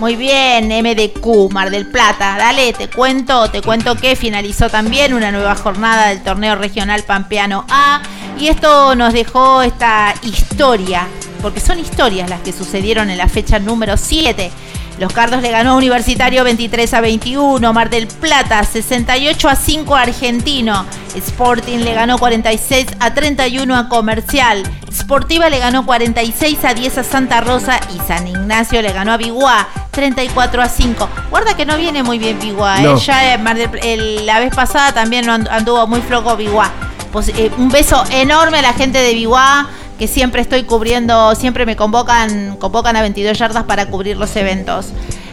Muy 0.01 0.15
bien, 0.15 0.69
MDQ, 0.69 1.51
Mar 1.53 1.71
del 1.71 1.87
Plata. 1.87 2.37
Dale, 2.39 2.73
te 2.73 2.89
cuento, 2.89 3.51
te 3.51 3.63
cuento 3.63 3.97
que 3.97 4.15
finalizó 4.15 4.71
también 4.71 5.13
una 5.13 5.33
nueva 5.33 5.57
jornada 5.57 6.09
del 6.09 6.23
torneo 6.23 6.55
regional 6.55 7.03
Pampeano 7.03 7.65
A. 7.69 8.03
Y 8.39 8.47
esto 8.47 8.95
nos 8.95 9.13
dejó 9.13 9.63
esta 9.63 10.15
historia, 10.23 11.09
porque 11.43 11.59
son 11.59 11.81
historias 11.81 12.31
las 12.31 12.41
que 12.43 12.53
sucedieron 12.53 13.11
en 13.11 13.19
la 13.19 13.29
fecha 13.29 13.59
número 13.59 13.97
7 13.97 14.53
los 14.99 15.13
Cardos 15.13 15.43
le 15.43 15.51
ganó 15.51 15.73
a 15.73 15.77
Universitario 15.77 16.43
23 16.43 16.93
a 16.95 17.01
21. 17.01 17.73
Mar 17.73 17.89
del 17.89 18.09
Plata 18.09 18.63
68 18.65 19.49
a 19.49 19.55
5 19.55 19.97
a 19.97 20.03
Argentino. 20.03 20.85
Sporting 21.15 21.79
le 21.79 21.95
ganó 21.95 22.19
46 22.19 22.87
a 22.99 23.15
31 23.15 23.77
a 23.77 23.89
Comercial. 23.89 24.63
Sportiva 24.93 25.49
le 25.51 25.61
ganó 25.61 25.87
46 25.87 26.65
a 26.65 26.75
10 26.75 26.99
a 26.99 27.05
Santa 27.05 27.41
Rosa. 27.41 27.79
Y 27.95 28.09
San 28.09 28.27
Ignacio 28.27 28.83
le 28.83 28.93
ganó 28.93 29.13
a 29.13 29.17
Biguá 29.17 29.69
34 29.93 30.63
a 30.63 30.69
5. 30.69 31.09
Guarda 31.31 31.57
que 31.57 31.65
no 31.65 31.77
viene 31.77 32.03
muy 32.03 32.19
bien 32.19 32.39
Biguá. 32.41 32.83
¿eh? 32.83 32.97
Ya 33.05 33.39
la 33.39 34.41
vez 34.41 34.55
pasada 34.55 34.93
también 34.93 35.31
anduvo 35.31 35.87
muy 35.87 36.01
flojo 36.01 36.37
Biguá. 36.37 36.73
Pues, 37.13 37.29
eh, 37.29 37.51
un 37.57 37.69
beso 37.69 38.05
enorme 38.11 38.59
a 38.59 38.63
la 38.63 38.73
gente 38.75 38.99
de 38.99 39.15
Biguá 39.15 39.69
que 39.99 40.07
siempre 40.09 40.41
estoy 40.41 40.63
cubriendo, 40.63 41.35
siempre 41.35 41.67
me 41.67 41.77
convocan, 41.77 42.57
convocan 42.57 42.97
a 42.97 43.03
22 43.03 43.37
yardas 43.37 43.65
para 43.65 43.87
cubrir 43.87 44.17
los 44.17 44.35
eventos. 44.37 44.93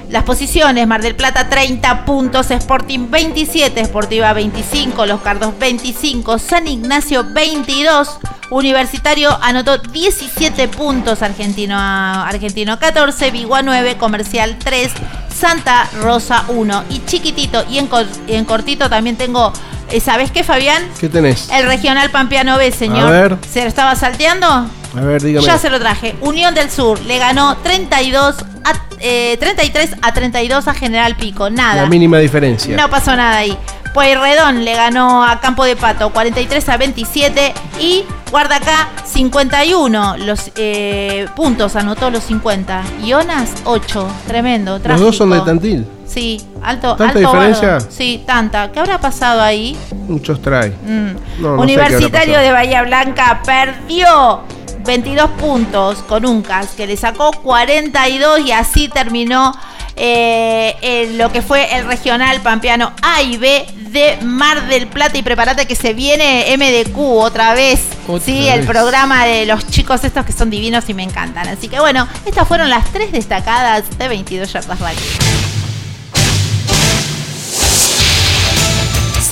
Las 0.10 0.24
posiciones, 0.24 0.88
Mar 0.88 1.02
del 1.02 1.16
Plata 1.16 1.50
30 1.50 2.06
puntos, 2.06 2.52
Sporting 2.52 3.10
27, 3.10 3.86
Sportiva 3.86 4.34
25, 4.34 5.06
Los 5.06 5.22
Cardos 5.22 5.58
25, 5.60 6.38
San 6.40 6.68
Ignacio 6.68 7.26
22, 7.32 8.20
Universitario 8.50 9.38
anotó 9.42 9.78
17 9.78 10.68
puntos, 10.68 11.22
Argentino, 11.22 11.78
Argentino 11.80 12.80
14, 12.80 13.32
Vigua 13.32 13.62
9, 13.62 13.98
Comercial 13.98 14.58
3, 14.58 14.92
Santa 15.36 15.90
Rosa 16.02 16.46
1 16.48 16.84
y 16.90 17.04
chiquitito 17.06 17.66
y 17.70 17.80
en, 17.80 17.90
en 18.28 18.46
cortito 18.46 18.90
también 18.90 19.16
tengo 19.18 19.52
eh, 19.92 20.00
¿Sabes 20.00 20.32
qué, 20.32 20.44
Fabián? 20.44 20.84
¿Qué 21.00 21.10
tenés? 21.10 21.50
El 21.52 21.68
regional 21.68 22.10
Pampeano 22.10 22.58
B, 22.58 22.72
señor. 22.72 23.08
A 23.08 23.12
ver. 23.12 23.38
¿Se 23.48 23.62
lo 23.62 23.68
estaba 23.68 23.96
salteando? 23.96 24.48
A 24.48 25.02
ver, 25.02 25.22
dígame. 25.22 25.46
Ya 25.46 25.58
se 25.58 25.70
lo 25.70 25.80
traje. 25.80 26.16
Unión 26.22 26.56
del 26.56 26.72
Sur 26.72 27.00
le 27.02 27.20
ganó 27.20 27.58
32 27.58 28.36
a, 28.64 28.74
33 29.00 29.92
eh, 29.92 29.96
a 30.02 30.14
32 30.14 30.68
a 30.68 30.74
General 30.74 31.16
Pico. 31.16 31.50
Nada. 31.50 31.84
La 31.84 31.90
mínima 31.90 32.18
diferencia. 32.18 32.76
No 32.76 32.90
pasó 32.90 33.16
nada 33.16 33.38
ahí. 33.38 33.58
Pueyrredón 33.96 34.66
le 34.66 34.76
ganó 34.76 35.24
a 35.24 35.40
Campo 35.40 35.64
de 35.64 35.78
Pato 35.78 36.10
43 36.10 36.68
a 36.68 36.76
27 36.76 37.54
y 37.80 38.04
guarda 38.30 38.58
acá 38.58 38.90
51 39.06 40.18
los 40.18 40.52
eh, 40.58 41.28
puntos, 41.34 41.78
anotó 41.78 42.10
los 42.10 42.26
50. 42.26 42.84
Ionas 43.06 43.54
8, 43.64 44.08
tremendo. 44.28 44.82
Los 44.84 45.00
dos 45.00 45.16
son 45.16 45.30
de 45.30 45.40
Tantil. 45.40 45.88
Sí, 46.06 46.42
alto. 46.62 46.98
¿Tanta 46.98 47.20
diferencia? 47.20 47.80
Sí, 47.80 48.22
tanta. 48.28 48.70
¿Qué 48.74 48.82
habrá 48.82 49.00
pasado 49.00 49.42
ahí? 49.42 49.78
Muchos 50.10 50.42
trae. 50.42 50.74
Mm. 50.86 51.46
Universitario 51.58 52.40
de 52.40 52.52
Bahía 52.52 52.84
Blanca 52.84 53.42
perdió 53.46 54.42
22 54.86 55.32
puntos 55.32 56.00
con 56.04 56.26
un 56.26 56.42
cas 56.42 56.70
que 56.70 56.88
le 56.88 56.98
sacó 56.98 57.32
42 57.32 58.42
y 58.42 58.52
así 58.52 58.88
terminó 58.88 59.54
eh, 59.96 61.14
lo 61.16 61.32
que 61.32 61.42
fue 61.42 61.78
el 61.78 61.86
regional 61.86 62.42
pampeano 62.42 62.94
A 63.02 63.22
y 63.22 63.38
B 63.38 63.66
de 63.76 64.18
Mar 64.24 64.68
del 64.68 64.88
Plata 64.88 65.18
y 65.18 65.24
prepárate 65.24 65.66
que 65.66 65.76
se 65.76 65.94
viene 65.94 66.54
MDQ 66.58 66.98
otra 66.98 67.54
vez. 67.54 67.82
sí, 68.24 68.48
el 68.48 68.66
programa 68.66 69.26
de 69.26 69.46
los 69.46 69.68
chicos 69.68 70.04
estos 70.04 70.26
que 70.26 70.34
son 70.34 70.50
divinos 70.50 70.90
y 70.90 70.94
me 70.94 71.04
encantan. 71.04 71.48
Así 71.48 71.70
que 71.70 71.80
bueno, 71.80 72.08
estas 72.26 72.48
fueron 72.48 72.70
las 72.70 72.92
tres 72.92 73.12
destacadas 73.12 73.98
de 73.98 74.08
22 74.08 74.52
Yardas. 74.52 74.80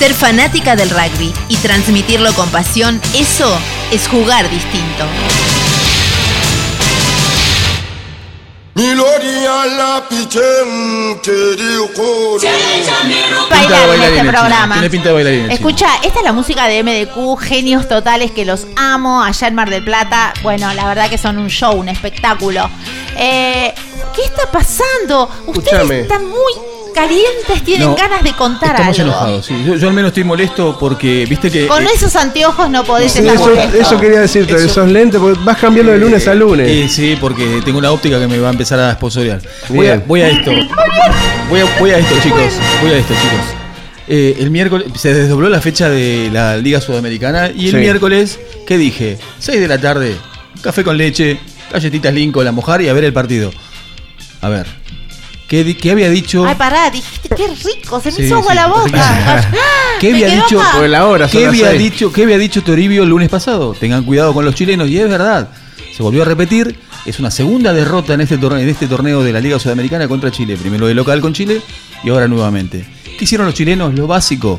Ser 0.04 0.12
fanática 0.12 0.76
del 0.76 0.90
rugby 0.90 1.32
y 1.48 1.56
transmitirlo 1.56 2.30
con 2.34 2.46
pasión, 2.50 3.00
eso 3.14 3.50
es 3.90 4.06
jugar 4.06 4.50
distinto. 4.50 5.06
Bailar 13.48 13.94
en 13.94 14.02
este 14.02 14.24
programa. 14.30 14.84
Escucha, 15.50 15.86
esta 16.02 16.18
es 16.18 16.24
la 16.24 16.34
música 16.34 16.66
de 16.66 16.82
MDQ, 16.82 17.40
genios 17.40 17.88
totales 17.88 18.30
que 18.30 18.44
los 18.44 18.66
amo 18.76 19.22
allá 19.22 19.48
en 19.48 19.54
Mar 19.54 19.70
del 19.70 19.86
Plata. 19.86 20.34
Bueno, 20.42 20.74
la 20.74 20.86
verdad 20.86 21.08
que 21.08 21.16
son 21.16 21.38
un 21.38 21.48
show, 21.48 21.72
un 21.72 21.88
espectáculo. 21.88 22.68
Eh, 23.16 23.72
¿Qué 24.14 24.22
está 24.22 24.50
pasando? 24.52 25.30
Ustedes 25.46 25.90
están 25.90 26.28
muy 26.28 26.73
calientes, 26.94 27.62
tienen 27.64 27.88
No, 27.88 27.94
ganas 27.96 28.22
de 28.22 28.32
contar 28.32 28.70
Estamos 28.76 28.98
algo. 29.00 29.10
enojados, 29.12 29.46
sí. 29.46 29.54
Yo, 29.66 29.74
yo 29.76 29.88
al 29.88 29.94
menos 29.94 30.08
estoy 30.08 30.24
molesto 30.24 30.76
porque, 30.78 31.26
viste 31.28 31.50
que. 31.50 31.66
Con 31.66 31.82
eh, 31.84 31.88
esos 31.94 32.14
anteojos 32.16 32.70
no 32.70 32.84
podés 32.84 33.14
estar 33.16 33.34
eso, 33.34 33.44
molesto. 33.48 33.76
eso 33.76 34.00
quería 34.00 34.20
decirte, 34.20 34.54
Eso- 34.54 34.64
esos 34.66 34.88
lentes, 34.88 35.20
porque 35.20 35.38
vas 35.44 35.58
cambiando 35.58 35.92
de 35.92 35.98
lunes 35.98 36.26
a 36.28 36.34
lunes. 36.34 36.66
eh, 36.68 36.88
sí, 36.88 37.18
porque 37.20 37.60
tengo 37.64 37.78
una 37.78 37.90
óptica 37.90 38.18
que 38.18 38.26
me 38.28 38.38
va 38.38 38.48
a 38.48 38.52
empezar 38.52 38.78
a 38.78 38.92
esposorear. 38.92 39.42
Voy 39.68 39.88
a, 39.88 39.96
voy 40.06 40.22
a 40.22 40.28
esto. 40.28 40.50
Voy 41.50 41.60
a, 41.60 41.78
voy 41.78 41.90
a 41.90 41.98
esto, 41.98 42.14
chicos. 42.22 42.52
Voy 42.80 42.90
a 42.92 42.96
esto, 42.98 43.12
chicos. 43.14 43.44
Eh, 44.06 44.36
el 44.38 44.50
miércoles 44.50 44.86
se 44.96 45.12
desdobló 45.14 45.48
la 45.48 45.60
fecha 45.60 45.88
de 45.88 46.28
la 46.32 46.56
Liga 46.58 46.80
Sudamericana 46.80 47.50
y 47.54 47.66
el 47.66 47.70
Sí. 47.72 47.76
miércoles, 47.78 48.38
¿qué 48.66 48.76
dije? 48.78 49.18
6 49.38 49.60
de 49.60 49.66
la 49.68 49.78
tarde, 49.80 50.14
café 50.62 50.84
con 50.84 50.96
leche, 50.98 51.38
galletitas 51.72 52.12
Lincoln 52.12 52.46
a 52.46 52.52
mojar 52.52 52.82
y 52.82 52.88
a 52.88 52.92
ver 52.92 53.04
el 53.04 53.12
partido. 53.14 53.50
A 54.42 54.50
ver, 54.50 54.66
¿qué, 55.48 55.76
qué 55.76 55.90
había 55.90 56.10
dicho? 56.10 56.44
Ay, 56.46 56.54
pará, 56.54 56.90
dijiste, 56.90 57.28
qué 57.28 57.48
rico, 57.48 58.00
se 58.00 58.10
me 58.10 58.16
Sí, 58.16 58.22
hizo 58.24 58.36
agua 58.36 58.50
sí, 58.52 58.56
la 58.56 58.66
boca. 58.66 59.50
¿Qué 60.00 60.12
Me 60.12 60.24
había 60.24 60.42
dicho? 60.42 60.60
Por 60.74 60.88
la 60.88 61.06
hora, 61.06 61.28
¿Qué 61.28 61.46
había 61.46 61.70
seis. 61.70 61.82
dicho? 61.82 62.12
¿Qué 62.12 62.22
había 62.24 62.38
dicho 62.38 62.62
Toribio 62.62 63.02
el 63.02 63.08
lunes 63.08 63.28
pasado? 63.28 63.74
Tengan 63.74 64.04
cuidado 64.04 64.32
con 64.34 64.44
los 64.44 64.54
chilenos 64.54 64.88
y 64.88 64.98
es 64.98 65.08
verdad. 65.08 65.48
Se 65.96 66.02
volvió 66.02 66.22
a 66.22 66.24
repetir. 66.24 66.76
Es 67.06 67.18
una 67.18 67.30
segunda 67.30 67.72
derrota 67.74 68.14
en 68.14 68.22
este 68.22 68.38
torneo, 68.38 68.60
en 68.62 68.68
este 68.68 68.86
torneo 68.86 69.22
de 69.22 69.32
la 69.32 69.38
Liga 69.40 69.58
Sudamericana 69.58 70.08
contra 70.08 70.30
Chile. 70.30 70.56
Primero 70.56 70.86
de 70.86 70.94
local 70.94 71.20
con 71.20 71.34
Chile 71.34 71.60
y 72.02 72.08
ahora 72.08 72.26
nuevamente. 72.28 72.86
¿Qué 73.18 73.24
hicieron 73.24 73.46
los 73.46 73.54
chilenos? 73.54 73.94
Lo 73.94 74.06
básico. 74.06 74.58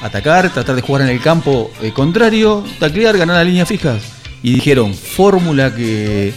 Atacar, 0.00 0.50
tratar 0.50 0.74
de 0.76 0.82
jugar 0.82 1.02
en 1.02 1.08
el 1.08 1.20
campo 1.20 1.70
eh, 1.80 1.92
contrario, 1.92 2.64
taclear, 2.78 3.16
ganar 3.18 3.36
las 3.36 3.46
líneas 3.46 3.68
fijas. 3.68 4.02
Y 4.42 4.52
dijeron, 4.54 4.94
fórmula 4.94 5.74
que, 5.74 6.32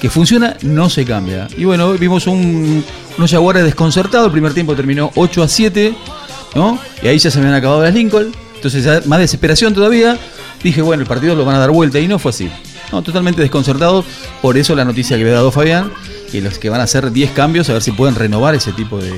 que 0.00 0.08
funciona, 0.10 0.56
no 0.62 0.88
se 0.90 1.04
cambia. 1.04 1.46
Y 1.56 1.64
bueno, 1.64 1.92
vimos 1.92 2.26
un, 2.26 2.84
unos 3.18 3.30
jaguares 3.30 3.64
desconcertados. 3.64 4.26
El 4.26 4.32
primer 4.32 4.54
tiempo 4.54 4.74
terminó 4.74 5.10
8 5.14 5.42
a 5.42 5.48
7, 5.48 5.94
¿no? 6.54 6.78
Y 7.02 7.08
ahí 7.08 7.18
ya 7.18 7.30
se 7.30 7.38
habían 7.38 7.54
acabado 7.54 7.82
las 7.82 7.92
Lincoln. 7.94 8.32
Entonces, 8.54 8.84
ya 8.84 9.00
más 9.06 9.18
desesperación 9.20 9.74
todavía. 9.74 10.18
Dije, 10.62 10.82
bueno, 10.82 11.02
el 11.02 11.08
partido 11.08 11.34
lo 11.34 11.44
van 11.44 11.56
a 11.56 11.58
dar 11.58 11.70
vuelta. 11.70 11.98
Y 11.98 12.08
no 12.08 12.18
fue 12.18 12.30
así. 12.30 12.50
No, 12.92 13.02
totalmente 13.02 13.40
desconcertados. 13.40 14.04
Por 14.42 14.56
eso 14.56 14.74
la 14.74 14.84
noticia 14.84 15.16
que 15.16 15.22
había 15.22 15.34
dado 15.34 15.50
Fabián, 15.52 15.92
que 16.32 16.40
los 16.40 16.58
que 16.58 16.70
van 16.70 16.80
a 16.80 16.84
hacer 16.84 17.12
10 17.12 17.30
cambios, 17.32 17.68
a 17.70 17.74
ver 17.74 17.82
si 17.82 17.92
pueden 17.92 18.14
renovar 18.14 18.54
ese 18.54 18.72
tipo 18.72 18.98
de, 18.98 19.12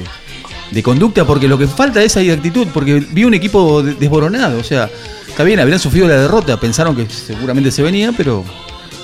de 0.70 0.82
conducta, 0.82 1.24
porque 1.24 1.48
lo 1.48 1.58
que 1.58 1.66
falta 1.68 2.02
es 2.02 2.16
ahí 2.16 2.26
de 2.26 2.34
actitud, 2.34 2.66
porque 2.74 3.00
vi 3.10 3.24
un 3.24 3.34
equipo 3.34 3.82
de- 3.82 3.94
desboronado, 3.94 4.58
o 4.58 4.64
sea, 4.64 4.90
está 5.26 5.42
bien, 5.44 5.58
habrían 5.60 5.78
sufrido 5.78 6.06
la 6.08 6.16
derrota, 6.20 6.58
pensaron 6.60 6.94
que 6.94 7.06
seguramente 7.08 7.70
se 7.70 7.82
venía, 7.82 8.12
pero 8.16 8.44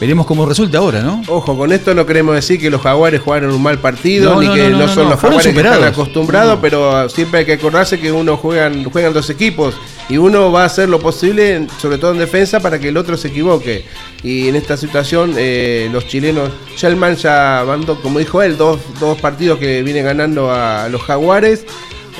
veremos 0.00 0.26
cómo 0.26 0.46
resulta 0.46 0.78
ahora, 0.78 1.02
¿no? 1.02 1.22
Ojo, 1.28 1.56
con 1.56 1.72
esto 1.72 1.94
no 1.94 2.06
queremos 2.06 2.34
decir 2.34 2.60
que 2.60 2.70
los 2.70 2.80
jaguares 2.80 3.20
jugaron 3.20 3.52
un 3.52 3.62
mal 3.62 3.78
partido, 3.78 4.34
No, 4.34 4.40
ni 4.40 4.46
no, 4.46 4.54
que 4.54 4.70
no, 4.70 4.88
son 4.88 5.10
los 5.10 5.18
jaguares 5.18 5.52
que 5.52 5.60
están 5.60 5.84
acostumbrados, 5.84 6.58
pero 6.60 7.08
siempre 7.08 7.40
hay 7.40 7.46
que 7.46 7.54
acordarse 7.54 7.98
que 7.98 8.12
uno 8.12 8.36
juegan, 8.36 8.84
juegan 8.84 9.12
dos 9.12 9.30
equipos 9.30 9.74
y 10.08 10.16
uno 10.16 10.50
va 10.50 10.62
a 10.62 10.66
hacer 10.66 10.88
lo 10.88 10.98
posible, 11.00 11.66
sobre 11.80 11.98
todo 11.98 12.12
en 12.12 12.18
defensa, 12.18 12.60
para 12.60 12.78
que 12.78 12.88
el 12.88 12.96
otro 12.96 13.16
se 13.16 13.28
equivoque. 13.28 13.84
Y 14.22 14.48
en 14.48 14.56
esta 14.56 14.76
situación, 14.76 15.34
eh, 15.36 15.88
los 15.92 16.06
chilenos, 16.06 16.50
Shellman 16.76 17.16
ya 17.16 17.64
mandó, 17.66 18.00
como 18.00 18.18
dijo 18.18 18.42
él, 18.42 18.56
dos, 18.56 18.80
dos 19.00 19.20
partidos 19.20 19.58
que 19.58 19.82
viene 19.82 20.02
ganando 20.02 20.50
a 20.50 20.88
los 20.88 21.02
jaguares. 21.02 21.66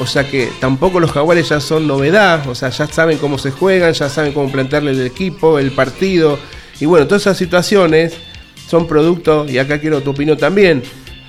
O 0.01 0.07
sea 0.07 0.29
que 0.29 0.49
tampoco 0.61 1.01
los 1.01 1.11
jaguares 1.11 1.49
ya 1.49 1.59
son 1.59 1.89
novedad, 1.89 2.49
o 2.49 2.55
sea, 2.55 2.69
ya 2.69 2.87
saben 2.87 3.19
cómo 3.19 3.37
se 3.37 3.51
juegan, 3.51 3.93
ya 3.95 4.09
saben 4.09 4.33
cómo 4.33 4.49
plantearle 4.53 4.93
el 4.93 5.05
equipo, 5.05 5.59
el 5.59 5.73
partido. 5.73 6.39
Y 6.81 6.87
bueno, 6.87 7.07
todas 7.07 7.23
esas 7.23 7.37
situaciones 7.37 8.15
son 8.69 8.87
producto, 8.87 9.47
y 9.49 9.59
acá 9.59 9.81
quiero 9.81 10.03
tu 10.03 10.11
opinión 10.11 10.37
también, 10.37 10.83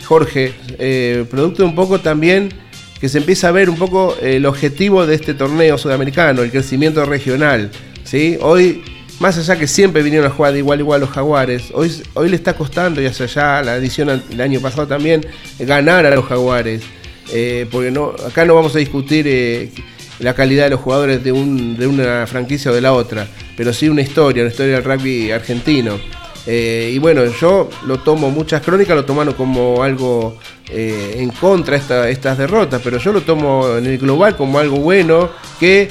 Jorge, 0.06 0.54
eh, 0.78 1.26
producto 1.30 1.66
un 1.66 1.76
poco 1.76 2.00
también 2.00 2.50
que 3.00 3.08
se 3.08 3.20
empieza 3.20 3.48
a 3.48 3.52
ver 3.52 3.70
un 3.70 3.78
poco 3.78 4.16
el 4.22 4.46
objetivo 4.46 5.06
de 5.06 5.16
este 5.16 5.34
torneo 5.34 5.78
sudamericano, 5.78 6.42
el 6.42 6.52
crecimiento 6.52 7.06
regional. 7.06 7.72
¿sí? 8.04 8.38
Hoy, 8.42 8.84
más 9.20 9.38
allá 9.38 9.58
que 9.58 9.68
siempre 9.68 10.04
vinieron 10.04 10.28
a 10.28 10.34
jugar 10.34 10.54
de 10.54 10.60
igual 10.60 10.82
igual 10.82 11.02
los 11.02 11.10
jaguares, 11.10 11.70
hoy, 11.74 11.92
hoy 12.14 12.30
le 12.30 12.36
está 12.36 12.56
costando, 12.56 13.02
y 13.02 13.06
hacia 13.06 13.26
allá 13.26 13.64
la 13.64 13.76
edición 13.78 14.22
del 14.30 14.42
año 14.42 14.60
pasado 14.60 14.88
también, 14.88 15.26
ganar 15.60 16.06
a 16.06 16.16
los 16.16 16.26
jaguares. 16.26 16.82
Eh, 17.32 17.68
porque 17.72 17.92
no, 17.92 18.16
acá 18.28 18.44
no 18.44 18.56
vamos 18.56 18.76
a 18.76 18.80
discutir 18.80 19.26
eh, 19.28 19.70
la 20.20 20.34
calidad 20.34 20.64
de 20.66 20.72
los 20.72 20.80
jugadores 20.80 21.24
de, 21.24 21.32
un, 21.32 21.78
de 21.78 21.86
una 21.88 22.26
franquicia 22.26 22.72
o 22.72 22.74
de 22.74 22.82
la 22.82 22.94
otra, 22.94 23.28
pero 23.60 23.74
sí 23.74 23.90
una 23.90 24.00
historia, 24.00 24.44
una 24.44 24.52
historia 24.52 24.76
del 24.76 24.86
rugby 24.86 25.32
argentino. 25.32 26.00
Eh, 26.48 26.92
y 26.94 26.98
bueno, 26.98 27.26
yo 27.26 27.70
lo 27.86 28.00
tomo, 28.00 28.32
muchas 28.32 28.62
crónicas 28.62 28.96
lo 28.96 29.04
toman 29.04 29.34
como 29.34 29.84
algo 29.84 30.38
eh, 30.70 31.16
en 31.18 31.30
contra 31.32 31.76
esta, 31.76 32.08
estas 32.08 32.38
derrotas, 32.38 32.80
pero 32.82 33.00
yo 33.00 33.12
lo 33.12 33.20
tomo 33.20 33.76
en 33.76 33.86
el 33.86 33.98
global 33.98 34.38
como 34.38 34.60
algo 34.60 34.78
bueno, 34.78 35.30
que 35.60 35.90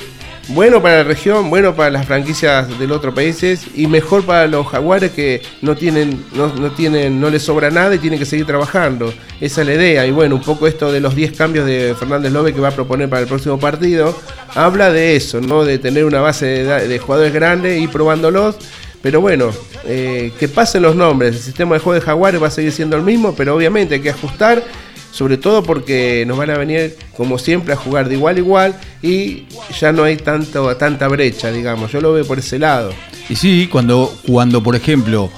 bueno 0.49 0.83
para 0.83 0.99
la 0.99 1.05
región, 1.05 1.51
bueno 1.51 1.75
para 1.75 1.91
las 1.91 2.07
franquicias 2.07 2.79
del 2.79 2.93
otro 2.93 3.15
países 3.15 3.66
y 3.75 3.87
mejor 3.87 4.25
para 4.25 4.47
los 4.47 4.66
jaguares 4.66 5.12
que 5.12 5.43
no 5.62 5.77
tienen, 5.77 6.25
no, 6.35 6.49
no 6.49 6.70
tienen, 6.70 7.20
no 7.20 7.31
les 7.31 7.43
sobra 7.43 7.70
nada 7.70 7.95
y 7.95 7.99
tienen 7.99 8.19
que 8.19 8.25
seguir 8.25 8.47
trabajando. 8.47 9.12
Esa 9.41 9.61
es 9.61 9.66
la 9.66 9.75
idea. 9.75 10.07
Y 10.07 10.11
bueno, 10.11 10.37
un 10.37 10.43
poco 10.43 10.66
esto 10.66 10.91
de 10.91 11.01
los 11.01 11.15
10 11.15 11.37
cambios 11.37 11.66
de 11.66 11.95
Fernández 11.99 12.33
Lobe 12.33 12.55
que 12.55 12.61
va 12.61 12.69
a 12.69 12.73
proponer 12.73 13.09
para 13.09 13.23
el 13.23 13.29
próximo 13.29 13.59
partido, 13.59 14.16
habla 14.55 14.91
de 14.91 15.16
eso, 15.16 15.41
¿no? 15.41 15.65
De 15.65 15.79
tener 15.79 16.05
una 16.05 16.20
base 16.20 16.47
de, 16.47 16.89
de 16.89 16.99
jugadores 16.99 17.33
grandes 17.33 17.81
y 17.81 17.87
probándolos. 17.87 18.57
Pero 19.03 19.20
bueno, 19.20 19.51
eh, 19.85 20.33
que 20.39 20.49
pasen 20.49 20.83
los 20.83 20.97
nombres. 20.97 21.37
El 21.37 21.43
sistema 21.43 21.75
de 21.75 21.81
juego 21.81 21.95
de 21.99 22.05
Jaguares 22.05 22.43
va 22.43 22.49
a 22.49 22.51
seguir 22.51 22.73
siendo 22.73 22.97
el 22.97 23.03
mismo, 23.03 23.35
pero 23.35 23.55
obviamente 23.55 23.97
hay 23.97 24.01
que 24.01 24.11
ajustar, 24.11 24.62
sobre 25.10 25.36
todo 25.39 25.62
porque 25.62 26.24
nos 26.26 26.36
van 26.39 26.51
a 26.51 26.59
venir, 26.59 26.97
como 27.16 27.39
siempre, 27.39 27.72
a 27.72 27.76
jugar 27.76 28.09
de 28.09 28.14
igual 28.14 28.36
a 28.36 28.39
igual 28.39 28.74
y 29.02 29.44
ya 29.80 29.93
no 29.93 30.05
hay 30.05 30.16
tanto, 30.16 30.76
tanta 30.76 31.09
brecha, 31.09 31.51
digamos. 31.51 31.90
Yo 31.93 32.01
lo 32.01 32.12
veo 32.12 32.24
por 32.26 32.39
ese 32.39 32.59
lado. 32.59 32.90
Y 33.28 33.36
sí, 33.36 33.68
cuando, 33.70 34.14
cuando 34.26 34.62
por 34.62 34.76
ejemplo, 34.76 35.30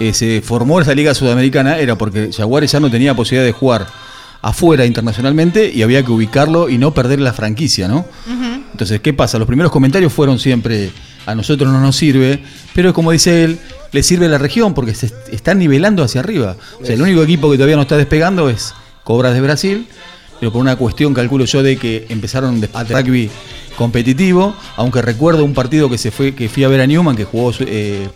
eh, 0.00 0.12
se 0.12 0.40
formó 0.42 0.80
esa 0.80 0.94
Liga 0.94 1.14
Sudamericana, 1.14 1.78
era 1.78 1.96
porque 1.96 2.30
Jaguares 2.36 2.72
ya 2.72 2.80
no 2.80 2.90
tenía 2.90 3.14
posibilidad 3.14 3.44
de 3.46 3.52
jugar 3.52 3.86
afuera 4.42 4.84
internacionalmente 4.86 5.70
y 5.74 5.82
había 5.82 6.04
que 6.04 6.12
ubicarlo 6.12 6.68
y 6.68 6.78
no 6.78 6.92
perder 6.94 7.20
la 7.20 7.32
franquicia, 7.32 7.88
¿no? 7.88 8.04
Entonces, 8.72 9.00
¿qué 9.00 9.12
pasa? 9.12 9.38
Los 9.38 9.46
primeros 9.46 9.72
comentarios 9.72 10.12
fueron 10.12 10.38
siempre, 10.38 10.90
a 11.24 11.34
nosotros 11.34 11.72
no 11.72 11.80
nos 11.80 11.96
sirve, 11.96 12.40
pero 12.74 12.92
como 12.94 13.10
dice 13.10 13.44
él, 13.44 13.58
le 13.92 14.02
sirve 14.02 14.26
a 14.26 14.28
la 14.28 14.38
región 14.38 14.74
porque 14.74 14.94
se 14.94 15.06
est- 15.06 15.28
están 15.32 15.58
nivelando 15.58 16.04
hacia 16.04 16.20
arriba. 16.20 16.56
O 16.80 16.84
sea, 16.84 16.94
el 16.94 17.02
único 17.02 17.22
equipo 17.22 17.50
que 17.50 17.56
todavía 17.56 17.76
no 17.76 17.82
está 17.82 17.96
despegando 17.96 18.48
es 18.50 18.74
Cobras 19.06 19.34
de 19.34 19.40
Brasil, 19.40 19.86
pero 20.40 20.50
por 20.50 20.60
una 20.60 20.74
cuestión, 20.74 21.14
calculo 21.14 21.44
yo, 21.44 21.62
de 21.62 21.76
que 21.76 22.06
empezaron 22.08 22.60
a 22.72 22.82
rugby 22.82 23.30
competitivo, 23.78 24.52
aunque 24.74 25.00
recuerdo 25.00 25.44
un 25.44 25.54
partido 25.54 25.88
que 25.88 25.96
se 25.96 26.10
fue, 26.10 26.34
que 26.34 26.48
fui 26.48 26.64
a 26.64 26.68
ver 26.68 26.80
a 26.80 26.88
Newman, 26.88 27.14
que 27.14 27.22
jugó 27.22 27.52
eh, 27.60 28.08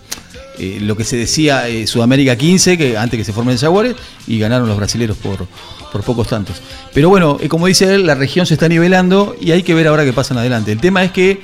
eh, 0.59 0.79
lo 0.81 0.97
que 0.97 1.05
se 1.05 1.17
decía 1.17 1.69
eh, 1.69 1.87
Sudamérica 1.87 2.35
15, 2.35 2.77
que 2.77 2.99
antes 2.99 3.17
que 3.17 3.25
se 3.25 3.33
formen 3.33 3.53
el 3.53 3.61
Jaguares, 3.61 3.95
y 4.27 4.41
ganaron 4.41 4.69
los 4.69 4.77
brasileros 4.77 5.17
por, 5.17 5.47
por 5.93 6.03
pocos 6.03 6.27
tantos. 6.27 6.57
Pero 6.93 7.09
bueno, 7.09 7.39
eh, 7.41 7.49
como 7.49 7.69
dice 7.69 7.95
él, 7.95 8.05
la 8.05 8.17
región 8.17 8.45
se 8.47 8.55
está 8.55 8.69
nivelando 8.69 9.37
y 9.41 9.53
hay 9.53 9.63
que 9.63 9.75
ver 9.75 9.87
ahora 9.87 10.05
qué 10.05 10.13
pasa 10.13 10.35
en 10.35 10.39
adelante. 10.39 10.73
El 10.73 10.81
tema 10.81 11.05
es 11.05 11.13
que 11.13 11.41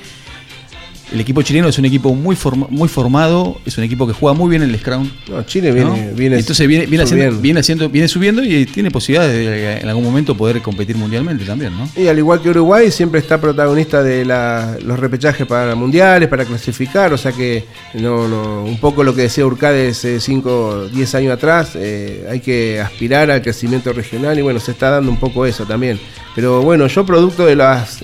el 1.13 1.21
equipo 1.21 1.41
chileno 1.41 1.69
es 1.69 1.77
un 1.79 1.85
equipo 1.85 2.13
muy, 2.13 2.35
forma- 2.35 2.67
muy 2.69 2.89
formado, 2.89 3.59
es 3.65 3.77
un 3.77 3.83
equipo 3.85 4.05
que 4.05 4.13
juega 4.13 4.37
muy 4.37 4.49
bien 4.49 4.61
el 4.61 4.77
Scrum. 4.77 5.09
No, 5.29 5.43
Chile 5.43 5.71
viene- 5.71 6.11
viene 6.13 6.37
Entonces 6.37 6.67
viene, 6.67 6.85
viene, 6.85 7.03
haciendo- 7.05 7.23
subiendo. 7.25 7.41
viene, 7.41 7.59
haciendo, 7.61 7.89
viene 7.89 8.07
subiendo 8.07 8.43
y 8.43 8.65
tiene 8.65 8.91
posibilidades 8.91 9.33
de 9.33 9.77
en 9.81 9.87
algún 9.87 10.03
momento 10.03 10.35
poder 10.35 10.61
competir 10.61 10.97
mundialmente 10.97 11.45
también, 11.45 11.71
¿no? 11.77 11.89
Y 11.95 12.07
al 12.07 12.17
igual 12.17 12.41
que 12.41 12.49
Uruguay, 12.49 12.91
siempre 12.91 13.19
está 13.21 13.39
protagonista 13.39 14.03
de 14.03 14.25
la- 14.25 14.77
los 14.83 14.99
repechajes 14.99 15.47
para 15.47 15.75
mundiales, 15.75 16.27
para 16.27 16.43
clasificar, 16.43 17.13
o 17.13 17.17
sea 17.17 17.31
que 17.31 17.63
no, 17.93 18.27
no, 18.27 18.63
un 18.65 18.77
poco 18.79 19.03
lo 19.03 19.15
que 19.15 19.23
decía 19.23 19.45
Urcade 19.45 19.89
hace 19.89 20.19
5, 20.19 20.89
10 20.91 21.15
años 21.15 21.31
atrás, 21.33 21.71
eh, 21.75 22.25
hay 22.29 22.41
que 22.41 22.81
aspirar 22.81 23.31
al 23.31 23.41
crecimiento 23.41 23.93
regional 23.93 24.37
y 24.37 24.41
bueno, 24.41 24.59
se 24.59 24.71
está 24.71 24.89
dando 24.89 25.09
un 25.09 25.17
poco 25.17 25.45
eso 25.45 25.65
también. 25.65 25.99
Pero 26.35 26.61
bueno, 26.61 26.85
yo 26.87 27.05
producto 27.05 27.45
de 27.45 27.55
las, 27.55 28.03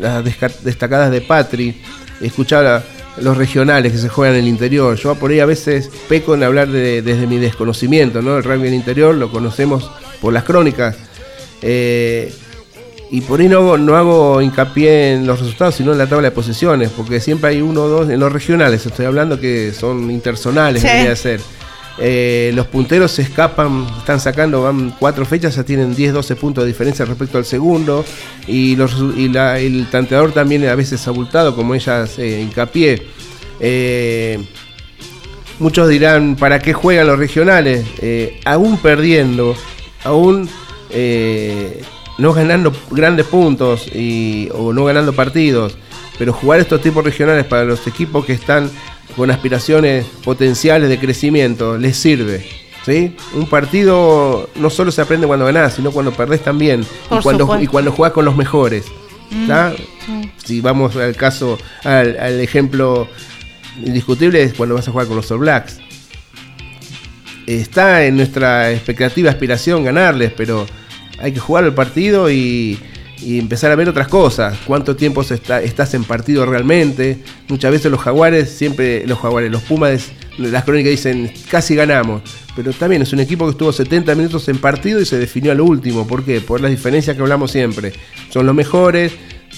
las 0.00 0.22
destacadas 0.62 1.10
de 1.10 1.20
Patri, 1.22 1.74
escuchaba 2.20 2.82
los 3.20 3.36
regionales 3.36 3.92
que 3.92 3.98
se 3.98 4.08
juegan 4.08 4.34
en 4.36 4.42
el 4.42 4.48
interior, 4.48 4.96
yo 4.96 5.14
por 5.14 5.30
ahí 5.30 5.38
a 5.40 5.46
veces 5.46 5.88
peco 6.08 6.34
en 6.34 6.42
hablar 6.42 6.68
de- 6.68 7.00
desde 7.02 7.26
mi 7.28 7.38
desconocimiento, 7.38 8.22
¿no? 8.22 8.36
El 8.38 8.42
rugby 8.44 8.62
en 8.62 8.66
el 8.68 8.74
interior 8.74 9.14
lo 9.14 9.30
conocemos 9.30 9.90
por 10.20 10.32
las 10.32 10.42
crónicas. 10.44 10.96
Eh, 11.62 12.32
y 13.10 13.20
por 13.20 13.38
ahí 13.40 13.48
no 13.48 13.58
hago, 13.58 13.78
no 13.78 13.96
hago 13.96 14.42
hincapié 14.42 15.12
en 15.14 15.26
los 15.26 15.38
resultados, 15.38 15.76
sino 15.76 15.92
en 15.92 15.98
la 15.98 16.06
tabla 16.08 16.30
de 16.30 16.34
posiciones, 16.34 16.90
porque 16.96 17.20
siempre 17.20 17.50
hay 17.50 17.60
uno 17.62 17.82
o 17.84 17.88
dos 17.88 18.10
en 18.10 18.18
los 18.18 18.32
regionales, 18.32 18.84
estoy 18.84 19.06
hablando 19.06 19.38
que 19.38 19.72
son 19.72 20.10
intersonales, 20.10 20.82
Sí. 20.82 20.88
debería 20.88 21.14
ser. 21.14 21.40
Eh, 21.98 22.50
los 22.54 22.66
punteros 22.66 23.12
se 23.12 23.22
escapan, 23.22 23.86
están 23.98 24.18
sacando, 24.20 24.62
van 24.62 24.94
cuatro 24.98 25.24
fechas, 25.24 25.54
ya 25.54 25.64
tienen 25.64 25.94
10, 25.94 26.12
12 26.14 26.36
puntos 26.36 26.64
de 26.64 26.68
diferencia 26.68 27.04
respecto 27.04 27.38
al 27.38 27.44
segundo, 27.44 28.04
y, 28.46 28.74
el 28.74 29.86
tanteador 29.90 30.32
también 30.32 30.66
a 30.66 30.74
veces 30.74 31.06
abultado, 31.06 31.54
como 31.54 31.74
ellas 31.74 32.18
eh, 32.18 32.40
hincapié. 32.40 33.02
Muchos 35.60 35.88
dirán, 35.88 36.34
¿para 36.34 36.58
qué 36.58 36.72
juegan 36.72 37.06
los 37.06 37.18
regionales? 37.18 37.86
Eh, 37.98 38.40
aún 38.44 38.76
perdiendo, 38.78 39.54
aún 40.02 40.48
eh, 40.90 41.80
no 42.18 42.32
ganando 42.32 42.72
grandes 42.90 43.26
puntos 43.26 43.86
y, 43.94 44.48
o 44.52 44.72
no 44.72 44.84
ganando 44.84 45.12
partidos, 45.12 45.78
pero 46.18 46.32
jugar 46.32 46.60
estos 46.60 46.80
tipos 46.80 47.04
regionales 47.04 47.44
para 47.46 47.64
los 47.64 47.86
equipos 47.86 48.24
que 48.24 48.32
están 48.32 48.70
con 49.16 49.30
aspiraciones 49.30 50.06
potenciales 50.24 50.88
de 50.88 50.98
crecimiento 50.98 51.78
les 51.78 51.96
sirve. 51.96 52.46
¿Sí? 52.84 53.16
Un 53.34 53.46
partido 53.46 54.50
no 54.56 54.68
solo 54.68 54.92
se 54.92 55.00
aprende 55.00 55.26
cuando 55.26 55.46
ganás, 55.46 55.74
sino 55.74 55.90
cuando 55.90 56.12
perdés 56.12 56.42
también. 56.42 56.84
y 57.10 57.22
cuando, 57.22 57.60
y 57.60 57.66
cuando 57.66 57.92
jugás 57.92 58.12
con 58.12 58.26
los 58.26 58.36
mejores. 58.36 58.84
Mm, 59.30 60.24
si 60.44 60.60
vamos 60.60 60.94
al 60.96 61.16
caso, 61.16 61.58
al, 61.82 62.18
al, 62.18 62.40
ejemplo 62.40 63.08
indiscutible, 63.82 64.42
es 64.42 64.52
cuando 64.52 64.74
vas 64.74 64.86
a 64.86 64.92
jugar 64.92 65.06
con 65.06 65.16
los 65.16 65.30
All 65.30 65.38
Blacks. 65.38 65.78
Está 67.46 68.04
en 68.04 68.16
nuestra 68.16 68.70
expectativa, 68.70 69.30
aspiración 69.30 69.84
ganarles, 69.84 70.32
pero 70.36 70.66
hay 71.18 71.32
que 71.32 71.40
jugar 71.40 71.64
el 71.64 71.72
partido 71.72 72.30
y, 72.30 72.78
y 73.20 73.38
empezar 73.38 73.70
a 73.70 73.76
ver 73.76 73.88
otras 73.88 74.08
cosas. 74.08 74.58
¿Cuánto 74.66 74.96
tiempo 74.96 75.22
está, 75.22 75.62
estás 75.62 75.94
en 75.94 76.04
partido 76.04 76.44
realmente? 76.46 77.18
Muchas 77.48 77.70
veces 77.70 77.90
los 77.90 78.00
jaguares, 78.00 78.50
siempre 78.50 79.06
los 79.06 79.18
jaguares, 79.18 79.50
los 79.50 79.62
pumas, 79.62 80.12
las 80.38 80.64
crónicas 80.64 80.90
dicen 80.90 81.32
casi 81.50 81.74
ganamos. 81.74 82.22
Pero 82.56 82.72
también 82.72 83.02
es 83.02 83.12
un 83.12 83.20
equipo 83.20 83.44
que 83.46 83.52
estuvo 83.52 83.72
70 83.72 84.14
minutos 84.14 84.48
en 84.48 84.58
partido 84.58 85.00
y 85.00 85.06
se 85.06 85.18
definió 85.18 85.52
al 85.52 85.60
último. 85.60 86.06
¿Por 86.06 86.24
qué? 86.24 86.40
Por 86.40 86.60
las 86.60 86.70
diferencias 86.70 87.16
que 87.16 87.22
hablamos 87.22 87.50
siempre. 87.50 87.92
Son 88.30 88.46
los 88.46 88.54
mejores, 88.54 89.12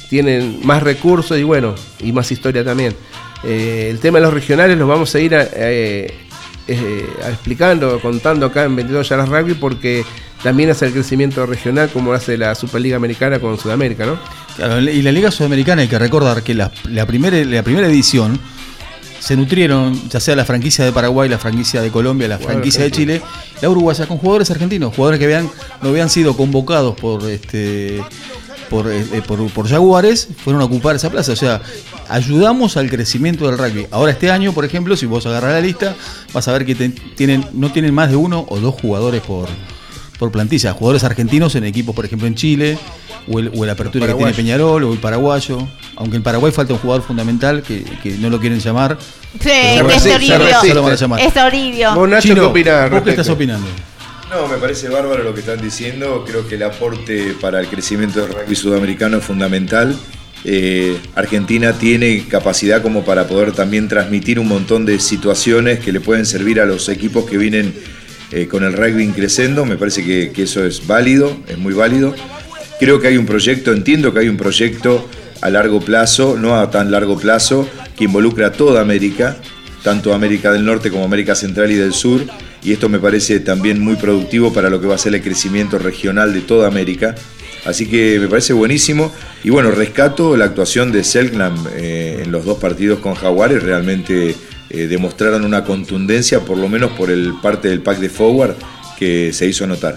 tienen 0.08 0.60
más 0.64 0.82
recursos 0.82 1.38
y 1.38 1.42
bueno, 1.42 1.74
y 2.00 2.12
más 2.12 2.30
historia 2.30 2.64
también. 2.64 2.94
Eh, 3.44 3.88
el 3.90 4.00
tema 4.00 4.18
de 4.18 4.24
los 4.24 4.34
regionales 4.34 4.78
los 4.78 4.88
vamos 4.88 5.14
a 5.14 5.20
ir 5.20 5.34
eh, 5.34 6.12
eh, 6.68 7.06
explicando, 7.28 8.00
contando 8.00 8.46
acá 8.46 8.64
en 8.64 8.76
22 8.76 9.08
Yaras 9.08 9.28
Rugby 9.28 9.54
porque 9.54 10.04
también 10.46 10.70
hace 10.70 10.86
el 10.86 10.92
crecimiento 10.92 11.44
regional 11.44 11.90
como 11.92 12.12
hace 12.12 12.38
la 12.38 12.54
Superliga 12.54 12.94
Americana 12.94 13.40
con 13.40 13.58
Sudamérica, 13.58 14.06
¿no? 14.06 14.16
Claro, 14.54 14.78
y 14.80 15.02
la 15.02 15.10
Liga 15.10 15.32
Sudamericana 15.32 15.82
hay 15.82 15.88
que 15.88 15.98
recordar 15.98 16.44
que 16.44 16.54
la, 16.54 16.70
primera, 17.04 17.36
la 17.44 17.64
primera 17.64 17.88
edición 17.88 18.38
se 19.18 19.36
nutrieron, 19.36 20.08
ya 20.08 20.20
sea 20.20 20.36
la 20.36 20.44
franquicia 20.44 20.84
de 20.84 20.92
Paraguay, 20.92 21.28
la 21.28 21.38
franquicia 21.38 21.82
de 21.82 21.90
Colombia, 21.90 22.28
la 22.28 22.38
franquicia 22.38 22.84
de 22.84 22.92
Chile, 22.92 23.22
la 23.60 23.68
uruguaya, 23.68 24.06
con 24.06 24.18
jugadores 24.18 24.48
argentinos, 24.52 24.94
jugadores 24.94 25.18
que 25.18 25.24
habían, 25.24 25.50
no 25.82 25.88
habían 25.88 26.08
sido 26.08 26.36
convocados 26.36 26.94
por 26.94 27.28
este 27.28 28.00
por, 28.70 28.88
eh, 28.88 29.04
por, 29.26 29.44
por, 29.50 29.68
Jaguares, 29.68 30.28
fueron 30.44 30.62
a 30.62 30.66
ocupar 30.66 30.94
esa 30.94 31.10
plaza. 31.10 31.32
O 31.32 31.36
sea, 31.36 31.60
ayudamos 32.08 32.76
al 32.76 32.88
crecimiento 32.88 33.48
del 33.48 33.58
rugby. 33.58 33.88
Ahora 33.90 34.12
este 34.12 34.30
año, 34.30 34.52
por 34.52 34.64
ejemplo, 34.64 34.96
si 34.96 35.06
vos 35.06 35.26
agarras 35.26 35.54
la 35.54 35.60
lista, 35.60 35.96
vas 36.32 36.46
a 36.46 36.52
ver 36.52 36.64
que 36.64 36.76
tienen, 37.16 37.44
no 37.52 37.72
tienen 37.72 37.92
más 37.92 38.10
de 38.10 38.16
uno 38.16 38.46
o 38.48 38.60
dos 38.60 38.76
jugadores 38.80 39.22
por, 39.22 39.48
por 40.18 40.32
plantilla. 40.32 40.72
Jugadores 40.72 41.04
argentinos 41.04 41.54
en 41.54 41.64
equipos, 41.64 41.94
por 41.94 42.04
ejemplo, 42.04 42.26
en 42.26 42.34
Chile, 42.34 42.78
o 43.28 43.38
el, 43.38 43.70
Apertura 43.70 44.06
que 44.06 44.14
tiene 44.14 44.32
Peñarol, 44.32 44.84
o 44.84 44.92
el 44.92 44.98
paraguayo. 44.98 45.66
Aunque 45.96 46.16
en 46.16 46.22
Paraguay 46.22 46.52
falta 46.52 46.72
un 46.72 46.78
jugador 46.78 47.02
fundamental 47.02 47.62
que, 47.62 47.84
no 48.18 48.30
lo 48.30 48.40
quieren 48.40 48.60
llamar. 48.60 48.98
Sí, 49.40 49.50
es 49.50 50.04
Toribio. 50.04 51.16
Es 51.18 51.34
Toribio. 51.34 51.94
¿Vos, 51.94 53.02
qué 53.02 53.10
estás 53.10 53.28
opinando? 53.28 53.66
No, 54.30 54.48
me 54.48 54.56
parece 54.56 54.88
bárbaro 54.88 55.22
lo 55.22 55.34
que 55.34 55.40
están 55.40 55.60
diciendo. 55.60 56.24
Creo 56.26 56.48
que 56.48 56.56
el 56.56 56.64
aporte 56.64 57.34
para 57.40 57.60
el 57.60 57.68
crecimiento 57.68 58.20
del 58.20 58.32
rugby 58.32 58.56
sudamericano 58.56 59.18
es 59.18 59.24
fundamental. 59.24 59.96
Eh, 60.44 60.98
Argentina 61.14 61.72
tiene 61.72 62.26
capacidad 62.28 62.82
como 62.82 63.04
para 63.04 63.26
poder 63.26 63.52
también 63.52 63.88
transmitir 63.88 64.38
un 64.38 64.48
montón 64.48 64.84
de 64.84 64.98
situaciones 65.00 65.80
que 65.80 65.92
le 65.92 66.00
pueden 66.00 66.26
servir 66.26 66.60
a 66.60 66.66
los 66.66 66.88
equipos 66.88 67.24
que 67.24 67.36
vienen 67.36 67.74
eh, 68.32 68.48
con 68.48 68.64
el 68.64 68.72
rugby 68.72 69.08
creciendo. 69.08 69.64
Me 69.64 69.76
parece 69.76 70.04
que, 70.04 70.32
eso 70.42 70.64
es 70.64 70.86
válido, 70.86 71.36
es 71.48 71.58
muy 71.58 71.74
válido. 71.74 72.14
Creo 72.78 73.00
que 73.00 73.08
hay 73.08 73.16
un 73.16 73.26
proyecto, 73.26 73.72
entiendo 73.72 74.12
que 74.12 74.20
hay 74.20 74.28
un 74.28 74.36
proyecto 74.36 75.08
a 75.40 75.50
largo 75.50 75.80
plazo, 75.80 76.36
no 76.38 76.56
a 76.56 76.70
tan 76.70 76.90
largo 76.90 77.18
plazo, 77.18 77.68
que 77.96 78.04
involucra 78.04 78.48
a 78.48 78.52
toda 78.52 78.80
América, 78.80 79.36
tanto 79.82 80.12
América 80.12 80.52
del 80.52 80.64
Norte 80.64 80.90
como 80.90 81.04
América 81.04 81.34
Central 81.34 81.70
y 81.70 81.74
del 81.74 81.92
Sur, 81.92 82.22
y 82.62 82.72
esto 82.72 82.88
me 82.88 82.98
parece 82.98 83.40
también 83.40 83.80
muy 83.80 83.96
productivo 83.96 84.52
para 84.52 84.68
lo 84.68 84.80
que 84.80 84.86
va 84.86 84.96
a 84.96 84.98
ser 84.98 85.14
el 85.14 85.22
crecimiento 85.22 85.78
regional 85.78 86.34
de 86.34 86.40
toda 86.40 86.66
América. 86.66 87.14
Así 87.64 87.86
que 87.86 88.18
me 88.20 88.28
parece 88.28 88.52
buenísimo. 88.52 89.12
Y 89.42 89.50
bueno, 89.50 89.70
rescato 89.70 90.36
la 90.36 90.46
actuación 90.46 90.92
de 90.92 91.04
Selknam 91.04 91.66
eh, 91.76 92.22
en 92.24 92.30
los 92.30 92.44
dos 92.44 92.58
partidos 92.58 93.00
con 93.00 93.14
Jaguares, 93.14 93.62
realmente 93.62 94.34
eh, 94.70 94.86
demostraron 94.86 95.44
una 95.44 95.64
contundencia, 95.64 96.40
por 96.40 96.58
lo 96.58 96.68
menos 96.68 96.92
por 96.92 97.10
el 97.10 97.34
parte 97.40 97.68
del 97.68 97.82
pack 97.82 97.98
de 97.98 98.08
forward, 98.08 98.54
que 98.98 99.32
se 99.32 99.46
hizo 99.46 99.66
notar. 99.66 99.96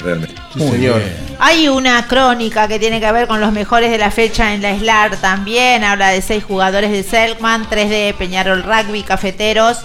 Realmente. 0.00 0.34
señor. 0.56 1.02
Hay 1.40 1.68
una 1.68 2.06
crónica 2.06 2.68
que 2.68 2.78
tiene 2.78 3.00
que 3.00 3.10
ver 3.10 3.26
con 3.26 3.40
los 3.40 3.52
mejores 3.52 3.90
de 3.90 3.98
la 3.98 4.10
fecha 4.10 4.54
en 4.54 4.62
la 4.62 4.78
SLAR 4.78 5.16
también. 5.20 5.82
Habla 5.82 6.10
de 6.10 6.22
seis 6.22 6.44
jugadores 6.44 6.92
de 6.92 7.02
Selkman, 7.02 7.68
tres 7.68 7.90
de 7.90 8.14
Peñarol 8.16 8.62
Rugby, 8.62 9.02
Cafeteros. 9.02 9.78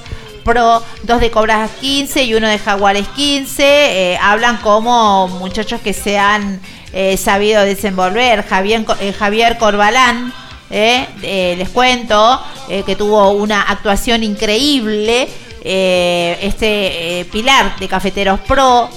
Pro, 0.44 0.84
dos 1.04 1.22
de 1.22 1.32
Cobras 1.32 1.72
15 1.80 2.26
y 2.26 2.34
uno 2.36 2.48
de 2.48 2.60
Jaguares 2.60 3.08
15. 3.16 3.64
Eh, 3.64 4.18
hablan 4.22 4.58
como 4.58 5.30
muchachos 5.30 5.80
que 5.82 5.94
se 5.94 6.18
han 6.18 6.60
eh, 6.92 7.18
sabido 7.18 7.64
desenvolver. 7.64 8.44
Javier, 8.44 8.86
Javier 9.18 9.58
Corbalán, 9.58 10.34
eh, 10.76 11.54
les 11.56 11.70
cuento 11.70 12.42
eh, 12.68 12.82
que 12.84 12.96
tuvo 12.96 13.32
una 13.32 13.62
actuación 13.62 14.24
increíble. 14.24 15.28
Eh, 15.66 16.40
este 16.42 17.26
pilar 17.32 17.78
de 17.78 17.88
Cafeteros 17.88 18.40
Pro, 18.42 18.90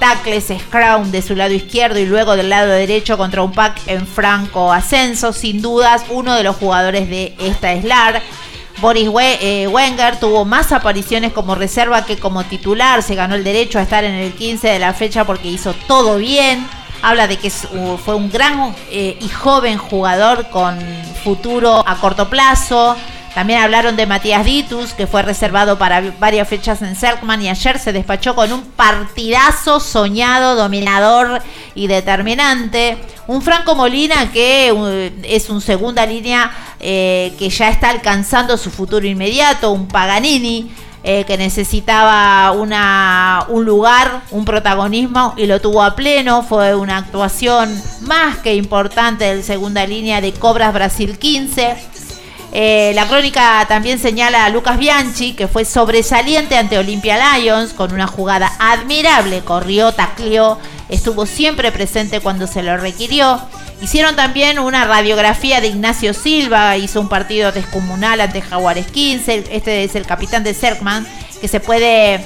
tacles, 0.00 0.52
scrum 0.66 1.10
de 1.10 1.22
su 1.22 1.36
lado 1.36 1.52
izquierdo 1.52 2.00
y 2.00 2.06
luego 2.06 2.36
del 2.36 2.48
lado 2.48 2.72
derecho 2.72 3.16
contra 3.16 3.42
un 3.42 3.52
pack 3.52 3.80
en 3.86 4.06
franco 4.06 4.72
ascenso. 4.72 5.32
Sin 5.32 5.60
dudas, 5.60 6.04
uno 6.08 6.34
de 6.34 6.42
los 6.42 6.56
jugadores 6.56 7.08
de 7.08 7.34
esta 7.38 7.78
SLAR. 7.80 8.22
Boris 8.80 9.08
Wenger 9.08 10.18
tuvo 10.18 10.44
más 10.44 10.72
apariciones 10.72 11.32
como 11.32 11.54
reserva 11.54 12.04
que 12.04 12.16
como 12.16 12.44
titular. 12.44 13.02
Se 13.02 13.14
ganó 13.14 13.34
el 13.34 13.44
derecho 13.44 13.78
a 13.78 13.82
estar 13.82 14.04
en 14.04 14.14
el 14.14 14.32
15 14.32 14.68
de 14.68 14.78
la 14.78 14.94
fecha 14.94 15.24
porque 15.24 15.48
hizo 15.48 15.74
todo 15.86 16.16
bien 16.16 16.66
habla 17.04 17.26
de 17.26 17.36
que 17.36 17.50
fue 17.50 18.14
un 18.14 18.30
gran 18.30 18.74
eh, 18.90 19.18
y 19.20 19.28
joven 19.28 19.76
jugador 19.76 20.48
con 20.48 20.78
futuro 21.22 21.84
a 21.86 21.96
corto 21.96 22.30
plazo. 22.30 22.96
También 23.34 23.60
hablaron 23.60 23.96
de 23.96 24.06
Matías 24.06 24.44
Ditus, 24.44 24.92
que 24.92 25.06
fue 25.06 25.22
reservado 25.22 25.76
para 25.76 26.00
varias 26.18 26.48
fechas 26.48 26.80
en 26.82 26.96
Selkman 26.96 27.42
y 27.42 27.48
ayer 27.48 27.78
se 27.78 27.92
despachó 27.92 28.34
con 28.34 28.52
un 28.52 28.62
partidazo 28.62 29.80
soñado, 29.80 30.54
dominador 30.54 31.42
y 31.74 31.88
determinante. 31.88 32.96
Un 33.26 33.42
Franco 33.42 33.74
Molina 33.74 34.30
que 34.32 34.72
uh, 34.72 35.24
es 35.24 35.50
un 35.50 35.60
segunda 35.60 36.06
línea 36.06 36.50
eh, 36.80 37.34
que 37.38 37.50
ya 37.50 37.68
está 37.68 37.90
alcanzando 37.90 38.56
su 38.56 38.70
futuro 38.70 39.06
inmediato, 39.06 39.72
un 39.72 39.88
Paganini 39.88 40.70
eh, 41.06 41.24
que 41.24 41.36
necesitaba 41.36 42.50
una, 42.52 43.44
un 43.48 43.66
lugar, 43.66 44.22
un 44.30 44.46
protagonismo 44.46 45.34
y 45.36 45.44
lo 45.44 45.60
tuvo 45.60 45.82
a 45.82 45.94
pleno. 45.94 46.42
Fue 46.42 46.74
una 46.74 46.96
actuación 46.96 47.78
más 48.00 48.38
que 48.38 48.54
importante 48.54 49.36
de 49.36 49.42
segunda 49.42 49.86
línea 49.86 50.22
de 50.22 50.32
Cobras 50.32 50.72
Brasil 50.72 51.18
15. 51.18 51.76
Eh, 52.52 52.92
la 52.94 53.06
crónica 53.06 53.66
también 53.68 53.98
señala 53.98 54.46
a 54.46 54.48
Lucas 54.48 54.78
Bianchi, 54.78 55.34
que 55.34 55.46
fue 55.46 55.66
sobresaliente 55.66 56.56
ante 56.56 56.78
Olympia 56.78 57.36
Lions 57.36 57.74
con 57.74 57.92
una 57.92 58.06
jugada 58.06 58.50
admirable. 58.58 59.42
Corrió, 59.42 59.92
tacleó, 59.92 60.58
estuvo 60.88 61.26
siempre 61.26 61.70
presente 61.70 62.20
cuando 62.20 62.46
se 62.46 62.62
lo 62.62 62.78
requirió. 62.78 63.42
Hicieron 63.84 64.16
también 64.16 64.58
una 64.58 64.86
radiografía 64.86 65.60
de 65.60 65.66
Ignacio 65.66 66.14
Silva, 66.14 66.78
hizo 66.78 67.02
un 67.02 67.10
partido 67.10 67.52
descomunal 67.52 68.22
ante 68.22 68.40
Jaguares 68.40 68.86
15, 68.86 69.44
este 69.50 69.84
es 69.84 69.94
el 69.94 70.06
capitán 70.06 70.42
de 70.42 70.54
Serkman, 70.54 71.06
que 71.38 71.48
se 71.48 71.60
puede 71.60 72.24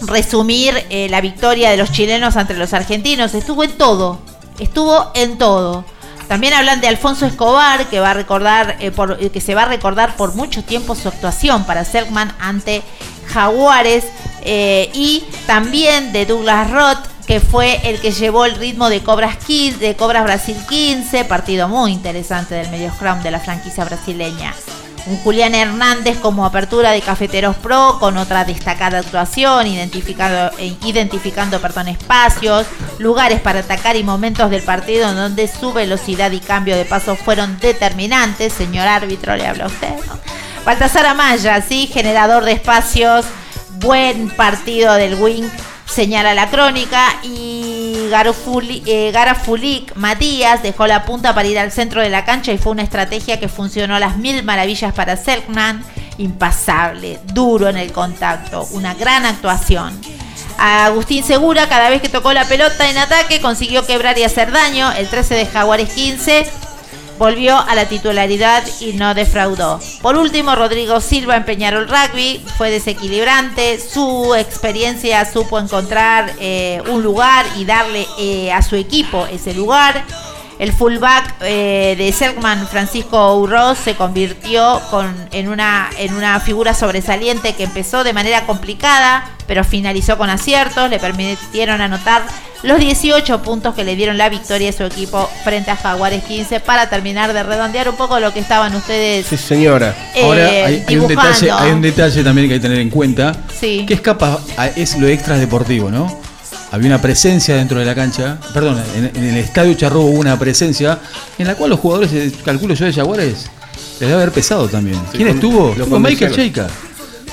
resumir 0.00 0.74
eh, 0.90 1.06
la 1.08 1.20
victoria 1.20 1.70
de 1.70 1.76
los 1.76 1.92
chilenos 1.92 2.36
ante 2.36 2.54
los 2.54 2.72
argentinos, 2.72 3.32
estuvo 3.34 3.62
en 3.62 3.78
todo, 3.78 4.18
estuvo 4.58 5.12
en 5.14 5.38
todo. 5.38 5.84
También 6.26 6.52
hablan 6.52 6.80
de 6.80 6.88
Alfonso 6.88 7.26
Escobar, 7.26 7.86
que 7.86 8.00
va 8.00 8.10
a 8.10 8.14
recordar, 8.14 8.76
eh, 8.80 8.90
por, 8.90 9.18
eh, 9.20 9.30
que 9.30 9.40
se 9.40 9.54
va 9.54 9.62
a 9.62 9.66
recordar 9.66 10.16
por 10.16 10.34
mucho 10.34 10.64
tiempo 10.64 10.96
su 10.96 11.06
actuación 11.06 11.62
para 11.62 11.84
Serkman 11.84 12.34
ante 12.40 12.82
Jaguares, 13.26 14.04
y 14.44 15.24
también 15.46 16.12
de 16.12 16.26
Douglas 16.26 16.70
Roth, 16.70 17.12
que 17.26 17.40
fue 17.40 17.80
el 17.88 18.00
que 18.00 18.10
llevó 18.10 18.44
el 18.44 18.56
ritmo 18.56 18.88
de 18.88 19.02
Cobras, 19.02 19.36
15, 19.36 19.78
de 19.78 19.96
Cobras 19.96 20.24
Brasil 20.24 20.56
15, 20.68 21.24
partido 21.24 21.68
muy 21.68 21.92
interesante 21.92 22.54
del 22.54 22.70
medio 22.70 22.92
scrum 22.92 23.22
de 23.22 23.30
la 23.30 23.40
franquicia 23.40 23.84
brasileña. 23.84 24.52
Un 25.06 25.18
Julián 25.18 25.54
Hernández 25.54 26.18
como 26.18 26.46
apertura 26.46 26.92
de 26.92 27.00
Cafeteros 27.00 27.56
Pro 27.56 27.96
con 27.98 28.16
otra 28.16 28.44
destacada 28.44 28.98
actuación, 28.98 29.66
identificando, 29.66 30.56
eh, 30.58 30.76
identificando 30.84 31.60
perdón, 31.60 31.88
espacios, 31.88 32.66
lugares 32.98 33.40
para 33.40 33.60
atacar 33.60 33.96
y 33.96 34.04
momentos 34.04 34.48
del 34.50 34.62
partido 34.62 35.08
en 35.08 35.16
donde 35.16 35.48
su 35.48 35.72
velocidad 35.72 36.30
y 36.30 36.38
cambio 36.38 36.76
de 36.76 36.84
paso 36.84 37.16
fueron 37.16 37.58
determinantes. 37.58 38.52
Señor 38.52 38.86
árbitro, 38.86 39.34
le 39.34 39.46
habla 39.46 39.66
usted. 39.66 39.94
Baltasar 40.64 41.06
Amaya, 41.06 41.60
sí, 41.60 41.88
generador 41.92 42.44
de 42.44 42.52
espacios, 42.52 43.26
buen 43.80 44.30
partido 44.30 44.94
del 44.94 45.16
Wing 45.16 45.48
señala 45.86 46.34
la 46.34 46.48
crónica. 46.50 47.16
Y 47.22 48.08
Garafuli- 48.10 48.82
eh, 48.86 49.10
Garafulik 49.12 49.94
Matías 49.96 50.62
dejó 50.62 50.86
la 50.86 51.04
punta 51.04 51.34
para 51.34 51.48
ir 51.48 51.58
al 51.58 51.72
centro 51.72 52.00
de 52.00 52.08
la 52.10 52.24
cancha 52.24 52.52
y 52.52 52.58
fue 52.58 52.72
una 52.72 52.82
estrategia 52.82 53.40
que 53.40 53.48
funcionó 53.48 53.96
a 53.96 54.00
las 54.00 54.16
mil 54.16 54.42
maravillas 54.44 54.94
para 54.94 55.16
Selkman. 55.16 55.84
Impasable, 56.18 57.18
duro 57.24 57.68
en 57.68 57.76
el 57.78 57.90
contacto, 57.90 58.66
una 58.72 58.94
gran 58.94 59.24
actuación. 59.26 59.98
Agustín 60.58 61.24
Segura, 61.24 61.68
cada 61.68 61.88
vez 61.88 62.00
que 62.02 62.08
tocó 62.10 62.32
la 62.32 62.44
pelota 62.44 62.88
en 62.88 62.98
ataque, 62.98 63.40
consiguió 63.40 63.84
quebrar 63.86 64.16
y 64.18 64.22
hacer 64.24 64.52
daño. 64.52 64.92
El 64.92 65.08
13 65.08 65.34
de 65.34 65.46
Jaguares 65.46 65.92
15 65.92 66.46
volvió 67.22 67.56
a 67.56 67.76
la 67.76 67.88
titularidad 67.88 68.64
y 68.80 68.94
no 68.94 69.14
defraudó. 69.14 69.78
Por 70.00 70.16
último, 70.16 70.56
Rodrigo 70.56 71.00
Silva 71.00 71.36
en 71.36 71.44
Peñarol 71.44 71.86
Rugby 71.88 72.44
fue 72.58 72.72
desequilibrante. 72.72 73.78
Su 73.78 74.34
experiencia 74.34 75.24
supo 75.24 75.60
encontrar 75.60 76.32
eh, 76.40 76.82
un 76.90 77.04
lugar 77.04 77.46
y 77.56 77.64
darle 77.64 78.08
eh, 78.18 78.50
a 78.50 78.60
su 78.60 78.74
equipo 78.74 79.24
ese 79.26 79.54
lugar. 79.54 80.04
El 80.62 80.72
fullback 80.72 81.34
eh, 81.40 81.96
de 81.98 82.12
Selkman, 82.12 82.68
Francisco 82.68 83.34
Urroz, 83.36 83.78
se 83.78 83.96
convirtió 83.96 84.80
con- 84.92 85.12
en, 85.32 85.48
una, 85.48 85.90
en 85.98 86.14
una 86.14 86.38
figura 86.38 86.72
sobresaliente 86.72 87.54
que 87.56 87.64
empezó 87.64 88.04
de 88.04 88.12
manera 88.12 88.46
complicada, 88.46 89.24
pero 89.48 89.64
finalizó 89.64 90.16
con 90.16 90.30
aciertos, 90.30 90.88
le 90.88 91.00
permitieron 91.00 91.80
anotar 91.80 92.22
los 92.62 92.78
18 92.78 93.42
puntos 93.42 93.74
que 93.74 93.82
le 93.82 93.96
dieron 93.96 94.16
la 94.16 94.28
victoria 94.28 94.70
a 94.70 94.72
su 94.72 94.84
equipo 94.84 95.28
frente 95.42 95.72
a 95.72 95.76
Jaguares 95.76 96.22
15 96.22 96.60
para 96.60 96.88
terminar 96.88 97.32
de 97.32 97.42
redondear 97.42 97.88
un 97.88 97.96
poco 97.96 98.20
lo 98.20 98.32
que 98.32 98.38
estaban 98.38 98.72
ustedes 98.76 99.26
Sí, 99.26 99.36
señora. 99.36 99.92
eh, 100.14 100.22
Ahora 100.24 100.46
hay, 100.46 100.84
hay 100.86 100.96
un 100.96 101.08
detalle, 101.08 101.50
hay 101.50 101.72
un 101.72 101.82
detalle 101.82 102.22
también 102.22 102.46
que 102.46 102.54
hay 102.54 102.60
que 102.60 102.68
tener 102.68 102.78
en 102.78 102.90
cuenta, 102.90 103.34
Sí. 103.58 103.84
que 103.84 103.94
escapa, 103.94 104.38
es 104.76 104.96
lo 104.96 105.08
extra 105.08 105.36
deportivo, 105.38 105.90
¿no? 105.90 106.20
Había 106.72 106.86
una 106.88 107.00
presencia 107.02 107.54
dentro 107.56 107.78
de 107.78 107.84
la 107.84 107.94
cancha, 107.94 108.38
perdón, 108.54 108.82
en, 108.96 109.10
en 109.14 109.24
el 109.24 109.36
estadio 109.36 109.74
Charrúa 109.74 110.04
hubo 110.04 110.18
una 110.18 110.38
presencia 110.38 110.98
en 111.38 111.46
la 111.46 111.54
cual 111.54 111.70
los 111.70 111.78
jugadores, 111.80 112.10
eh, 112.14 112.32
calculo 112.44 112.74
yo, 112.74 112.86
de 112.86 112.92
Jaguares, 112.94 113.46
les 114.00 114.00
debe 114.00 114.14
haber 114.14 114.32
pesado 114.32 114.66
también. 114.68 114.98
¿Quién 115.12 115.28
con- 115.28 115.36
estuvo? 115.36 115.66
lo 115.76 115.84
Estuvo 115.84 116.00
Michael. 116.00 116.34
Cheika. 116.34 116.68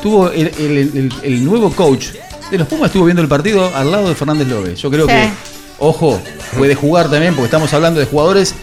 Tuvo 0.03 0.30
el, 0.32 0.48
el- 0.60 0.78
el- 0.78 1.14
el 1.24 1.45
nuevo 1.45 1.72
coach 1.72 2.07
de 2.52 2.57
los 2.57 2.68
Pumas, 2.68 2.88
estuvo 2.88 3.06
viendo 3.06 3.22
el 3.22 3.28
partido 3.30 3.74
al 3.76 3.91
lado 3.91 4.10
de 4.10 4.16
Fernández 4.16 4.48
Lobe. 4.48 4.76
Yo 4.76 4.91
creo 4.91 5.06
Sí. 5.07 5.14
que, 5.14 5.30
ojo, 5.80 6.22
puede 6.57 6.76
jugar 6.76 7.10
también, 7.10 7.34
porque 7.34 7.45
estamos 7.45 7.72
hablando 7.74 7.99
de 8.02 8.06
jugadores 8.07 8.53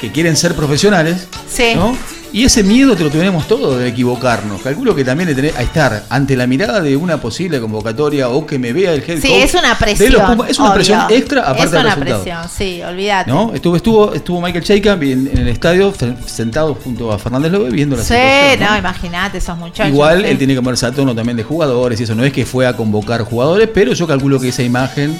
que 0.00 0.12
quieren 0.12 0.36
ser 0.36 0.54
profesionales. 0.54 1.26
Sí. 1.52 1.72
¿no? 1.74 1.96
Y 2.34 2.44
ese 2.44 2.62
miedo 2.62 2.96
te 2.96 3.04
lo 3.04 3.10
tenemos 3.10 3.46
todos 3.46 3.78
de 3.78 3.88
equivocarnos. 3.88 4.62
Calculo 4.62 4.94
que 4.94 5.04
también 5.04 5.28
de 5.28 5.34
tener, 5.34 5.54
a 5.54 5.60
estar 5.62 6.04
ante 6.08 6.34
la 6.34 6.46
mirada 6.46 6.80
de 6.80 6.96
una 6.96 7.20
posible 7.20 7.60
convocatoria 7.60 8.30
o 8.30 8.46
que 8.46 8.58
me 8.58 8.72
vea 8.72 8.94
el 8.94 9.00
head 9.06 9.20
Sí, 9.20 9.28
coach 9.28 9.38
es 9.42 9.52
una 9.54 9.68
los 9.68 9.78
presión. 9.78 10.40
Es 10.48 10.58
una 10.58 10.68
obvio. 10.68 10.74
presión 10.74 11.00
extra 11.10 11.42
aparte 11.42 11.64
Es 11.64 11.70
del 11.72 11.80
una 11.82 11.94
resultado. 11.94 12.22
presión, 12.22 12.48
sí, 12.48 12.82
olvídate. 12.82 13.30
¿No? 13.30 13.52
Estuvo, 13.54 13.76
estuvo, 13.76 14.14
estuvo 14.14 14.40
Michael 14.40 14.64
Cheika 14.64 14.92
en, 14.94 15.02
en 15.28 15.38
el 15.38 15.48
estadio 15.48 15.92
sentado 16.26 16.74
junto 16.82 17.12
a 17.12 17.18
Fernández 17.18 17.52
Lobe 17.52 17.68
viendo 17.70 17.96
la 17.96 18.02
Sí, 18.02 18.08
situación. 18.14 18.60
¿no? 18.60 18.70
no, 18.70 18.78
imagínate, 18.78 19.36
esos 19.38 19.58
muchachos. 19.58 19.92
Igual 19.92 20.22
sí. 20.22 20.28
él 20.30 20.38
tiene 20.38 20.54
que 20.54 20.62
ponerse 20.62 20.86
a 20.86 20.92
tono 20.92 21.14
también 21.14 21.36
de 21.36 21.44
jugadores 21.44 22.00
y 22.00 22.04
eso 22.04 22.14
no 22.14 22.24
es 22.24 22.32
que 22.32 22.46
fue 22.46 22.66
a 22.66 22.74
convocar 22.74 23.22
jugadores, 23.24 23.68
pero 23.74 23.92
yo 23.92 24.06
calculo 24.06 24.40
que 24.40 24.48
esa 24.48 24.62
imagen 24.62 25.18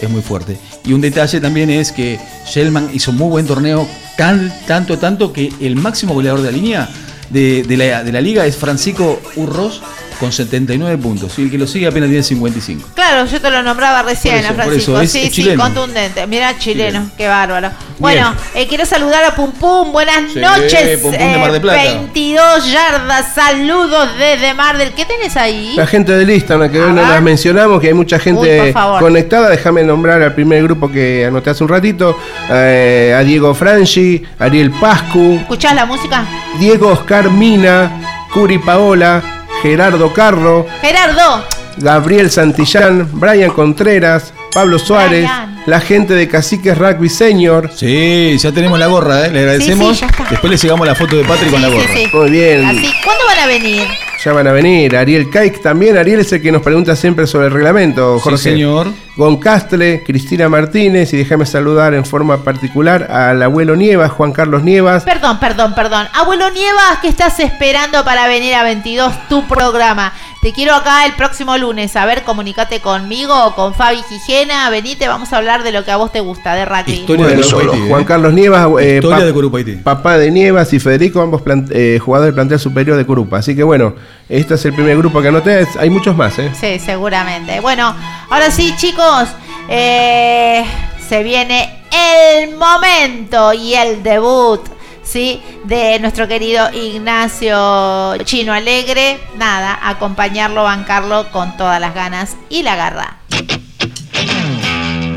es 0.00 0.08
muy 0.08 0.22
fuerte. 0.22 0.56
Y 0.84 0.92
un 0.92 1.00
detalle 1.00 1.40
también 1.40 1.70
es 1.70 1.90
que 1.90 2.20
Shellman 2.46 2.90
hizo 2.92 3.10
un 3.10 3.16
muy 3.18 3.28
buen 3.30 3.46
torneo, 3.48 3.84
tan, 4.16 4.52
tanto, 4.66 4.98
tanto 4.98 5.32
que 5.32 5.52
el 5.60 5.76
máximo 5.76 6.14
goleador 6.14 6.40
de 6.42 6.50
la 6.50 6.56
línea 6.56 6.88
de, 7.30 7.64
la, 7.76 8.04
de 8.04 8.12
la 8.12 8.20
liga 8.20 8.46
es 8.46 8.56
Francisco 8.56 9.20
Urros 9.36 9.82
con 10.20 10.32
79 10.32 10.98
puntos. 10.98 11.38
Y 11.38 11.42
el 11.42 11.50
que 11.50 11.58
lo 11.58 11.66
sigue 11.66 11.86
apenas 11.86 12.08
tiene 12.08 12.22
55. 12.22 12.88
Claro, 12.94 13.26
yo 13.26 13.40
te 13.40 13.50
lo 13.50 13.62
nombraba 13.62 14.02
recién, 14.02 14.34
Por 14.36 14.40
eso, 14.44 14.48
a 14.52 14.54
por 14.54 14.64
Francisco. 14.64 14.92
eso, 14.92 15.02
es- 15.02 15.12
sí, 15.12 15.22
es 15.26 15.34
sí, 15.34 15.54
contundente. 15.56 16.26
Mira, 16.26 16.58
chileno, 16.58 17.10
qué 17.16 17.28
bárbaro. 17.28 17.70
Bueno, 17.98 18.34
eh, 18.54 18.66
quiero 18.66 18.84
saludar 18.86 19.24
a 19.24 19.34
Pum 19.34 19.52
Pum. 19.52 19.92
Buenas 19.92 20.32
Sí, 20.32 20.40
noches. 20.40 20.98
Pum 21.00 21.12
Pum 21.12 21.20
de 21.20 21.38
Mar 21.38 21.48
del 21.52 21.56
eh, 21.56 21.60
Plata. 21.60 21.82
22 21.82 22.72
yardas. 22.72 23.34
Saludos 23.34 24.08
desde 24.18 24.54
Mar 24.54 24.76
del. 24.78 24.90
¿Qué 24.92 25.04
tenés 25.04 25.36
ahí? 25.36 25.74
La 25.76 25.86
gente 25.86 26.12
de 26.12 26.24
lista, 26.24 26.56
que 26.70 26.80
hoy 26.80 26.88
no 26.92 26.96
ver. 27.02 27.08
las 27.08 27.22
mencionamos, 27.22 27.80
que 27.80 27.88
hay 27.88 27.94
mucha 27.94 28.18
gente 28.18 28.74
conectada. 28.98 29.50
Déjame 29.50 29.82
nombrar 29.84 30.20
al 30.22 30.34
primer 30.34 30.62
grupo 30.64 30.90
que 30.90 31.26
anoté 31.26 31.50
hace 31.50 31.62
un 31.62 31.68
ratito: 31.68 32.18
eh, 32.50 33.14
a 33.16 33.20
Diego 33.22 33.54
Franchi, 33.54 34.22
Ariel 34.38 34.70
Pascu, 34.72 35.36
¿Escuchás 35.40 35.74
la 35.74 35.86
música? 35.86 36.24
Diego 36.58 36.88
Oscar 36.88 37.30
Mina, 37.30 38.26
Curi 38.32 38.58
Paola, 38.58 39.41
Gerardo 39.62 40.12
Carro, 40.12 40.66
Gerardo. 40.80 41.44
Gabriel 41.78 42.30
Santillán, 42.30 43.08
Brian 43.12 43.50
Contreras, 43.50 44.34
Pablo 44.52 44.78
Suárez, 44.78 45.22
Brian. 45.22 45.62
la 45.66 45.80
gente 45.80 46.12
de 46.14 46.28
Caciques 46.28 46.76
Rugby 46.76 47.08
Senior. 47.08 47.70
Sí, 47.74 48.36
ya 48.38 48.52
tenemos 48.52 48.78
la 48.78 48.88
gorra, 48.88 49.26
¿eh? 49.26 49.30
le 49.30 49.38
agradecemos. 49.40 49.98
ya 50.00 50.06
está. 50.06 50.24
Después 50.28 50.50
le 50.50 50.56
llegamos 50.58 50.86
la 50.86 50.94
foto 50.94 51.16
de 51.16 51.24
Patrick 51.24 51.50
con 51.50 51.62
la 51.62 51.68
Sí, 51.68 51.74
gorra. 51.74 51.88
sí, 51.94 52.04
sí. 52.10 52.16
Muy 52.16 52.30
bien. 52.30 52.64
Así, 52.66 52.92
¿cuándo 53.04 53.24
van 53.26 53.38
a 53.38 53.46
venir? 53.46 53.86
Ya 54.24 54.32
van 54.32 54.46
a 54.46 54.52
venir. 54.52 54.96
Ariel 54.96 55.28
Caik 55.30 55.60
también. 55.62 55.96
Ariel 55.96 56.20
es 56.20 56.32
el 56.32 56.40
que 56.42 56.52
nos 56.52 56.62
pregunta 56.62 56.94
siempre 56.94 57.26
sobre 57.26 57.46
el 57.46 57.52
reglamento, 57.52 58.16
Sí, 58.18 58.22
Jorge. 58.22 58.38
señor. 58.38 58.86
Goncastle, 59.16 60.02
Cristina 60.06 60.48
Martínez 60.48 61.12
y 61.12 61.18
déjame 61.18 61.44
saludar 61.44 61.92
en 61.92 62.04
forma 62.04 62.42
particular 62.44 63.10
al 63.10 63.42
abuelo 63.42 63.76
Nievas, 63.76 64.10
Juan 64.10 64.32
Carlos 64.32 64.62
Nievas. 64.62 65.04
Perdón, 65.04 65.38
perdón, 65.38 65.74
perdón. 65.74 66.06
Abuelo 66.14 66.50
Nievas, 66.50 66.98
¿qué 67.02 67.08
estás 67.08 67.38
esperando 67.40 68.04
para 68.04 68.26
venir 68.26 68.54
a 68.54 68.62
22 68.62 69.28
tu 69.28 69.46
programa? 69.46 70.12
Te 70.40 70.52
quiero 70.52 70.74
acá 70.74 71.04
el 71.04 71.12
próximo 71.12 71.56
lunes. 71.58 71.94
A 71.94 72.06
ver, 72.06 72.22
comunicate 72.24 72.80
conmigo 72.80 73.34
o 73.46 73.54
con 73.54 73.74
Fabi 73.74 74.02
Gijena. 74.08 74.70
Venite, 74.70 75.06
vamos 75.08 75.32
a 75.32 75.36
hablar 75.36 75.62
de 75.62 75.72
lo 75.72 75.84
que 75.84 75.90
a 75.90 75.96
vos 75.98 76.10
te 76.10 76.20
gusta, 76.20 76.54
de 76.54 76.64
rugby. 76.64 76.92
Historia 76.92 77.26
de 77.26 77.36
Bueno, 77.36 77.58
Haití, 77.72 77.82
¿eh? 77.82 77.88
Juan 77.88 78.04
Carlos 78.04 78.32
Nievas, 78.32 78.66
eh, 78.80 78.94
Historia 78.96 79.18
pap- 79.18 79.24
de 79.26 79.32
Grupo 79.32 79.56
Haití. 79.58 79.72
papá 79.76 80.16
de 80.18 80.30
Nievas 80.30 80.72
y 80.72 80.80
Federico, 80.80 81.20
ambos 81.20 81.42
eh, 81.70 81.98
jugadores 82.02 82.28
del 82.28 82.34
plantel 82.34 82.58
superior 82.58 82.96
de 82.96 83.04
Corupa. 83.06 83.38
Así 83.38 83.54
que 83.54 83.62
bueno, 83.62 83.94
este 84.28 84.54
es 84.54 84.64
el 84.64 84.72
primer 84.72 84.96
grupo 84.96 85.20
que 85.20 85.28
anoté. 85.28 85.66
Hay 85.78 85.90
muchos 85.90 86.16
más, 86.16 86.38
¿eh? 86.38 86.50
Sí, 86.58 86.78
seguramente. 86.78 87.60
Bueno, 87.60 87.94
ahora 88.30 88.50
sí, 88.50 88.74
chicos, 88.76 89.28
eh, 89.68 90.64
se 91.08 91.22
viene 91.22 91.84
el 91.90 92.56
momento 92.56 93.52
y 93.52 93.74
el 93.74 94.02
debut, 94.02 94.60
¿sí? 95.02 95.42
De 95.64 95.98
nuestro 96.00 96.26
querido 96.26 96.70
Ignacio 96.72 98.16
Chino 98.24 98.52
Alegre. 98.52 99.20
Nada, 99.36 99.78
acompañarlo, 99.82 100.62
bancarlo 100.62 101.30
con 101.30 101.56
todas 101.56 101.80
las 101.80 101.94
ganas 101.94 102.36
y 102.48 102.62
la 102.62 102.76
garra. 102.76 103.18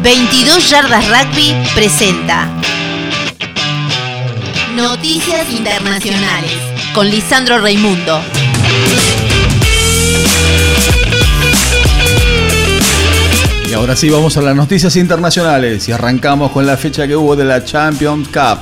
22 0.01 0.69
Yardas 0.69 1.07
Rugby 1.07 1.55
presenta 1.73 2.47
Noticias 4.75 5.49
Internacionales 5.49 6.51
con 6.93 7.09
Lisandro 7.09 7.59
Raimundo. 7.59 8.21
Y 13.69 13.73
ahora 13.73 13.95
sí 13.95 14.09
vamos 14.09 14.37
a 14.37 14.41
las 14.41 14.55
noticias 14.55 14.95
internacionales 14.95 15.89
y 15.89 15.91
arrancamos 15.91 16.51
con 16.51 16.65
la 16.65 16.77
fecha 16.77 17.07
que 17.07 17.15
hubo 17.15 17.35
de 17.35 17.45
la 17.45 17.63
Champions 17.65 18.27
Cup. 18.27 18.59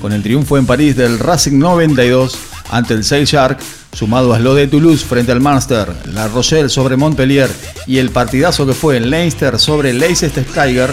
Con 0.00 0.12
el 0.12 0.22
triunfo 0.22 0.58
en 0.58 0.66
París 0.66 0.96
del 0.96 1.18
Racing 1.18 1.58
92 1.58 2.36
ante 2.70 2.94
el 2.94 3.04
Sail 3.04 3.26
Shark, 3.26 3.58
sumado 3.92 4.34
a 4.34 4.38
lo 4.38 4.54
de 4.54 4.66
Toulouse 4.66 5.04
frente 5.04 5.32
al 5.32 5.40
Munster, 5.40 5.88
La 6.12 6.28
Rochelle 6.28 6.68
sobre 6.68 6.96
Montpellier 6.96 7.50
y 7.86 7.98
el 7.98 8.10
partidazo 8.10 8.66
que 8.66 8.74
fue 8.74 8.96
en 8.96 9.10
Leinster 9.10 9.58
sobre 9.58 9.92
Leicester 9.92 10.44
Tiger, 10.44 10.92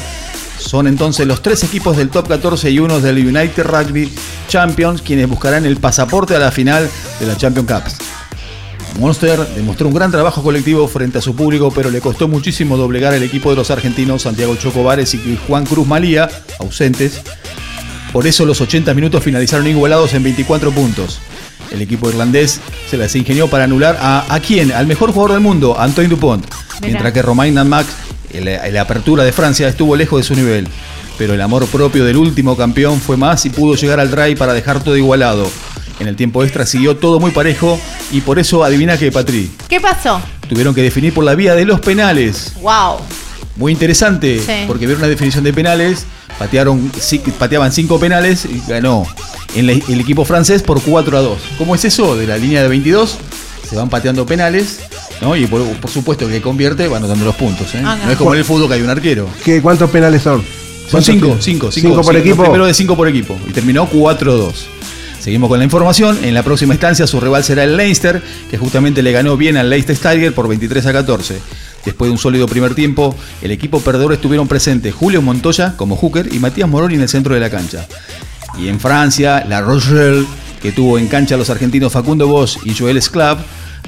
son 0.60 0.88
entonces 0.88 1.26
los 1.26 1.42
tres 1.42 1.64
equipos 1.64 1.98
del 1.98 2.10
top 2.10 2.28
14 2.28 2.70
y 2.70 2.80
uno 2.80 3.00
del 3.00 3.26
United 3.26 3.66
Rugby 3.66 4.12
Champions 4.48 5.02
quienes 5.02 5.28
buscarán 5.28 5.66
el 5.66 5.78
pasaporte 5.78 6.36
a 6.36 6.40
la 6.40 6.52
final 6.52 6.90
de 7.20 7.26
la 7.26 7.36
Champions 7.36 7.72
Cup. 7.72 8.21
Monster 9.00 9.40
demostró 9.56 9.88
un 9.88 9.94
gran 9.94 10.12
trabajo 10.12 10.44
colectivo 10.44 10.88
frente 10.88 11.18
a 11.18 11.22
su 11.22 11.36
público, 11.36 11.72
pero 11.74 11.90
le 11.90 12.02
costó 12.02 12.28
muchísimo 12.28 12.78
doblegar 12.78 13.14
el 13.14 13.24
equipo 13.24 13.50
de 13.50 13.56
los 13.56 13.72
argentinos 13.72 14.24
Santiago 14.24 14.56
Chocobares 14.56 15.14
y 15.14 15.40
Juan 15.48 15.66
Cruz 15.66 15.88
Malía, 15.88 16.30
ausentes. 16.60 17.22
Por 18.12 18.28
eso 18.28 18.46
los 18.46 18.60
80 18.60 18.94
minutos 18.94 19.24
finalizaron 19.24 19.68
igualados 19.68 20.14
en 20.14 20.24
24 20.24 20.72
puntos. 20.72 21.20
El 21.72 21.82
equipo 21.82 22.10
irlandés 22.10 22.60
se 22.90 22.98
las 22.98 23.16
ingenió 23.16 23.48
para 23.48 23.64
anular 23.64 23.98
a, 24.02 24.26
¿a 24.34 24.40
quién? 24.42 24.74
Al 24.74 24.88
mejor 24.88 25.14
jugador 25.14 25.34
del 25.34 25.42
mundo, 25.42 25.80
Antoine 25.80 26.10
Dupont. 26.10 26.46
Mientras 26.82 27.14
que 27.14 27.22
Romain 27.22 27.58
en 28.34 28.74
la 28.74 28.82
apertura 28.82 29.24
de 29.24 29.32
Francia, 29.32 29.68
estuvo 29.68 29.96
lejos 29.96 30.20
de 30.20 30.24
su 30.24 30.36
nivel. 30.36 30.68
Pero 31.18 31.34
el 31.34 31.42
amor 31.42 31.66
propio 31.68 32.04
del 32.04 32.18
último 32.18 32.58
campeón 32.58 33.00
fue 33.00 33.16
más 33.16 33.46
y 33.46 33.50
pudo 33.50 33.76
llegar 33.76 34.00
al 34.00 34.10
try 34.10 34.36
para 34.36 34.54
dejar 34.54 34.84
todo 34.84 34.98
igualado. 34.98 35.50
En 36.02 36.08
el 36.08 36.16
tiempo 36.16 36.44
extra 36.44 36.66
siguió 36.66 36.98
todo 36.98 37.20
muy 37.20 37.30
parejo 37.30 37.80
y 38.12 38.22
por 38.22 38.40
eso 38.40 38.64
adivina 38.64 38.98
que 38.98 39.12
Patri. 39.12 39.52
¿Qué 39.70 39.80
pasó? 39.80 40.20
Tuvieron 40.50 40.74
que 40.74 40.82
definir 40.82 41.14
por 41.14 41.24
la 41.24 41.36
vía 41.36 41.54
de 41.54 41.64
los 41.64 41.80
penales. 41.80 42.54
¡Wow! 42.62 42.98
Muy 43.56 43.72
interesante, 43.72 44.40
Sí. 44.40 44.64
porque 44.66 44.88
vieron 44.88 45.04
la 45.04 45.08
definición 45.08 45.44
de 45.44 45.54
penales, 45.54 46.06
patearon, 46.40 46.92
pateaban 47.38 47.72
cinco 47.72 48.00
penales 48.00 48.46
y 48.46 48.64
ganó 48.68 49.06
en 49.54 49.68
la- 49.68 49.74
el 49.74 50.00
equipo 50.00 50.26
francés 50.26 50.64
por 50.64 50.82
4 50.82 51.18
a 51.20 51.22
2. 51.22 51.38
¿Cómo 51.60 51.76
es 51.76 51.86
eso? 51.86 52.16
De 52.18 52.26
la 52.26 52.38
línea 52.38 52.64
de 52.64 52.68
22 52.68 53.18
se 53.70 53.76
van 53.76 53.90
pateando 53.90 54.26
penales 54.26 54.80
¿no? 55.22 55.36
Y 55.36 55.46
por, 55.46 55.62
por 55.78 55.92
supuesto 55.92 56.28
que 56.28 56.42
convierte 56.42 56.88
va 56.88 56.98
anotando 56.98 57.26
los 57.26 57.36
puntos. 57.36 57.76
¿eh? 57.76 57.82
Ah, 57.86 57.96
no 58.04 58.10
es 58.12 58.18
como 58.18 58.34
en 58.34 58.40
el 58.40 58.46
fútbol 58.46 58.68
que 58.70 58.74
hay 58.74 58.82
un 58.82 58.90
arquero. 58.90 59.30
¿Qué, 59.46 59.62
¿Cuántos 59.62 59.88
penales 59.92 60.24
son? 60.24 60.44
Son 60.90 61.04
cinco, 61.04 61.38
Cinco 61.40 61.72
cinco, 61.72 61.96
por 61.98 62.06
cinco. 62.06 62.18
equipo. 62.18 62.42
Primero 62.42 62.66
de 62.66 62.74
cinco 62.74 62.98
por 62.98 63.08
equipo. 63.08 63.38
Y 63.48 63.52
terminó 63.52 63.88
4-2. 63.88 64.52
Seguimos 65.22 65.50
con 65.50 65.60
la 65.60 65.66
información. 65.66 66.18
En 66.24 66.34
la 66.34 66.42
próxima 66.42 66.74
instancia 66.74 67.06
su 67.06 67.20
rival 67.20 67.44
será 67.44 67.64
el 67.64 67.78
Leinster, 67.78 68.24
que 68.50 68.58
justamente 68.58 69.04
le 69.04 69.12
ganó 69.12 69.38
bien 69.38 69.56
al 69.56 69.70
Leicester 69.70 69.96
Tiger 69.96 70.34
por 70.34 70.48
23 70.48 70.84
a 70.88 70.94
14. 70.94 71.40
Después 71.86 72.10
de 72.10 72.12
un 72.14 72.18
sólido 72.18 72.48
primer 72.48 72.74
tiempo, 72.74 73.16
el 73.44 73.52
equipo 73.52 73.82
perdedor 73.82 74.14
estuvieron 74.14 74.48
presentes 74.48 74.96
Julio 74.96 75.22
Montoya 75.22 75.76
como 75.78 75.96
hooker 75.96 76.34
y 76.34 76.40
Matías 76.40 76.68
Moroni 76.68 76.96
en 76.96 77.02
el 77.02 77.10
centro 77.10 77.36
de 77.36 77.40
la 77.40 77.52
cancha. 77.52 77.86
Y 78.58 78.68
en 78.68 78.80
Francia, 78.80 79.46
La 79.48 79.62
Rochelle, 79.62 80.26
que 80.60 80.72
tuvo 80.72 80.98
en 80.98 81.08
cancha 81.08 81.36
a 81.36 81.38
los 81.38 81.52
argentinos 81.52 81.94
Facundo 81.94 82.28
Bosch 82.28 82.58
y 82.66 82.74
Joel 82.74 83.00
Sclav, 83.00 83.38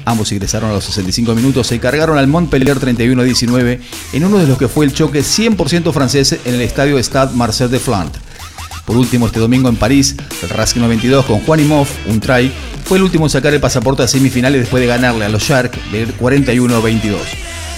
ambos 0.04 0.30
ingresaron 0.30 0.70
a 0.70 0.74
los 0.74 0.84
65 0.84 1.34
minutos, 1.34 1.66
se 1.66 1.80
cargaron 1.80 2.16
al 2.16 2.28
Montpellier 2.28 2.78
31 2.78 3.20
a 3.20 3.24
19 3.24 3.80
en 4.12 4.24
uno 4.24 4.38
de 4.38 4.46
los 4.46 4.56
que 4.56 4.68
fue 4.68 4.86
el 4.86 4.92
choque 4.92 5.20
100% 5.22 5.92
francés 5.92 6.38
en 6.44 6.54
el 6.54 6.60
estadio 6.60 6.96
Stade 6.96 7.34
Marcel 7.34 7.70
de 7.72 7.80
Flandre. 7.80 8.20
Por 8.84 8.96
último, 8.96 9.26
este 9.26 9.40
domingo 9.40 9.68
en 9.68 9.76
París, 9.76 10.14
el 10.42 10.48
Racing 10.50 10.80
92 10.80 11.24
con 11.24 11.40
Juan 11.40 11.60
Imhoff, 11.60 11.90
un 12.06 12.20
try, 12.20 12.52
fue 12.84 12.98
el 12.98 13.04
último 13.04 13.26
en 13.26 13.30
sacar 13.30 13.54
el 13.54 13.60
pasaporte 13.60 14.02
a 14.02 14.08
semifinales 14.08 14.60
después 14.60 14.80
de 14.80 14.86
ganarle 14.86 15.24
a 15.24 15.28
los 15.28 15.42
Sharks 15.42 15.78
de 15.90 16.06
41 16.06 16.76
a 16.76 16.80
22. 16.80 17.20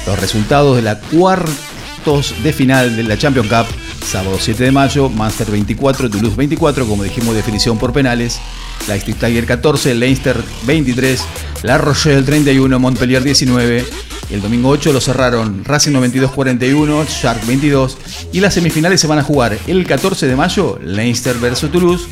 Los 0.06 0.18
resultados 0.18 0.76
de 0.76 0.82
la 0.82 0.98
cuartos 0.98 2.34
de 2.42 2.52
final 2.52 2.96
de 2.96 3.04
la 3.04 3.16
Champions 3.16 3.48
Cup, 3.48 3.66
sábado 4.06 4.38
7 4.40 4.64
de 4.64 4.72
mayo, 4.72 5.08
Manchester 5.08 5.50
24, 5.50 6.08
Toulouse 6.08 6.36
24, 6.36 6.86
como 6.86 7.02
dijimos, 7.02 7.34
definición 7.34 7.76
por 7.76 7.92
penales, 7.92 8.38
Leicester 8.86 9.14
Tiger 9.14 9.46
14, 9.46 9.94
Leinster 9.94 10.36
23, 10.64 11.22
La 11.62 11.76
Rochelle 11.76 12.22
31, 12.22 12.78
Montpellier 12.78 13.22
19. 13.22 13.84
El 14.30 14.40
domingo 14.40 14.70
8 14.70 14.92
lo 14.92 15.00
cerraron 15.00 15.64
Racing 15.64 15.92
92-41, 15.92 17.06
Shark 17.08 17.46
22 17.46 17.98
y 18.32 18.40
las 18.40 18.54
semifinales 18.54 19.00
se 19.00 19.06
van 19.06 19.18
a 19.18 19.22
jugar 19.22 19.56
el 19.66 19.86
14 19.86 20.26
de 20.26 20.36
mayo, 20.36 20.78
Leinster 20.82 21.36
versus 21.38 21.70
Toulouse 21.70 22.06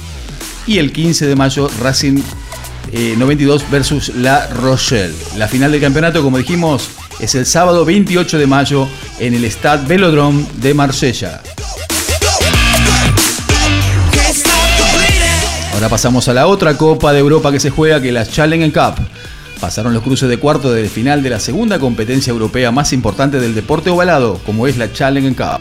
y 0.67 0.79
el 0.79 0.93
15 0.93 1.27
de 1.27 1.37
mayo 1.37 1.69
Racing 1.81 2.21
eh, 2.93 3.15
92 3.19 3.71
versus 3.71 4.09
La 4.15 4.47
Rochelle. 4.49 5.15
La 5.37 5.49
final 5.49 5.73
del 5.73 5.81
campeonato, 5.81 6.23
como 6.23 6.39
dijimos, 6.39 6.91
es 7.21 7.35
el 7.35 7.47
sábado 7.47 7.85
28 7.85 8.39
de 8.39 8.47
mayo 8.47 8.89
en 9.19 9.35
el 9.35 9.45
Stade 9.51 9.87
Velodrome 9.87 10.45
de 10.61 10.75
Marsella. 10.75 11.41
Ahora 15.75 15.89
pasamos 15.89 16.29
a 16.29 16.35
la 16.35 16.47
otra 16.47 16.77
Copa 16.77 17.13
de 17.13 17.19
Europa 17.19 17.51
que 17.51 17.61
se 17.61 17.71
juega, 17.71 18.01
que 18.01 18.09
es 18.09 18.15
la 18.15 18.27
Challenge 18.27 18.73
Cup. 18.73 19.05
Pasaron 19.61 19.95
los 19.95 20.03
cruces 20.03 20.29
de 20.29 20.39
cuarto 20.39 20.73
de 20.73 20.89
final 20.89 21.23
de 21.23 21.31
la 21.31 21.41
segunda 21.41 21.79
competencia 21.79 22.31
europea 22.31 22.71
más 22.71 22.93
importante 22.93 23.41
del 23.41 23.55
deporte 23.55 23.91
ovalado, 23.91 24.41
como 24.47 24.67
es 24.67 24.77
la 24.77 24.93
Challenge 24.93 25.35
Cup. 25.35 25.61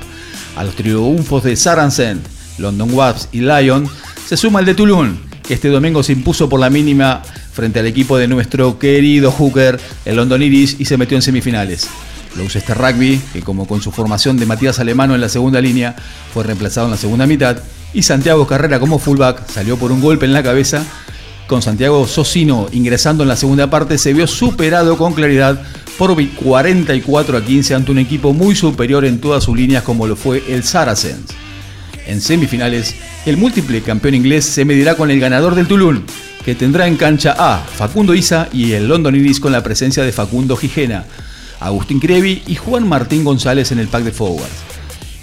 A 0.56 0.64
los 0.64 0.76
triunfos 0.76 1.44
de 1.44 1.56
Saracen, 1.56 2.22
London 2.58 2.94
Wasps 2.94 3.30
y 3.32 3.42
Lyon 3.42 3.90
se 4.28 4.38
suma 4.38 4.60
el 4.60 4.66
de 4.66 4.76
Toulon, 4.76 5.33
que 5.44 5.54
este 5.54 5.70
domingo 5.70 6.04
se 6.04 6.14
impuso 6.14 6.50
por 6.50 6.60
la 6.60 6.70
mínima 6.70 7.22
frente 7.52 7.80
al 7.80 7.88
equipo 7.88 8.18
de 8.18 8.28
nuestro 8.28 8.80
querido 8.80 9.32
hooker, 9.32 9.80
el 10.06 10.16
London 10.16 10.42
Iris, 10.42 10.78
y 10.80 10.86
se 10.86 10.98
metió 10.98 11.18
en 11.18 11.22
semifinales. 11.22 11.88
Gloucester 12.36 12.78
Rugby, 12.78 13.22
que 13.32 13.42
como 13.42 13.68
con 13.68 13.82
su 13.82 13.92
formación 13.92 14.38
de 14.38 14.46
Matías 14.46 14.80
Alemano 14.80 15.14
en 15.14 15.22
la 15.22 15.30
segunda 15.30 15.62
línea, 15.62 15.96
fue 16.34 16.44
reemplazado 16.44 16.88
en 16.88 16.92
la 16.92 16.98
segunda 16.98 17.28
mitad, 17.28 17.58
y 17.94 18.04
Santiago 18.04 18.48
Carrera 18.48 18.80
como 18.80 18.98
fullback 18.98 19.48
salió 19.50 19.78
por 19.78 19.92
un 19.92 20.02
golpe 20.02 20.26
en 20.26 20.34
la 20.34 20.42
cabeza. 20.42 20.84
Con 21.48 21.62
Santiago 21.62 22.08
Socino 22.08 22.68
ingresando 22.72 23.24
en 23.24 23.30
la 23.30 23.36
segunda 23.36 23.70
parte, 23.70 23.98
se 23.98 24.14
vio 24.14 24.26
superado 24.26 24.98
con 24.98 25.14
claridad 25.14 25.62
por 25.98 26.16
44 26.16 27.38
a 27.38 27.46
15 27.46 27.76
ante 27.76 27.92
un 27.92 28.00
equipo 28.00 28.34
muy 28.34 28.56
superior 28.56 29.06
en 29.06 29.20
todas 29.20 29.44
sus 29.44 29.56
líneas 29.56 29.84
como 29.84 30.08
lo 30.08 30.16
fue 30.16 30.44
el 30.50 30.64
Saracens. 30.64 31.26
En 32.08 32.22
semifinales, 32.22 32.96
el 33.26 33.38
múltiple 33.38 33.82
campeón 33.82 34.16
inglés 34.16 34.46
se 34.46 34.66
medirá 34.66 34.96
con 34.96 35.10
el 35.10 35.20
ganador 35.20 35.56
del 35.56 35.68
Toulon, 35.68 36.04
que 36.44 36.56
tendrá 36.56 36.88
en 36.88 36.98
cancha 36.98 37.36
a 37.38 37.60
Facundo 37.60 38.14
Isa 38.14 38.50
y 38.52 38.74
el 38.74 38.88
London 38.88 39.16
Iris 39.16 39.40
con 39.40 39.52
la 39.52 39.64
presencia 39.64 40.04
de 40.04 40.12
Facundo 40.12 40.58
Gijena, 40.58 41.06
Agustín 41.60 42.00
Crevi 42.00 42.44
y 42.46 42.56
Juan 42.56 42.88
Martín 42.88 43.24
González 43.24 43.72
en 43.72 43.80
el 43.80 43.88
pack 43.88 44.04
de 44.04 44.12
forwards. 44.12 44.74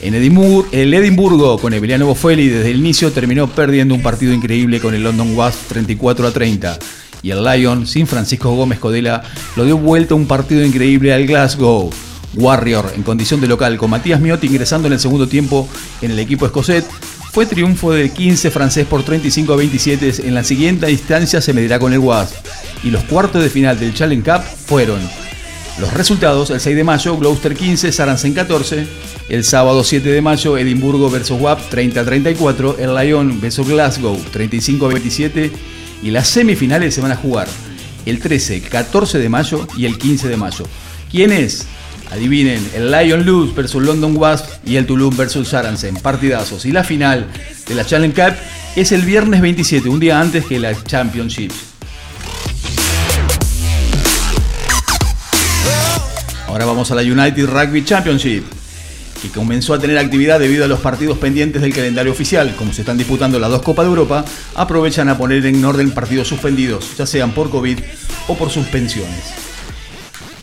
En 0.00 0.14
Edimburgo, 0.14 0.66
el 0.72 0.94
Edimburgo 0.94 1.58
con 1.58 1.74
Emiliano 1.74 2.06
Boffelli 2.06 2.48
desde 2.48 2.70
el 2.70 2.78
inicio 2.78 3.12
terminó 3.12 3.48
perdiendo 3.48 3.94
un 3.94 4.02
partido 4.02 4.32
increíble 4.32 4.80
con 4.80 4.94
el 4.94 5.02
London 5.02 5.36
Wasps 5.36 5.68
34 5.68 6.26
a 6.26 6.30
30. 6.30 6.78
Y 7.22 7.30
el 7.30 7.44
Lyon, 7.44 7.86
sin 7.86 8.06
Francisco 8.06 8.54
Gómez 8.54 8.78
Codela, 8.78 9.22
lo 9.56 9.66
dio 9.66 9.76
vuelta 9.76 10.14
un 10.14 10.26
partido 10.26 10.64
increíble 10.64 11.12
al 11.12 11.26
Glasgow. 11.26 11.90
Warrior, 12.34 12.92
en 12.94 13.02
condición 13.02 13.40
de 13.40 13.48
local, 13.48 13.76
con 13.76 13.90
Matías 13.90 14.20
Miotti 14.20 14.46
ingresando 14.46 14.86
en 14.86 14.94
el 14.94 15.00
segundo 15.00 15.26
tiempo 15.28 15.68
en 16.00 16.10
el 16.10 16.18
equipo 16.18 16.46
escocés, 16.46 16.84
fue 17.32 17.46
triunfo 17.46 17.92
del 17.92 18.10
15 18.10 18.50
francés 18.50 18.86
por 18.86 19.02
35 19.04 19.52
a 19.52 19.56
27. 19.56 20.26
En 20.26 20.34
la 20.34 20.42
siguiente 20.42 20.90
instancia 20.90 21.40
se 21.40 21.52
medirá 21.52 21.78
con 21.78 21.92
el 21.92 22.00
Wasp. 22.00 22.34
Y 22.82 22.90
los 22.90 23.04
cuartos 23.04 23.42
de 23.42 23.50
final 23.50 23.78
del 23.78 23.94
Challenge 23.94 24.28
Cup 24.28 24.42
fueron 24.42 25.00
los 25.80 25.94
resultados, 25.94 26.50
el 26.50 26.60
6 26.60 26.76
de 26.76 26.84
mayo, 26.84 27.16
Gloucester 27.16 27.54
15, 27.54 27.92
Saracen 27.92 28.34
14. 28.34 28.86
El 29.28 29.44
sábado 29.44 29.84
7 29.84 30.10
de 30.10 30.20
mayo, 30.20 30.58
Edimburgo 30.58 31.08
versus 31.08 31.40
WAP 31.40 31.70
30 31.70 32.00
a 32.00 32.04
34. 32.04 32.78
El 32.78 32.94
Lyon 32.94 33.40
versus 33.40 33.66
Glasgow 33.66 34.18
35 34.32 34.86
a 34.86 34.88
27. 34.88 35.52
Y 36.02 36.10
las 36.10 36.28
semifinales 36.28 36.94
se 36.94 37.00
van 37.00 37.12
a 37.12 37.16
jugar 37.16 37.46
el 38.06 38.18
13, 38.18 38.62
14 38.62 39.18
de 39.18 39.28
mayo 39.28 39.66
y 39.76 39.86
el 39.86 39.98
15 39.98 40.28
de 40.28 40.36
mayo. 40.36 40.64
¿Quién 41.10 41.32
es? 41.32 41.66
Adivinen, 42.10 42.68
el 42.74 42.90
Lion 42.90 43.24
Luz 43.24 43.54
versus 43.54 43.82
London 43.82 44.16
Wasp 44.16 44.46
y 44.66 44.76
el 44.76 44.86
Toulouse 44.86 45.16
versus 45.16 45.48
Saracen, 45.48 45.94
partidazos. 45.96 46.66
Y 46.66 46.72
la 46.72 46.82
final 46.82 47.26
de 47.68 47.74
la 47.74 47.84
Challenge 47.84 48.14
Cup 48.14 48.34
es 48.74 48.90
el 48.90 49.02
viernes 49.02 49.40
27, 49.40 49.88
un 49.88 50.00
día 50.00 50.20
antes 50.20 50.44
que 50.44 50.58
la 50.58 50.74
Championship. 50.84 51.52
Ahora 56.48 56.64
vamos 56.64 56.90
a 56.90 56.96
la 56.96 57.02
United 57.02 57.46
Rugby 57.46 57.84
Championship, 57.84 58.42
que 59.22 59.28
comenzó 59.28 59.74
a 59.74 59.78
tener 59.78 59.96
actividad 59.96 60.40
debido 60.40 60.64
a 60.64 60.68
los 60.68 60.80
partidos 60.80 61.16
pendientes 61.16 61.62
del 61.62 61.72
calendario 61.72 62.10
oficial. 62.10 62.56
Como 62.56 62.72
se 62.72 62.82
están 62.82 62.98
disputando 62.98 63.38
las 63.38 63.50
dos 63.50 63.62
Copas 63.62 63.84
de 63.84 63.90
Europa, 63.90 64.24
aprovechan 64.56 65.08
a 65.08 65.16
poner 65.16 65.46
en 65.46 65.64
orden 65.64 65.92
partidos 65.92 66.26
suspendidos, 66.26 66.96
ya 66.98 67.06
sean 67.06 67.30
por 67.30 67.50
COVID 67.50 67.78
o 68.26 68.34
por 68.36 68.50
suspensiones. 68.50 69.49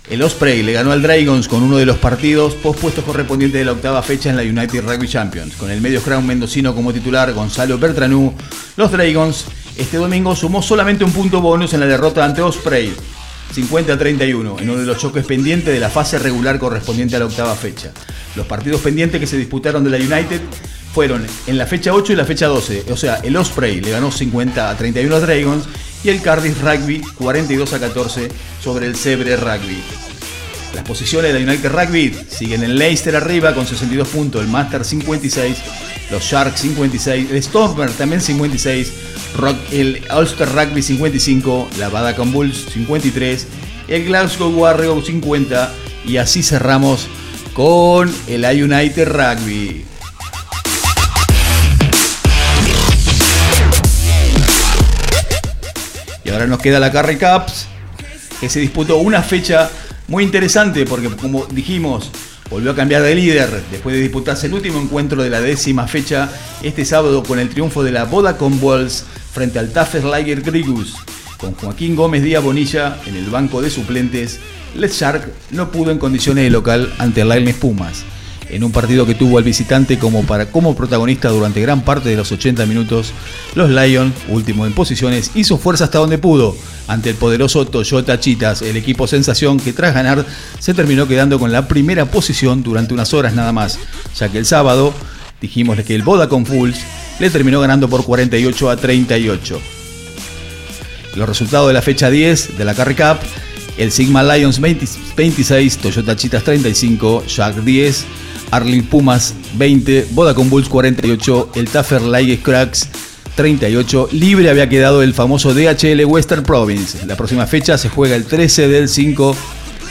El 0.09 0.21
Osprey 0.21 0.63
le 0.63 0.71
ganó 0.71 0.93
al 0.93 1.01
Dragons 1.01 1.49
con 1.49 1.61
uno 1.63 1.75
de 1.75 1.85
los 1.85 1.97
partidos 1.97 2.53
pospuestos 2.55 3.03
correspondientes 3.03 3.59
de 3.59 3.65
la 3.65 3.73
octava 3.73 4.01
fecha 4.01 4.29
en 4.29 4.37
la 4.37 4.43
United 4.43 4.81
Rugby 4.85 5.05
Champions. 5.05 5.55
Con 5.57 5.69
el 5.69 5.81
medio 5.81 6.01
crown 6.01 6.25
mendocino 6.25 6.73
como 6.73 6.93
titular 6.93 7.33
Gonzalo 7.33 7.77
Bertranú, 7.77 8.33
los 8.77 8.89
Dragons 8.89 9.45
este 9.77 9.97
domingo 9.97 10.33
sumó 10.33 10.61
solamente 10.61 11.03
un 11.03 11.11
punto 11.11 11.41
bonus 11.41 11.73
en 11.73 11.81
la 11.81 11.87
derrota 11.87 12.23
ante 12.23 12.41
Osprey, 12.41 12.93
50 13.51 13.93
a 13.93 13.97
31, 13.97 14.59
en 14.59 14.69
uno 14.69 14.79
de 14.79 14.85
los 14.85 14.97
choques 14.97 15.25
pendientes 15.25 15.73
de 15.73 15.79
la 15.79 15.89
fase 15.89 16.17
regular 16.19 16.57
correspondiente 16.57 17.17
a 17.17 17.19
la 17.19 17.25
octava 17.25 17.53
fecha. 17.55 17.91
Los 18.37 18.47
partidos 18.47 18.79
pendientes 18.79 19.19
que 19.19 19.27
se 19.27 19.37
disputaron 19.37 19.83
de 19.83 19.89
la 19.89 19.97
United 19.97 20.39
fueron 20.93 21.27
en 21.45 21.57
la 21.57 21.67
fecha 21.67 21.93
8 21.93 22.13
y 22.13 22.15
la 22.15 22.25
fecha 22.25 22.47
12. 22.47 22.85
O 22.91 22.97
sea, 22.97 23.15
el 23.23 23.35
Osprey 23.35 23.81
le 23.81 23.91
ganó 23.91 24.09
50 24.09 24.69
a 24.69 24.77
31 24.77 25.15
a 25.15 25.19
Dragons 25.19 25.65
y 26.03 26.09
el 26.09 26.21
Cardiff 26.21 26.61
Rugby 26.61 27.01
42 27.17 27.73
a 27.73 27.79
14 27.79 28.29
sobre 28.63 28.85
el 28.87 28.95
Cebre 28.95 29.35
Rugby. 29.37 29.81
Las 30.75 30.83
posiciones 30.85 31.33
de 31.33 31.39
la 31.39 31.51
United 31.51 31.71
Rugby 31.71 32.13
siguen 32.29 32.63
el 32.63 32.77
Leicester 32.77 33.15
arriba 33.15 33.53
con 33.55 33.65
62 33.65 34.07
puntos, 34.09 34.41
el 34.41 34.47
Master 34.47 34.83
56, 34.85 35.57
los 36.11 36.23
Sharks 36.23 36.61
56, 36.61 37.31
el 37.31 37.41
Stormer 37.43 37.89
también 37.91 38.21
56, 38.21 38.91
Rock- 39.37 39.57
el 39.71 40.01
Ulster 40.15 40.49
Rugby 40.49 40.81
55, 40.83 41.69
la 41.79 41.89
Badacon 41.89 42.31
Bulls 42.31 42.65
53, 42.73 43.47
el 43.87 44.05
Glasgow 44.05 44.49
Warriors 44.51 45.07
50 45.07 45.73
y 46.05 46.17
así 46.17 46.43
cerramos 46.43 47.07
con 47.53 48.13
el 48.27 48.45
United 48.45 49.07
Rugby. 49.07 49.83
Y 56.27 56.29
ahora 56.29 56.45
nos 56.45 56.59
queda 56.59 56.81
la 56.81 56.91
Carry 56.91 57.17
Cups, 57.17 57.67
que 58.41 58.49
se 58.49 58.59
disputó 58.59 58.97
una 58.97 59.23
fecha 59.23 59.69
muy 60.09 60.25
interesante 60.25 60.85
porque, 60.85 61.07
como 61.07 61.45
dijimos, 61.45 62.11
volvió 62.49 62.71
a 62.71 62.75
cambiar 62.75 63.01
de 63.01 63.15
líder 63.15 63.63
después 63.71 63.95
de 63.95 64.01
disputarse 64.01 64.47
el 64.47 64.53
último 64.53 64.81
encuentro 64.81 65.23
de 65.23 65.29
la 65.29 65.39
décima 65.39 65.87
fecha 65.87 66.29
este 66.63 66.83
sábado 66.83 67.23
con 67.23 67.39
el 67.39 67.47
triunfo 67.47 67.81
de 67.81 67.93
la 67.93 68.03
Vodacom 68.03 68.59
Bulls 68.59 69.05
frente 69.31 69.57
al 69.57 69.71
Taffer 69.71 70.03
Liger 70.03 70.41
Grigus. 70.41 70.95
Con 71.37 71.53
Joaquín 71.53 71.95
Gómez 71.95 72.23
Díaz 72.23 72.43
Bonilla 72.43 72.97
en 73.05 73.15
el 73.15 73.29
banco 73.29 73.61
de 73.61 73.69
suplentes, 73.69 74.41
Les 74.75 74.99
Shark 74.99 75.31
no 75.51 75.71
pudo 75.71 75.91
en 75.91 75.97
condiciones 75.97 76.43
de 76.43 76.49
local 76.49 76.93
ante 76.97 77.21
el 77.21 77.53
Pumas. 77.53 78.03
En 78.49 78.63
un 78.63 78.71
partido 78.71 79.05
que 79.05 79.15
tuvo 79.15 79.37
al 79.37 79.43
visitante 79.43 79.99
como, 79.99 80.23
para, 80.23 80.45
como 80.47 80.75
protagonista 80.75 81.29
durante 81.29 81.61
gran 81.61 81.81
parte 81.81 82.09
de 82.09 82.15
los 82.15 82.31
80 82.31 82.65
minutos, 82.65 83.11
los 83.55 83.69
Lions, 83.69 84.13
último 84.29 84.65
en 84.65 84.73
posiciones, 84.73 85.31
hizo 85.35 85.57
fuerza 85.57 85.85
hasta 85.85 85.99
donde 85.99 86.17
pudo 86.17 86.55
ante 86.87 87.09
el 87.09 87.15
poderoso 87.15 87.65
Toyota 87.65 88.19
Chitas, 88.19 88.61
el 88.61 88.77
equipo 88.77 89.07
sensación 89.07 89.59
que 89.59 89.73
tras 89.73 89.93
ganar 89.93 90.25
se 90.59 90.73
terminó 90.73 91.07
quedando 91.07 91.39
con 91.39 91.51
la 91.51 91.67
primera 91.67 92.05
posición 92.05 92.63
durante 92.63 92.93
unas 92.93 93.13
horas 93.13 93.33
nada 93.33 93.51
más, 93.51 93.79
ya 94.15 94.29
que 94.29 94.37
el 94.37 94.45
sábado 94.45 94.93
dijimos 95.41 95.77
que 95.81 95.95
el 95.95 96.03
Vodacom 96.03 96.45
Fools 96.45 96.79
le 97.19 97.29
terminó 97.29 97.59
ganando 97.59 97.89
por 97.89 98.05
48 98.05 98.69
a 98.69 98.77
38. 98.77 99.61
Los 101.15 101.27
resultados 101.27 101.67
de 101.67 101.73
la 101.73 101.81
fecha 101.81 102.09
10 102.09 102.57
de 102.57 102.65
la 102.65 102.75
Carry 102.75 102.95
Cup, 102.95 103.17
el 103.77 103.91
Sigma 103.91 104.23
Lions 104.23 104.59
26, 104.59 105.77
Toyota 105.77 106.15
Chitas 106.15 106.43
35, 106.43 107.25
Jack 107.25 107.55
10, 107.57 108.05
Arling 108.51 108.83
Pumas 108.83 109.33
20, 109.55 110.07
Vodacom 110.11 110.49
Bulls 110.49 110.69
48, 110.69 111.51
el 111.55 111.67
Taffer 111.69 112.01
Light 112.01 112.41
Cracks 112.41 112.87
38. 113.35 114.09
Libre 114.11 114.49
había 114.49 114.67
quedado 114.67 115.03
el 115.03 115.13
famoso 115.13 115.53
DHL 115.53 116.03
Western 116.05 116.43
Province. 116.43 117.05
La 117.05 117.15
próxima 117.15 117.45
fecha 117.45 117.77
se 117.77 117.89
juega 117.89 118.15
el 118.15 118.25
13 118.25 118.67
del 118.67 118.89
5 118.89 119.35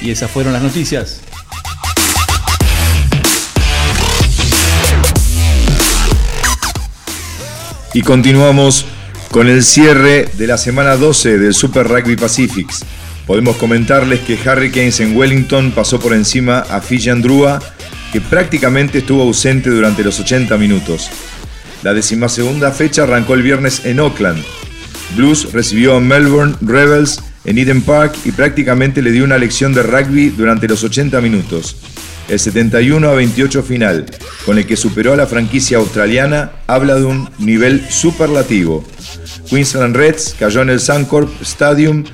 y 0.03 0.11
esas 0.11 0.31
fueron 0.31 0.53
las 0.53 0.63
noticias. 0.63 1.21
Y 7.95 8.03
continuamos 8.03 8.85
con 9.31 9.49
el 9.49 9.65
cierre 9.65 10.29
de 10.37 10.47
la 10.47 10.59
semana 10.59 10.97
12 10.97 11.39
del 11.39 11.55
Super 11.55 11.89
Rugby 11.89 12.17
Pacifics. 12.17 12.85
Podemos 13.27 13.57
comentarles 13.57 14.21
que 14.21 14.35
Hurricanes 14.35 15.01
en 15.01 15.17
Wellington 15.17 15.73
pasó 15.73 15.99
por 15.99 16.13
encima 16.13 16.59
a 16.59 16.81
Fiji 16.81 17.11
Andrua, 17.11 17.59
prácticamente 18.21 18.99
estuvo 18.99 19.23
ausente 19.23 19.71
durante 19.71 20.05
los 20.05 20.19
80 20.21 20.57
minutos. 20.59 21.11
La 21.83 21.95
decimasegunda 21.95 22.73
fecha 22.73 23.05
arrancó 23.05 23.35
el 23.35 23.43
viernes 23.43 23.85
en 23.85 24.01
Oakland. 24.01 24.43
Blues 25.15 25.53
recibió 25.53 25.97
a 25.97 26.01
Melbourne 26.01 26.57
Rebels 26.61 27.21
en 27.45 27.59
Eden 27.59 27.83
Park 27.83 28.17
y 28.25 28.33
prácticamente 28.33 29.03
le 29.03 29.13
dio 29.13 29.25
una 29.25 29.39
lección 29.39 29.73
de 29.73 29.83
rugby 29.83 30.31
durante 30.31 30.69
los 30.69 30.83
80 30.83 31.21
minutos. 31.21 31.77
El 32.29 32.41
71 32.41 33.09
a 33.09 33.15
28 33.15 33.63
final, 33.63 34.05
con 34.45 34.59
el 34.59 34.67
que 34.67 34.77
superó 34.77 35.13
a 35.13 35.17
la 35.17 35.29
franquicia 35.29 35.79
australiana, 35.79 36.51
habla 36.67 36.97
de 36.97 37.05
un 37.05 37.31
nivel 37.39 37.87
superlativo. 37.89 38.85
Queensland 39.49 39.95
Reds 39.95 40.35
cayó 40.37 40.63
en 40.63 40.71
el 40.71 40.81
Suncorp 40.81 41.31
Stadium 41.43 42.05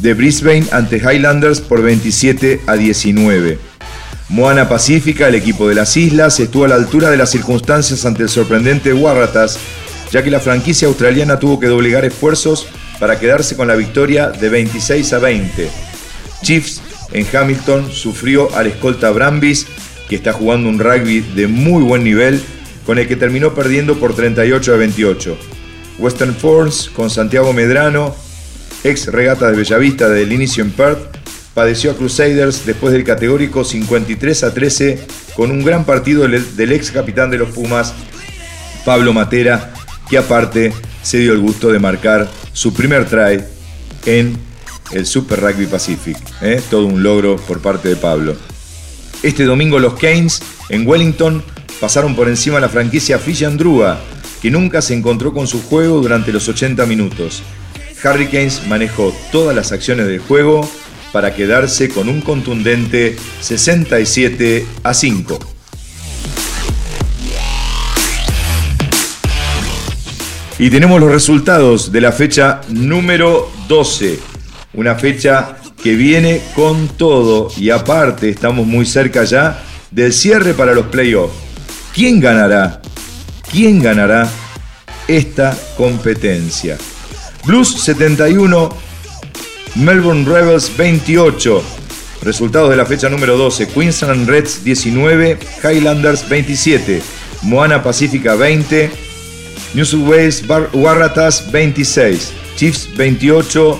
de 0.00 0.14
Brisbane 0.14 0.66
ante 0.70 0.98
Highlanders 0.98 1.60
por 1.60 1.82
27 1.82 2.60
a 2.66 2.74
19. 2.74 3.71
Moana 4.32 4.66
Pacífica, 4.66 5.28
el 5.28 5.34
equipo 5.34 5.68
de 5.68 5.74
las 5.74 5.94
islas, 5.94 6.40
estuvo 6.40 6.64
a 6.64 6.68
la 6.68 6.76
altura 6.76 7.10
de 7.10 7.18
las 7.18 7.30
circunstancias 7.30 8.06
ante 8.06 8.22
el 8.22 8.30
sorprendente 8.30 8.94
Waratahs, 8.94 9.58
ya 10.10 10.22
que 10.24 10.30
la 10.30 10.40
franquicia 10.40 10.88
australiana 10.88 11.38
tuvo 11.38 11.60
que 11.60 11.66
doblegar 11.66 12.06
esfuerzos 12.06 12.66
para 12.98 13.20
quedarse 13.20 13.56
con 13.58 13.68
la 13.68 13.74
victoria 13.74 14.30
de 14.30 14.48
26 14.48 15.12
a 15.12 15.18
20. 15.18 15.68
Chiefs 16.40 16.80
en 17.12 17.26
Hamilton 17.30 17.92
sufrió 17.92 18.48
al 18.56 18.68
escolta 18.68 19.10
Brambis, 19.10 19.66
que 20.08 20.16
está 20.16 20.32
jugando 20.32 20.70
un 20.70 20.78
rugby 20.78 21.20
de 21.20 21.46
muy 21.46 21.82
buen 21.82 22.02
nivel, 22.02 22.42
con 22.86 22.98
el 22.98 23.06
que 23.06 23.16
terminó 23.16 23.54
perdiendo 23.54 24.00
por 24.00 24.16
38 24.16 24.72
a 24.72 24.76
28. 24.78 25.38
Western 25.98 26.34
Force 26.34 26.90
con 26.90 27.10
Santiago 27.10 27.52
Medrano, 27.52 28.16
ex 28.82 29.08
regata 29.08 29.50
de 29.50 29.58
Bellavista 29.58 30.08
del 30.08 30.32
inicio 30.32 30.64
en 30.64 30.70
Perth, 30.70 31.21
padeció 31.54 31.90
a 31.90 31.96
Crusaders 31.96 32.64
después 32.64 32.92
del 32.92 33.04
categórico 33.04 33.64
53 33.64 34.44
a 34.44 34.54
13 34.54 35.06
con 35.36 35.50
un 35.50 35.64
gran 35.64 35.84
partido 35.84 36.26
del 36.26 36.72
ex 36.72 36.90
capitán 36.90 37.30
de 37.30 37.38
los 37.38 37.50
Pumas, 37.50 37.94
Pablo 38.84 39.12
Matera, 39.12 39.72
que 40.08 40.18
aparte 40.18 40.72
se 41.02 41.18
dio 41.18 41.32
el 41.32 41.40
gusto 41.40 41.70
de 41.70 41.78
marcar 41.78 42.28
su 42.52 42.72
primer 42.72 43.06
try 43.06 43.42
en 44.06 44.36
el 44.92 45.06
Super 45.06 45.40
Rugby 45.40 45.66
Pacific. 45.66 46.16
¿eh? 46.40 46.60
Todo 46.70 46.86
un 46.86 47.02
logro 47.02 47.36
por 47.36 47.60
parte 47.60 47.88
de 47.88 47.96
Pablo. 47.96 48.36
Este 49.22 49.44
domingo 49.44 49.78
los 49.78 49.94
Canes 49.94 50.42
en 50.68 50.86
Wellington 50.86 51.42
pasaron 51.80 52.14
por 52.14 52.28
encima 52.28 52.60
la 52.60 52.68
franquicia 52.68 53.18
Fish 53.18 53.44
Andrua, 53.44 54.00
que 54.40 54.50
nunca 54.50 54.82
se 54.82 54.94
encontró 54.94 55.32
con 55.32 55.46
su 55.46 55.62
juego 55.62 56.00
durante 56.00 56.32
los 56.32 56.48
80 56.48 56.84
minutos. 56.86 57.42
Hurricanes 58.04 58.66
manejó 58.66 59.14
todas 59.30 59.54
las 59.54 59.70
acciones 59.70 60.06
del 60.06 60.18
juego 60.18 60.68
para 61.12 61.34
quedarse 61.34 61.88
con 61.88 62.08
un 62.08 62.20
contundente 62.20 63.16
67 63.40 64.66
a 64.82 64.94
5. 64.94 65.38
Y 70.58 70.70
tenemos 70.70 71.00
los 71.00 71.10
resultados 71.10 71.90
de 71.90 72.00
la 72.00 72.12
fecha 72.12 72.60
número 72.68 73.50
12, 73.68 74.18
una 74.74 74.94
fecha 74.94 75.56
que 75.82 75.94
viene 75.96 76.40
con 76.54 76.88
todo 76.88 77.50
y 77.56 77.70
aparte 77.70 78.28
estamos 78.28 78.66
muy 78.66 78.86
cerca 78.86 79.24
ya 79.24 79.62
del 79.90 80.12
cierre 80.12 80.54
para 80.54 80.72
los 80.72 80.86
playoffs. 80.86 81.34
¿Quién 81.92 82.20
ganará? 82.20 82.80
¿Quién 83.50 83.82
ganará 83.82 84.28
esta 85.08 85.56
competencia? 85.76 86.78
Blues 87.44 87.82
71, 87.82 88.68
Melbourne 89.74 90.24
Rebels 90.26 90.70
28. 90.76 91.62
Resultados 92.22 92.70
de 92.70 92.76
la 92.76 92.84
fecha 92.84 93.08
número 93.08 93.36
12. 93.36 93.68
Queensland 93.68 94.28
Reds 94.28 94.62
19. 94.64 95.38
Highlanders 95.62 96.28
27. 96.28 97.02
Moana 97.42 97.82
Pacífica 97.82 98.36
20. 98.36 98.90
New 99.74 99.84
South 99.84 100.06
Wales 100.06 100.44
Waratahs 100.74 101.50
26. 101.50 102.32
Chiefs 102.56 102.88
28. 102.96 103.78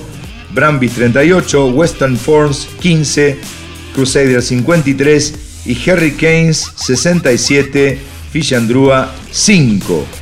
Brambis 0.50 0.92
38. 0.92 1.70
Western 1.72 2.16
Force 2.16 2.66
15. 2.80 3.38
Crusaders 3.94 4.48
53. 4.48 5.34
Y 5.66 5.74
Hurricanes 5.74 6.72
67. 6.76 8.00
Fishandrua 8.32 9.14
5. 9.30 10.21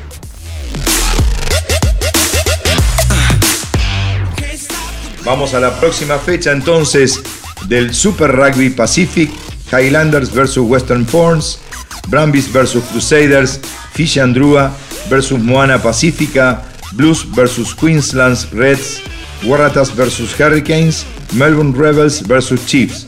Vamos 5.30 5.54
a 5.54 5.60
la 5.60 5.78
próxima 5.78 6.18
fecha 6.18 6.50
entonces 6.50 7.22
del 7.68 7.94
Super 7.94 8.32
Rugby 8.32 8.68
Pacific, 8.70 9.30
Highlanders 9.70 10.34
vs 10.34 10.56
Western 10.56 11.06
Forns, 11.06 11.60
Brambis 12.08 12.52
vs 12.52 12.82
Crusaders, 12.90 13.60
Fish 13.92 14.18
Andrua 14.18 14.76
vs 15.08 15.30
Moana 15.38 15.80
Pacífica, 15.80 16.64
Blues 16.94 17.24
vs 17.30 17.76
Queensland 17.76 18.38
Reds, 18.52 19.02
Waratahs 19.44 19.94
vs 19.94 20.34
Hurricanes, 20.36 21.06
Melbourne 21.34 21.78
Rebels 21.78 22.26
vs 22.26 22.66
Chiefs. 22.66 23.06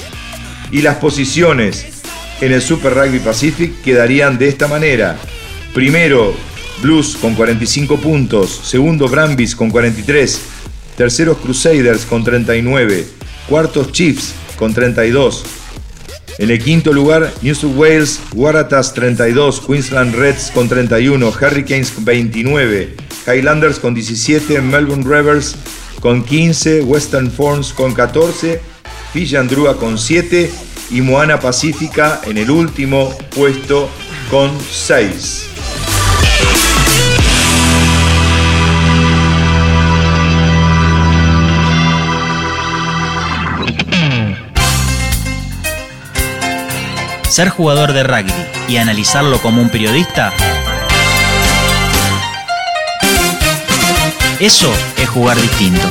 Y 0.70 0.80
las 0.80 0.98
posiciones 0.98 1.86
en 2.40 2.52
el 2.52 2.62
Super 2.62 2.94
Rugby 2.94 3.18
Pacific 3.18 3.82
quedarían 3.82 4.38
de 4.38 4.46
esta 4.46 4.68
manera. 4.68 5.18
Primero, 5.74 6.36
Blues 6.82 7.16
con 7.20 7.34
45 7.34 7.96
puntos. 7.96 8.60
Segundo, 8.62 9.08
Brambis 9.08 9.56
con 9.56 9.70
43 9.70 10.51
terceros 10.96 11.38
Crusaders 11.38 12.04
con 12.04 12.24
39, 12.24 13.06
cuartos 13.48 13.92
Chiefs 13.92 14.34
con 14.56 14.74
32. 14.74 15.44
En 16.38 16.50
el 16.50 16.62
quinto 16.62 16.92
lugar, 16.92 17.32
New 17.42 17.54
South 17.54 17.76
Wales, 17.76 18.20
Waratahs 18.34 18.94
32, 18.94 19.60
Queensland 19.60 20.14
Reds 20.14 20.50
con 20.52 20.68
31, 20.68 21.28
Hurricanes 21.28 21.90
con 21.90 22.04
29, 22.04 22.96
Highlanders 23.26 23.78
con 23.78 23.94
17, 23.94 24.60
Melbourne 24.60 25.04
Rebels 25.04 25.56
con 26.00 26.24
15, 26.24 26.82
Western 26.82 27.30
Forms 27.30 27.72
con 27.72 27.92
14, 27.92 28.60
Fiji 29.12 29.36
Andrua 29.36 29.78
con 29.78 29.98
7 29.98 30.50
y 30.90 31.00
Moana 31.00 31.38
Pacífica 31.38 32.22
en 32.24 32.38
el 32.38 32.50
último 32.50 33.16
puesto 33.34 33.88
con 34.30 34.50
6. 34.70 35.91
Ser 47.32 47.48
jugador 47.48 47.94
de 47.94 48.02
rugby 48.02 48.46
y 48.68 48.76
analizarlo 48.76 49.40
como 49.40 49.62
un 49.62 49.70
periodista, 49.70 50.34
eso 54.38 54.70
es 54.98 55.08
jugar 55.08 55.40
distinto. 55.40 55.88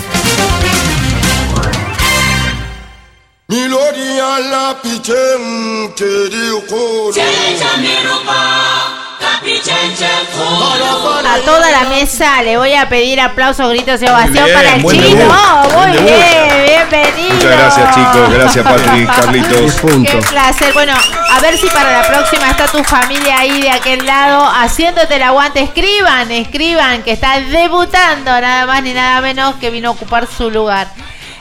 A 11.26 11.40
toda 11.44 11.72
la 11.72 11.90
mesa 11.90 12.44
le 12.44 12.58
voy 12.58 12.74
a 12.74 12.88
pedir 12.88 13.20
aplausos, 13.20 13.70
gritos 13.70 14.00
y 14.00 14.06
ovación 14.06 14.48
para 14.54 14.76
el 14.76 14.86
chino. 14.86 15.26
Muy 15.74 15.92
bien, 15.94 16.06
bien, 16.06 16.88
bienvenido. 16.92 17.34
Muchas 17.34 17.58
gracias, 17.58 17.96
chicos. 17.96 18.34
Gracias, 18.34 18.64
Patrick, 18.64 19.16
Carlitos. 19.16 19.82
Qué 20.06 20.18
placer. 20.30 20.74
Bueno, 20.74 20.94
a 21.32 21.40
ver 21.40 21.58
si 21.58 21.68
para 21.70 22.02
la 22.02 22.08
próxima 22.08 22.52
está 22.52 22.68
tu 22.68 22.84
familia 22.84 23.40
ahí 23.40 23.64
de 23.64 23.72
aquel 23.72 24.06
lado 24.06 24.46
haciéndote 24.46 25.16
el 25.16 25.24
aguante. 25.24 25.62
Escriban, 25.62 26.32
escriban 26.32 27.02
que 27.02 27.12
está 27.12 27.40
debutando 27.40 28.30
nada 28.40 28.68
más 28.68 28.84
ni 28.84 28.94
nada 28.94 29.22
menos 29.22 29.56
que 29.56 29.72
vino 29.72 29.90
a 29.90 29.92
ocupar 29.94 30.28
su 30.28 30.52
lugar. 30.52 30.88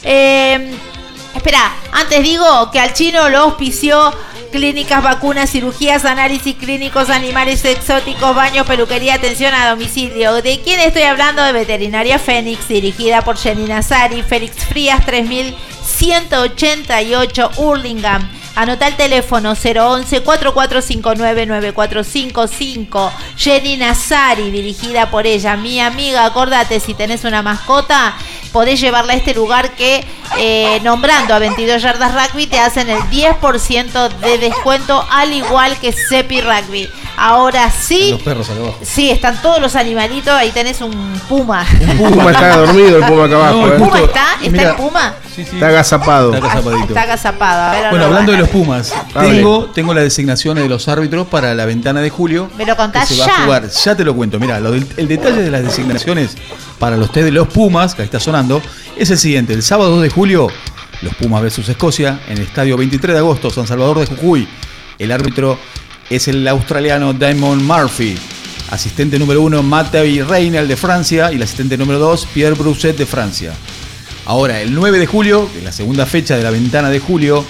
Eh, 0.05 0.75
espera, 1.35 1.71
antes 1.93 2.23
digo 2.23 2.71
que 2.71 2.81
al 2.81 2.95
chino 2.95 3.29
lo 3.29 3.41
auspició 3.41 4.11
clínicas, 4.51 5.03
vacunas, 5.03 5.51
cirugías, 5.51 6.05
análisis 6.05 6.55
clínicos, 6.57 7.09
animales 7.11 7.65
exóticos, 7.65 8.35
baños, 8.35 8.67
peluquería, 8.67 9.15
atención 9.15 9.55
a 9.55 9.71
domicilio. 9.71 10.43
¿De 10.43 10.61
quién 10.61 10.81
estoy 10.81 11.03
hablando? 11.03 11.43
De 11.43 11.53
Veterinaria 11.53 12.19
Fénix, 12.19 12.67
dirigida 12.69 13.23
por 13.23 13.37
Jenny 13.37 13.67
Nazari, 13.67 14.23
Félix 14.23 14.65
Frías 14.65 15.05
3188 15.07 17.51
Hurlingham. 17.57 18.40
Anota 18.57 18.89
el 18.89 18.97
teléfono 18.97 19.51
011 19.53 20.23
4459 20.23 21.47
9455. 21.47 23.13
Jenny 23.37 23.77
Nazari, 23.77 24.51
dirigida 24.51 25.11
por 25.11 25.27
ella. 25.27 25.57
Mi 25.57 25.81
amiga, 25.81 26.25
acordate, 26.25 26.81
si 26.81 26.95
tenés 26.95 27.25
una 27.25 27.43
mascota, 27.43 28.15
podés 28.53 28.81
llevarla 28.81 29.13
a 29.15 29.17
este 29.17 29.35
lugar 29.35 29.71
que 29.73 30.05
eh, 30.39 30.81
nombrando 30.83 31.35
a 31.35 31.39
22 31.39 31.83
yardas 31.83 32.15
rugby 32.15 32.47
te 32.47 32.59
hacen 32.59 32.89
el 32.89 33.01
10% 33.05 34.09
de 34.09 34.39
descuento 34.39 35.07
al 35.11 35.33
igual 35.33 35.77
que 35.79 35.93
Sepi 35.93 36.41
Rugby. 36.41 36.89
Ahora 37.23 37.71
sí. 37.71 38.13
Los 38.13 38.23
perros 38.23 38.49
acá 38.49 38.61
abajo. 38.61 38.79
Sí, 38.81 39.11
están 39.11 39.43
todos 39.43 39.61
los 39.61 39.77
animalitos. 39.77 40.33
Ahí 40.33 40.51
tenés 40.53 40.81
un 40.81 40.91
puma. 41.29 41.67
El 41.79 41.99
Puma 41.99 42.31
está 42.31 42.57
dormido, 42.57 42.97
el 42.97 43.05
Puma 43.05 43.25
acá 43.27 43.35
abajo. 43.37 43.57
No, 43.61 43.69
¿eh? 43.69 43.79
¿Puma 43.79 44.01
está? 44.01 44.25
¿Está 44.41 44.51
Mira, 44.51 44.71
el 44.71 44.77
puma? 44.77 45.15
Está 45.37 45.69
agazapado. 45.69 46.35
Está 46.35 46.47
agazapadito. 46.47 46.87
Está 46.89 47.03
agazapado. 47.03 47.73
Ver, 47.73 47.91
Bueno, 47.91 48.05
hablando 48.07 48.33
de 48.33 48.39
los 48.39 48.49
Pumas, 48.49 48.95
tengo, 49.13 49.67
tengo 49.67 49.93
las 49.93 50.05
designaciones 50.05 50.65
de 50.65 50.71
los 50.71 50.89
árbitros 50.89 51.27
para 51.27 51.55
la 51.55 51.67
ventana 51.67 52.01
de 52.01 52.09
julio. 52.09 52.51
Me 52.57 52.65
lo 52.65 52.73
que 52.75 52.77
contás 52.79 53.07
se 53.07 53.19
va 53.21 53.27
ya. 53.27 53.37
a 53.37 53.45
jugar. 53.45 53.69
Ya 53.69 53.95
te 53.95 54.03
lo 54.03 54.15
cuento. 54.17 54.41
Mira, 54.41 54.57
el 54.57 55.09
detalle 55.09 55.43
de 55.43 55.51
las 55.51 55.63
designaciones 55.63 56.39
para 56.79 56.97
los 56.97 57.13
test 57.13 57.27
de 57.27 57.33
los 57.33 57.49
Pumas, 57.49 57.95
que 57.95 58.01
ahí 58.01 58.07
está 58.07 58.19
sonando, 58.19 58.63
es 58.97 59.11
el 59.11 59.19
siguiente. 59.19 59.53
El 59.53 59.63
sábado 59.63 59.91
2 59.91 60.05
de 60.05 60.09
julio, 60.09 60.47
los 61.03 61.15
Pumas 61.17 61.43
versus 61.43 61.69
Escocia, 61.69 62.19
en 62.29 62.39
el 62.39 62.45
estadio 62.45 62.79
23 62.79 63.13
de 63.13 63.19
agosto, 63.19 63.51
San 63.51 63.67
Salvador 63.67 63.99
de 63.99 64.07
Jujuy. 64.07 64.49
El 64.99 65.13
árbitro 65.13 65.59
es 66.11 66.27
el 66.27 66.47
australiano 66.49 67.13
Damon 67.13 67.65
Murphy. 67.65 68.17
Asistente 68.71 69.19
número 69.19 69.41
1, 69.43 69.63
Matthew 69.63 70.27
Reynal 70.27 70.67
de 70.67 70.77
Francia. 70.77 71.31
Y 71.33 71.37
el 71.37 71.43
asistente 71.43 71.79
número 71.79 72.01
2, 72.01 72.27
Pierre 72.35 72.57
Brousset 72.57 72.97
de 72.97 73.07
Francia. 73.07 73.53
Ahora, 74.27 74.61
el 74.61 74.75
9 74.75 74.99
de 74.99 75.07
julio, 75.07 75.49
que 75.53 75.59
es 75.59 75.65
la 75.65 75.73
segunda 75.73 76.07
fecha 76.07 76.37
de 76.37 76.43
la 76.43 76.51
ventana 76.51 76.91
de 76.91 76.99
julio, 76.99 77.45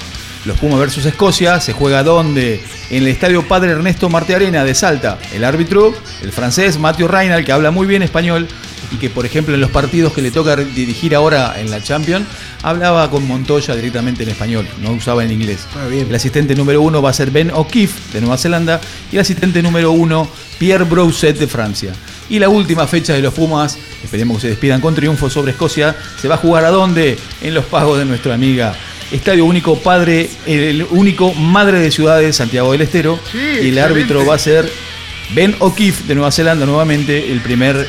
los 0.45 0.59
Pumas 0.59 0.79
versus 0.79 1.05
Escocia, 1.07 1.61
se 1.61 1.73
juega 1.73 2.03
donde? 2.03 2.63
En 2.91 2.99
el 2.99 3.09
estadio 3.09 3.47
Padre 3.47 3.73
Ernesto 3.73 4.09
Marte 4.11 4.35
Arena 4.35 4.63
de 4.65 4.75
Salta. 4.75 5.19
El 5.35 5.45
árbitro, 5.45 5.95
el 6.23 6.31
francés 6.31 6.79
Matthew 6.79 7.09
Reynal, 7.09 7.45
que 7.45 7.53
habla 7.53 7.71
muy 7.71 7.87
bien 7.87 8.03
español 8.03 8.47
y 8.91 8.97
que, 8.97 9.11
por 9.11 9.27
ejemplo, 9.27 9.55
en 9.55 9.61
los 9.61 9.71
partidos 9.71 10.13
que 10.13 10.23
le 10.23 10.31
toca 10.31 10.57
dirigir 10.57 11.15
ahora 11.15 11.61
en 11.61 11.71
la 11.71 11.83
Champions, 11.83 12.27
hablaba 12.63 13.11
con 13.11 13.27
Montoya 13.27 13.75
directamente 13.75 14.23
en 14.23 14.31
español, 14.31 14.67
no 14.83 14.93
usaba 14.93 15.25
en 15.25 15.33
inglés. 15.33 15.67
El 15.91 16.15
asistente 16.15 16.55
número 16.55 16.83
uno 16.83 17.01
va 17.01 17.11
a 17.11 17.13
ser 17.13 17.31
Ben 17.31 17.51
O'Keefe 17.51 18.15
de 18.15 18.21
Nueva 18.21 18.37
Zelanda 18.37 18.81
y 19.11 19.17
el 19.17 19.21
asistente 19.21 19.63
número 19.63 19.93
uno 19.93 20.29
Pierre 20.59 20.85
Brousset 20.85 21.39
de 21.39 21.47
Francia. 21.47 21.93
Y 22.29 22.39
la 22.39 22.49
última 22.49 22.87
fecha 22.87 23.13
de 23.15 23.23
los 23.23 23.35
Pumas, 23.35 23.77
esperemos 24.05 24.37
que 24.37 24.43
se 24.43 24.49
despidan 24.49 24.81
con 24.81 24.95
triunfo 24.95 25.29
sobre 25.31 25.53
Escocia, 25.53 25.97
se 26.21 26.29
va 26.29 26.37
a 26.37 26.39
jugar 26.39 26.65
a 26.65 26.71
dónde? 26.71 27.19
En 27.43 27.55
los 27.55 27.65
pagos 27.65 27.99
de 27.99 28.05
nuestra 28.05 28.35
amiga. 28.35 28.75
Estadio 29.11 29.45
único 29.45 29.77
padre, 29.77 30.31
el 30.47 30.87
único 30.91 31.35
madre 31.35 31.81
de 31.81 31.91
ciudades, 31.91 32.37
Santiago 32.37 32.71
del 32.71 32.83
Estero. 32.83 33.19
y 33.35 33.69
el 33.69 33.79
árbitro 33.79 34.25
va 34.25 34.37
a 34.37 34.39
ser 34.39 34.71
Ben 35.35 35.55
O'Keefe 35.61 36.05
de 36.05 36.15
Nueva 36.15 36.33
Zelanda 36.33 36.67
nuevamente, 36.67 37.31
el 37.31 37.41
primer 37.41 37.89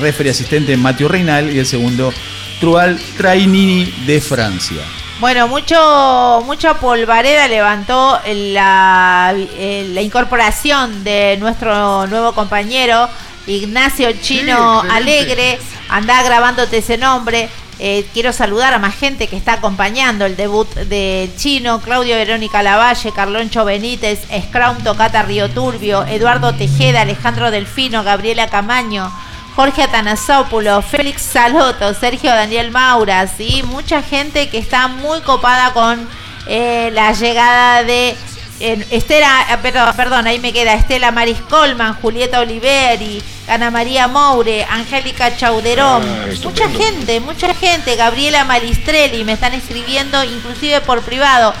referee 0.00 0.30
asistente 0.30 0.76
Matthew 0.76 1.08
Reynal 1.08 1.50
y 1.54 1.58
el 1.58 1.66
segundo 1.66 2.12
Trual 2.60 3.00
Trainini 3.16 3.86
de 4.06 4.20
Francia. 4.20 4.82
Bueno, 5.20 5.48
mucho, 5.48 6.42
mucha 6.44 6.74
polvareda 6.74 7.48
levantó 7.48 8.20
la, 8.26 9.34
la 9.34 10.02
incorporación 10.02 11.04
de 11.04 11.36
nuestro 11.38 12.06
nuevo 12.06 12.32
compañero 12.34 13.08
Ignacio 13.46 14.10
Chino 14.20 14.82
Sí. 14.82 14.88
Alegre. 14.90 15.58
Anda 15.88 16.22
grabándote 16.22 16.78
ese 16.78 16.96
nombre. 16.98 17.48
Eh, 17.80 18.06
quiero 18.12 18.32
saludar 18.32 18.72
a 18.72 18.78
más 18.78 18.94
gente 18.94 19.26
que 19.26 19.36
está 19.36 19.54
acompañando 19.54 20.26
el 20.26 20.36
debut 20.36 20.68
del 20.74 21.34
Chino, 21.36 21.80
Claudio 21.80 22.14
Verónica 22.14 22.62
Lavalle, 22.62 23.12
Carloncho 23.12 23.64
Benítez, 23.64 24.20
Scrum 24.46 24.78
Tocata 24.84 25.22
Río 25.22 25.50
Turbio, 25.50 26.04
Eduardo 26.04 26.54
Tejeda, 26.54 27.00
Alejandro 27.00 27.50
Delfino, 27.50 28.04
Gabriela 28.04 28.48
Camaño, 28.48 29.10
Jorge 29.56 29.82
Atanasopoulos, 29.82 30.84
Félix 30.84 31.22
Saloto, 31.22 31.94
Sergio 31.94 32.30
Daniel 32.30 32.70
Maura, 32.70 33.26
¿sí? 33.26 33.64
mucha 33.64 34.02
gente 34.02 34.48
que 34.48 34.58
está 34.58 34.86
muy 34.86 35.20
copada 35.22 35.72
con 35.72 36.08
eh, 36.46 36.90
la 36.92 37.12
llegada 37.12 37.82
de 37.82 38.16
Estela, 38.60 39.46
eh, 39.50 39.58
perdón, 39.60 39.94
perdón, 39.96 40.26
ahí 40.26 40.38
me 40.38 40.52
queda 40.52 40.74
Estela 40.74 41.10
Maris 41.10 41.40
Colman, 41.50 41.94
Julieta 41.94 42.40
Oliveri, 42.40 43.22
Ana 43.48 43.70
María 43.70 44.06
Moure, 44.06 44.64
Angélica 44.64 45.36
Chauderón, 45.36 46.04
mucha 46.44 46.68
gente, 46.70 47.20
mucha 47.20 47.52
gente, 47.54 47.96
Gabriela 47.96 48.44
Malistrelli, 48.44 49.24
me 49.24 49.32
están 49.32 49.54
escribiendo 49.54 50.22
inclusive 50.22 50.80
por 50.82 51.02
privado, 51.02 51.52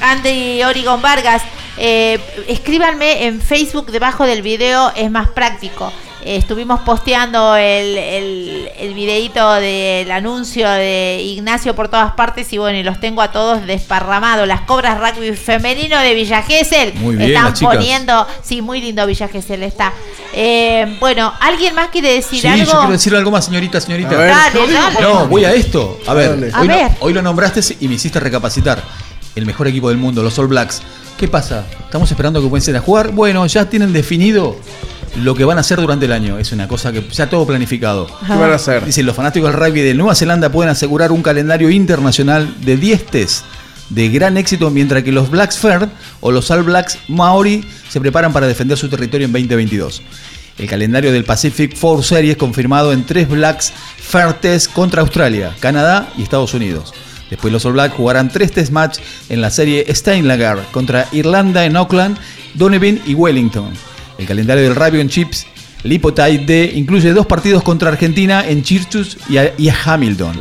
Andy 0.00 0.62
Origon 0.62 1.02
Vargas, 1.02 1.42
eh, 1.78 2.18
escríbanme 2.46 3.26
en 3.26 3.40
Facebook 3.40 3.90
debajo 3.90 4.24
del 4.24 4.42
video, 4.42 4.92
es 4.94 5.10
más 5.10 5.28
práctico. 5.28 5.92
Estuvimos 6.26 6.80
posteando 6.80 7.54
el, 7.56 7.96
el, 7.96 8.70
el 8.78 8.94
videito 8.94 9.52
del 9.54 10.10
anuncio 10.10 10.68
de 10.68 11.20
Ignacio 11.22 11.74
por 11.76 11.88
todas 11.88 12.12
partes 12.14 12.52
y 12.52 12.58
bueno, 12.58 12.76
y 12.78 12.82
los 12.82 12.98
tengo 12.98 13.22
a 13.22 13.30
todos 13.30 13.64
desparramados. 13.66 14.48
Las 14.48 14.62
cobras 14.62 14.98
rugby 14.98 15.32
femenino 15.36 15.98
de 16.00 16.14
Villa 16.14 16.42
Gesell 16.42 16.94
Muy 16.94 17.14
bien, 17.16 17.30
están 17.36 17.54
poniendo, 17.60 18.26
sí, 18.42 18.60
muy 18.60 18.80
lindo 18.80 19.06
Villa 19.06 19.28
Gesell 19.28 19.62
está. 19.62 19.92
Eh, 20.34 20.96
bueno, 21.00 21.32
¿alguien 21.40 21.74
más 21.74 21.88
quiere 21.88 22.12
decir 22.12 22.40
Sí, 22.40 22.46
algo? 22.48 22.64
yo 22.64 22.78
quiero 22.78 22.92
decir 22.92 23.14
algo 23.14 23.30
más, 23.30 23.44
señorita, 23.44 23.80
señorita. 23.80 24.10
A 24.10 24.18
ver. 24.18 24.30
Dale, 24.30 24.72
dale. 24.72 25.00
No, 25.00 25.26
voy 25.28 25.44
a 25.44 25.52
esto. 25.54 25.98
A 26.06 26.14
ver, 26.14 26.30
Dale. 26.30 26.46
hoy, 26.48 26.52
A 26.54 26.60
lo- 26.64 26.66
ver. 26.66 26.90
hoy 27.00 27.12
lo 27.12 27.22
nombraste 27.22 27.60
y 27.80 27.86
me 27.88 27.94
hiciste 27.94 28.18
recapacitar. 28.20 28.82
El 29.36 29.46
mejor 29.46 29.68
equipo 29.68 29.90
del 29.90 29.98
mundo, 29.98 30.22
los 30.22 30.38
All 30.38 30.46
Blacks. 30.48 30.82
¿Qué 31.18 31.28
pasa? 31.28 31.64
¿Estamos 31.80 32.10
esperando 32.10 32.40
que 32.40 32.46
comiencen 32.46 32.76
a 32.76 32.80
jugar? 32.80 33.10
Bueno, 33.10 33.46
ya 33.46 33.70
tienen 33.70 33.92
definido 33.94 34.54
lo 35.22 35.34
que 35.34 35.46
van 35.46 35.56
a 35.56 35.62
hacer 35.62 35.80
durante 35.80 36.04
el 36.04 36.12
año. 36.12 36.38
Es 36.38 36.52
una 36.52 36.68
cosa 36.68 36.92
que 36.92 37.08
ya 37.08 37.30
todo 37.30 37.46
planificado. 37.46 38.06
¿Qué 38.06 38.34
van 38.34 38.52
a 38.52 38.56
hacer? 38.56 38.84
Dicen, 38.84 39.06
los 39.06 39.16
fanáticos 39.16 39.50
del 39.50 39.58
rugby 39.58 39.80
de 39.80 39.94
Nueva 39.94 40.14
Zelanda 40.14 40.50
pueden 40.52 40.70
asegurar 40.70 41.12
un 41.12 41.22
calendario 41.22 41.70
internacional 41.70 42.54
de 42.60 42.76
10 42.76 43.06
test 43.06 43.44
de 43.88 44.08
gran 44.10 44.36
éxito, 44.36 44.70
mientras 44.70 45.04
que 45.04 45.12
los 45.12 45.30
Blacks 45.30 45.58
Fair 45.58 45.88
o 46.20 46.32
los 46.32 46.50
All 46.50 46.64
Blacks 46.64 46.98
Maori 47.08 47.64
se 47.88 48.00
preparan 48.00 48.32
para 48.32 48.46
defender 48.46 48.76
su 48.76 48.90
territorio 48.90 49.26
en 49.26 49.32
2022. 49.32 50.02
El 50.58 50.68
calendario 50.68 51.12
del 51.12 51.24
Pacific 51.24 51.76
Four 51.76 52.04
Series 52.04 52.36
confirmado 52.36 52.92
en 52.92 53.06
tres 53.06 53.28
Blacks 53.28 53.72
Fair 53.98 54.34
Test 54.34 54.72
contra 54.72 55.00
Australia, 55.00 55.54
Canadá 55.60 56.10
y 56.18 56.22
Estados 56.22 56.52
Unidos. 56.52 56.92
Después 57.30 57.52
los 57.52 57.64
All 57.64 57.72
Blacks 57.72 57.94
jugarán 57.94 58.28
tres 58.28 58.52
test 58.52 58.72
match 58.72 58.98
en 59.28 59.40
la 59.40 59.50
serie 59.50 59.86
Steinlager 59.92 60.58
contra 60.70 61.08
Irlanda 61.12 61.64
en 61.64 61.76
Auckland, 61.76 62.18
Donovan 62.54 63.00
y 63.06 63.14
Wellington. 63.14 63.72
El 64.18 64.26
calendario 64.26 64.64
del 64.64 64.74
Rugby 64.74 65.00
en 65.00 65.08
Chips 65.08 65.46
Lipotide 65.86 66.44
D 66.44 66.72
incluye 66.74 67.12
dos 67.12 67.26
partidos 67.26 67.62
contra 67.62 67.90
Argentina 67.90 68.44
en 68.46 68.62
Chirchus 68.62 69.18
y 69.28 69.36
a, 69.36 69.52
y 69.56 69.68
a 69.68 69.76
Hamilton. 69.84 70.36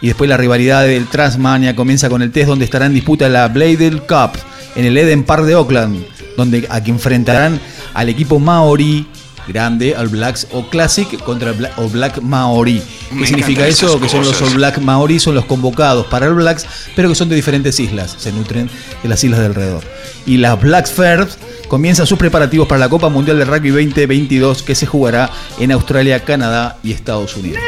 Y 0.00 0.08
después 0.08 0.28
la 0.28 0.36
rivalidad 0.36 0.84
del 0.84 1.06
Transmania 1.06 1.76
comienza 1.76 2.08
con 2.08 2.22
el 2.22 2.32
test 2.32 2.48
donde 2.48 2.64
estará 2.64 2.86
en 2.86 2.94
disputa 2.94 3.28
la 3.28 3.46
Bladel 3.48 4.02
Cup 4.02 4.32
en 4.74 4.84
el 4.84 4.96
Eden 4.96 5.24
Park 5.24 5.44
de 5.44 5.54
Auckland, 5.54 6.04
donde 6.36 6.66
aquí 6.70 6.90
enfrentarán 6.90 7.60
al 7.94 8.08
equipo 8.08 8.38
Maori 8.40 9.06
grande, 9.48 9.94
al 9.96 10.08
Blacks 10.08 10.46
o 10.52 10.68
Classic 10.68 11.18
contra 11.24 11.50
el 11.50 11.56
Bla- 11.56 11.72
All 11.76 11.88
Black 11.88 12.20
Maori. 12.20 12.82
¿Qué 13.08 13.14
Me 13.14 13.26
significa 13.26 13.66
eso? 13.66 14.00
Que 14.00 14.08
son 14.08 14.24
los. 14.24 14.40
All 14.42 14.54
Black 14.54 14.78
Maori, 14.78 15.18
son 15.18 15.34
los 15.34 15.44
convocados 15.44 16.06
para 16.06 16.26
el 16.26 16.34
Blacks, 16.34 16.66
pero 16.96 17.08
que 17.08 17.14
son 17.14 17.28
de 17.28 17.36
diferentes 17.36 17.78
islas, 17.80 18.14
se 18.18 18.32
nutren 18.32 18.70
de 19.02 19.08
las 19.08 19.22
islas 19.24 19.40
de 19.40 19.46
alrededor. 19.46 19.82
Y 20.26 20.36
las 20.36 20.60
Black 20.60 20.86
Ferns 20.88 21.38
comienzan 21.68 22.06
sus 22.06 22.18
preparativos 22.18 22.66
para 22.68 22.78
la 22.78 22.88
Copa 22.88 23.08
Mundial 23.08 23.38
de 23.38 23.44
Rugby 23.44 23.70
2022 23.70 24.62
que 24.62 24.74
se 24.74 24.86
jugará 24.86 25.30
en 25.58 25.72
Australia, 25.72 26.24
Canadá 26.24 26.78
y 26.82 26.92
Estados 26.92 27.36
Unidos. 27.36 27.60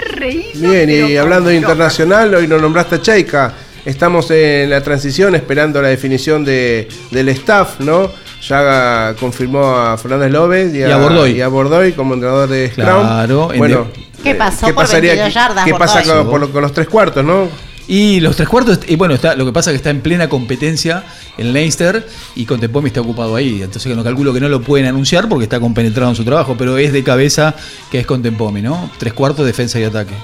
Bien, 0.54 0.90
y 0.90 1.16
hablando 1.16 1.48
de 1.50 1.56
internacional, 1.56 2.34
hoy 2.34 2.46
nos 2.48 2.60
nombraste 2.60 2.96
a 2.96 3.00
Chaika. 3.02 3.54
Estamos 3.84 4.30
en 4.30 4.70
la 4.70 4.80
transición 4.80 5.34
esperando 5.34 5.82
la 5.82 5.88
definición 5.88 6.44
de, 6.44 6.88
del 7.10 7.28
staff, 7.30 7.80
¿no? 7.80 8.10
Ya 8.48 9.14
confirmó 9.20 9.76
a 9.76 9.96
Fernández 9.96 10.32
López 10.32 10.74
y 10.74 10.82
a, 10.82 10.88
Y 10.88 10.92
a 10.92 10.96
Bordoy. 10.96 11.30
y 11.32 11.40
a 11.40 11.48
Bordoy 11.48 11.92
como 11.92 12.14
entrenador 12.14 12.48
de 12.48 12.70
Scrum. 12.70 12.84
Claro, 12.84 13.52
en 13.52 13.58
bueno, 13.58 13.86
¿Qué 14.22 14.30
eh, 14.30 14.34
pasó 14.34 14.66
¿qué 14.66 14.72
por 14.74 14.84
pasaría 14.84 15.12
22 15.12 15.34
yardas, 15.34 15.64
¿Qué 15.64 15.74
pasa 15.74 16.02
con, 16.02 16.28
por 16.28 16.50
con 16.50 16.62
los 16.62 16.72
tres 16.72 16.88
cuartos, 16.88 17.24
no? 17.24 17.48
Y 17.88 18.20
los 18.20 18.36
tres 18.36 18.48
cuartos, 18.48 18.80
y 18.86 18.96
bueno, 18.96 19.14
está, 19.14 19.34
lo 19.34 19.44
que 19.44 19.52
pasa 19.52 19.70
es 19.70 19.74
que 19.74 19.76
está 19.76 19.90
en 19.90 20.00
plena 20.00 20.28
competencia 20.28 21.04
en 21.36 21.52
Leinster 21.52 22.06
y 22.36 22.46
Contempomi 22.46 22.86
está 22.88 23.00
ocupado 23.00 23.34
ahí. 23.34 23.60
Entonces 23.62 23.94
no 23.96 24.04
calculo 24.04 24.32
que 24.32 24.40
no 24.40 24.48
lo 24.48 24.62
pueden 24.62 24.86
anunciar 24.86 25.28
porque 25.28 25.44
está 25.44 25.58
compenetrado 25.58 26.10
en 26.10 26.16
su 26.16 26.24
trabajo, 26.24 26.54
pero 26.56 26.78
es 26.78 26.92
de 26.92 27.02
cabeza 27.02 27.54
que 27.90 27.98
es 27.98 28.06
Contempomi, 28.06 28.62
¿no? 28.62 28.90
Tres 28.98 29.12
cuartos, 29.12 29.44
defensa 29.44 29.80
y 29.80 29.84
ataque. 29.84 30.14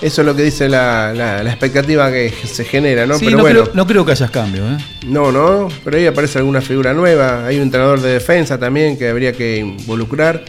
Eso 0.00 0.20
es 0.22 0.26
lo 0.26 0.36
que 0.36 0.42
dice 0.42 0.68
la, 0.68 1.12
la- 1.14 1.42
la 1.42 1.50
expectativa 1.50 2.10
que 2.12 2.30
se 2.30 2.64
genera, 2.64 3.04
¿no? 3.04 3.18
Sí, 3.18 3.24
pero 3.24 3.36
no, 3.38 3.42
bueno. 3.42 3.62
creo, 3.62 3.74
no 3.74 3.86
creo 3.86 4.04
que 4.06 4.12
hayas 4.12 4.30
cambio, 4.30 4.62
¿eh? 4.70 4.76
No, 5.06 5.32
no, 5.32 5.68
pero 5.84 5.96
ahí 5.96 6.06
aparece 6.06 6.38
alguna 6.38 6.60
figura 6.60 6.92
nueva. 6.94 7.44
Hay 7.46 7.56
un 7.56 7.62
entrenador 7.64 8.00
de 8.00 8.12
defensa 8.12 8.58
también 8.58 8.96
que 8.96 9.08
habría 9.08 9.32
que 9.32 9.56
involucrar. 9.56 10.44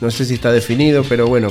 No 0.00 0.10
sé 0.10 0.24
si 0.24 0.34
está 0.34 0.50
definido, 0.50 1.04
pero 1.08 1.26
bueno. 1.26 1.48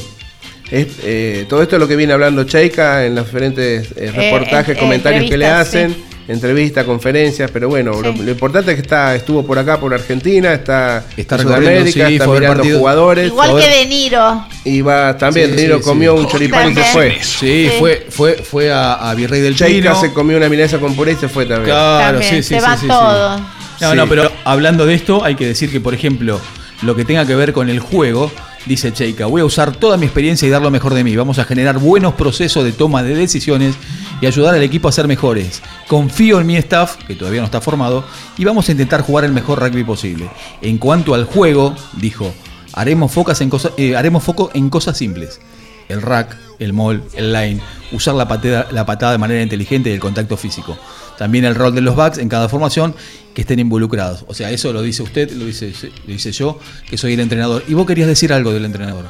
Es, 0.72 0.88
eh, 1.04 1.46
todo 1.48 1.62
esto 1.62 1.76
es 1.76 1.80
lo 1.80 1.88
que 1.88 1.96
viene 1.96 2.14
hablando 2.14 2.44
Cheika 2.44 3.06
en 3.06 3.14
los 3.14 3.26
diferentes 3.28 3.90
eh, 3.96 4.12
reportajes, 4.12 4.76
eh, 4.76 4.80
comentarios 4.80 5.30
que 5.30 5.38
le 5.38 5.46
hacen, 5.46 5.96
entrevistas, 6.28 6.86
conferencias, 6.86 7.52
pero 7.52 7.70
bueno, 7.70 8.02
lo, 8.02 8.12
lo 8.12 8.32
importante 8.32 8.72
es 8.72 8.76
que 8.76 8.82
está, 8.82 9.16
estuvo 9.16 9.46
por 9.46 9.60
acá, 9.60 9.80
por 9.80 9.94
Argentina, 9.94 10.54
está, 10.54 11.06
Está 11.16 11.38
Sudamérica, 11.38 12.08
sí, 12.08 12.14
está 12.16 12.28
mirando 12.28 12.56
partido. 12.58 12.80
jugadores. 12.80 13.28
Igual 13.28 13.60
que 13.60 13.70
De 13.70 13.86
Niro. 13.86 14.46
Y 14.64 14.82
va 14.82 15.18
también, 15.18 15.52
Sí, 15.52 15.56
De 15.56 15.62
Niro 15.64 15.78
sí, 15.78 15.84
comió 15.84 16.14
sí. 16.18 16.24
un 16.24 16.28
choripán 16.28 16.72
y 16.72 16.76
se 16.76 16.84
fue. 16.86 17.18
Sí, 17.22 17.70
fue, 17.80 18.08
fue, 18.10 18.34
fue 18.38 18.72
a, 18.72 18.94
a 18.96 19.14
Virrey 19.14 19.42
del 19.42 19.56
Cheika 19.56 19.96
se 19.96 20.12
comió 20.14 20.38
una 20.38 20.50
milanesa 20.50 20.80
con 20.80 20.96
puré 20.96 21.12
y 21.14 21.16
se 21.16 21.28
fue 21.30 21.46
también. 21.46 21.66
Claro, 21.76 22.20
También, 22.20 22.44
sí, 22.44 22.50
sí, 22.50 22.56
se 22.56 22.60
sí, 22.60 22.66
va 22.66 22.76
sí, 22.76 22.82
sí. 22.82 22.88
todo. 22.88 23.38
No, 23.38 23.92
Sí. 23.92 23.98
no, 23.98 24.08
pero 24.08 24.32
hablando 24.46 24.86
de 24.86 24.94
esto, 24.94 25.24
hay 25.24 25.36
que 25.36 25.46
decir 25.46 25.70
que, 25.70 25.82
por 25.82 25.94
ejemplo, 25.94 26.40
lo 26.82 26.96
que 26.96 27.04
tenga 27.04 27.26
que 27.28 27.36
ver 27.36 27.52
con 27.52 27.70
el 27.70 27.80
juego, 27.82 28.32
dice 28.66 28.94
Cheika, 28.94 29.26
voy 29.26 29.42
a 29.42 29.46
usar 29.46 29.76
toda 29.76 29.98
mi 29.98 30.06
experiencia 30.06 30.48
y 30.48 30.50
dar 30.52 30.62
lo 30.62 30.72
mejor 30.72 30.94
de 30.94 31.04
mí. 31.04 31.14
Vamos 31.16 31.40
a 31.40 31.44
generar 31.44 31.78
buenos 31.78 32.14
procesos 32.14 32.64
de 32.64 32.72
toma 32.72 33.04
de 33.04 33.14
decisiones 33.16 33.76
y 34.22 34.26
ayudar 34.26 34.56
al 34.56 34.64
equipo 34.64 34.88
a 34.88 34.92
ser 34.92 35.08
mejores. 35.08 35.62
Confío 35.88 36.40
en 36.40 36.48
mi 36.48 36.56
staff, 36.58 36.96
que 37.06 37.16
todavía 37.16 37.42
no 37.42 37.46
está 37.46 37.62
formado, 37.62 38.06
y 38.38 38.46
vamos 38.46 38.68
a 38.70 38.72
intentar 38.72 39.02
jugar 39.02 39.26
el 39.26 39.32
mejor 39.32 39.60
rugby 39.60 39.84
posible. 39.84 40.30
En 40.62 40.78
cuanto 40.78 41.14
al 41.14 41.26
juego, 41.26 41.76
dijo, 41.94 42.34
haremos, 42.74 43.12
focas 43.12 43.42
en 43.42 43.50
cosas, 43.50 43.74
eh, 43.78 43.96
haremos 43.96 44.24
foco 44.24 44.52
en 44.54 44.70
cosas 44.70 44.98
simples. 44.98 45.40
El 45.88 46.02
rack, 46.02 46.36
el 46.60 46.74
maul, 46.74 47.04
el 47.14 47.32
line, 47.32 47.62
usar 47.92 48.16
la 48.16 48.28
patada, 48.28 48.68
la 48.72 48.86
patada 48.86 49.12
de 49.12 49.18
manera 49.18 49.42
inteligente 49.42 49.90
y 49.90 49.94
el 49.94 50.00
contacto 50.00 50.36
físico. 50.38 50.78
También 51.18 51.46
el 51.46 51.56
rol 51.56 51.74
de 51.74 51.82
los 51.82 51.96
backs 51.96 52.18
en 52.18 52.28
cada 52.28 52.50
formación 52.50 52.96
que 53.34 53.42
estén 53.42 53.60
involucrados. 53.60 54.26
O 54.28 54.34
sea, 54.34 54.52
eso 54.52 54.74
lo 54.74 54.82
dice 54.82 55.04
usted, 55.04 55.32
lo 55.32 55.46
dice, 55.46 55.74
lo 55.82 56.14
dice 56.14 56.32
yo, 56.32 56.60
que 56.90 56.98
soy 56.98 57.14
el 57.14 57.20
entrenador. 57.20 57.64
Y 57.68 57.74
vos 57.74 57.86
querías 57.86 58.08
decir 58.08 58.34
algo 58.34 58.52
del 58.52 58.66
entrenador. 58.66 59.06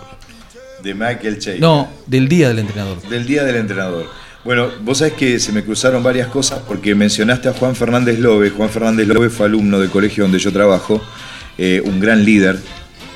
De 0.83 0.93
Michael 0.93 1.39
Cheika. 1.39 1.59
No, 1.59 1.87
del 2.05 2.27
día 2.27 2.49
del 2.49 2.59
entrenador. 2.59 3.01
Del 3.09 3.25
día 3.25 3.43
del 3.43 3.55
entrenador. 3.55 4.07
Bueno, 4.45 4.69
vos 4.83 4.99
sabés 4.99 5.13
que 5.13 5.39
se 5.39 5.51
me 5.51 5.63
cruzaron 5.63 6.03
varias 6.03 6.27
cosas 6.27 6.59
porque 6.67 6.93
mencionaste 6.93 7.49
a 7.49 7.53
Juan 7.53 7.75
Fernández 7.75 8.19
Lobe. 8.19 8.51
Juan 8.51 8.69
Fernández 8.69 9.07
Lobe 9.07 9.31
fue 9.31 9.47
alumno 9.47 9.79
del 9.79 9.89
colegio 9.89 10.23
donde 10.23 10.37
yo 10.37 10.53
trabajo, 10.53 11.03
eh, 11.57 11.81
un 11.83 11.99
gran 11.99 12.23
líder, 12.23 12.59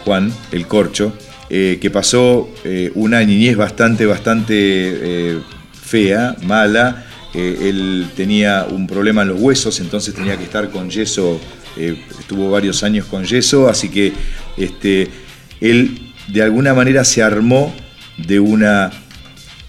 Juan, 0.05 0.33
el 0.51 0.65
corcho, 0.65 1.13
eh, 1.51 1.77
que 1.79 1.91
pasó 1.91 2.49
eh, 2.63 2.91
una 2.95 3.23
niñez 3.23 3.55
bastante, 3.55 4.07
bastante 4.07 4.55
eh, 4.55 5.39
fea, 5.71 6.35
mala. 6.41 7.05
Él 7.35 8.07
tenía 8.15 8.65
un 8.67 8.87
problema 8.87 9.21
en 9.21 9.27
los 9.27 9.39
huesos, 9.39 9.79
entonces 9.81 10.15
tenía 10.15 10.35
que 10.35 10.45
estar 10.45 10.71
con 10.71 10.89
yeso, 10.89 11.39
estuvo 11.77 12.49
varios 12.49 12.81
años 12.81 13.05
con 13.05 13.23
yeso, 13.23 13.69
así 13.69 13.89
que 13.89 14.13
este, 14.57 15.07
él 15.61 16.11
de 16.27 16.41
alguna 16.41 16.73
manera 16.73 17.05
se 17.05 17.21
armó 17.21 17.71
de 18.17 18.39
una 18.39 18.89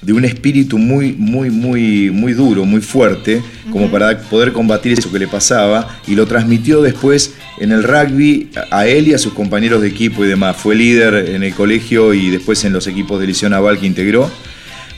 de 0.03 0.13
un 0.13 0.25
espíritu 0.25 0.79
muy, 0.79 1.13
muy, 1.13 1.51
muy, 1.51 2.11
muy 2.11 2.33
duro, 2.33 2.65
muy 2.65 2.81
fuerte, 2.81 3.43
como 3.71 3.91
para 3.91 4.19
poder 4.19 4.53
combatir 4.53 4.93
eso 4.93 5.13
que 5.13 5.19
le 5.19 5.29
pasaba, 5.29 6.01
y 6.07 6.15
lo 6.15 6.27
transmitió 6.27 6.81
después 6.81 7.35
en 7.59 7.73
el 7.73 7.85
rugby 7.85 8.51
a 8.71 8.81
a 8.81 8.87
él 8.87 9.09
y 9.09 9.15
a 9.15 9.19
sus 9.19 9.35
compañeros 9.35 9.83
de 9.83 9.89
equipo 9.89 10.25
y 10.25 10.29
demás. 10.29 10.57
Fue 10.57 10.75
líder 10.75 11.31
en 11.35 11.43
el 11.43 11.55
colegio 11.55 12.15
y 12.15 12.31
después 12.31 12.65
en 12.65 12.73
los 12.73 12.87
equipos 12.87 13.21
de 13.21 13.27
Liceo 13.27 13.51
Naval 13.51 13.79
que 13.79 13.87
integró. 13.87 14.31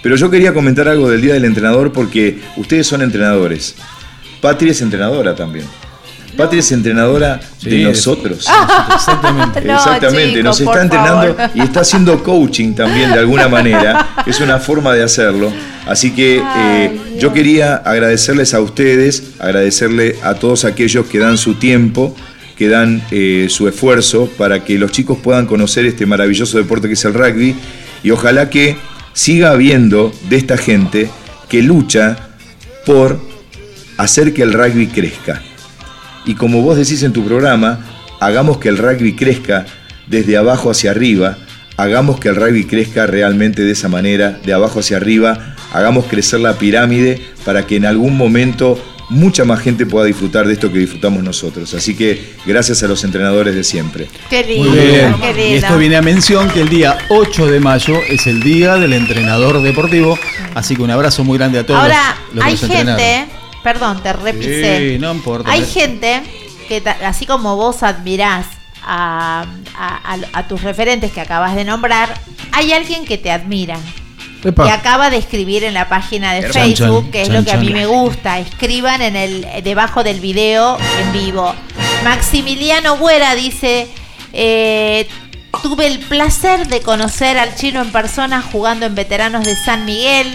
Pero 0.02 0.16
yo 0.16 0.30
quería 0.30 0.52
comentar 0.52 0.88
algo 0.88 1.10
del 1.10 1.20
Día 1.20 1.34
del 1.34 1.44
Entrenador 1.44 1.92
porque 1.92 2.38
ustedes 2.56 2.86
son 2.86 3.02
entrenadores. 3.02 3.76
Patria 4.40 4.72
es 4.72 4.82
entrenadora 4.82 5.34
también. 5.34 5.64
Patria 6.36 6.60
es 6.60 6.72
entrenadora 6.72 7.40
de 7.62 7.78
nosotros. 7.84 8.46
Exactamente. 8.94 9.60
No, 9.62 9.74
Exactamente, 9.74 10.42
nos 10.42 10.60
está 10.60 10.82
entrenando 10.82 11.34
favor. 11.34 11.50
y 11.54 11.60
está 11.60 11.80
haciendo 11.80 12.22
coaching 12.22 12.74
también 12.74 13.12
de 13.12 13.18
alguna 13.18 13.48
manera. 13.48 14.08
Es 14.26 14.40
una 14.40 14.58
forma 14.58 14.94
de 14.94 15.02
hacerlo. 15.02 15.52
Así 15.86 16.12
que 16.12 16.40
eh, 16.56 17.00
yo 17.18 17.32
quería 17.32 17.76
agradecerles 17.76 18.54
a 18.54 18.60
ustedes, 18.60 19.32
agradecerle 19.40 20.16
a 20.22 20.34
todos 20.34 20.64
aquellos 20.64 21.06
que 21.06 21.18
dan 21.18 21.36
su 21.36 21.54
tiempo, 21.54 22.14
que 22.56 22.68
dan 22.68 23.02
eh, 23.10 23.48
su 23.50 23.66
esfuerzo 23.66 24.30
para 24.38 24.64
que 24.64 24.78
los 24.78 24.92
chicos 24.92 25.18
puedan 25.22 25.46
conocer 25.46 25.86
este 25.86 26.06
maravilloso 26.06 26.56
deporte 26.56 26.86
que 26.86 26.94
es 26.94 27.04
el 27.04 27.14
rugby 27.14 27.56
y 28.04 28.10
ojalá 28.10 28.48
que 28.48 28.76
siga 29.12 29.50
habiendo 29.50 30.12
de 30.28 30.36
esta 30.36 30.56
gente 30.56 31.10
que 31.48 31.62
lucha 31.62 32.16
por 32.86 33.20
hacer 33.98 34.32
que 34.32 34.42
el 34.42 34.52
rugby 34.52 34.86
crezca. 34.86 35.42
Y 36.24 36.34
como 36.34 36.62
vos 36.62 36.76
decís 36.76 37.02
en 37.02 37.12
tu 37.12 37.24
programa, 37.24 37.80
hagamos 38.20 38.58
que 38.58 38.68
el 38.68 38.78
rugby 38.78 39.14
crezca 39.14 39.66
desde 40.06 40.36
abajo 40.36 40.70
hacia 40.70 40.90
arriba, 40.92 41.38
hagamos 41.76 42.20
que 42.20 42.28
el 42.28 42.36
rugby 42.36 42.64
crezca 42.64 43.06
realmente 43.06 43.62
de 43.62 43.72
esa 43.72 43.88
manera, 43.88 44.38
de 44.44 44.52
abajo 44.52 44.80
hacia 44.80 44.98
arriba, 44.98 45.56
hagamos 45.72 46.06
crecer 46.06 46.40
la 46.40 46.54
pirámide 46.58 47.20
para 47.44 47.66
que 47.66 47.76
en 47.76 47.86
algún 47.86 48.16
momento 48.16 48.80
mucha 49.08 49.44
más 49.44 49.60
gente 49.60 49.84
pueda 49.84 50.06
disfrutar 50.06 50.46
de 50.46 50.54
esto 50.54 50.72
que 50.72 50.78
disfrutamos 50.78 51.22
nosotros. 51.22 51.74
Así 51.74 51.94
que 51.94 52.34
gracias 52.46 52.82
a 52.82 52.88
los 52.88 53.04
entrenadores 53.04 53.54
de 53.54 53.62
siempre. 53.64 54.08
Qué 54.30 54.42
lindo, 54.44 54.70
Muy 54.70 54.78
bien. 54.78 55.14
qué 55.20 55.30
Y 55.30 55.34
lindo. 55.52 55.66
esto 55.66 55.78
viene 55.78 55.96
a 55.96 56.02
mención 56.02 56.48
que 56.48 56.62
el 56.62 56.68
día 56.68 56.96
8 57.10 57.46
de 57.46 57.60
mayo 57.60 57.94
es 58.08 58.26
el 58.26 58.42
día 58.42 58.76
del 58.76 58.92
entrenador 58.94 59.60
deportivo. 59.60 60.18
Así 60.54 60.76
que 60.76 60.82
un 60.82 60.90
abrazo 60.90 61.24
muy 61.24 61.36
grande 61.36 61.58
a 61.58 61.66
todos. 61.66 61.80
Ahora, 61.80 62.16
los 62.32 62.44
hay 62.44 62.56
gente, 62.56 63.26
perdón, 63.62 64.02
te 64.02 64.12
repisé. 64.12 64.92
Sí, 64.94 64.98
no 64.98 65.12
importa. 65.12 65.50
Hay 65.50 65.64
gente 65.66 66.22
que, 66.68 66.82
así 67.04 67.26
como 67.26 67.56
vos 67.56 67.82
admirás 67.82 68.46
a, 68.84 69.44
a- 69.78 70.12
a- 70.14 70.38
a 70.38 70.48
tus 70.48 70.62
referentes 70.62 71.12
que 71.12 71.20
acabas 71.20 71.54
de 71.54 71.64
nombrar, 71.64 72.12
hay 72.52 72.72
alguien 72.72 73.04
que 73.04 73.18
te 73.18 73.30
admira. 73.30 73.78
Epa. 74.44 74.66
Y 74.66 74.70
acaba 74.70 75.08
de 75.08 75.18
escribir 75.18 75.62
en 75.62 75.72
la 75.74 75.88
página 75.88 76.32
de 76.34 76.42
Facebook, 76.52 77.02
chan, 77.04 77.10
que 77.12 77.22
es 77.22 77.28
chan, 77.28 77.36
lo 77.36 77.44
que 77.44 77.52
a 77.52 77.56
mí 77.58 77.70
me 77.70 77.86
gusta. 77.86 78.40
Escriban 78.40 79.00
en 79.00 79.14
el 79.14 79.46
debajo 79.62 80.02
del 80.02 80.18
video 80.18 80.78
en 81.00 81.12
vivo. 81.12 81.54
Maximiliano 82.02 82.96
Güera 82.96 83.36
dice: 83.36 83.86
eh, 84.32 85.06
Tuve 85.62 85.86
el 85.86 86.00
placer 86.00 86.66
de 86.66 86.80
conocer 86.80 87.38
al 87.38 87.54
chino 87.54 87.82
en 87.82 87.92
persona 87.92 88.42
jugando 88.42 88.84
en 88.86 88.96
veteranos 88.96 89.44
de 89.44 89.54
San 89.54 89.84
Miguel, 89.84 90.26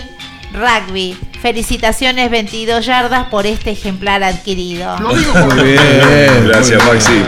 rugby. 0.53 1.17
Felicitaciones 1.51 2.29
22 2.29 2.85
yardas 2.85 3.27
por 3.29 3.45
este 3.45 3.71
ejemplar 3.71 4.21
adquirido. 4.21 4.97
Muy 4.99 5.15
bien. 5.63 6.45
Gracias, 6.45 6.83
Maxi. 6.85 7.23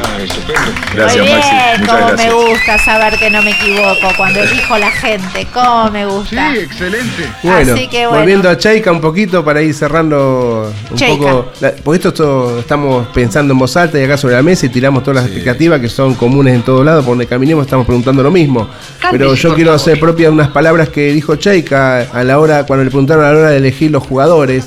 Gracias, 0.93 1.17
Muy 1.19 1.25
bien, 1.25 1.39
Maxi. 1.39 1.79
Muchas 1.79 1.87
cómo 1.95 2.07
gracias. 2.09 2.27
me 2.27 2.33
gusta 2.49 2.77
saber 2.79 3.17
que 3.17 3.29
no 3.29 3.41
me 3.43 3.51
equivoco 3.51 4.07
cuando 4.17 4.41
elijo 4.41 4.77
la 4.77 4.91
gente, 4.91 5.47
cómo 5.53 5.89
me 5.91 6.05
gusta. 6.05 6.53
excelente. 6.53 7.29
Bueno, 7.43 7.73
Así 7.75 7.87
que 7.87 7.99
bueno. 8.07 8.19
volviendo 8.19 8.49
a 8.49 8.57
Cheika 8.57 8.91
un 8.91 8.99
poquito 8.99 9.45
para 9.45 9.61
ir 9.61 9.73
cerrando 9.73 10.69
un 10.91 10.97
Cheika. 10.97 11.15
poco. 11.17 11.51
la- 11.61 11.71
porque 11.81 11.95
esto, 11.95 12.09
esto 12.09 12.59
estamos 12.59 13.07
pensando 13.13 13.53
en 13.53 13.59
voz 13.59 13.77
alta 13.77 13.97
y 13.97 14.03
acá 14.03 14.17
sobre 14.17 14.35
la 14.35 14.43
mesa 14.43 14.65
y 14.65 14.69
tiramos 14.69 15.01
todas 15.01 15.15
las 15.23 15.25
explicativas 15.27 15.79
que 15.79 15.87
son 15.87 16.15
comunes 16.15 16.55
en 16.55 16.63
todos 16.63 16.83
lados. 16.85 17.05
Por 17.05 17.13
donde 17.13 17.25
caminemos 17.25 17.63
estamos 17.65 17.85
preguntando 17.85 18.21
lo 18.21 18.31
mismo. 18.31 18.67
Pero 19.11 19.33
yo 19.33 19.55
quiero 19.55 19.71
hacer 19.73 19.97
propias 19.97 20.29
unas 20.29 20.49
palabras 20.49 20.89
que 20.89 21.13
dijo 21.13 21.37
Cheika 21.37 22.01
a 22.11 22.23
la 22.25 22.37
hora, 22.37 22.65
cuando 22.65 22.83
le 22.83 22.89
preguntaron 22.91 23.23
a 23.23 23.31
la 23.31 23.37
hora 23.39 23.49
de 23.51 23.57
elegir 23.57 23.91
los 23.91 24.08
jugadores. 24.09 24.65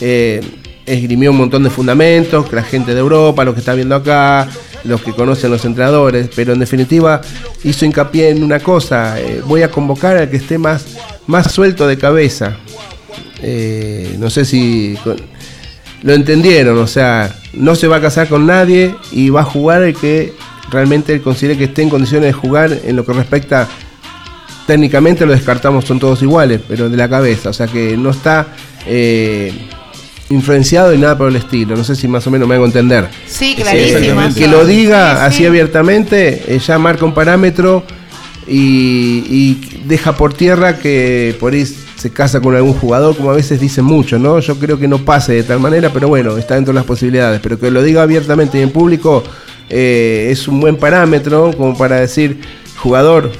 Eh, 0.00 0.40
esgrimió 0.86 1.30
un 1.30 1.36
montón 1.36 1.62
de 1.62 1.70
fundamentos, 1.70 2.48
que 2.48 2.56
la 2.56 2.62
gente 2.62 2.94
de 2.94 3.00
Europa, 3.00 3.44
los 3.44 3.54
que 3.54 3.60
está 3.60 3.74
viendo 3.74 3.94
acá, 3.94 4.48
los 4.84 5.02
que 5.02 5.12
conocen 5.12 5.50
los 5.50 5.64
entrenadores, 5.64 6.30
pero 6.34 6.54
en 6.54 6.58
definitiva 6.58 7.20
hizo 7.62 7.84
hincapié 7.84 8.30
en 8.30 8.42
una 8.42 8.60
cosa, 8.60 9.20
eh, 9.20 9.42
voy 9.44 9.62
a 9.62 9.70
convocar 9.70 10.16
al 10.16 10.30
que 10.30 10.38
esté 10.38 10.56
más, 10.56 10.86
más 11.26 11.52
suelto 11.52 11.86
de 11.86 11.98
cabeza. 11.98 12.56
Eh, 13.42 14.16
no 14.18 14.30
sé 14.30 14.46
si 14.46 14.96
lo 16.02 16.14
entendieron, 16.14 16.78
o 16.78 16.86
sea, 16.86 17.34
no 17.52 17.74
se 17.74 17.86
va 17.86 17.96
a 17.96 18.00
casar 18.00 18.28
con 18.28 18.46
nadie 18.46 18.94
y 19.12 19.28
va 19.28 19.42
a 19.42 19.44
jugar 19.44 19.82
el 19.82 19.94
que 19.94 20.32
realmente 20.70 21.20
considere 21.20 21.58
que 21.58 21.64
esté 21.64 21.82
en 21.82 21.90
condiciones 21.90 22.28
de 22.28 22.32
jugar 22.32 22.76
en 22.84 22.96
lo 22.96 23.04
que 23.04 23.12
respecta 23.12 23.68
técnicamente 24.68 25.24
lo 25.24 25.32
descartamos, 25.32 25.86
son 25.86 25.98
todos 25.98 26.20
iguales, 26.20 26.60
pero 26.68 26.90
de 26.90 26.96
la 26.98 27.08
cabeza, 27.08 27.48
o 27.48 27.52
sea 27.54 27.66
que 27.66 27.96
no 27.96 28.10
está 28.10 28.48
eh, 28.88 29.52
influenciado 30.30 30.92
ni 30.92 30.98
nada 30.98 31.16
por 31.16 31.28
el 31.28 31.36
estilo, 31.36 31.76
no 31.76 31.84
sé 31.84 31.94
si 31.96 32.08
más 32.08 32.26
o 32.26 32.30
menos 32.30 32.48
me 32.48 32.54
hago 32.56 32.64
entender. 32.66 33.08
Sí, 33.26 33.54
Eh, 33.58 33.62
clarísimo. 33.62 34.34
que 34.34 34.48
lo 34.48 34.64
diga 34.66 35.16
Sí, 35.16 35.22
así 35.26 35.36
sí. 35.38 35.46
abiertamente, 35.46 36.42
eh, 36.54 36.58
ya 36.58 36.78
marca 36.78 37.04
un 37.04 37.14
parámetro 37.14 37.84
y, 38.46 39.24
y 39.28 39.80
deja 39.86 40.16
por 40.16 40.34
tierra 40.34 40.78
que 40.78 41.36
por 41.38 41.52
ahí 41.52 41.64
se 41.66 42.10
casa 42.10 42.40
con 42.40 42.54
algún 42.54 42.74
jugador, 42.74 43.16
como 43.16 43.30
a 43.30 43.34
veces 43.34 43.60
dicen 43.60 43.84
mucho, 43.84 44.18
¿no? 44.18 44.38
Yo 44.40 44.56
creo 44.58 44.78
que 44.78 44.86
no 44.88 44.98
pase 44.98 45.32
de 45.34 45.42
tal 45.42 45.60
manera, 45.60 45.90
pero 45.92 46.08
bueno, 46.08 46.36
está 46.38 46.54
dentro 46.54 46.72
de 46.72 46.76
las 46.78 46.86
posibilidades. 46.86 47.40
Pero 47.42 47.58
que 47.58 47.70
lo 47.70 47.82
diga 47.82 48.02
abiertamente 48.02 48.58
y 48.58 48.62
en 48.62 48.70
público 48.70 49.24
eh, 49.68 50.28
es 50.30 50.46
un 50.46 50.60
buen 50.60 50.76
parámetro 50.76 51.52
como 51.56 51.76
para 51.76 51.96
decir, 51.96 52.40
jugador, 52.76 53.32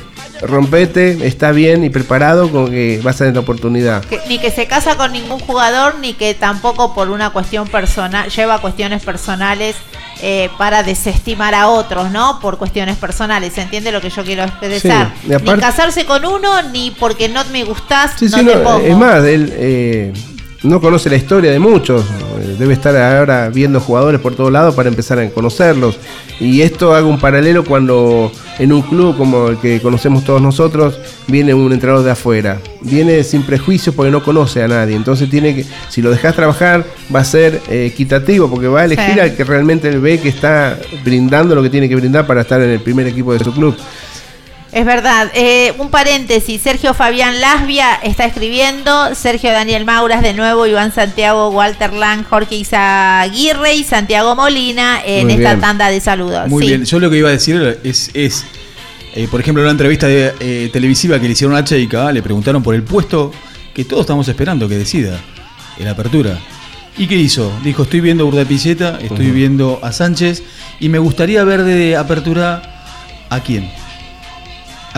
rompete, 0.42 1.26
está 1.26 1.52
bien 1.52 1.84
y 1.84 1.90
preparado 1.90 2.50
con 2.50 2.70
que 2.70 3.00
vas 3.02 3.16
a 3.16 3.18
tener 3.18 3.34
la 3.34 3.40
oportunidad. 3.40 4.04
Que- 4.04 4.20
ni 4.28 4.38
que 4.38 4.50
se 4.50 4.66
casa 4.66 4.96
con 4.96 5.12
ningún 5.12 5.38
jugador, 5.40 5.96
ni 6.00 6.14
que 6.14 6.34
tampoco 6.34 6.94
por 6.94 7.10
una 7.10 7.30
cuestión 7.30 7.66
personal, 7.68 8.28
lleva 8.30 8.60
cuestiones 8.60 9.02
personales 9.04 9.76
eh, 10.20 10.50
para 10.58 10.82
desestimar 10.82 11.54
a 11.54 11.68
otros, 11.68 12.10
¿no? 12.10 12.40
Por 12.40 12.58
cuestiones 12.58 12.96
personales, 12.96 13.52
¿se 13.52 13.62
entiende 13.62 13.92
lo 13.92 14.00
que 14.00 14.10
yo 14.10 14.24
quiero 14.24 14.42
expresar? 14.44 15.12
Sí, 15.24 15.32
aparte- 15.32 15.54
Ni 15.54 15.60
casarse 15.60 16.04
con 16.06 16.24
uno, 16.24 16.60
ni 16.72 16.90
porque 16.90 17.28
no 17.28 17.44
me 17.52 17.62
gustás, 17.64 18.12
Sí, 18.18 18.26
no 18.26 18.38
sí, 18.38 18.44
te 18.44 18.56
no, 18.56 18.62
pongo. 18.64 18.80
es 18.84 18.96
más, 18.96 19.24
él 19.24 19.52
eh, 19.56 20.12
no 20.64 20.80
conoce 20.80 21.08
la 21.08 21.14
historia 21.16 21.52
de 21.52 21.60
muchos, 21.60 22.04
debe 22.56 22.72
estar 22.74 22.96
ahora 22.96 23.48
viendo 23.50 23.80
jugadores 23.80 24.20
por 24.20 24.34
todos 24.34 24.52
lados 24.52 24.74
para 24.74 24.88
empezar 24.88 25.18
a 25.18 25.28
conocerlos. 25.30 25.98
Y 26.40 26.62
esto 26.62 26.94
hago 26.94 27.08
un 27.08 27.18
paralelo 27.18 27.64
cuando 27.64 28.30
en 28.58 28.72
un 28.72 28.82
club 28.82 29.16
como 29.16 29.48
el 29.48 29.58
que 29.58 29.80
conocemos 29.80 30.24
todos 30.24 30.40
nosotros, 30.40 30.98
viene 31.26 31.52
un 31.54 31.72
entrenador 31.72 32.04
de 32.04 32.12
afuera. 32.12 32.58
Viene 32.80 33.24
sin 33.24 33.42
prejuicios 33.42 33.94
porque 33.94 34.10
no 34.12 34.22
conoce 34.22 34.62
a 34.62 34.68
nadie. 34.68 34.94
Entonces 34.96 35.28
tiene 35.28 35.54
que, 35.56 35.64
si 35.88 36.00
lo 36.02 36.10
dejas 36.10 36.34
trabajar, 36.36 36.84
va 37.14 37.20
a 37.20 37.24
ser 37.24 37.60
eh, 37.68 37.86
equitativo 37.86 38.48
porque 38.48 38.68
va 38.68 38.80
a 38.80 38.84
elegir 38.84 39.14
Sí. 39.14 39.20
al 39.20 39.34
que 39.34 39.44
realmente 39.44 39.90
ve 39.98 40.20
que 40.20 40.28
está 40.28 40.78
brindando 41.04 41.54
lo 41.54 41.62
que 41.62 41.70
tiene 41.70 41.88
que 41.88 41.96
brindar 41.96 42.26
para 42.26 42.42
estar 42.42 42.60
en 42.60 42.70
el 42.70 42.80
primer 42.80 43.06
equipo 43.06 43.32
de 43.32 43.38
su 43.42 43.52
club. 43.52 43.74
Es 44.70 44.84
verdad. 44.84 45.30
Eh, 45.34 45.72
un 45.78 45.90
paréntesis. 45.90 46.60
Sergio 46.60 46.92
Fabián 46.92 47.40
Lasvia 47.40 47.94
está 48.02 48.26
escribiendo. 48.26 49.14
Sergio 49.14 49.50
Daniel 49.50 49.84
Mauras 49.84 50.22
de 50.22 50.34
nuevo. 50.34 50.66
Iván 50.66 50.92
Santiago, 50.92 51.48
Walter 51.50 51.92
Lang, 51.92 52.24
Jorge 52.28 52.56
Izaguirre 52.56 53.74
y 53.74 53.84
Santiago 53.84 54.36
Molina 54.36 55.00
en 55.04 55.24
Muy 55.26 55.34
esta 55.34 55.50
bien. 55.50 55.60
tanda 55.60 55.88
de 55.88 56.00
saludos. 56.00 56.48
Muy 56.48 56.64
Sí. 56.64 56.68
bien, 56.68 56.84
yo 56.84 56.98
lo 57.00 57.10
que 57.10 57.16
iba 57.16 57.28
a 57.30 57.32
decir 57.32 57.78
es, 57.82 58.10
es 58.12 58.44
eh, 59.14 59.26
por 59.30 59.40
ejemplo, 59.40 59.62
en 59.62 59.66
una 59.66 59.72
entrevista 59.72 60.06
de, 60.06 60.34
eh, 60.38 60.70
televisiva 60.72 61.18
que 61.18 61.26
le 61.26 61.32
hicieron 61.32 61.56
a 61.56 61.64
Cheika, 61.64 62.12
le 62.12 62.22
preguntaron 62.22 62.62
por 62.62 62.74
el 62.74 62.82
puesto 62.82 63.32
que 63.74 63.84
todos 63.84 64.02
estamos 64.02 64.28
esperando 64.28 64.68
que 64.68 64.76
decida, 64.76 65.18
en 65.78 65.88
apertura. 65.88 66.38
¿Y 66.96 67.06
qué 67.06 67.14
hizo? 67.16 67.50
Dijo, 67.64 67.84
estoy 67.84 68.00
viendo 68.00 68.24
a 68.24 68.26
Urdapilleta, 68.26 68.98
estoy 69.00 69.30
viendo 69.30 69.78
a 69.82 69.92
Sánchez 69.92 70.42
y 70.78 70.88
me 70.88 70.98
gustaría 70.98 71.42
ver 71.44 71.62
de 71.62 71.96
apertura 71.96 72.84
a 73.30 73.40
quién. 73.40 73.70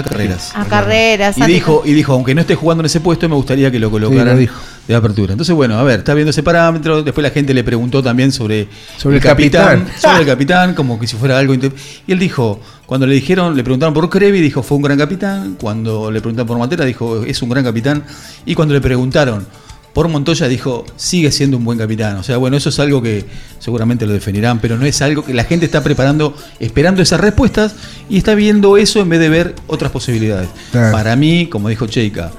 A 0.00 0.02
Carreras. 0.02 0.52
A 0.54 0.64
Carreras. 0.64 1.38
Y 1.38 1.42
dijo, 1.42 1.82
y 1.84 1.92
dijo, 1.92 2.12
aunque 2.12 2.34
no 2.34 2.40
esté 2.40 2.54
jugando 2.54 2.82
en 2.82 2.86
ese 2.86 3.00
puesto, 3.00 3.28
me 3.28 3.34
gustaría 3.34 3.70
que 3.70 3.78
lo 3.78 3.90
colocaran 3.90 4.34
lo 4.34 4.36
dijo. 4.36 4.60
de 4.88 4.94
apertura. 4.94 5.32
Entonces, 5.32 5.54
bueno, 5.54 5.78
a 5.78 5.82
ver, 5.82 6.00
está 6.00 6.14
viendo 6.14 6.30
ese 6.30 6.42
parámetro. 6.42 7.02
Después 7.02 7.22
la 7.22 7.30
gente 7.30 7.54
le 7.54 7.62
preguntó 7.62 8.02
también 8.02 8.32
sobre, 8.32 8.68
Sobre 8.96 9.16
el 9.16 9.22
capitán. 9.22 9.86
Sobre 9.98 10.20
el 10.20 10.26
capitán, 10.26 10.74
como 10.74 10.98
que 10.98 11.06
si 11.06 11.16
fuera 11.16 11.38
algo. 11.38 11.54
Y 11.54 12.12
él 12.12 12.18
dijo, 12.18 12.60
cuando 12.86 13.06
le 13.06 13.14
dijeron, 13.14 13.56
le 13.56 13.62
preguntaron 13.62 13.94
por 13.94 14.08
Crevi, 14.10 14.40
dijo, 14.40 14.62
fue 14.62 14.76
un 14.76 14.82
gran 14.82 14.98
capitán. 14.98 15.56
Cuando 15.60 16.10
le 16.10 16.20
preguntaron 16.20 16.48
por 16.48 16.58
Matera, 16.58 16.84
dijo, 16.84 17.22
es 17.24 17.40
un 17.42 17.50
gran 17.50 17.64
capitán. 17.64 18.04
Y 18.46 18.54
cuando 18.54 18.74
le 18.74 18.80
preguntaron 18.80 19.46
por 19.92 20.08
Montoya, 20.08 20.46
dijo, 20.48 20.84
sigue 20.96 21.32
siendo 21.32 21.56
un 21.56 21.64
buen 21.64 21.78
capitán. 21.78 22.16
O 22.16 22.22
sea, 22.22 22.36
bueno, 22.36 22.56
eso 22.56 22.68
es 22.68 22.78
algo 22.78 23.02
que 23.02 23.24
seguramente 23.58 24.06
lo 24.06 24.12
definirán, 24.12 24.60
pero 24.60 24.76
no 24.76 24.86
es 24.86 25.02
algo 25.02 25.24
que 25.24 25.34
la 25.34 25.44
gente 25.44 25.66
está 25.66 25.82
preparando, 25.82 26.36
esperando 26.60 27.02
esas 27.02 27.20
respuestas 27.20 27.74
y 28.08 28.18
está 28.18 28.34
viendo 28.34 28.76
eso 28.76 29.00
en 29.00 29.08
vez 29.08 29.20
de 29.20 29.28
ver 29.28 29.54
otras 29.66 29.90
posibilidades. 29.90 30.48
Claro. 30.70 30.92
Para 30.92 31.16
mí, 31.16 31.46
como 31.46 31.68
dijo 31.68 31.86
Cheika, 31.86 32.30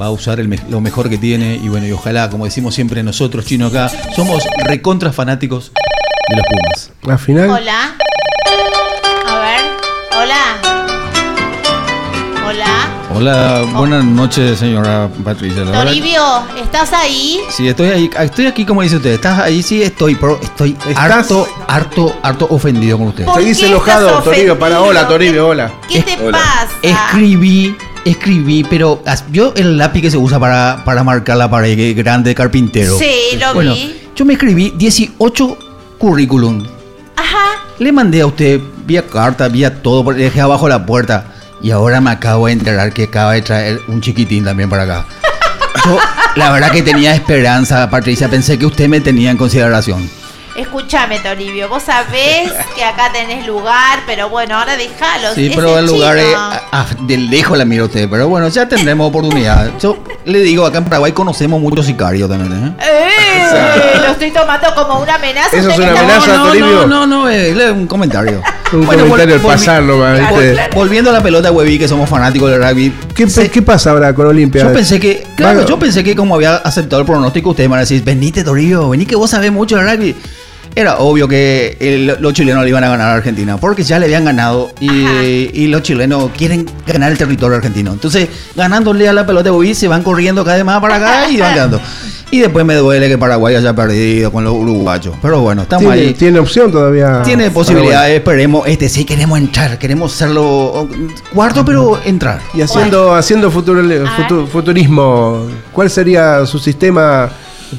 va 0.00 0.06
a 0.06 0.10
usar 0.10 0.40
el 0.40 0.60
lo 0.68 0.80
mejor 0.80 1.08
que 1.08 1.18
tiene 1.18 1.56
y 1.56 1.68
bueno, 1.68 1.86
y 1.86 1.92
ojalá, 1.92 2.28
como 2.30 2.44
decimos 2.44 2.74
siempre 2.74 3.02
nosotros, 3.02 3.46
chino 3.46 3.66
acá, 3.66 3.90
somos 4.14 4.42
recontra 4.64 5.12
fanáticos 5.12 5.72
de 6.28 6.36
los 6.36 6.46
Pumas. 6.46 6.90
La 7.02 7.18
final. 7.18 7.50
Hola. 7.50 7.96
A 9.26 9.38
ver. 9.38 9.60
Hola. 10.16 10.73
Hola. 13.24 13.62
Hola, 13.62 13.78
buenas 13.78 14.04
noches, 14.04 14.58
señora 14.58 15.08
Patricia. 15.24 15.60
La 15.64 15.70
verdad- 15.70 15.84
Toribio, 15.86 16.22
¿estás 16.62 16.92
ahí? 16.92 17.40
Sí, 17.48 17.66
estoy 17.66 17.88
ahí, 17.88 18.10
estoy 18.20 18.44
aquí 18.44 18.66
como 18.66 18.82
dice 18.82 18.96
usted. 18.96 19.12
¿Estás 19.12 19.38
ahí? 19.38 19.62
Sí, 19.62 19.82
estoy, 19.82 20.14
pero 20.14 20.38
estoy 20.42 20.76
harto, 20.94 21.48
harto, 21.66 22.14
harto 22.22 22.46
ofendido 22.50 22.98
con 22.98 23.06
usted. 23.08 23.24
¿Por 23.24 23.36
Seguís 23.36 23.62
enojado, 23.62 24.22
Toribio. 24.22 24.58
Para, 24.58 24.82
hola, 24.82 25.08
Toribio, 25.08 25.48
hola. 25.48 25.72
¿Qué 25.88 26.02
te 26.02 26.18
pasa? 26.18 26.68
Escribí, 26.82 27.74
escribí, 28.04 28.62
pero 28.68 29.02
yo 29.32 29.54
el 29.56 29.78
lápiz 29.78 30.02
que 30.02 30.10
se 30.10 30.18
usa 30.18 30.38
para, 30.38 30.82
para 30.84 31.02
marcar 31.02 31.38
la 31.38 31.48
pared 31.48 31.96
grande 31.96 32.28
de 32.28 32.34
carpintero. 32.34 32.98
Sí, 32.98 33.38
lo 33.40 33.54
bueno, 33.54 33.72
vi. 33.72 34.02
yo 34.14 34.26
me 34.26 34.34
escribí 34.34 34.74
18 34.76 35.56
currículum. 35.96 36.62
Ajá. 37.16 37.62
Le 37.78 37.90
mandé 37.90 38.20
a 38.20 38.26
usted 38.26 38.60
vía 38.84 39.06
carta, 39.06 39.48
vía 39.48 39.80
todo, 39.82 40.12
le 40.12 40.24
dejé 40.24 40.42
abajo 40.42 40.68
la 40.68 40.84
puerta. 40.84 41.30
Y 41.64 41.70
ahora 41.70 41.98
me 42.02 42.10
acabo 42.10 42.46
de 42.46 42.52
enterar 42.52 42.92
que 42.92 43.04
acaba 43.04 43.32
de 43.32 43.40
traer 43.40 43.80
un 43.88 44.02
chiquitín 44.02 44.44
también 44.44 44.68
para 44.68 44.82
acá. 44.82 45.06
Yo, 45.86 45.98
la 46.36 46.52
verdad 46.52 46.70
que 46.70 46.82
tenía 46.82 47.14
esperanza, 47.14 47.88
Patricia. 47.88 48.28
Pensé 48.28 48.58
que 48.58 48.66
usted 48.66 48.86
me 48.86 49.00
tenía 49.00 49.30
en 49.30 49.38
consideración. 49.38 50.06
Escúchame, 50.56 51.18
Toribio, 51.18 51.68
vos 51.68 51.82
sabés 51.82 52.52
que 52.76 52.84
acá 52.84 53.10
tenés 53.12 53.44
lugar, 53.46 54.00
pero 54.06 54.28
bueno, 54.28 54.56
ahora 54.56 54.76
déjalo. 54.76 55.34
Sí, 55.34 55.48
es 55.48 55.56
pero 55.56 55.78
el 55.78 55.86
lugar 55.86 56.16
es, 56.16 56.32
a- 56.34 56.62
a- 56.70 56.86
de 57.00 57.16
lejos 57.16 57.58
la 57.58 57.64
mira 57.64 57.84
usted. 57.84 58.08
Pero 58.08 58.28
bueno, 58.28 58.46
ya 58.48 58.68
tendremos 58.68 59.08
oportunidad. 59.08 59.70
Yo 59.80 59.98
le 60.24 60.40
digo, 60.40 60.64
acá 60.64 60.78
en 60.78 60.84
Paraguay 60.84 61.10
conocemos 61.12 61.60
muchos 61.60 61.86
sicarios 61.86 62.28
también. 62.30 62.76
¿eh? 62.80 62.84
¡Eh! 62.86 63.98
Lo 64.06 64.12
estoy 64.12 64.30
tomando 64.30 64.68
como 64.76 65.00
una 65.00 65.16
amenaza. 65.16 65.56
Eso 65.56 65.70
es 65.70 65.78
una 65.78 65.90
amenaza, 65.90 66.36
no, 66.36 66.46
Toribio. 66.46 66.86
no, 66.86 66.86
no, 66.86 67.06
no, 67.06 67.28
eh, 67.28 67.52
le- 67.54 67.72
un 67.72 67.86
comentario. 67.86 68.40
Un 68.72 68.86
Bueno, 68.86 69.04
comentario 69.04 69.36
vol- 69.36 69.40
al 69.40 69.46
pasarlo, 69.46 69.98
va, 70.00 70.14
¿viste? 70.14 70.58
Volviendo 70.74 71.10
a 71.10 71.12
la 71.12 71.22
pelota, 71.22 71.52
Webby, 71.52 71.78
que 71.78 71.86
somos 71.86 72.08
fanáticos 72.10 72.50
del 72.50 72.60
rugby. 72.60 72.92
¿Qué, 73.14 73.26
¿Qué 73.48 73.62
pasa 73.62 73.90
ahora 73.90 74.12
con 74.12 74.26
Olimpia? 74.26 74.64
Yo 74.64 74.72
pensé 74.72 74.98
que, 74.98 75.24
claro, 75.36 75.54
Bueno. 75.58 75.68
yo 75.68 75.78
pensé 75.78 76.02
que 76.02 76.16
como 76.16 76.34
había 76.34 76.56
aceptado 76.56 76.98
el 77.00 77.06
pronóstico, 77.06 77.50
ustedes 77.50 77.68
me 77.68 77.72
van 77.72 77.78
a 77.78 77.82
decir, 77.82 78.02
venite 78.02 78.42
Toribio, 78.42 78.88
vení 78.90 79.06
que 79.06 79.14
vos 79.14 79.30
sabés 79.30 79.52
mucho 79.52 79.76
de 79.76 79.82
rugby. 79.94 80.16
Era 80.76 80.98
obvio 80.98 81.28
que 81.28 81.76
el- 81.80 82.16
los 82.20 82.32
chilenos 82.32 82.64
le 82.64 82.70
iban 82.70 82.82
a 82.82 82.88
ganar 82.88 83.08
a 83.10 83.14
Argentina, 83.14 83.56
porque 83.58 83.84
ya 83.84 83.98
le 84.00 84.06
habían 84.06 84.24
ganado 84.24 84.72
y, 84.80 84.88
y 84.90 85.68
los 85.68 85.82
chilenos 85.82 86.30
quieren 86.36 86.66
ganar 86.86 87.12
el 87.12 87.18
territorio 87.18 87.56
argentino. 87.56 87.92
Entonces, 87.92 88.28
ganándole 88.56 89.08
a 89.08 89.12
la 89.12 89.24
pelota 89.24 89.44
de 89.44 89.50
Bobby, 89.50 89.74
se 89.74 89.86
van 89.86 90.02
corriendo 90.02 90.42
cada 90.44 90.56
vez 90.56 90.64
más 90.64 90.80
para 90.80 90.96
acá 90.96 91.30
y 91.30 91.36
van 91.36 91.54
quedando. 91.54 91.80
Y 92.32 92.40
después 92.40 92.64
me 92.66 92.74
duele 92.74 93.08
que 93.08 93.16
Paraguay 93.16 93.54
haya 93.54 93.72
perdido 93.76 94.32
con 94.32 94.42
los 94.42 94.52
uruguayos. 94.54 95.14
Pero 95.22 95.40
bueno, 95.42 95.62
estamos 95.62 95.92
¿Tiene, 95.92 96.08
ahí. 96.08 96.14
tiene 96.14 96.40
opción 96.40 96.72
todavía. 96.72 97.22
Tiene 97.22 97.48
posibilidades, 97.52 98.16
esperemos. 98.16 98.66
Este 98.66 98.88
sí 98.88 99.04
queremos 99.04 99.38
entrar, 99.38 99.78
queremos 99.78 100.12
hacerlo 100.12 100.88
cuarto, 101.32 101.64
pero 101.64 102.00
entrar. 102.04 102.40
Y 102.52 102.62
haciendo, 102.62 103.14
haciendo 103.14 103.52
futuro- 103.52 103.82
futu- 103.84 104.48
futurismo, 104.48 105.46
¿cuál 105.72 105.88
sería 105.88 106.44
su 106.46 106.58
sistema 106.58 107.30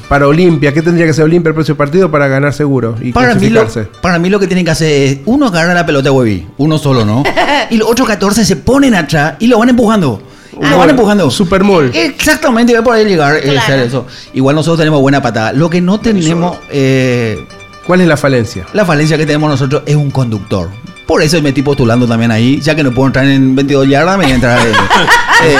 para 0.08 0.26
Olimpia? 0.28 0.72
¿Qué 0.72 0.82
tendría 0.82 1.06
que 1.06 1.10
hacer 1.10 1.24
Olimpia 1.24 1.48
el 1.48 1.54
próximo 1.54 1.76
partido 1.76 2.10
para 2.10 2.28
ganar 2.28 2.52
seguro 2.52 2.96
y 3.00 3.12
Para 3.12 3.34
mí, 3.34 3.48
lo, 3.48 3.66
para 4.00 4.18
mí 4.18 4.28
lo 4.28 4.38
que 4.40 4.46
tienen 4.46 4.64
que 4.64 4.70
hacer 4.70 4.90
es, 4.90 5.18
uno 5.26 5.46
agarra 5.46 5.74
la 5.74 5.86
pelota 5.86 6.04
de 6.04 6.10
Webby, 6.10 6.46
uno 6.58 6.78
solo, 6.78 7.04
¿no? 7.04 7.22
y 7.70 7.76
los 7.76 7.88
otros 7.88 8.06
14 8.08 8.44
se 8.44 8.56
ponen 8.56 8.94
atrás 8.94 9.34
y 9.38 9.46
lo 9.46 9.58
van 9.58 9.70
empujando. 9.70 10.22
Lo 10.60 10.78
van 10.78 10.90
empujando. 10.90 11.30
Super 11.30 11.62
Mall. 11.64 11.90
Exactamente, 11.94 12.74
va 12.74 12.82
por 12.82 12.94
ahí 12.94 13.04
llegar 13.04 13.36
eh, 13.42 13.58
hacer 13.58 13.80
eso. 13.80 14.06
Igual 14.32 14.56
nosotros 14.56 14.78
tenemos 14.78 15.00
buena 15.00 15.20
patada. 15.20 15.52
Lo 15.52 15.68
que 15.68 15.80
no 15.80 16.00
tenemos... 16.00 16.56
eh, 16.70 17.46
¿Cuál 17.86 18.00
es 18.00 18.08
la 18.08 18.16
falencia? 18.16 18.66
la 18.72 18.84
falencia 18.84 19.16
que 19.16 19.26
tenemos 19.26 19.48
nosotros 19.48 19.82
es 19.86 19.94
un 19.94 20.10
conductor. 20.10 20.70
Por 21.06 21.22
eso 21.22 21.40
me 21.40 21.50
estoy 21.50 21.62
postulando 21.62 22.06
también 22.06 22.32
ahí. 22.32 22.60
Ya 22.60 22.74
que 22.74 22.82
no 22.82 22.92
puedo 22.92 23.06
entrar 23.06 23.26
en 23.26 23.54
22 23.54 23.88
yardas, 23.88 24.18
me 24.18 24.24
voy 24.24 24.32
a 24.32 24.34
entrar 24.34 24.58
eh, 24.58 24.72
eh, 25.44 25.54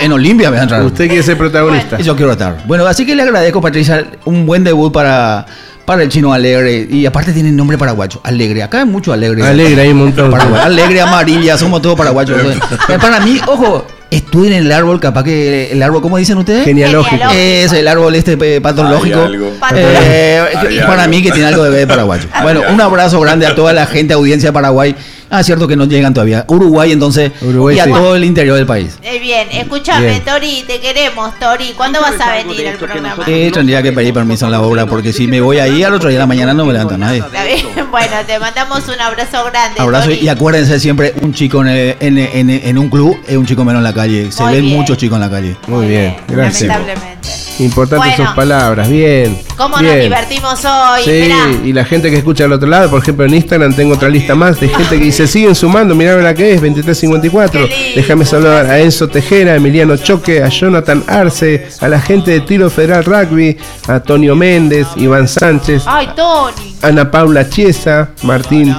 en 0.00 0.12
Olimpia. 0.12 0.48
Me 0.48 0.56
voy 0.56 0.60
a 0.60 0.62
entrar. 0.62 0.82
Usted 0.82 1.06
quiere 1.06 1.22
ser 1.22 1.36
protagonista. 1.36 2.00
Y 2.00 2.02
Yo 2.02 2.16
quiero 2.16 2.32
estar. 2.32 2.62
Bueno, 2.66 2.86
así 2.86 3.04
que 3.04 3.14
le 3.14 3.22
agradezco, 3.22 3.60
Patricia, 3.60 4.06
un 4.24 4.46
buen 4.46 4.64
debut 4.64 4.90
para, 4.90 5.44
para 5.84 6.02
el 6.02 6.08
chino 6.08 6.32
Alegre. 6.32 6.86
Y 6.90 7.04
aparte 7.04 7.34
tiene 7.34 7.52
nombre 7.52 7.76
paraguayo, 7.76 8.20
Alegre. 8.24 8.62
Acá 8.62 8.78
hay 8.78 8.86
mucho 8.86 9.12
Alegre. 9.12 9.46
Alegre, 9.46 9.82
hay 9.82 9.90
un 9.90 9.98
montón. 9.98 10.30
Paraguay. 10.30 10.62
Alegre, 10.64 11.02
amarilla, 11.02 11.58
somos 11.58 11.82
todos 11.82 11.96
paraguayos. 11.96 12.40
Eh, 12.88 12.98
para 13.00 13.20
mí, 13.20 13.40
ojo, 13.46 13.84
estudien 14.10 14.54
el 14.54 14.72
árbol, 14.72 15.00
capaz 15.00 15.24
que 15.24 15.72
el 15.72 15.82
árbol, 15.82 16.02
¿cómo 16.02 16.16
dicen 16.16 16.38
ustedes? 16.38 16.64
Genealógico. 16.64 17.30
Es 17.32 17.72
el 17.72 17.88
árbol 17.88 18.14
este 18.14 18.36
eh, 18.40 18.60
patológico. 18.60 19.18
Hay 19.20 19.26
algo. 19.26 19.52
Eh, 19.74 20.40
Hay 20.54 20.78
para 20.80 21.02
algo. 21.02 21.10
mí 21.16 21.22
que 21.22 21.30
tiene 21.32 21.48
algo 21.48 21.64
de 21.64 21.70
ver 21.70 21.88
paraguayo. 21.88 22.28
Bueno, 22.42 22.62
un 22.72 22.80
abrazo 22.80 23.20
grande 23.20 23.46
a 23.46 23.54
toda 23.54 23.72
la 23.72 23.86
gente, 23.86 24.14
audiencia 24.14 24.50
de 24.50 24.52
Paraguay, 24.52 24.94
Ah, 25.30 25.42
cierto 25.42 25.66
que 25.66 25.76
no 25.76 25.84
llegan 25.86 26.14
todavía. 26.14 26.44
Uruguay, 26.48 26.92
entonces, 26.92 27.32
Uruguay, 27.42 27.76
y 27.76 27.80
a 27.80 27.84
sí. 27.84 27.90
todo 27.90 28.14
el 28.16 28.24
interior 28.24 28.56
del 28.56 28.66
país. 28.66 28.96
Eh, 29.02 29.18
bien, 29.18 29.48
escúchame, 29.52 30.06
Bien. 30.06 30.24
Tori, 30.24 30.64
te 30.66 30.80
queremos, 30.80 31.36
Tori. 31.40 31.72
¿Cuándo 31.76 32.00
vas 32.00 32.14
a 32.20 32.34
venir 32.34 32.68
al 32.68 32.76
programa? 32.76 33.16
Eh, 33.26 33.50
tendría 33.52 33.82
que 33.82 33.92
pedir 33.92 34.14
permiso 34.14 34.46
en 34.46 34.52
la 34.52 34.60
obra, 34.60 34.86
porque 34.86 35.12
si 35.12 35.26
me 35.26 35.40
voy 35.40 35.58
ahí 35.58 35.82
al 35.82 35.94
otro 35.94 36.08
día 36.08 36.18
de 36.18 36.22
la 36.22 36.26
mañana 36.26 36.54
no 36.54 36.64
me 36.64 36.72
levanta 36.72 36.96
nadie. 36.96 37.22
Bueno, 37.90 38.14
te 38.26 38.38
mandamos 38.38 38.82
un 38.88 39.00
abrazo 39.00 39.44
grande. 39.50 39.80
Abrazo 39.80 40.06
Tori. 40.10 40.18
y 40.20 40.28
acuérdense 40.28 40.78
siempre, 40.78 41.14
un 41.22 41.32
chico 41.32 41.64
en, 41.64 41.68
en- 42.00 42.18
en- 42.18 42.50
en 42.50 42.78
un 42.78 42.88
club 42.90 43.16
es 43.26 43.36
un 43.36 43.46
chico 43.46 43.64
menos 43.64 43.80
en 43.80 43.84
la 43.84 43.94
calle. 43.94 44.30
Se 44.30 44.42
Muy 44.42 44.52
ven 44.54 44.64
bien. 44.64 44.76
muchos 44.76 44.98
chicos 44.98 45.16
en 45.16 45.20
la 45.22 45.30
calle. 45.30 45.56
Muy 45.66 45.86
bien, 45.86 46.16
gracias. 46.28 46.68
Lamentablemente. 46.68 47.16
Importantes 47.58 48.08
Bueno. 48.18 48.26
sus 48.26 48.36
palabras, 48.36 48.86
bien. 48.90 49.38
¿Cómo 49.56 49.78
bien. 49.78 49.94
nos 49.94 50.02
divertimos 50.02 50.62
hoy? 50.66 51.00
Sí, 51.04 51.10
Mirá. 51.10 51.36
y 51.64 51.72
la 51.72 51.84
gente 51.86 52.10
que 52.10 52.18
escucha 52.18 52.44
al 52.44 52.52
otro 52.52 52.68
lado, 52.68 52.90
por 52.90 53.00
ejemplo 53.00 53.24
en 53.24 53.32
Instagram 53.32 53.72
tengo 53.74 53.94
otra 53.94 54.10
lista 54.10 54.34
más 54.34 54.60
de 54.60 54.68
gente 54.68 54.98
que 54.98 55.04
dice, 55.04 55.15
siguen 55.24 55.54
sumando, 55.54 55.94
mirá 55.94 56.16
la 56.16 56.34
que 56.34 56.54
es, 56.54 56.60
2354. 56.60 57.68
Déjame 57.94 58.24
saludar 58.24 58.66
a 58.66 58.80
Enzo 58.80 59.08
Tejera, 59.08 59.52
a 59.52 59.56
Emiliano 59.56 59.96
Choque, 59.96 60.42
a 60.42 60.48
Jonathan 60.48 61.04
Arce, 61.06 61.68
a 61.80 61.88
la 61.88 62.00
gente 62.00 62.32
de 62.32 62.40
Tiro 62.40 62.68
Federal 62.68 63.04
Rugby, 63.04 63.56
a 63.86 63.94
Antonio 63.94 64.34
Méndez, 64.34 64.88
Iván 64.96 65.28
Sánchez, 65.28 65.84
Ay, 65.86 66.08
Tony. 66.16 66.74
Ana 66.82 67.10
Paula 67.10 67.48
Chiesa, 67.48 68.10
Martín, 68.24 68.74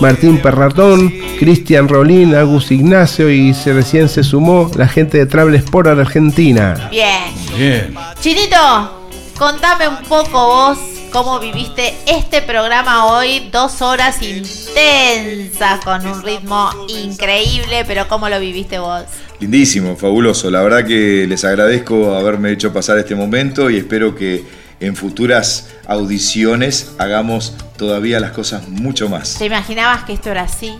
Martín 0.00 0.38
Perratón, 0.40 1.12
Cristian 1.38 1.88
Rolín, 1.88 2.34
Agus 2.34 2.70
Ignacio 2.70 3.30
y 3.30 3.54
se 3.54 3.72
recién 3.72 4.08
se 4.08 4.22
sumó 4.22 4.70
la 4.76 4.88
gente 4.88 5.18
de 5.18 5.26
Travel 5.26 5.54
Sport 5.54 5.88
Argentina. 5.88 6.88
Bien. 6.90 7.34
Bien. 7.56 7.94
Chinito, 8.20 9.08
contame 9.36 9.88
un 9.88 10.02
poco 10.04 10.46
vos 10.46 10.89
cómo 11.10 11.40
viviste 11.40 11.94
este 12.06 12.40
programa 12.42 13.06
hoy. 13.06 13.48
Dos 13.52 13.82
horas 13.82 14.22
intensas 14.22 15.84
con 15.84 16.06
un 16.06 16.22
ritmo 16.22 16.70
increíble, 16.88 17.84
pero 17.86 18.08
¿cómo 18.08 18.28
lo 18.28 18.38
viviste 18.38 18.78
vos? 18.78 19.04
Lindísimo, 19.40 19.96
fabuloso. 19.96 20.50
La 20.50 20.62
verdad 20.62 20.86
que 20.86 21.26
les 21.26 21.44
agradezco 21.44 22.14
haberme 22.14 22.52
hecho 22.52 22.72
pasar 22.72 22.98
este 22.98 23.14
momento 23.14 23.70
y 23.70 23.78
espero 23.78 24.14
que 24.14 24.44
en 24.80 24.96
futuras 24.96 25.68
audiciones 25.86 26.92
hagamos 26.98 27.54
todavía 27.76 28.20
las 28.20 28.30
cosas 28.32 28.68
mucho 28.68 29.08
más. 29.08 29.36
¿Te 29.38 29.46
imaginabas 29.46 30.04
que 30.04 30.14
esto 30.14 30.30
era 30.30 30.42
así? 30.42 30.74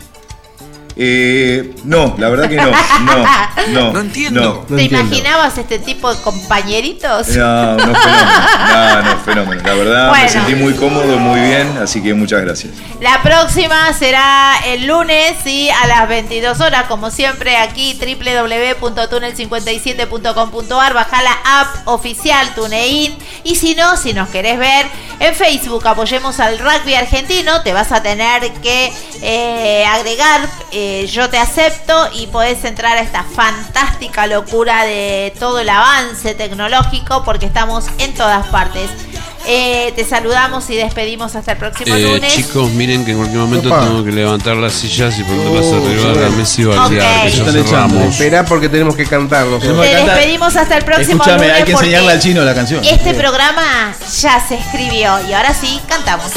Eh, 1.02 1.76
no, 1.84 2.14
la 2.18 2.28
verdad 2.28 2.46
que 2.46 2.56
no. 2.56 2.70
No, 3.00 3.24
no. 3.68 3.92
No 4.00 4.00
entiendo. 4.00 4.66
¿Te 4.68 4.82
imaginabas 4.82 5.56
este 5.56 5.78
tipo 5.78 6.12
de 6.12 6.20
compañeritos? 6.20 7.28
No, 7.28 7.76
no, 7.76 7.94
fenómeno. 7.94 8.32
No, 8.68 9.02
no, 9.02 9.18
fenómeno. 9.20 9.62
La 9.64 9.72
verdad 9.74 10.08
Bueno. 10.10 10.24
me 10.24 10.28
sentí 10.30 10.54
muy 10.56 10.74
cómodo, 10.74 11.18
muy 11.18 11.40
bien, 11.40 11.78
así 11.78 12.02
que 12.02 12.12
muchas 12.12 12.42
gracias. 12.42 12.74
La 13.00 13.22
próxima 13.22 13.90
será 13.94 14.56
el 14.66 14.86
lunes 14.86 15.38
y 15.46 15.70
a 15.70 15.86
las 15.86 16.06
22 16.06 16.60
horas, 16.60 16.84
como 16.84 17.10
siempre, 17.10 17.56
aquí 17.56 17.98
www.tunnel57.com.ar. 17.98 20.94
Baja 20.94 21.22
la 21.22 21.32
app 21.60 21.88
oficial 21.88 22.54
TuneIn. 22.54 23.16
Y 23.44 23.54
si 23.56 23.74
no, 23.74 23.96
si 23.96 24.12
nos 24.12 24.28
querés 24.28 24.58
ver 24.58 24.86
en 25.18 25.34
Facebook, 25.34 25.86
apoyemos 25.86 26.40
al 26.40 26.58
rugby 26.58 26.94
argentino. 26.94 27.62
Te 27.62 27.72
vas 27.72 27.90
a 27.92 28.02
tener 28.02 28.50
que 28.62 28.92
eh, 29.22 29.84
agregar 29.86 30.40
eh, 30.72 30.89
Yo 31.12 31.28
te 31.30 31.38
acepto 31.38 32.08
y 32.14 32.26
podés 32.28 32.64
entrar 32.64 32.96
a 32.98 33.00
esta 33.00 33.24
fantástica 33.24 34.26
locura 34.26 34.84
de 34.84 35.32
todo 35.38 35.58
el 35.60 35.68
avance 35.68 36.34
tecnológico 36.34 37.22
porque 37.24 37.46
estamos 37.46 37.86
en 37.98 38.14
todas 38.14 38.46
partes. 38.48 38.90
Eh, 39.46 39.92
te 39.96 40.04
saludamos 40.04 40.68
y 40.68 40.76
despedimos 40.76 41.34
hasta 41.34 41.52
el 41.52 41.58
próximo 41.58 41.94
Eh, 41.94 42.00
lunes. 42.02 42.34
chicos, 42.34 42.70
miren 42.72 43.04
que 43.06 43.12
en 43.12 43.16
cualquier 43.18 43.40
momento 43.40 43.68
Opa. 43.68 43.84
tengo 43.86 44.04
que 44.04 44.12
levantar 44.12 44.56
las 44.56 44.74
sillas 44.74 45.18
y 45.18 45.24
ponerlas 45.24 45.64
Oh, 45.64 45.76
arriba 45.76 45.90
de 46.02 46.06
la 46.08 46.12
bueno. 46.12 46.36
mesa 46.36 46.60
y 46.60 46.64
valdear, 46.64 46.86
Ok. 47.16 47.22
que 47.22 47.30
ya 47.30 47.36
Están 47.38 47.48
echando. 47.56 47.64
cerramos. 47.70 48.04
Esperá 48.14 48.44
porque 48.44 48.68
tenemos 48.68 48.94
que 48.94 49.06
cantar 49.06 49.46
nosotros. 49.46 49.80
Te 49.80 49.96
despedimos 49.96 50.56
hasta 50.56 50.76
el 50.76 50.84
próximo 50.84 51.22
Escúchame, 51.22 51.38
lunes 51.46 51.56
hay 51.56 51.64
que 51.64 51.72
enseñarle 51.72 52.12
al 52.12 52.20
chino 52.20 52.42
la 52.44 52.54
canción. 52.54 52.84
Este 52.84 53.14
programa 53.14 53.94
ya 54.20 54.46
se 54.46 54.56
escribió 54.56 55.18
y 55.26 55.32
ahora 55.32 55.54
sí 55.54 55.80
cantamos. 55.88 56.30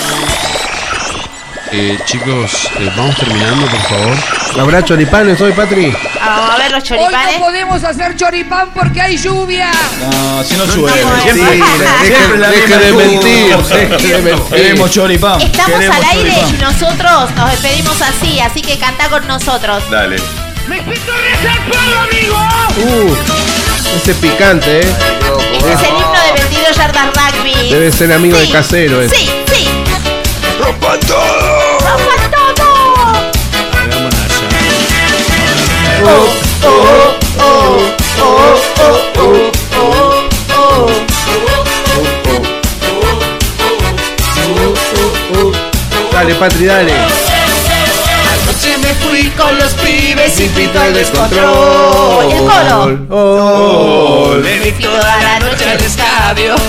Eh, 1.75 1.97
chicos, 2.05 2.69
eh, 2.77 2.91
vamos 2.95 3.15
terminando, 3.15 3.65
por 3.65 3.81
favor. 3.81 4.15
¿Habrá 4.59 4.85
choripanes 4.85 5.41
hoy, 5.41 5.53
Patri? 5.53 5.91
Vamos 6.23 6.51
a 6.51 6.57
ver 6.59 6.71
los 6.71 6.83
choripanes. 6.83 7.27
Hoy 7.27 7.33
no 7.33 7.45
podemos 7.45 7.83
hacer 7.83 8.15
choripán 8.15 8.69
porque 8.75 9.01
hay 9.01 9.17
lluvia. 9.17 9.71
No, 9.99 10.43
si 10.43 10.55
no 10.55 10.65
llueve. 10.67 11.01
La 12.37 12.49
deje 12.51 12.67
misma 12.67 12.77
de 12.77 12.91
mentir, 12.93 13.57
deje 13.57 14.13
de 14.13 14.21
mentir. 14.21 14.55
Queremos 14.55 14.91
choripán. 14.91 15.41
Estamos 15.41 15.79
queremos 15.79 15.97
al 15.97 16.03
aire 16.03 16.29
choripán. 16.29 16.55
y 16.55 16.61
nosotros 16.61 17.31
nos 17.35 17.49
despedimos 17.49 18.01
así, 18.03 18.39
así 18.39 18.61
que 18.61 18.77
canta 18.77 19.09
con 19.09 19.25
nosotros. 19.25 19.83
Dale. 19.89 20.17
Uh, 22.77 23.15
ese 23.95 24.13
picante, 24.13 24.81
¿eh? 24.81 24.95
Este 25.53 25.73
es 25.73 25.79
el 25.81 25.87
himno 25.89 26.13
de 26.13 26.33
22 26.39 26.77
yardas 26.77 27.07
rugby. 27.15 27.69
Debe 27.71 27.91
ser 27.91 28.13
amigo 28.13 28.37
de 28.37 28.51
casero, 28.51 29.01
ese. 29.01 29.15
Sí, 29.15 29.31
sí. 29.51 29.67
¡Rompan 30.59 30.99
todo! 30.99 31.42
Dale, 46.11 46.35
Patri, 46.35 46.65
dale. 46.65 46.93
Anoche 48.31 48.77
me 48.77 48.93
fui 48.95 49.29
con 49.31 49.57
los 49.57 49.73
pibes 49.73 50.39
y 50.39 50.47
pito 50.49 50.81
el 50.81 50.93
descontrol. 50.93 52.31
El 52.31 52.39
coro. 52.39 52.97
Oh, 53.09 54.33
Me 54.41 54.59
vi 54.59 54.71
toda 54.73 55.17
la 55.21 55.39
noche 55.39 55.69
al 55.69 55.81
estadio. 55.81 56.55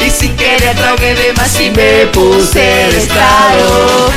Y 0.00 0.10
sin 0.10 0.34
querer 0.34 0.74
tragué 0.76 1.14
de 1.14 1.32
más 1.34 1.60
y 1.60 1.68
me 1.70 2.06
puse 2.06 2.84
el 2.84 2.94
estado. 2.94 4.10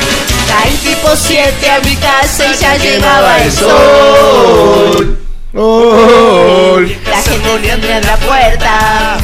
Caí 0.54 0.74
tipo 0.78 1.10
7 1.16 1.72
a 1.72 1.80
mi 1.80 1.96
casa 1.96 2.46
y 2.46 2.56
ya 2.58 2.76
llegaba 2.78 3.38
el 3.42 3.52
sol. 3.52 5.18
oh, 5.56 6.80
La 7.10 7.18
gente 7.22 7.50
poniendo 7.50 7.88
en 7.88 8.06
la 8.06 8.18
puerta. 8.18 9.18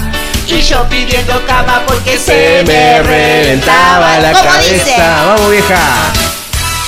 Y 0.48 0.62
yo 0.62 0.84
pidiendo 0.90 1.46
cama 1.46 1.84
porque 1.86 2.18
se 2.18 2.64
me 2.66 3.04
reventaba 3.04 4.18
la 4.20 4.32
¿Cómo 4.32 4.44
cabeza. 4.46 4.74
dice? 4.74 4.96
Vamos, 4.98 5.52
vieja. 5.52 5.80